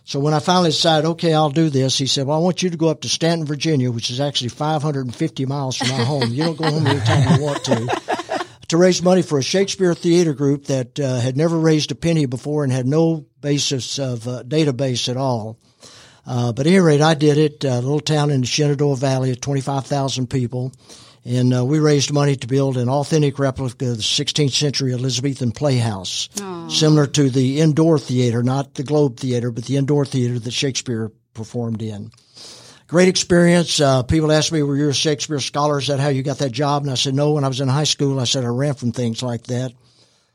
So 0.06 0.22
when 0.22 0.34
I 0.34 0.40
finally 0.40 0.70
decided, 0.70 1.06
okay, 1.12 1.34
I'll 1.34 1.50
do 1.50 1.70
this, 1.70 1.98
he 1.98 2.08
said, 2.08 2.28
well, 2.28 2.38
I 2.38 2.42
want 2.42 2.64
you 2.64 2.70
to 2.70 2.78
go 2.78 2.88
up 2.88 3.02
to 3.02 3.10
Staunton, 3.10 3.46
Virginia, 3.46 3.92
which 3.92 4.10
is 4.10 4.22
actually 4.22 4.50
550 4.50 5.46
miles 5.48 5.76
from 5.76 5.90
my 5.90 6.04
home. 6.04 6.32
You 6.32 6.46
don't 6.46 6.58
go 6.58 6.70
home 6.70 6.88
anytime 6.88 7.38
you 7.38 7.44
want 7.44 7.64
to 7.66 8.14
to 8.74 8.78
raise 8.78 9.04
money 9.04 9.22
for 9.22 9.38
a 9.38 9.44
Shakespeare 9.44 9.94
theater 9.94 10.34
group 10.34 10.66
that 10.66 11.00
uh, 11.00 11.20
had 11.20 11.38
never 11.38 11.60
raised 11.60 11.92
a 11.92 11.96
penny 11.96 12.26
before 12.26 12.64
and 12.64 12.74
had 12.74 12.88
no 12.88 13.28
basis 13.40 14.00
of 14.00 14.28
uh, 14.28 14.42
database 14.42 15.08
at 15.10 15.16
all. 15.16 15.60
Uh, 16.26 16.52
but 16.54 16.66
at 16.66 16.72
any 16.72 16.80
rate, 16.80 17.00
I 17.00 17.14
did 17.14 17.38
it. 17.38 17.64
A 17.66 17.76
little 17.76 18.00
town 18.00 18.32
in 18.32 18.42
the 18.42 18.48
Shenandoah 18.48 18.96
Valley, 18.96 19.30
of 19.30 19.40
25,000 19.40 20.28
people. 20.28 20.72
And 21.24 21.54
uh, 21.54 21.64
we 21.64 21.78
raised 21.78 22.12
money 22.12 22.36
to 22.36 22.48
build 22.48 22.78
an 22.78 22.90
authentic 22.90 23.38
replica 23.38 23.92
of 23.92 23.98
the 23.98 24.02
16th 24.02 24.54
century 24.54 24.92
Elizabethan 24.92 25.52
playhouse, 25.52 26.30
similar 26.68 27.06
to 27.06 27.30
the 27.30 27.62
indoor 27.62 28.00
theater, 28.00 28.42
not 28.42 28.74
the 28.74 28.82
Globe 28.82 29.18
Theater, 29.18 29.52
but 29.52 29.66
the 29.66 29.78
indoor 29.78 30.04
theater 30.04 30.40
that 30.40 30.52
Shakespeare 30.52 31.12
performed 31.36 31.84
in. 31.84 32.10
Great 32.94 33.08
experience. 33.08 33.80
Uh, 33.80 34.04
people 34.04 34.32
ask 34.32 34.52
me, 34.52 34.62
were 34.62 34.78
you 34.78 34.88
a 34.88 34.94
Shakespeare 34.94 35.40
scholar? 35.40 35.80
Is 35.80 35.88
that 35.88 36.00
how 36.00 36.10
you 36.10 36.22
got 36.22 36.38
that 36.38 36.52
job? 36.52 36.84
And 36.84 36.92
I 36.92 36.94
said, 36.94 37.16
no, 37.16 37.32
when 37.32 37.44
I 37.44 37.48
was 37.48 37.60
in 37.60 37.68
high 37.68 37.86
school, 37.86 38.20
I 38.20 38.26
said 38.26 38.46
I 38.46 38.50
ran 38.50 38.76
from 38.76 38.92
things 38.92 39.24
like 39.24 39.46
that. 39.46 39.74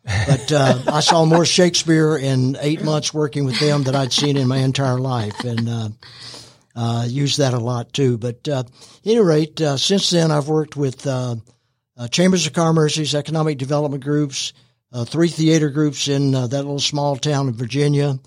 But 0.04 0.50
uh, 0.50 0.82
I 0.88 0.98
saw 0.98 1.24
more 1.24 1.44
Shakespeare 1.44 2.16
in 2.16 2.56
eight 2.60 2.82
months 2.82 3.14
working 3.14 3.44
with 3.44 3.60
them 3.60 3.84
than 3.84 3.94
I'd 3.94 4.12
seen 4.12 4.36
in 4.36 4.48
my 4.48 4.56
entire 4.56 4.98
life. 4.98 5.38
And 5.44 5.68
uh, 5.68 5.88
uh, 6.74 7.04
use 7.06 7.36
that 7.36 7.54
a 7.54 7.60
lot 7.60 7.92
too. 7.92 8.18
But 8.18 8.48
uh, 8.48 8.64
at 8.66 8.70
any 9.04 9.20
rate, 9.20 9.60
uh, 9.60 9.76
since 9.76 10.10
then 10.10 10.32
I've 10.32 10.48
worked 10.48 10.74
with 10.74 11.06
uh, 11.06 11.36
uh, 11.96 12.08
Chambers 12.08 12.44
of 12.48 12.54
Commerce's 12.54 13.14
economic 13.14 13.58
development 13.58 14.02
groups, 14.02 14.52
uh, 14.92 15.04
three 15.04 15.28
theater 15.28 15.70
groups 15.70 16.08
in 16.08 16.34
uh, 16.34 16.48
that 16.48 16.62
little 16.64 16.80
small 16.80 17.14
town 17.14 17.46
in 17.46 17.54
Virginia, 17.54 18.18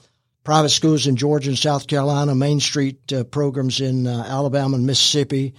private 0.43 0.69
schools 0.69 1.07
in 1.07 1.15
Georgia 1.15 1.49
and 1.49 1.57
South 1.57 1.87
Carolina, 1.87 2.33
Main 2.35 2.59
Street 2.59 3.13
uh, 3.13 3.23
programs 3.23 3.79
in 3.79 4.07
uh, 4.07 4.25
Alabama 4.27 4.77
and 4.77 4.85
Mississippi, 4.85 5.53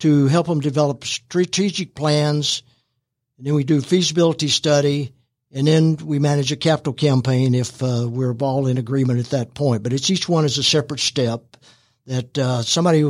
to 0.00 0.26
help 0.26 0.46
them 0.46 0.60
develop 0.60 1.04
strategic 1.04 1.94
plans. 1.94 2.62
And 3.38 3.46
then 3.46 3.54
we 3.54 3.64
do 3.64 3.80
feasibility 3.80 4.48
study. 4.48 5.12
And 5.52 5.68
then 5.68 5.96
we 5.96 6.18
manage 6.18 6.50
a 6.50 6.56
capital 6.56 6.92
campaign 6.92 7.54
if 7.54 7.80
uh, 7.80 8.08
we're 8.08 8.34
all 8.40 8.66
in 8.66 8.76
agreement 8.76 9.20
at 9.20 9.30
that 9.30 9.54
point. 9.54 9.84
But 9.84 9.92
it's 9.92 10.10
each 10.10 10.28
one 10.28 10.44
is 10.44 10.58
a 10.58 10.64
separate 10.64 10.98
step 10.98 11.56
that 12.06 12.36
uh, 12.36 12.62
somebody 12.62 13.04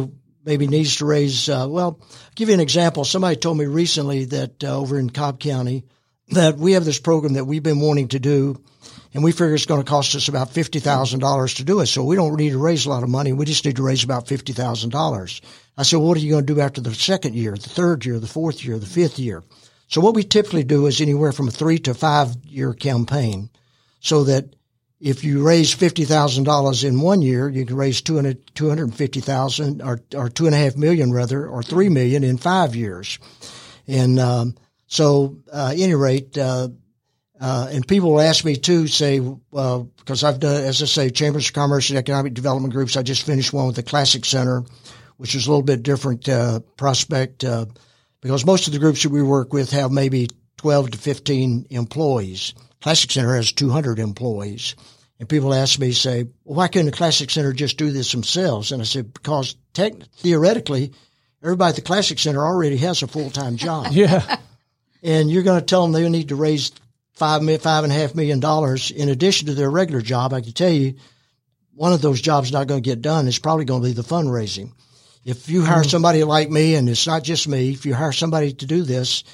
maybe 0.45 0.67
needs 0.67 0.97
to 0.97 1.07
raise. 1.07 1.49
Uh, 1.49 1.67
well, 1.71 1.99
I'll 2.03 2.09
give 2.35 2.49
you 2.49 2.55
an 2.55 2.61
example. 2.61 3.05
Somebody 3.05 3.37
told 3.37 3.57
me 3.57 3.65
recently 3.65 4.27
that 4.27 4.63
uh, 4.63 4.79
over 4.79 4.99
in 4.99 5.09
Cobb 5.09 5.41
County 5.41 5.85
that 6.29 6.59
we 6.59 6.73
have 6.73 6.85
this 6.85 7.01
program 7.01 7.35
that 7.35 7.47
we've 7.47 7.63
been 7.63 7.81
wanting 7.81 8.09
to 8.09 8.19
do, 8.19 8.63
and 9.15 9.23
we 9.25 9.33
figure 9.33 9.55
it's 9.55 9.65
going 9.65 9.83
to 9.83 9.89
cost 9.89 10.15
us 10.17 10.29
about 10.29 10.51
fifty 10.51 10.81
thousand 10.81 11.21
dollars 11.21 11.55
to 11.55 11.65
do 11.65 11.81
it. 11.81 11.87
So 11.87 12.05
we 12.05 12.17
don't 12.17 12.37
need 12.37 12.51
to 12.51 12.59
raise 12.59 12.85
a 12.85 12.91
lot 12.91 13.05
of 13.05 13.09
money. 13.09 13.33
We 13.33 13.47
just 13.47 13.65
need 13.65 13.77
to 13.77 13.83
raise 13.83 14.05
about 14.05 14.29
fifty 14.29 14.53
thousand 14.53 14.91
dollars. 14.91 15.41
I 15.79 15.85
said, 15.85 15.97
well, 15.99 16.09
what 16.09 16.19
are 16.19 16.21
you 16.21 16.31
going 16.31 16.47
to 16.47 16.55
do 16.55 16.61
after 16.61 16.81
the 16.81 16.95
second 16.95 17.35
year, 17.35 17.53
the 17.53 17.69
third 17.69 18.05
year, 18.05 18.19
the 18.19 18.27
fourth 18.27 18.65
year, 18.65 18.79
the 18.79 18.87
fifth 18.87 19.19
year? 19.19 19.43
So 19.89 20.01
what 20.01 20.15
we 20.15 20.25
typically 20.25 20.65
do 20.65 20.87
is 20.87 21.01
anywhere 21.01 21.33
from 21.33 21.49
a 21.49 21.53
three 21.53 21.79
to 21.81 21.95
five 21.95 22.37
year 22.45 22.75
campaign, 22.75 23.51
so 24.01 24.25
that 24.25 24.57
if 25.01 25.23
you 25.23 25.47
raise 25.47 25.73
fifty 25.73 26.05
thousand 26.05 26.45
dollars 26.45 26.83
in 26.83 27.01
one 27.01 27.23
year, 27.23 27.49
you 27.49 27.65
can 27.67 27.77
raise 27.77 28.01
two 28.01 28.17
hundred 28.17 28.55
two 28.55 28.69
hundred 28.69 28.95
fifty 28.95 29.21
thousand 29.21 29.83
or 29.83 30.01
or 30.15 30.29
two 30.29 30.47
and 30.47 30.55
a 30.55 30.59
half 30.59 30.77
million 30.77 31.13
rather, 31.13 31.47
or 31.47 31.63
three 31.63 31.89
million 31.89 32.25
in 32.25 32.39
five 32.39 32.75
years. 32.75 33.19
And 33.87 34.19
um, 34.19 34.57
so, 34.87 35.37
uh, 35.53 35.71
at 35.73 35.79
any 35.79 35.95
rate, 35.95 36.39
uh, 36.39 36.69
uh, 37.41 37.69
and 37.71 37.87
people 37.87 38.13
will 38.13 38.21
ask 38.21 38.45
me 38.45 38.57
too, 38.57 38.87
say, 38.87 39.21
well, 39.51 39.85
because 39.99 40.23
I've 40.23 40.41
done, 40.41 40.63
as 40.65 40.83
I 40.83 40.87
say, 40.87 41.11
Chambers 41.11 41.49
of 41.49 41.53
Commerce 41.55 41.91
and 41.91 41.99
Economic 41.99 42.35
Development 42.35 42.73
Groups. 42.73 42.97
I 42.97 43.03
just 43.03 43.27
finished 43.27 43.53
one 43.53 43.67
with 43.67 43.77
the 43.77 43.83
Classic 43.83 44.25
Center, 44.25 44.63
which 45.17 45.35
is 45.35 45.47
a 45.47 45.51
little 45.51 45.63
bit 45.65 45.83
different 45.83 46.29
uh, 46.29 46.61
prospect 46.77 47.43
uh, 47.45 47.67
because 48.21 48.47
most 48.47 48.67
of 48.67 48.73
the 48.73 48.79
groups 48.79 49.03
that 49.03 49.11
we 49.11 49.23
work 49.23 49.53
with 49.53 49.71
have 49.73 49.91
maybe 49.91 50.29
12 50.59 50.93
to 50.93 50.99
15 50.99 51.67
employees. 51.71 52.55
Classic 52.81 53.11
Center 53.11 53.35
has 53.35 53.53
200 53.53 53.99
employees. 53.99 54.77
And 55.19 55.29
people 55.29 55.55
ask 55.55 55.79
me, 55.79 55.93
say, 55.93 56.25
well, 56.45 56.57
why 56.57 56.69
couldn't 56.69 56.87
the 56.87 56.93
Classic 56.93 57.31
Center 57.31 57.53
just 57.53 57.79
do 57.79 57.91
this 57.91 58.13
themselves? 58.13 58.73
And 58.73 58.81
I 58.83 58.85
said, 58.85 59.13
because 59.13 59.57
tech, 59.73 59.93
theoretically, 60.17 60.93
everybody 61.43 61.71
at 61.71 61.77
the 61.77 61.83
Classic 61.83 62.19
Center 62.19 62.45
already 62.45 62.77
has 62.79 63.03
a 63.03 63.07
full 63.07 63.31
time 63.31 63.57
job. 63.57 63.89
Yeah. 63.93 64.37
and 65.03 65.31
you're 65.31 65.43
going 65.43 65.61
to 65.61 65.67
tell 65.67 65.83
them 65.83 65.93
they 65.93 66.09
need 66.09 66.29
to 66.31 66.37
raise 66.37 66.73
five, 67.15 67.43
five 67.61 67.85
and 67.85 67.93
a 67.93 67.97
half 67.97 68.15
million 68.15 68.41
dollars 68.41 68.91
in 68.91 69.09
addition 69.09 69.47
to 69.47 69.55
their 69.55 69.71
regular 69.71 70.03
job. 70.03 70.33
I 70.33 70.41
can 70.41 70.53
tell 70.53 70.71
you, 70.71 70.95
one 71.75 71.93
of 71.93 72.03
those 72.03 72.21
jobs 72.21 72.53
not 72.53 72.67
going 72.67 72.83
to 72.83 72.89
get 72.89 73.03
done. 73.03 73.27
is 73.27 73.39
probably 73.39 73.65
going 73.65 73.83
to 73.83 73.89
be 73.89 73.95
the 73.95 74.03
fundraising. 74.03 74.73
If 75.25 75.49
you 75.49 75.63
hire 75.63 75.81
mm-hmm. 75.81 75.89
somebody 75.89 76.23
like 76.23 76.51
me, 76.51 76.75
and 76.75 76.89
it's 76.89 77.07
not 77.07 77.25
just 77.25 77.49
me, 77.49 77.71
if 77.71 77.87
you 77.87 77.95
hire 77.95 78.13
somebody 78.13 78.53
to 78.53 78.67
do 78.67 78.83
this, 78.83 79.25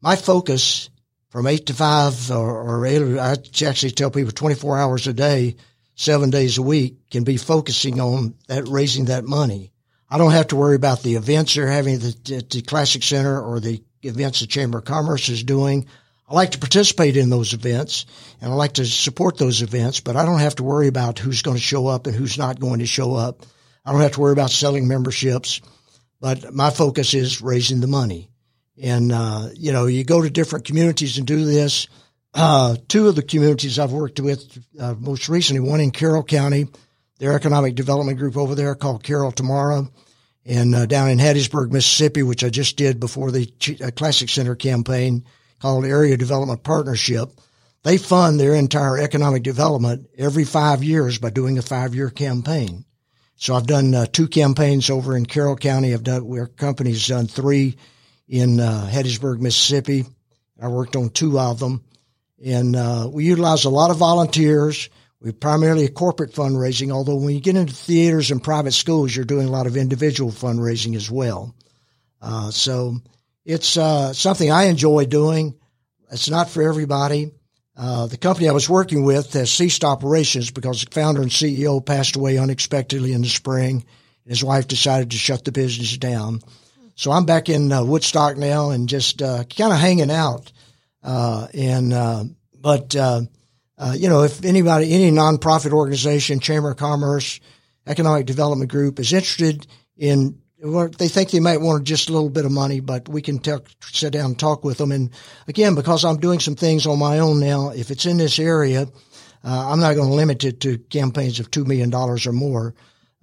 my 0.00 0.14
focus 0.16 0.90
from 1.30 1.46
eight 1.46 1.66
to 1.66 1.74
five 1.74 2.30
or, 2.30 2.60
or 2.60 2.86
eight, 2.86 3.18
I 3.18 3.36
actually 3.66 3.92
tell 3.92 4.10
people 4.10 4.32
24 4.32 4.78
hours 4.78 5.06
a 5.06 5.14
day, 5.14 5.56
seven 5.94 6.30
days 6.30 6.58
a 6.58 6.62
week 6.62 7.10
can 7.10 7.24
be 7.24 7.36
focusing 7.38 8.00
on 8.00 8.34
that, 8.48 8.68
raising 8.68 9.06
that 9.06 9.24
money. 9.24 9.72
I 10.10 10.18
don't 10.18 10.32
have 10.32 10.48
to 10.48 10.56
worry 10.56 10.76
about 10.76 11.02
the 11.02 11.14
events 11.14 11.54
they're 11.54 11.66
having 11.66 11.94
at 11.94 12.00
the, 12.02 12.36
at 12.36 12.50
the 12.50 12.60
Classic 12.60 13.02
Center 13.02 13.40
or 13.40 13.60
the 13.60 13.82
events 14.02 14.40
the 14.40 14.46
Chamber 14.46 14.78
of 14.78 14.84
Commerce 14.84 15.30
is 15.30 15.42
doing. 15.42 15.86
I 16.32 16.34
like 16.34 16.52
to 16.52 16.58
participate 16.58 17.18
in 17.18 17.28
those 17.28 17.52
events 17.52 18.06
and 18.40 18.50
I 18.50 18.54
like 18.54 18.72
to 18.74 18.86
support 18.86 19.36
those 19.36 19.60
events, 19.60 20.00
but 20.00 20.16
I 20.16 20.24
don't 20.24 20.40
have 20.40 20.54
to 20.56 20.62
worry 20.62 20.88
about 20.88 21.18
who's 21.18 21.42
going 21.42 21.58
to 21.58 21.62
show 21.62 21.88
up 21.88 22.06
and 22.06 22.16
who's 22.16 22.38
not 22.38 22.58
going 22.58 22.78
to 22.78 22.86
show 22.86 23.14
up. 23.14 23.44
I 23.84 23.92
don't 23.92 24.00
have 24.00 24.12
to 24.12 24.20
worry 24.20 24.32
about 24.32 24.50
selling 24.50 24.88
memberships, 24.88 25.60
but 26.22 26.54
my 26.54 26.70
focus 26.70 27.12
is 27.12 27.42
raising 27.42 27.82
the 27.82 27.86
money. 27.86 28.30
And, 28.82 29.12
uh, 29.12 29.48
you 29.54 29.72
know, 29.72 29.84
you 29.84 30.04
go 30.04 30.22
to 30.22 30.30
different 30.30 30.64
communities 30.64 31.18
and 31.18 31.26
do 31.26 31.44
this. 31.44 31.86
Uh, 32.32 32.76
two 32.88 33.08
of 33.08 33.14
the 33.14 33.22
communities 33.22 33.78
I've 33.78 33.92
worked 33.92 34.18
with, 34.18 34.58
uh, 34.80 34.94
most 34.98 35.28
recently, 35.28 35.60
one 35.60 35.80
in 35.80 35.90
Carroll 35.90 36.22
County, 36.22 36.66
their 37.18 37.34
economic 37.34 37.74
development 37.74 38.18
group 38.18 38.38
over 38.38 38.54
there 38.54 38.74
called 38.74 39.04
Carroll 39.04 39.32
Tomorrow 39.32 39.90
and 40.46 40.74
uh, 40.74 40.86
down 40.86 41.10
in 41.10 41.18
Hattiesburg, 41.18 41.72
Mississippi, 41.72 42.22
which 42.22 42.42
I 42.42 42.48
just 42.48 42.78
did 42.78 43.00
before 43.00 43.30
the 43.30 43.52
uh, 43.84 43.90
Classic 43.90 44.30
Center 44.30 44.54
campaign 44.54 45.26
called 45.62 45.84
Area 45.84 46.16
Development 46.16 46.60
Partnership. 46.60 47.30
They 47.84 47.96
fund 47.96 48.38
their 48.38 48.56
entire 48.56 48.98
economic 48.98 49.44
development 49.44 50.08
every 50.18 50.44
five 50.44 50.82
years 50.82 51.18
by 51.18 51.30
doing 51.30 51.56
a 51.56 51.62
five 51.62 51.94
year 51.94 52.10
campaign. 52.10 52.84
So 53.36 53.54
I've 53.54 53.68
done 53.68 53.94
uh, 53.94 54.06
two 54.06 54.26
campaigns 54.26 54.90
over 54.90 55.16
in 55.16 55.24
Carroll 55.24 55.54
County. 55.54 55.94
I've 55.94 56.02
done 56.02 56.26
where 56.26 56.48
companies 56.48 57.06
done 57.06 57.28
three 57.28 57.76
in 58.28 58.58
uh, 58.58 58.90
Hattiesburg, 58.92 59.38
Mississippi. 59.38 60.04
I 60.60 60.66
worked 60.66 60.96
on 60.96 61.10
two 61.10 61.38
of 61.38 61.60
them, 61.60 61.84
and 62.44 62.74
uh, 62.74 63.08
we 63.12 63.24
utilize 63.24 63.64
a 63.64 63.70
lot 63.70 63.92
of 63.92 63.98
volunteers. 63.98 64.90
We 65.20 65.30
primarily 65.30 65.86
corporate 65.86 66.32
fundraising, 66.32 66.90
although 66.90 67.16
when 67.16 67.34
you 67.34 67.40
get 67.40 67.56
into 67.56 67.72
theaters 67.72 68.32
and 68.32 68.42
private 68.42 68.72
schools, 68.72 69.14
you're 69.14 69.24
doing 69.24 69.46
a 69.46 69.52
lot 69.52 69.68
of 69.68 69.76
individual 69.76 70.32
fundraising 70.32 70.96
as 70.96 71.08
well. 71.08 71.54
Uh, 72.20 72.50
so 72.50 72.96
it's 73.44 73.76
uh, 73.76 74.12
something 74.12 74.50
I 74.50 74.64
enjoy 74.64 75.06
doing. 75.06 75.58
It's 76.10 76.30
not 76.30 76.48
for 76.48 76.62
everybody. 76.62 77.32
Uh, 77.76 78.06
the 78.06 78.18
company 78.18 78.48
I 78.48 78.52
was 78.52 78.68
working 78.68 79.04
with 79.04 79.32
has 79.32 79.50
ceased 79.50 79.82
operations 79.82 80.50
because 80.50 80.84
the 80.84 80.90
founder 80.90 81.22
and 81.22 81.30
CEO 81.30 81.84
passed 81.84 82.16
away 82.16 82.38
unexpectedly 82.38 83.12
in 83.12 83.22
the 83.22 83.28
spring. 83.28 83.84
And 84.24 84.30
his 84.30 84.44
wife 84.44 84.68
decided 84.68 85.10
to 85.10 85.16
shut 85.16 85.44
the 85.44 85.52
business 85.52 85.96
down. 85.96 86.40
So 86.94 87.10
I'm 87.10 87.24
back 87.24 87.48
in 87.48 87.72
uh, 87.72 87.82
Woodstock 87.82 88.36
now 88.36 88.70
and 88.70 88.88
just 88.88 89.22
uh, 89.22 89.44
kind 89.44 89.72
of 89.72 89.78
hanging 89.78 90.10
out. 90.10 90.52
Uh, 91.02 91.48
and 91.54 91.92
uh, 91.92 92.24
but 92.60 92.94
you 92.94 94.08
know, 94.08 94.22
if 94.22 94.44
anybody, 94.44 94.92
any 94.92 95.10
nonprofit 95.10 95.72
organization, 95.72 96.38
Chamber 96.38 96.70
of 96.70 96.76
Commerce, 96.76 97.40
Economic 97.86 98.26
Development 98.26 98.70
Group 98.70 99.00
is 99.00 99.12
interested 99.12 99.66
in 99.96 100.41
they 100.62 101.08
think 101.08 101.30
they 101.30 101.40
might 101.40 101.60
want 101.60 101.84
just 101.84 102.08
a 102.08 102.12
little 102.12 102.30
bit 102.30 102.44
of 102.44 102.52
money, 102.52 102.78
but 102.78 103.08
we 103.08 103.20
can 103.20 103.40
talk, 103.40 103.66
sit 103.80 104.12
down 104.12 104.26
and 104.26 104.38
talk 104.38 104.62
with 104.62 104.78
them. 104.78 104.92
And 104.92 105.10
again, 105.48 105.74
because 105.74 106.04
I'm 106.04 106.18
doing 106.18 106.38
some 106.38 106.54
things 106.54 106.86
on 106.86 107.00
my 107.00 107.18
own 107.18 107.40
now, 107.40 107.70
if 107.70 107.90
it's 107.90 108.06
in 108.06 108.18
this 108.18 108.38
area, 108.38 108.82
uh, 109.44 109.72
I'm 109.72 109.80
not 109.80 109.94
going 109.94 110.08
to 110.08 110.14
limit 110.14 110.44
it 110.44 110.60
to 110.60 110.78
campaigns 110.78 111.40
of 111.40 111.50
$2 111.50 111.66
million 111.66 111.92
or 111.92 112.32
more. 112.32 112.74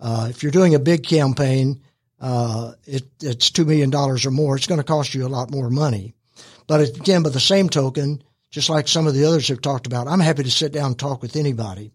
Uh, 0.01 0.27
if 0.29 0.43
you're 0.43 0.51
doing 0.51 0.75
a 0.75 0.79
big 0.79 1.03
campaign, 1.03 1.81
uh, 2.19 2.73
it, 2.85 3.03
it's 3.21 3.51
$2 3.51 3.65
million 3.65 3.93
or 3.95 4.31
more. 4.31 4.57
It's 4.57 4.67
going 4.67 4.81
to 4.81 4.83
cost 4.83 5.13
you 5.13 5.25
a 5.25 5.29
lot 5.29 5.49
more 5.49 5.69
money. 5.69 6.13
But 6.67 6.81
again, 6.81 7.23
by 7.23 7.29
the 7.29 7.39
same 7.39 7.69
token, 7.69 8.21
just 8.51 8.69
like 8.69 8.89
some 8.89 9.07
of 9.07 9.13
the 9.13 9.25
others 9.25 9.47
have 9.47 9.61
talked 9.61 9.87
about, 9.87 10.07
I'm 10.07 10.19
happy 10.19 10.43
to 10.43 10.51
sit 10.51 10.73
down 10.73 10.87
and 10.87 10.99
talk 10.99 11.21
with 11.21 11.37
anybody. 11.37 11.93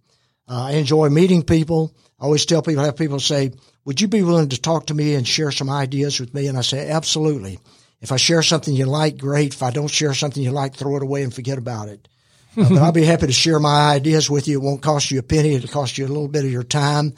Uh, 0.49 0.65
I 0.65 0.73
enjoy 0.73 1.11
meeting 1.11 1.43
people. 1.43 1.95
I 2.25 2.27
always 2.27 2.47
tell 2.47 2.63
people, 2.63 2.81
I 2.81 2.87
have 2.87 2.97
people 2.97 3.21
say, 3.21 3.53
would 3.85 4.01
you 4.01 4.09
be 4.09 4.23
willing 4.23 4.49
to 4.49 4.59
talk 4.59 4.87
to 4.87 4.95
me 4.95 5.15
and 5.15 5.29
share 5.29 5.51
some 5.51 5.69
ideas 5.69 6.19
with 6.19 6.33
me? 6.33 6.47
And 6.47 6.57
I 6.57 6.63
say, 6.63 6.89
absolutely. 6.89 7.59
If 8.01 8.13
I 8.13 8.17
share 8.17 8.43
something 8.43 8.73
you 8.73 8.87
like, 8.87 9.19
great. 9.19 9.53
If 9.53 9.63
I 9.63 9.71
don't 9.71 9.91
share 9.91 10.15
something 10.15 10.43
you 10.43 10.51
like, 10.51 10.75
throw 10.75 10.97
it 10.97 11.03
away 11.03 11.23
and 11.23 11.35
forget 11.35 11.59
about 11.59 11.89
it. 11.89 12.09
Uh, 12.57 12.67
but 12.71 12.79
I'll 12.79 12.93
be 12.93 13.05
happy 13.05 13.27
to 13.27 13.33
share 13.35 13.61
my 13.61 13.91
ideas 13.91 14.31
with 14.31 14.49
you. 14.49 14.59
It 14.59 14.65
won't 14.65 14.81
cost 14.81 15.11
you 15.11 15.19
a 15.19 15.23
penny. 15.23 15.55
It'll 15.55 15.69
cost 15.69 15.99
you 15.99 16.07
a 16.07 16.09
little 16.09 16.29
bit 16.29 16.47
of 16.47 16.51
your 16.51 16.63
time. 16.63 17.13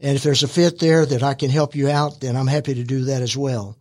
And 0.00 0.16
if 0.16 0.22
there's 0.22 0.42
a 0.42 0.48
fit 0.48 0.78
there 0.78 1.06
that 1.06 1.22
I 1.22 1.32
can 1.32 1.48
help 1.48 1.74
you 1.74 1.88
out, 1.88 2.20
then 2.20 2.36
I'm 2.36 2.46
happy 2.46 2.74
to 2.74 2.84
do 2.84 3.06
that 3.06 3.22
as 3.22 3.34
well. 3.34 3.78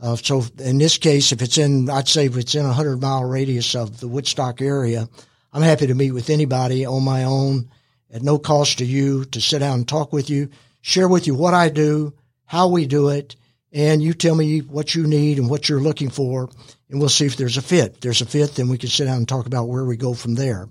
Uh, 0.00 0.16
so 0.16 0.42
in 0.58 0.78
this 0.78 0.98
case, 0.98 1.30
if 1.30 1.42
it's 1.42 1.58
in, 1.58 1.88
I'd 1.88 2.08
say 2.08 2.26
if 2.26 2.36
it's 2.36 2.56
in 2.56 2.66
a 2.66 2.72
hundred 2.72 3.00
mile 3.00 3.22
radius 3.22 3.76
of 3.76 4.00
the 4.00 4.08
Woodstock 4.08 4.60
area, 4.60 5.08
I'm 5.52 5.62
happy 5.62 5.86
to 5.86 5.94
meet 5.94 6.10
with 6.10 6.28
anybody 6.28 6.86
on 6.86 7.04
my 7.04 7.22
own 7.22 7.70
at 8.12 8.22
no 8.22 8.38
cost 8.38 8.78
to 8.78 8.84
you 8.84 9.24
to 9.26 9.40
sit 9.40 9.60
down 9.60 9.78
and 9.78 9.88
talk 9.88 10.12
with 10.12 10.30
you. 10.30 10.48
share 10.80 11.08
with 11.08 11.26
you 11.26 11.34
what 11.34 11.54
I 11.54 11.68
do, 11.68 12.14
how 12.44 12.68
we 12.68 12.86
do 12.86 13.08
it, 13.10 13.36
and 13.72 14.02
you 14.02 14.14
tell 14.14 14.34
me 14.34 14.60
what 14.60 14.94
you 14.94 15.06
need 15.06 15.38
and 15.38 15.50
what 15.50 15.68
you're 15.68 15.80
looking 15.80 16.08
for, 16.08 16.48
and 16.88 16.98
we'll 16.98 17.08
see 17.08 17.26
if 17.26 17.36
there's 17.36 17.58
a 17.58 17.62
fit. 17.62 17.94
If 17.94 18.00
there's 18.00 18.22
a 18.22 18.26
fit, 18.26 18.54
then 18.54 18.68
we 18.68 18.78
can 18.78 18.88
sit 18.88 19.04
down 19.04 19.18
and 19.18 19.28
talk 19.28 19.46
about 19.46 19.68
where 19.68 19.84
we 19.84 19.96
go 19.96 20.14
from 20.14 20.34
there. 20.34 20.68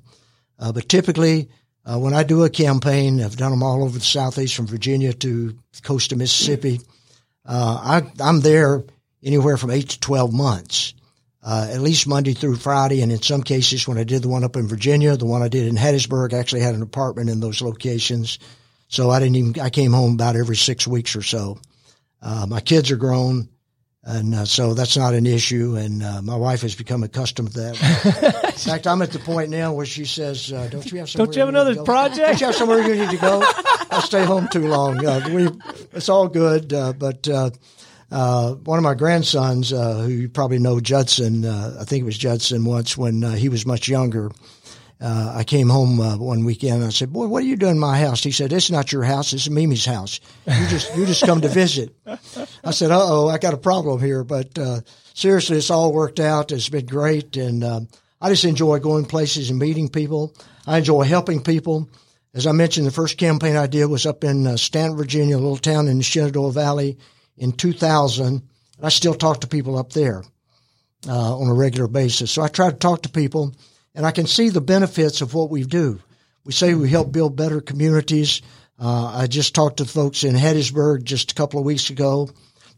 Uh, 0.58 0.72
but 0.72 0.90
typically, 0.90 1.50
uh, 1.86 2.00
when 2.00 2.14
I 2.14 2.24
do 2.24 2.44
a 2.44 2.50
campaign, 2.50 3.22
I've 3.22 3.38
done 3.38 3.52
them 3.52 3.64
all 3.64 3.84
over 3.84 3.98
the 3.98 4.04
southeast 4.04 4.56
from 4.56 4.68
Virginia 4.68 5.14
to 5.14 5.50
the 5.50 5.82
coast 5.84 6.12
of 6.12 6.18
Mississippi. 6.18 6.82
Uh, 7.46 8.02
I, 8.20 8.28
am 8.28 8.42
there 8.42 8.84
anywhere 9.24 9.58
from 9.58 9.72
eight 9.72 9.90
to 9.90 10.00
12 10.00 10.34
months, 10.34 10.94
uh, 11.48 11.70
at 11.72 11.80
least 11.80 12.08
Monday 12.08 12.34
through 12.34 12.58
Friday. 12.58 13.02
And 13.02 13.10
in 13.10 13.22
some 13.22 13.42
cases, 13.42 13.88
when 13.88 13.98
I 13.98 14.04
did 14.04 14.22
the 14.22 14.28
one 14.28 14.44
up 14.44 14.58
in 14.58 14.68
Virginia, 14.68 15.16
the 15.16 15.26
one 15.26 15.42
I 15.42 15.48
did 15.48 15.66
in 15.66 15.78
Hattiesburg, 15.78 16.34
I 16.34 16.40
actually 16.40 16.60
had 16.60 16.76
an 16.76 16.82
apartment 16.82 17.30
in 17.30 17.40
those 17.40 17.62
locations. 17.62 18.38
So 18.90 19.10
I 19.10 19.20
didn't 19.20 19.38
even, 19.38 19.62
I 19.62 19.70
came 19.70 19.94
home 19.94 20.16
about 20.16 20.36
every 20.36 20.58
six 20.58 20.86
weeks 20.86 21.16
or 21.16 21.22
so. 21.22 21.58
Uh, 22.22 22.48
my 22.50 22.60
kids 22.60 22.92
are 22.92 22.98
grown. 22.98 23.48
And 24.04 24.36
uh, 24.36 24.46
so 24.46 24.74
that's 24.74 24.98
not 24.98 25.14
an 25.14 25.26
issue. 25.26 25.78
And 25.78 26.04
uh, 26.04 26.22
my 26.22 26.36
wife 26.36 26.64
has 26.64 26.76
become 26.76 27.04
accustomed 27.04 27.54
to 27.54 27.60
that. 27.62 28.44
In 28.46 28.52
fact, 28.52 28.86
I'm 28.86 29.02
at 29.02 29.12
the 29.12 29.20
point 29.20 29.50
now 29.50 29.74
where 29.74 29.86
she 29.86 30.06
says, 30.06 30.52
uh, 30.52 30.68
"Don't 30.70 30.90
you 30.90 31.00
have 31.00 31.10
somewhere 31.10 31.26
don't 31.26 31.36
you 31.36 31.40
have 31.42 31.50
another 31.50 31.84
project? 31.84 32.18
Don't 32.18 32.40
you 32.40 32.46
have 32.48 32.56
somewhere 32.56 32.82
you 32.88 32.96
need 32.96 33.10
to 33.10 33.18
go? 33.18 33.42
I 33.92 34.00
stay 34.02 34.24
home 34.24 34.48
too 34.50 34.68
long. 34.68 35.06
Uh, 35.06 35.28
we, 35.30 35.50
it's 35.94 36.10
all 36.10 36.28
good, 36.28 36.74
uh, 36.74 36.92
but." 36.94 37.28
Uh, 38.10 38.54
one 38.54 38.78
of 38.78 38.84
my 38.84 38.94
grandsons, 38.94 39.72
who 39.72 40.08
you 40.08 40.30
probably 40.30 40.60
know, 40.60 40.80
Judson, 40.80 41.46
I 41.46 41.84
think 41.84 42.02
it 42.02 42.06
was 42.06 42.18
Judson 42.18 42.66
once 42.66 42.98
when 42.98 43.22
he 43.22 43.50
was 43.50 43.66
much 43.66 43.88
younger, 43.88 44.32
uh, 45.00 45.34
I 45.36 45.44
came 45.44 45.70
home 45.70 46.00
uh, 46.00 46.18
one 46.18 46.44
weekend 46.44 46.78
and 46.78 46.86
I 46.86 46.90
said, 46.90 47.14
"Boy, 47.14 47.28
what 47.28 47.44
are 47.44 47.46
you 47.46 47.56
doing 47.56 47.74
in 47.74 47.80
my 47.80 48.00
house?" 48.00 48.24
He 48.24 48.32
said, 48.32 48.52
"It's 48.52 48.72
not 48.72 48.92
your 48.92 49.04
house. 49.04 49.32
It's 49.32 49.48
Mimi's 49.48 49.86
house. 49.86 50.20
You 50.48 50.68
just 50.68 50.96
you 50.98 51.06
just 51.06 51.24
come 51.24 51.42
to 51.42 51.48
visit." 51.50 51.96
I 52.64 52.72
said, 52.72 52.90
"Uh 52.90 53.06
oh, 53.06 53.30
I 53.30 53.38
got 53.38 53.54
a 53.54 53.58
problem 53.58 54.02
here." 54.02 54.24
But 54.24 54.58
uh, 54.58 54.82
seriously, 55.14 55.58
it's 55.58 55.70
all 55.70 55.94
worked 55.94 56.20
out. 56.20 56.52
It's 56.52 56.70
been 56.70 56.88
great, 56.88 57.38
and 57.38 57.64
I 58.20 58.30
just 58.30 58.46
enjoy 58.46 58.80
going 58.80 59.06
places 59.06 59.52
and 59.52 59.60
meeting 59.60 59.90
people. 59.90 60.34
I 60.66 60.80
enjoy 60.80 61.04
helping 61.04 61.44
people. 61.44 61.90
As 62.34 62.48
I 62.48 62.52
mentioned, 62.52 62.88
the 62.88 62.92
first 62.92 63.18
campaign 63.18 63.56
I 63.56 63.68
did 63.68 63.86
was 63.86 64.06
up 64.06 64.24
in 64.24 64.48
uh, 64.48 64.58
Staunton, 64.58 64.98
Virginia, 64.98 65.38
a 65.38 65.40
little 65.40 65.58
town 65.58 65.88
in 65.88 65.98
the 65.98 66.04
Shenandoah 66.04 66.52
Valley, 66.52 66.98
in 67.38 67.52
2000. 67.52 68.42
I 68.82 68.90
still 68.90 69.14
talk 69.14 69.42
to 69.42 69.48
people 69.48 69.78
up 69.78 69.94
there 69.94 70.24
uh, 71.08 71.38
on 71.38 71.48
a 71.48 71.54
regular 71.54 71.88
basis. 71.88 72.32
So 72.32 72.42
I 72.42 72.48
try 72.48 72.70
to 72.70 72.76
talk 72.76 73.04
to 73.04 73.10
people 73.10 73.54
and 73.96 74.06
I 74.06 74.12
can 74.12 74.28
see 74.28 74.50
the 74.50 74.62
benefits 74.62 75.22
of 75.22 75.34
what 75.34 75.50
we 75.50 75.64
do. 75.64 76.00
We 76.46 76.54
say 76.54 76.74
we 76.74 76.90
help 76.90 77.12
build 77.12 77.36
better 77.36 77.62
communities. 77.62 78.42
Uh, 78.80 79.08
I 79.08 79.28
just 79.28 79.56
talked 79.56 79.78
to 79.78 79.86
folks 79.86 80.24
in 80.24 80.36
Hattiesburg 80.36 81.04
just 81.04 81.32
a 81.32 81.36
couple 81.36 81.60
of 81.60 81.66
weeks 81.66 81.90
ago. 81.90 82.30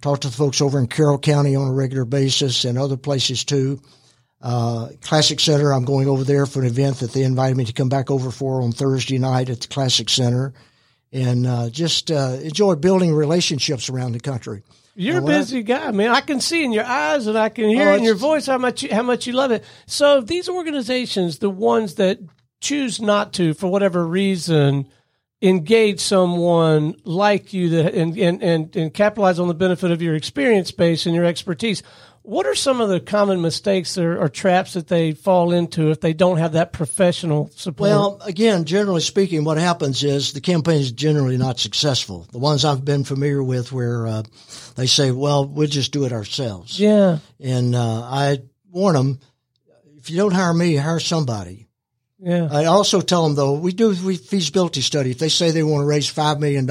Talked 0.01 0.21
to 0.21 0.29
folks 0.29 0.61
over 0.61 0.79
in 0.79 0.87
Carroll 0.87 1.19
County 1.19 1.55
on 1.55 1.67
a 1.67 1.73
regular 1.73 2.05
basis 2.05 2.63
and 2.63 2.77
other 2.77 2.95
places 2.95 3.43
too. 3.43 3.81
Uh, 4.41 4.89
Classic 5.01 5.39
Center, 5.39 5.73
I'm 5.73 5.83
going 5.83 6.07
over 6.07 6.23
there 6.23 6.45
for 6.45 6.61
an 6.61 6.67
event 6.67 6.99
that 6.99 7.11
they 7.11 7.23
invited 7.23 7.57
me 7.57 7.65
to 7.65 7.73
come 7.73 7.89
back 7.89 8.09
over 8.09 8.31
for 8.31 8.61
on 8.61 8.71
Thursday 8.71 9.17
night 9.17 9.49
at 9.49 9.59
the 9.59 9.67
Classic 9.67 10.09
Center, 10.09 10.53
and 11.11 11.47
uh, 11.47 11.69
just 11.69 12.11
uh, 12.11 12.37
enjoy 12.41 12.75
building 12.75 13.13
relationships 13.13 13.89
around 13.89 14.11
the 14.11 14.19
country. 14.19 14.63
You're 14.95 15.19
a 15.19 15.21
busy 15.21 15.63
guy, 15.63 15.91
man. 15.91 16.09
I 16.09 16.19
can 16.19 16.41
see 16.41 16.65
in 16.65 16.73
your 16.73 16.83
eyes 16.83 17.25
and 17.25 17.37
I 17.37 17.47
can 17.47 17.69
hear 17.69 17.89
oh, 17.89 17.95
in 17.95 18.03
your 18.03 18.15
voice 18.15 18.45
how 18.45 18.57
much 18.57 18.83
you, 18.83 18.93
how 18.93 19.03
much 19.03 19.27
you 19.27 19.33
love 19.33 19.51
it. 19.51 19.63
So 19.85 20.19
these 20.19 20.49
organizations, 20.49 21.39
the 21.39 21.49
ones 21.49 21.95
that 21.95 22.19
choose 22.59 22.99
not 22.99 23.31
to, 23.33 23.53
for 23.53 23.67
whatever 23.67 24.05
reason, 24.05 24.89
engage 25.41 26.01
someone 26.01 26.95
like 27.05 27.53
you 27.53 27.69
that 27.69 27.93
and, 27.93 28.17
and, 28.17 28.43
and, 28.43 28.75
and 28.75 28.93
capitalize 28.93 29.39
on 29.39 29.47
the 29.47 29.53
benefit 29.53 29.89
of 29.89 30.01
your 30.01 30.15
experience 30.15 30.71
base 30.71 31.05
and 31.05 31.15
your 31.15 31.23
expertise. 31.23 31.81
What 32.29 32.45
are 32.45 32.53
some 32.53 32.79
of 32.79 32.89
the 32.89 32.99
common 32.99 33.41
mistakes 33.41 33.97
or, 33.97 34.21
or, 34.21 34.29
traps 34.29 34.73
that 34.73 34.87
they 34.87 35.13
fall 35.13 35.51
into 35.51 35.89
if 35.89 35.99
they 35.99 36.13
don't 36.13 36.37
have 36.37 36.51
that 36.51 36.71
professional 36.73 37.49
support? 37.55 37.89
Well, 37.89 38.21
again, 38.23 38.65
generally 38.65 39.01
speaking, 39.01 39.43
what 39.43 39.57
happens 39.57 40.03
is 40.03 40.31
the 40.31 40.39
campaign 40.39 40.79
is 40.79 40.91
generally 40.91 41.37
not 41.37 41.57
successful. 41.57 42.27
The 42.31 42.37
ones 42.37 42.65
I've 42.65 42.85
been 42.85 43.03
familiar 43.03 43.41
with 43.41 43.71
where 43.71 44.05
uh, 44.05 44.23
they 44.75 44.85
say, 44.85 45.09
well, 45.09 45.43
we'll 45.43 45.67
just 45.67 45.91
do 45.91 46.05
it 46.05 46.13
ourselves. 46.13 46.79
Yeah. 46.79 47.17
And 47.39 47.73
uh, 47.73 48.01
I 48.03 48.43
warn 48.69 48.93
them, 48.93 49.19
if 49.97 50.11
you 50.11 50.17
don't 50.17 50.31
hire 50.31 50.53
me, 50.53 50.75
hire 50.75 50.99
somebody. 50.99 51.67
Yeah. 52.19 52.47
I 52.51 52.65
also 52.65 53.01
tell 53.01 53.23
them, 53.23 53.33
though, 53.33 53.53
we 53.53 53.71
do 53.71 53.89
a 53.89 53.95
feasibility 53.95 54.81
study. 54.81 55.09
If 55.09 55.17
they 55.17 55.29
say 55.29 55.49
they 55.49 55.63
want 55.63 55.81
to 55.81 55.87
raise 55.87 56.13
$5 56.13 56.39
million, 56.39 56.67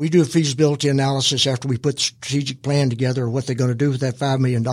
we 0.00 0.08
do 0.08 0.22
a 0.22 0.24
feasibility 0.24 0.88
analysis 0.88 1.46
after 1.46 1.68
we 1.68 1.76
put 1.76 1.96
the 1.96 2.00
strategic 2.00 2.62
plan 2.62 2.88
together 2.88 3.26
of 3.26 3.32
what 3.34 3.46
they're 3.46 3.54
going 3.54 3.68
to 3.68 3.74
do 3.74 3.90
with 3.90 4.00
that 4.00 4.16
$5 4.16 4.38
million. 4.38 4.66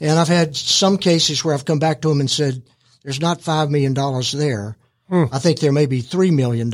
And 0.00 0.18
I've 0.18 0.26
had 0.26 0.56
some 0.56 0.98
cases 0.98 1.44
where 1.44 1.54
I've 1.54 1.64
come 1.64 1.78
back 1.78 2.00
to 2.00 2.08
them 2.08 2.18
and 2.18 2.28
said, 2.28 2.60
there's 3.04 3.20
not 3.20 3.38
$5 3.38 3.70
million 3.70 3.94
there. 4.34 4.76
Hmm. 5.08 5.32
I 5.32 5.38
think 5.38 5.60
there 5.60 5.70
may 5.70 5.86
be 5.86 6.02
$3 6.02 6.32
million. 6.34 6.68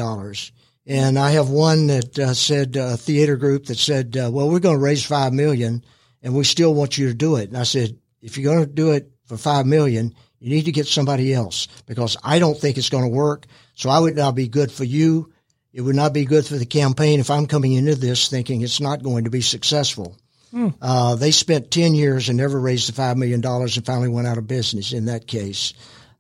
And 0.87 1.19
I 1.19 1.33
have 1.33 1.51
one 1.51 1.89
that 1.89 2.19
uh, 2.19 2.33
said, 2.33 2.77
a 2.77 2.97
theater 2.97 3.37
group 3.37 3.67
that 3.67 3.77
said, 3.77 4.17
uh, 4.17 4.31
well, 4.33 4.49
we're 4.49 4.59
going 4.59 4.79
to 4.79 4.83
raise 4.83 5.05
5 5.05 5.35
million 5.35 5.85
and 6.23 6.35
we 6.35 6.45
still 6.45 6.73
want 6.73 6.97
you 6.97 7.09
to 7.09 7.15
do 7.15 7.37
it. 7.37 7.51
And 7.51 7.59
I 7.59 7.65
said, 7.65 7.99
if 8.23 8.39
you're 8.39 8.55
going 8.55 8.67
to 8.67 8.73
do 8.73 8.93
it 8.93 9.11
for 9.27 9.37
5 9.37 9.67
million, 9.67 10.15
you 10.39 10.49
need 10.49 10.65
to 10.65 10.73
get 10.73 10.87
somebody 10.87 11.35
else 11.35 11.69
because 11.85 12.17
I 12.25 12.39
don't 12.39 12.59
think 12.59 12.79
it's 12.79 12.89
going 12.89 13.05
to 13.05 13.11
work. 13.15 13.45
So 13.75 13.91
I 13.91 13.99
would 13.99 14.17
not 14.17 14.35
be 14.35 14.49
good 14.49 14.73
for 14.73 14.85
you 14.85 15.31
it 15.77 15.83
would 15.83 15.95
not 15.95 16.15
be 16.15 16.25
good 16.25 16.47
for 16.47 16.57
the 16.57 16.65
campaign 16.65 17.21
if 17.21 17.29
I'm 17.31 17.45
coming 17.45 17.75
into 17.75 17.95
this 17.95 18.29
thinking 18.31 18.63
it's 18.63 18.81
not 18.81 19.03
going 19.03 19.25
to 19.25 19.31
be 19.31 19.43
successful. 19.43 20.17
Hmm. 20.51 20.69
Uh, 20.81 21.17
they 21.17 21.33
spent 21.33 21.71
10 21.71 21.95
years 21.95 22.31
and 22.31 22.39
never 22.39 22.59
raised 22.59 22.89
the 22.89 22.99
$5 22.99 23.17
million 23.17 23.45
and 23.45 23.85
finally 23.85 24.09
went 24.09 24.27
out 24.27 24.39
of 24.39 24.47
business 24.47 24.95
in 24.95 25.05
that 25.05 25.27
case. 25.27 25.75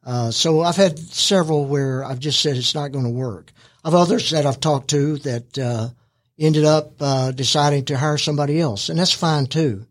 Uh, 0.05 0.31
so 0.31 0.61
I've 0.61 0.77
had 0.77 0.99
several 0.99 1.65
where 1.65 2.05
I've 2.05 2.19
just 2.19 2.43
said 2.43 2.59
it's 2.59 2.75
not 2.75 2.93
going 2.93 3.07
to 3.07 3.11
work. 3.11 3.51
I've 3.83 3.95
others 3.95 4.31
that 4.33 4.45
I've 4.45 4.61
talked 4.61 4.91
to 4.91 5.17
that 5.21 5.59
uh, 5.59 5.89
ended 6.39 6.67
up 6.67 6.93
uh, 7.01 7.31
deciding 7.31 7.87
to 7.87 7.97
hire 7.97 8.19
somebody 8.19 8.61
else, 8.61 8.91
and 8.91 8.99
that's 8.99 9.13
fine 9.13 9.47
too. 9.47 9.87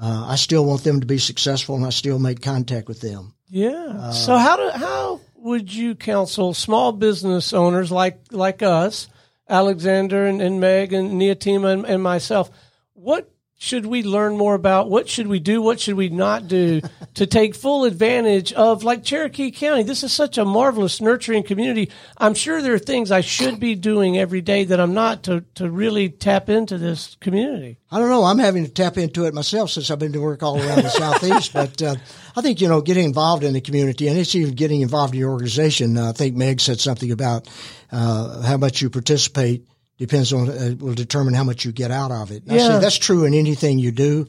Uh, 0.00 0.26
I 0.28 0.36
still 0.36 0.64
want 0.64 0.84
them 0.84 1.00
to 1.00 1.06
be 1.06 1.18
successful, 1.18 1.74
and 1.74 1.84
I 1.84 1.90
still 1.90 2.20
make 2.20 2.42
contact 2.42 2.86
with 2.86 3.00
them. 3.00 3.34
Yeah. 3.48 3.96
Uh, 3.98 4.12
so 4.12 4.36
how 4.38 4.56
do 4.56 4.70
how 4.70 5.20
would 5.40 5.72
you 5.72 5.94
counsel 5.94 6.54
small 6.54 6.92
business 6.92 7.52
owners 7.52 7.90
like 7.90 8.20
like 8.30 8.62
us, 8.62 9.08
Alexander 9.48 10.26
and, 10.26 10.40
and 10.40 10.60
Meg 10.60 10.92
and 10.92 11.20
Neeahtima 11.20 11.72
and, 11.72 11.86
and 11.86 12.02
myself? 12.02 12.50
What 12.92 13.32
should 13.62 13.84
we 13.84 14.02
learn 14.02 14.38
more 14.38 14.54
about? 14.54 14.88
What 14.88 15.06
should 15.06 15.26
we 15.26 15.38
do? 15.38 15.60
What 15.60 15.78
should 15.78 15.94
we 15.94 16.08
not 16.08 16.48
do 16.48 16.80
to 17.14 17.26
take 17.26 17.54
full 17.54 17.84
advantage 17.84 18.54
of 18.54 18.84
like 18.84 19.04
Cherokee 19.04 19.50
County? 19.50 19.82
This 19.82 20.02
is 20.02 20.14
such 20.14 20.38
a 20.38 20.46
marvelous, 20.46 21.02
nurturing 21.02 21.42
community. 21.42 21.90
I'm 22.16 22.32
sure 22.32 22.62
there 22.62 22.72
are 22.72 22.78
things 22.78 23.10
I 23.10 23.20
should 23.20 23.60
be 23.60 23.74
doing 23.74 24.16
every 24.16 24.40
day 24.40 24.64
that 24.64 24.80
I'm 24.80 24.94
not 24.94 25.24
to, 25.24 25.44
to 25.56 25.70
really 25.70 26.08
tap 26.08 26.48
into 26.48 26.78
this 26.78 27.18
community. 27.20 27.76
I 27.90 27.98
don't 27.98 28.08
know. 28.08 28.24
I'm 28.24 28.38
having 28.38 28.64
to 28.64 28.70
tap 28.70 28.96
into 28.96 29.26
it 29.26 29.34
myself 29.34 29.68
since 29.68 29.90
I've 29.90 29.98
been 29.98 30.14
to 30.14 30.22
work 30.22 30.42
all 30.42 30.58
around 30.58 30.82
the 30.82 30.88
Southeast. 30.88 31.52
But 31.52 31.82
uh, 31.82 31.96
I 32.34 32.40
think, 32.40 32.62
you 32.62 32.68
know, 32.68 32.80
getting 32.80 33.04
involved 33.04 33.44
in 33.44 33.52
the 33.52 33.60
community 33.60 34.08
and 34.08 34.18
it's 34.18 34.34
even 34.34 34.54
getting 34.54 34.80
involved 34.80 35.12
in 35.12 35.20
your 35.20 35.32
organization. 35.32 35.98
Uh, 35.98 36.08
I 36.08 36.12
think 36.12 36.34
Meg 36.34 36.62
said 36.62 36.80
something 36.80 37.12
about 37.12 37.46
uh, 37.92 38.40
how 38.40 38.56
much 38.56 38.80
you 38.80 38.88
participate 38.88 39.66
depends 40.00 40.32
on 40.32 40.48
uh, 40.48 40.74
will 40.78 40.94
determine 40.94 41.34
how 41.34 41.44
much 41.44 41.64
you 41.64 41.72
get 41.72 41.90
out 41.90 42.10
of 42.10 42.32
it. 42.32 42.42
Yeah. 42.46 42.78
that's 42.78 42.98
true 42.98 43.24
in 43.24 43.34
anything 43.34 43.78
you 43.78 43.92
do. 43.92 44.26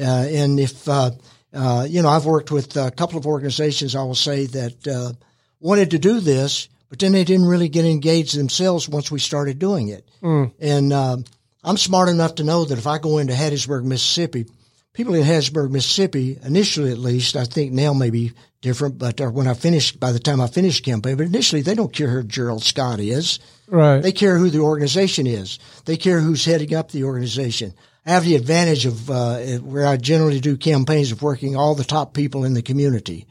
Uh, 0.00 0.26
and 0.30 0.60
if 0.60 0.88
uh, 0.88 1.10
uh, 1.52 1.86
you 1.88 2.02
know, 2.02 2.08
I've 2.08 2.24
worked 2.24 2.50
with 2.50 2.76
a 2.76 2.90
couple 2.90 3.18
of 3.18 3.26
organizations. 3.26 3.96
I 3.96 4.02
will 4.02 4.14
say 4.14 4.46
that 4.46 4.86
uh, 4.86 5.12
wanted 5.60 5.90
to 5.90 5.98
do 5.98 6.20
this, 6.20 6.68
but 6.88 6.98
then 6.98 7.12
they 7.12 7.24
didn't 7.24 7.46
really 7.46 7.68
get 7.68 7.84
engaged 7.84 8.38
themselves 8.38 8.88
once 8.88 9.10
we 9.10 9.18
started 9.18 9.58
doing 9.58 9.88
it. 9.88 10.08
Mm. 10.22 10.52
And 10.60 10.92
uh, 10.92 11.16
I'm 11.64 11.76
smart 11.76 12.08
enough 12.08 12.36
to 12.36 12.44
know 12.44 12.64
that 12.64 12.78
if 12.78 12.86
I 12.86 12.98
go 12.98 13.18
into 13.18 13.32
Hattiesburg, 13.32 13.84
Mississippi, 13.84 14.46
people 14.92 15.14
in 15.14 15.24
Hattiesburg, 15.24 15.70
Mississippi, 15.70 16.38
initially 16.44 16.92
at 16.92 16.98
least, 16.98 17.34
I 17.34 17.44
think 17.44 17.72
now 17.72 17.92
maybe 17.92 18.32
different, 18.60 18.98
but 18.98 19.20
when 19.32 19.46
I 19.46 19.54
finish, 19.54 19.92
by 19.92 20.12
the 20.12 20.18
time 20.18 20.40
I 20.40 20.46
finish 20.46 20.80
campaign, 20.80 21.16
but 21.16 21.26
initially 21.26 21.62
they 21.62 21.74
don't 21.74 21.92
care 21.92 22.08
who 22.08 22.22
Gerald 22.22 22.64
Scott 22.64 23.00
is. 23.00 23.38
Right. 23.68 24.00
They 24.00 24.12
care 24.12 24.38
who 24.38 24.50
the 24.50 24.60
organization 24.60 25.26
is. 25.26 25.58
They 25.84 25.96
care 25.96 26.20
who's 26.20 26.44
heading 26.44 26.74
up 26.74 26.90
the 26.90 27.04
organization. 27.04 27.74
I 28.06 28.12
have 28.12 28.24
the 28.24 28.36
advantage 28.36 28.86
of 28.86 29.10
uh, 29.10 29.38
where 29.58 29.86
I 29.86 29.96
generally 29.98 30.40
do 30.40 30.56
campaigns 30.56 31.12
of 31.12 31.22
working 31.22 31.56
all 31.56 31.74
the 31.74 31.84
top 31.84 32.14
people 32.14 32.44
in 32.44 32.54
the 32.54 32.62
community. 32.62 33.26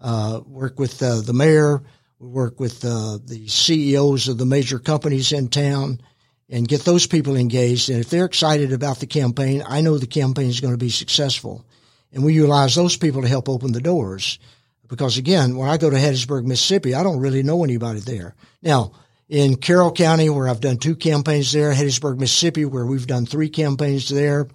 Uh, 0.00 0.40
work 0.46 0.78
with 0.78 1.02
uh, 1.02 1.20
the 1.22 1.32
mayor, 1.32 1.82
we 2.18 2.28
work 2.28 2.60
with 2.60 2.84
uh, 2.84 3.18
the 3.24 3.48
CEOs 3.48 4.28
of 4.28 4.36
the 4.36 4.46
major 4.46 4.78
companies 4.78 5.32
in 5.32 5.48
town, 5.48 6.00
and 6.50 6.68
get 6.68 6.82
those 6.82 7.06
people 7.06 7.36
engaged. 7.36 7.88
And 7.88 8.00
if 8.00 8.10
they're 8.10 8.24
excited 8.26 8.72
about 8.72 8.98
the 8.98 9.06
campaign, 9.06 9.62
I 9.66 9.80
know 9.80 9.96
the 9.96 10.06
campaign 10.06 10.48
is 10.48 10.60
going 10.60 10.74
to 10.74 10.78
be 10.78 10.90
successful. 10.90 11.64
And 12.12 12.24
we 12.24 12.34
utilize 12.34 12.74
those 12.74 12.96
people 12.96 13.22
to 13.22 13.28
help 13.28 13.48
open 13.48 13.72
the 13.72 13.80
doors. 13.80 14.38
Because 14.90 15.16
again, 15.16 15.56
when 15.56 15.70
I 15.70 15.76
go 15.76 15.88
to 15.88 15.96
Hattiesburg, 15.96 16.44
Mississippi, 16.44 16.94
I 16.94 17.04
don't 17.04 17.20
really 17.20 17.44
know 17.44 17.62
anybody 17.62 18.00
there. 18.00 18.34
Now, 18.60 18.92
in 19.28 19.56
Carroll 19.56 19.92
County, 19.92 20.28
where 20.28 20.48
I've 20.48 20.60
done 20.60 20.78
two 20.78 20.96
campaigns 20.96 21.52
there, 21.52 21.72
Hattiesburg, 21.72 22.18
Mississippi, 22.18 22.64
where 22.64 22.84
we've 22.84 23.06
done 23.06 23.24
three 23.24 23.48
campaigns 23.48 24.08
there, 24.08 24.48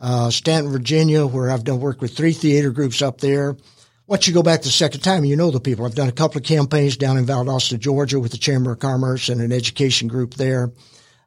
uh, 0.00 0.30
Staunton, 0.30 0.72
Virginia, 0.72 1.26
where 1.26 1.50
I've 1.50 1.64
done 1.64 1.80
work 1.80 2.00
with 2.00 2.16
three 2.16 2.32
theater 2.32 2.70
groups 2.70 3.02
up 3.02 3.20
there. 3.20 3.56
Once 4.06 4.26
you 4.26 4.32
go 4.32 4.42
back 4.42 4.62
the 4.62 4.70
second 4.70 5.00
time, 5.00 5.24
you 5.26 5.36
know 5.36 5.50
the 5.50 5.60
people. 5.60 5.84
I've 5.84 5.94
done 5.94 6.08
a 6.08 6.12
couple 6.12 6.38
of 6.38 6.44
campaigns 6.44 6.96
down 6.96 7.18
in 7.18 7.26
Valdosta, 7.26 7.78
Georgia 7.78 8.18
with 8.18 8.32
the 8.32 8.38
Chamber 8.38 8.72
of 8.72 8.78
Commerce 8.78 9.28
and 9.28 9.42
an 9.42 9.52
education 9.52 10.08
group 10.08 10.34
there. 10.34 10.72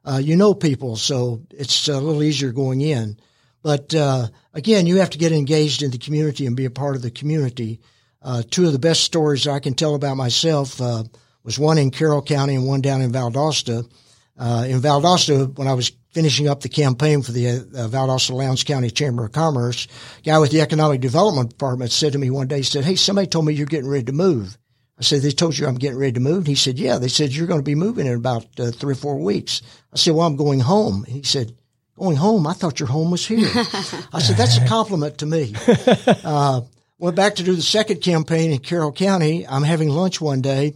Uh, 0.04 0.18
you 0.18 0.36
know 0.36 0.52
people, 0.52 0.96
so 0.96 1.42
it's 1.50 1.86
a 1.86 2.00
little 2.00 2.22
easier 2.22 2.50
going 2.50 2.80
in. 2.80 3.16
But 3.62 3.94
uh, 3.94 4.28
again, 4.52 4.86
you 4.86 4.96
have 4.96 5.10
to 5.10 5.18
get 5.18 5.32
engaged 5.32 5.82
in 5.82 5.92
the 5.92 5.98
community 5.98 6.46
and 6.46 6.56
be 6.56 6.64
a 6.64 6.70
part 6.70 6.96
of 6.96 7.02
the 7.02 7.10
community. 7.10 7.80
Uh, 8.22 8.42
two 8.50 8.66
of 8.66 8.72
the 8.72 8.78
best 8.78 9.04
stories 9.04 9.46
I 9.46 9.60
can 9.60 9.74
tell 9.74 9.94
about 9.94 10.16
myself 10.16 10.80
uh, 10.80 11.04
was 11.44 11.58
one 11.58 11.78
in 11.78 11.90
Carroll 11.90 12.22
County 12.22 12.54
and 12.54 12.66
one 12.66 12.80
down 12.80 13.00
in 13.00 13.12
Valdosta. 13.12 13.88
Uh, 14.36 14.66
in 14.68 14.80
Valdosta, 14.80 15.56
when 15.56 15.68
I 15.68 15.74
was 15.74 15.92
finishing 16.12 16.48
up 16.48 16.60
the 16.60 16.68
campaign 16.68 17.22
for 17.22 17.32
the 17.32 17.48
uh, 17.48 17.88
Valdosta 17.88 18.32
Lowndes 18.32 18.64
County 18.64 18.90
Chamber 18.90 19.26
of 19.26 19.32
Commerce, 19.32 19.86
guy 20.24 20.38
with 20.38 20.50
the 20.50 20.60
Economic 20.60 21.00
Development 21.00 21.48
Department 21.48 21.92
said 21.92 22.12
to 22.12 22.18
me 22.18 22.30
one 22.30 22.48
day, 22.48 22.58
he 22.58 22.62
said, 22.62 22.84
Hey, 22.84 22.96
somebody 22.96 23.26
told 23.26 23.46
me 23.46 23.54
you're 23.54 23.66
getting 23.66 23.88
ready 23.90 24.04
to 24.04 24.12
move. 24.12 24.58
I 24.98 25.02
said, 25.02 25.22
They 25.22 25.30
told 25.30 25.56
you 25.56 25.66
I'm 25.66 25.76
getting 25.76 25.98
ready 25.98 26.12
to 26.12 26.20
move? 26.20 26.38
And 26.38 26.48
he 26.48 26.54
said, 26.54 26.78
Yeah. 26.78 26.98
They 26.98 27.08
said, 27.08 27.32
You're 27.32 27.46
going 27.46 27.60
to 27.60 27.64
be 27.64 27.74
moving 27.74 28.06
in 28.06 28.14
about 28.14 28.46
uh, 28.58 28.70
three 28.70 28.92
or 28.92 28.96
four 28.96 29.18
weeks. 29.18 29.62
I 29.92 29.96
said, 29.96 30.14
Well, 30.14 30.26
I'm 30.26 30.36
going 30.36 30.60
home. 30.60 31.04
And 31.04 31.12
he 31.12 31.22
said, 31.22 31.54
Going 31.96 32.16
home? 32.16 32.46
I 32.46 32.52
thought 32.52 32.80
your 32.80 32.88
home 32.88 33.10
was 33.10 33.26
here. 33.26 33.48
I 34.12 34.20
said, 34.20 34.36
That's 34.36 34.58
a 34.58 34.66
compliment 34.66 35.18
to 35.18 35.26
me. 35.26 35.54
Uh, 36.24 36.62
went 36.98 37.16
back 37.16 37.36
to 37.36 37.42
do 37.42 37.54
the 37.54 37.62
second 37.62 38.00
campaign 38.00 38.52
in 38.52 38.58
Carroll 38.58 38.92
County. 38.92 39.46
I'm 39.46 39.62
having 39.62 39.88
lunch 39.88 40.20
one 40.20 40.40
day, 40.40 40.74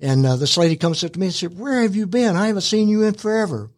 and 0.00 0.24
uh, 0.24 0.36
this 0.36 0.56
lady 0.56 0.76
comes 0.76 1.02
up 1.02 1.12
to 1.12 1.18
me 1.18 1.26
and 1.26 1.34
said, 1.34 1.58
Where 1.58 1.82
have 1.82 1.96
you 1.96 2.06
been? 2.06 2.36
I 2.36 2.46
haven't 2.46 2.62
seen 2.62 2.88
you 2.88 3.02
in 3.02 3.14
forever. 3.14 3.70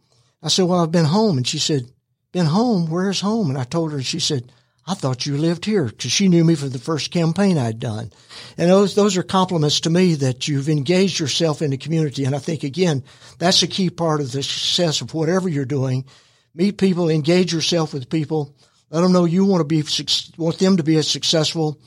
I 0.42 0.48
said, 0.48 0.66
Well, 0.66 0.80
I've 0.80 0.92
been 0.92 1.06
home. 1.06 1.38
And 1.38 1.46
she 1.46 1.58
said, 1.58 1.90
Been 2.32 2.46
home? 2.46 2.90
Where's 2.90 3.20
home? 3.20 3.48
And 3.48 3.58
I 3.58 3.64
told 3.64 3.92
her, 3.92 3.98
and 3.98 4.06
she 4.06 4.20
said, 4.20 4.52
I 4.86 4.94
thought 4.94 5.26
you 5.26 5.36
lived 5.36 5.66
here 5.66 5.84
because 5.84 6.10
she 6.10 6.28
knew 6.28 6.44
me 6.44 6.54
from 6.54 6.70
the 6.70 6.78
first 6.78 7.10
campaign 7.10 7.58
I'd 7.58 7.78
done. 7.78 8.10
And 8.56 8.70
those, 8.70 8.94
those 8.94 9.18
are 9.18 9.22
compliments 9.22 9.80
to 9.80 9.90
me 9.90 10.14
that 10.14 10.48
you've 10.48 10.70
engaged 10.70 11.20
yourself 11.20 11.60
in 11.60 11.72
the 11.72 11.76
community. 11.76 12.24
And 12.24 12.34
I 12.34 12.38
think 12.38 12.64
again, 12.64 13.04
that's 13.38 13.62
a 13.62 13.66
key 13.66 13.90
part 13.90 14.22
of 14.22 14.32
the 14.32 14.42
success 14.42 15.02
of 15.02 15.12
whatever 15.12 15.46
you're 15.46 15.66
doing. 15.66 16.06
Meet 16.54 16.78
people, 16.78 17.10
engage 17.10 17.52
yourself 17.52 17.92
with 17.92 18.08
people, 18.08 18.56
let 18.90 19.02
them 19.02 19.12
know 19.12 19.24
you 19.24 19.44
want 19.44 19.60
to 19.60 19.64
be, 19.64 19.84
want 20.36 20.58
them 20.58 20.76
to 20.76 20.82
be 20.82 20.96
as 20.96 21.08
successful, 21.08 21.80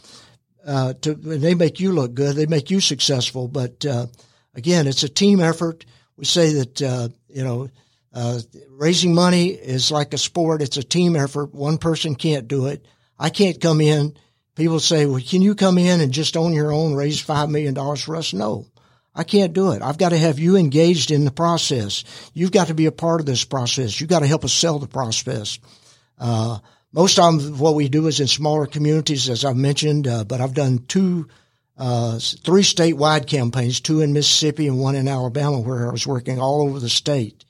uh, 0.65 0.93
to, 1.01 1.15
they 1.15 1.55
make 1.55 1.79
you 1.79 1.91
look 1.91 2.13
good. 2.13 2.35
They 2.35 2.45
make 2.45 2.69
you 2.69 2.79
successful. 2.79 3.47
But, 3.47 3.85
uh, 3.85 4.07
again, 4.53 4.87
it's 4.87 5.03
a 5.03 5.09
team 5.09 5.39
effort. 5.39 5.85
We 6.17 6.25
say 6.25 6.53
that, 6.53 6.81
uh, 6.81 7.09
you 7.29 7.43
know, 7.43 7.69
uh, 8.13 8.39
raising 8.69 9.15
money 9.15 9.47
is 9.47 9.91
like 9.91 10.13
a 10.13 10.17
sport. 10.17 10.61
It's 10.61 10.77
a 10.77 10.83
team 10.83 11.15
effort. 11.15 11.53
One 11.53 11.77
person 11.77 12.15
can't 12.15 12.47
do 12.47 12.67
it. 12.67 12.85
I 13.17 13.29
can't 13.29 13.61
come 13.61 13.81
in. 13.81 14.15
People 14.55 14.79
say, 14.79 15.05
well, 15.05 15.21
can 15.25 15.41
you 15.41 15.55
come 15.55 15.77
in 15.77 16.01
and 16.01 16.11
just 16.11 16.35
on 16.35 16.53
your 16.53 16.71
own 16.73 16.93
raise 16.93 17.23
$5 17.23 17.49
million 17.49 17.73
for 17.95 18.15
us? 18.15 18.33
No, 18.33 18.67
I 19.15 19.23
can't 19.23 19.53
do 19.53 19.71
it. 19.71 19.81
I've 19.81 19.97
got 19.97 20.09
to 20.09 20.17
have 20.17 20.39
you 20.39 20.57
engaged 20.57 21.09
in 21.09 21.23
the 21.23 21.31
process. 21.31 22.03
You've 22.33 22.51
got 22.51 22.67
to 22.67 22.73
be 22.73 22.85
a 22.85 22.91
part 22.91 23.21
of 23.21 23.25
this 23.25 23.45
process. 23.45 23.99
You've 23.99 24.09
got 24.09 24.19
to 24.19 24.27
help 24.27 24.43
us 24.43 24.53
sell 24.53 24.77
the 24.77 24.87
process. 24.87 25.57
Uh, 26.17 26.59
most 26.93 27.19
of 27.19 27.59
what 27.59 27.75
we 27.75 27.89
do 27.89 28.07
is 28.07 28.19
in 28.19 28.27
smaller 28.27 28.65
communities, 28.65 29.29
as 29.29 29.45
I've 29.45 29.55
mentioned, 29.55 30.07
uh, 30.07 30.23
but 30.23 30.41
I've 30.41 30.53
done 30.53 30.79
two, 30.87 31.27
uh, 31.77 32.19
three 32.19 32.63
statewide 32.63 33.27
campaigns, 33.27 33.79
two 33.79 34.01
in 34.01 34.13
Mississippi 34.13 34.67
and 34.67 34.79
one 34.79 34.95
in 34.95 35.07
Alabama, 35.07 35.59
where 35.59 35.87
I 35.87 35.91
was 35.91 36.05
working 36.05 36.39
all 36.39 36.61
over 36.61 36.79
the 36.79 36.89
state. 36.89 37.45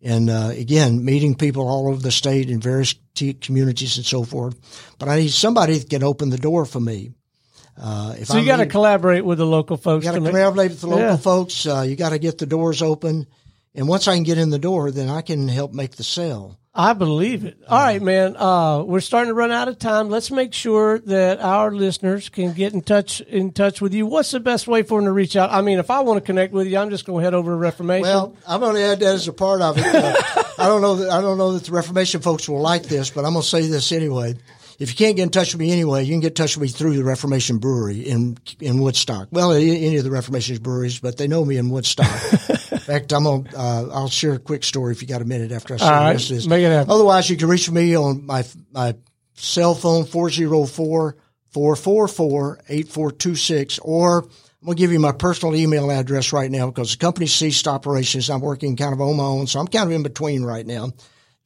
And 0.00 0.28
uh, 0.28 0.50
again, 0.52 1.04
meeting 1.04 1.34
people 1.34 1.66
all 1.66 1.88
over 1.88 2.00
the 2.00 2.12
state 2.12 2.50
in 2.50 2.60
various 2.60 2.94
t- 3.14 3.34
communities 3.34 3.96
and 3.96 4.04
so 4.04 4.22
forth. 4.22 4.54
But 4.98 5.08
I 5.08 5.16
need 5.16 5.30
somebody 5.30 5.78
that 5.78 5.88
can 5.88 6.02
open 6.02 6.28
the 6.28 6.36
door 6.36 6.66
for 6.66 6.80
me. 6.80 7.12
Uh, 7.76 8.14
so 8.16 8.38
you 8.38 8.46
got 8.46 8.58
to 8.58 8.66
collaborate 8.66 9.24
with 9.24 9.38
the 9.38 9.46
local 9.46 9.76
folks. 9.76 10.04
You 10.04 10.12
got 10.12 10.18
to 10.18 10.30
collaborate 10.30 10.70
with 10.70 10.80
the 10.80 10.86
local 10.86 11.04
yeah. 11.04 11.16
folks. 11.16 11.66
Uh, 11.66 11.84
you 11.88 11.96
got 11.96 12.10
to 12.10 12.18
get 12.18 12.38
the 12.38 12.46
doors 12.46 12.82
open, 12.82 13.26
and 13.74 13.88
once 13.88 14.06
I 14.08 14.14
can 14.14 14.22
get 14.22 14.38
in 14.38 14.50
the 14.50 14.58
door, 14.58 14.90
then 14.90 15.08
I 15.08 15.20
can 15.22 15.48
help 15.48 15.72
make 15.72 15.96
the 15.96 16.04
sale. 16.04 16.58
I 16.76 16.92
believe 16.92 17.44
it. 17.44 17.56
All 17.68 17.78
right, 17.78 18.02
man. 18.02 18.36
Uh, 18.36 18.82
we're 18.82 19.00
starting 19.00 19.28
to 19.28 19.34
run 19.34 19.52
out 19.52 19.68
of 19.68 19.78
time. 19.78 20.08
Let's 20.08 20.32
make 20.32 20.52
sure 20.52 20.98
that 21.00 21.38
our 21.40 21.70
listeners 21.70 22.28
can 22.28 22.52
get 22.52 22.74
in 22.74 22.80
touch 22.80 23.20
in 23.20 23.52
touch 23.52 23.80
with 23.80 23.94
you. 23.94 24.06
What's 24.06 24.32
the 24.32 24.40
best 24.40 24.66
way 24.66 24.82
for 24.82 24.98
them 24.98 25.06
to 25.06 25.12
reach 25.12 25.36
out? 25.36 25.52
I 25.52 25.60
mean, 25.60 25.78
if 25.78 25.88
I 25.88 26.00
want 26.00 26.18
to 26.18 26.26
connect 26.26 26.52
with 26.52 26.66
you, 26.66 26.78
I'm 26.78 26.90
just 26.90 27.04
going 27.04 27.20
to 27.20 27.24
head 27.24 27.34
over 27.34 27.52
to 27.52 27.56
Reformation. 27.56 28.02
Well, 28.02 28.36
I'm 28.46 28.58
going 28.58 28.74
to 28.74 28.82
add 28.82 28.98
that 29.00 29.14
as 29.14 29.28
a 29.28 29.32
part 29.32 29.62
of 29.62 29.78
it. 29.78 29.86
Uh, 29.86 30.14
I 30.58 30.66
don't 30.66 30.82
know 30.82 30.96
that 30.96 31.10
I 31.10 31.20
don't 31.20 31.38
know 31.38 31.52
that 31.52 31.64
the 31.64 31.72
Reformation 31.72 32.20
folks 32.20 32.48
will 32.48 32.60
like 32.60 32.84
this, 32.84 33.10
but 33.10 33.24
I'm 33.24 33.34
going 33.34 33.42
to 33.44 33.48
say 33.48 33.68
this 33.68 33.92
anyway. 33.92 34.34
If 34.80 34.90
you 34.90 34.96
can't 34.96 35.14
get 35.14 35.22
in 35.22 35.30
touch 35.30 35.54
with 35.54 35.60
me 35.60 35.70
anyway, 35.70 36.02
you 36.02 36.12
can 36.12 36.20
get 36.20 36.32
in 36.32 36.34
touch 36.34 36.56
with 36.56 36.62
me 36.62 36.68
through 36.68 36.96
the 36.96 37.04
Reformation 37.04 37.58
Brewery 37.58 38.00
in 38.00 38.36
in 38.60 38.80
Woodstock. 38.80 39.28
Well, 39.30 39.52
any 39.52 39.96
of 39.96 40.02
the 40.02 40.10
Reformation 40.10 40.56
breweries, 40.56 40.98
but 40.98 41.18
they 41.18 41.28
know 41.28 41.44
me 41.44 41.56
in 41.56 41.70
Woodstock. 41.70 42.08
in 42.86 42.92
fact, 42.92 43.12
I'm 43.14 43.24
gonna 43.24 43.48
uh, 43.56 43.88
I'll 43.92 44.08
share 44.10 44.34
a 44.34 44.38
quick 44.38 44.62
story 44.62 44.92
if 44.92 45.00
you 45.00 45.08
got 45.08 45.22
a 45.22 45.24
minute 45.24 45.52
after 45.52 45.74
I 45.74 45.76
say 45.78 45.86
All 45.86 46.12
this. 46.12 46.30
Right, 46.30 46.46
make 46.48 46.64
it 46.64 46.68
happen. 46.68 46.90
Otherwise, 46.90 47.30
you 47.30 47.36
can 47.38 47.48
reach 47.48 47.70
me 47.70 47.96
on 47.96 48.26
my 48.26 48.44
my 48.72 48.94
cell 49.32 49.74
phone 49.74 50.04
404 50.04 51.16
444 51.48 52.58
8426 52.68 53.78
or 53.78 54.18
I'm 54.64 54.66
going 54.66 54.76
to 54.76 54.80
give 54.80 54.92
you 54.92 55.00
my 55.00 55.12
personal 55.12 55.54
email 55.56 55.90
address 55.90 56.32
right 56.32 56.50
now 56.50 56.66
because 56.66 56.92
the 56.92 56.96
company 56.98 57.26
ceased 57.26 57.68
operations. 57.68 58.30
I'm 58.30 58.40
working 58.40 58.76
kind 58.76 58.94
of 58.94 59.00
on 59.00 59.16
my 59.16 59.24
own, 59.24 59.46
so 59.46 59.60
I'm 59.60 59.66
kind 59.66 59.86
of 59.86 59.92
in 59.92 60.02
between 60.02 60.42
right 60.42 60.66
now. 60.66 60.92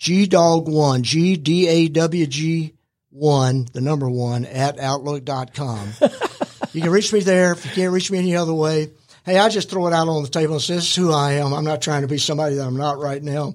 GDawg1, 0.00 1.02
G 1.02 1.36
D 1.36 1.68
A 1.68 1.88
W 1.88 2.26
G 2.26 2.74
one, 3.10 3.66
the 3.72 3.80
number 3.80 4.08
one, 4.08 4.44
at 4.44 4.78
outlook.com. 4.78 5.88
you 6.72 6.82
can 6.82 6.90
reach 6.90 7.12
me 7.12 7.20
there. 7.20 7.52
If 7.52 7.64
you 7.64 7.72
can't 7.72 7.92
reach 7.92 8.10
me 8.10 8.18
any 8.18 8.36
other 8.36 8.54
way, 8.54 8.90
hey, 9.28 9.38
I 9.38 9.48
just 9.48 9.70
throw 9.70 9.86
it 9.86 9.92
out 9.92 10.08
on 10.08 10.22
the 10.22 10.28
table 10.28 10.54
and 10.54 10.62
say, 10.62 10.74
this 10.74 10.88
is 10.88 10.94
who 10.94 11.12
I 11.12 11.34
am. 11.34 11.52
I'm 11.52 11.64
not 11.64 11.82
trying 11.82 12.02
to 12.02 12.08
be 12.08 12.18
somebody 12.18 12.56
that 12.56 12.66
I'm 12.66 12.76
not 12.76 12.98
right 12.98 13.22
now 13.22 13.54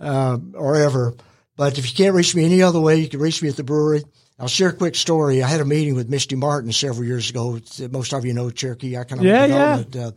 uh, 0.00 0.38
or 0.54 0.76
ever. 0.76 1.14
But 1.56 1.78
if 1.78 1.90
you 1.90 1.96
can't 1.96 2.14
reach 2.14 2.34
me 2.34 2.44
any 2.44 2.62
other 2.62 2.80
way, 2.80 2.96
you 2.96 3.08
can 3.08 3.20
reach 3.20 3.42
me 3.42 3.48
at 3.48 3.56
the 3.56 3.64
brewery. 3.64 4.02
I'll 4.38 4.48
share 4.48 4.70
a 4.70 4.72
quick 4.72 4.94
story. 4.94 5.42
I 5.42 5.48
had 5.48 5.60
a 5.60 5.66
meeting 5.66 5.94
with 5.94 6.08
Misty 6.08 6.36
Martin 6.36 6.72
several 6.72 7.04
years 7.04 7.28
ago. 7.28 7.60
Most 7.90 8.14
of 8.14 8.24
you 8.24 8.32
know 8.32 8.50
Cherokee 8.50 8.96
Economic 8.96 9.28
yeah, 9.28 9.46
Development 9.46 9.94
yeah. 9.94 10.06
Uh, 10.06 10.10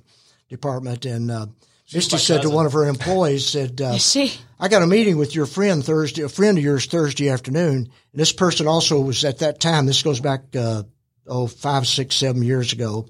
Department. 0.47 1.05
And 1.05 1.30
uh, 1.30 1.47
Misty 1.93 2.17
said 2.17 2.38
cousin. 2.38 2.51
to 2.51 2.55
one 2.55 2.65
of 2.65 2.71
her 2.71 2.88
employees, 2.88 3.45
said, 3.45 3.81
uh, 3.81 3.97
she? 3.97 4.34
I 4.57 4.69
got 4.69 4.81
a 4.81 4.88
meeting 4.88 5.17
with 5.17 5.35
your 5.35 5.45
friend 5.45 5.84
Thursday, 5.84 6.21
a 6.21 6.30
friend 6.30 6.57
of 6.57 6.63
yours 6.63 6.85
Thursday 6.85 7.30
afternoon. 7.30 7.75
And 7.75 7.89
this 8.13 8.31
person 8.31 8.65
also 8.65 9.01
was 9.01 9.25
at 9.25 9.39
that 9.39 9.59
time, 9.59 9.85
this 9.85 10.01
goes 10.01 10.21
back, 10.21 10.55
uh, 10.55 10.84
oh, 11.27 11.47
five, 11.47 11.85
six, 11.85 12.15
seven 12.15 12.43
years 12.43 12.71
ago. 12.71 13.07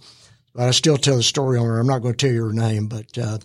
But 0.53 0.67
I 0.67 0.71
still 0.71 0.97
tell 0.97 1.17
the 1.17 1.23
story 1.23 1.57
on 1.57 1.65
her. 1.65 1.79
I'm 1.79 1.87
not 1.87 1.99
going 1.99 2.13
to 2.15 2.25
tell 2.25 2.33
you 2.33 2.45
her 2.45 2.53
name, 2.53 2.87
but, 2.87 3.17
uh, 3.17 3.39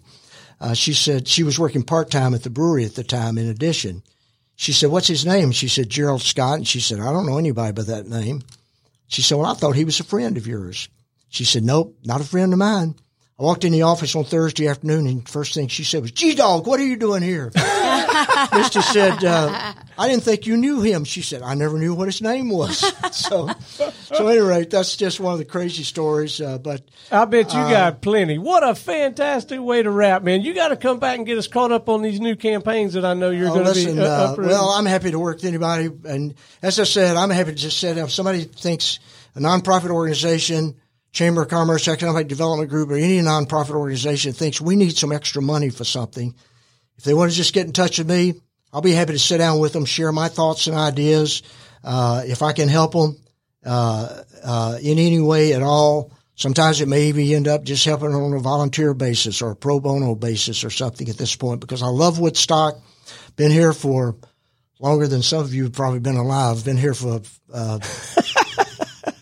uh, 0.60 0.74
she 0.74 0.92
said 0.92 1.28
she 1.28 1.42
was 1.42 1.58
working 1.58 1.82
part 1.84 2.10
time 2.10 2.34
at 2.34 2.42
the 2.42 2.50
brewery 2.50 2.84
at 2.84 2.94
the 2.94 3.04
time 3.04 3.38
in 3.38 3.48
addition. 3.48 4.02
She 4.56 4.72
said, 4.72 4.90
what's 4.90 5.06
his 5.06 5.24
name? 5.24 5.52
She 5.52 5.68
said, 5.68 5.88
Gerald 5.88 6.20
Scott. 6.20 6.58
And 6.58 6.66
she 6.66 6.80
said, 6.80 6.98
I 6.98 7.12
don't 7.12 7.26
know 7.26 7.38
anybody 7.38 7.72
by 7.72 7.82
that 7.82 8.08
name. 8.08 8.42
She 9.06 9.22
said, 9.22 9.38
well, 9.38 9.46
I 9.46 9.54
thought 9.54 9.76
he 9.76 9.84
was 9.84 10.00
a 10.00 10.04
friend 10.04 10.36
of 10.36 10.46
yours. 10.48 10.88
She 11.28 11.44
said, 11.44 11.62
nope, 11.62 11.96
not 12.04 12.20
a 12.20 12.24
friend 12.24 12.52
of 12.52 12.58
mine. 12.58 12.96
I 13.38 13.44
walked 13.44 13.64
in 13.64 13.72
the 13.72 13.82
office 13.82 14.16
on 14.16 14.24
Thursday 14.24 14.66
afternoon, 14.66 15.06
and 15.06 15.28
first 15.28 15.54
thing 15.54 15.68
she 15.68 15.84
said 15.84 16.02
was, 16.02 16.10
"Gee, 16.10 16.34
dog, 16.34 16.66
what 16.66 16.80
are 16.80 16.84
you 16.84 16.96
doing 16.96 17.22
here?" 17.22 17.52
Mister 18.52 18.82
said, 18.82 19.22
uh, 19.22 19.74
"I 19.98 20.08
didn't 20.08 20.22
think 20.22 20.46
you 20.46 20.56
knew 20.56 20.80
him." 20.80 21.04
She 21.04 21.22
said, 21.22 21.42
"I 21.42 21.54
never 21.54 21.78
knew 21.78 21.94
what 21.94 22.06
his 22.06 22.22
name 22.22 22.50
was." 22.50 22.78
so, 23.12 23.50
so 24.02 24.28
anyway, 24.28 24.64
that's 24.64 24.96
just 24.96 25.20
one 25.20 25.32
of 25.32 25.38
the 25.38 25.44
crazy 25.44 25.82
stories. 25.82 26.40
Uh, 26.40 26.58
but 26.58 26.82
I 27.10 27.24
bet 27.24 27.52
you 27.52 27.60
uh, 27.60 27.70
got 27.70 28.00
plenty. 28.00 28.38
What 28.38 28.66
a 28.66 28.74
fantastic 28.74 29.60
way 29.60 29.82
to 29.82 29.90
wrap, 29.90 30.22
man! 30.22 30.42
You 30.42 30.54
got 30.54 30.68
to 30.68 30.76
come 30.76 30.98
back 30.98 31.18
and 31.18 31.26
get 31.26 31.36
us 31.36 31.48
caught 31.48 31.72
up 31.72 31.88
on 31.88 32.02
these 32.02 32.20
new 32.20 32.36
campaigns 32.36 32.94
that 32.94 33.04
I 33.04 33.14
know 33.14 33.30
you're 33.30 33.50
oh, 33.50 33.54
going 33.54 33.74
to 33.74 33.94
be. 33.94 34.00
Uh, 34.00 34.34
well, 34.38 34.70
I'm 34.70 34.86
happy 34.86 35.10
to 35.10 35.18
work 35.18 35.36
with 35.36 35.44
anybody, 35.44 35.90
and 36.04 36.34
as 36.62 36.78
I 36.78 36.84
said, 36.84 37.16
I'm 37.16 37.30
happy 37.30 37.50
to 37.50 37.56
just 37.56 37.78
say 37.78 37.90
if 37.90 38.12
somebody 38.12 38.44
thinks 38.44 39.00
a 39.34 39.40
nonprofit 39.40 39.90
organization 39.90 40.76
Chamber 41.12 41.42
of 41.42 41.48
Commerce, 41.48 41.88
Economic 41.88 42.28
Development 42.28 42.68
Group, 42.68 42.90
or 42.90 42.96
any 42.96 43.18
nonprofit 43.20 43.74
organization 43.74 44.32
thinks 44.32 44.60
we 44.60 44.76
need 44.76 44.96
some 44.96 45.12
extra 45.12 45.42
money 45.42 45.70
for 45.70 45.84
something, 45.84 46.34
if 46.96 47.04
they 47.04 47.14
want 47.14 47.30
to 47.30 47.36
just 47.36 47.54
get 47.54 47.66
in 47.66 47.72
touch 47.72 47.98
with 47.98 48.08
me, 48.08 48.34
I'll 48.72 48.82
be 48.82 48.92
happy 48.92 49.12
to 49.12 49.18
sit 49.18 49.38
down 49.38 49.58
with 49.60 49.72
them, 49.72 49.84
share 49.84 50.12
my 50.12 50.28
thoughts 50.28 50.66
and 50.66 50.76
ideas. 50.76 51.42
Uh, 51.82 52.22
if 52.26 52.42
I 52.42 52.52
can 52.52 52.68
help 52.68 52.92
them 52.92 53.16
uh, 53.64 54.22
uh, 54.44 54.78
in 54.82 54.98
any 54.98 55.20
way 55.20 55.54
at 55.54 55.62
all, 55.62 56.12
sometimes 56.34 56.80
it 56.80 56.88
may 56.88 57.06
even 57.06 57.24
end 57.26 57.48
up 57.48 57.64
just 57.64 57.84
helping 57.84 58.14
on 58.14 58.32
a 58.34 58.40
volunteer 58.40 58.94
basis 58.94 59.40
or 59.40 59.52
a 59.52 59.56
pro 59.56 59.80
bono 59.80 60.14
basis 60.14 60.64
or 60.64 60.70
something 60.70 61.08
at 61.08 61.16
this 61.16 61.34
point 61.34 61.60
because 61.60 61.82
I 61.82 61.88
love 61.88 62.18
Woodstock. 62.18 62.76
Been 63.36 63.50
here 63.50 63.72
for 63.72 64.16
longer 64.80 65.06
than 65.06 65.22
some 65.22 65.40
of 65.40 65.54
you 65.54 65.64
have 65.64 65.72
probably 65.72 66.00
been 66.00 66.16
alive. 66.16 66.64
Been 66.64 66.76
here 66.76 66.94
for 66.94 67.22
uh, 67.52 67.78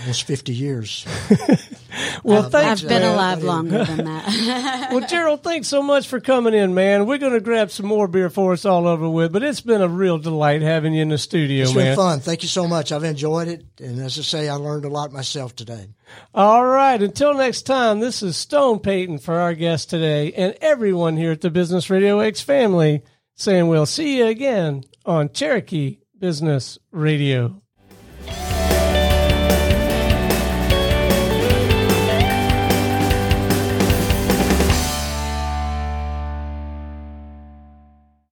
almost 0.00 0.24
50 0.24 0.52
years. 0.54 1.06
Well, 2.24 2.46
Uh, 2.46 2.48
thanks, 2.50 2.82
I've 2.82 2.88
been 2.88 3.02
man. 3.02 3.14
alive 3.14 3.42
longer 3.42 3.84
than 3.84 4.04
that. 4.06 4.88
Well, 4.92 5.06
Gerald, 5.06 5.42
thanks 5.42 5.68
so 5.68 5.82
much 5.82 6.06
for 6.08 6.20
coming 6.20 6.54
in, 6.54 6.74
man. 6.74 7.06
We're 7.06 7.18
going 7.18 7.32
to 7.32 7.40
grab 7.40 7.70
some 7.70 7.86
more 7.86 8.08
beer 8.08 8.28
for 8.30 8.52
us 8.52 8.64
all 8.64 8.86
over 8.86 9.08
with, 9.08 9.32
but 9.32 9.42
it's 9.42 9.60
been 9.60 9.80
a 9.82 9.88
real 9.88 10.18
delight 10.18 10.60
having 10.62 10.92
you 10.94 11.02
in 11.02 11.08
the 11.08 11.18
studio, 11.18 11.64
It's 11.64 11.74
man. 11.74 11.84
been 11.86 11.96
fun. 11.96 12.20
Thank 12.20 12.42
you 12.42 12.48
so 12.48 12.66
much. 12.68 12.92
I've 12.92 13.04
enjoyed 13.04 13.48
it, 13.48 13.64
and 13.80 14.00
as 14.00 14.18
I 14.18 14.22
say, 14.22 14.48
I 14.48 14.54
learned 14.54 14.84
a 14.84 14.88
lot 14.88 15.12
myself 15.12 15.54
today. 15.56 15.88
All 16.34 16.64
right. 16.66 17.00
Until 17.02 17.32
next 17.34 17.62
time, 17.62 18.00
this 18.00 18.22
is 18.22 18.36
Stone 18.36 18.80
Payton 18.80 19.18
for 19.18 19.34
our 19.38 19.54
guest 19.54 19.88
today 19.88 20.32
and 20.32 20.54
everyone 20.60 21.16
here 21.16 21.32
at 21.32 21.40
the 21.40 21.50
Business 21.50 21.88
Radio 21.88 22.20
X 22.20 22.42
family 22.42 23.02
saying 23.34 23.66
we'll 23.68 23.86
see 23.86 24.18
you 24.18 24.26
again 24.26 24.84
on 25.06 25.30
Cherokee 25.32 26.00
Business 26.18 26.78
Radio. 26.90 27.61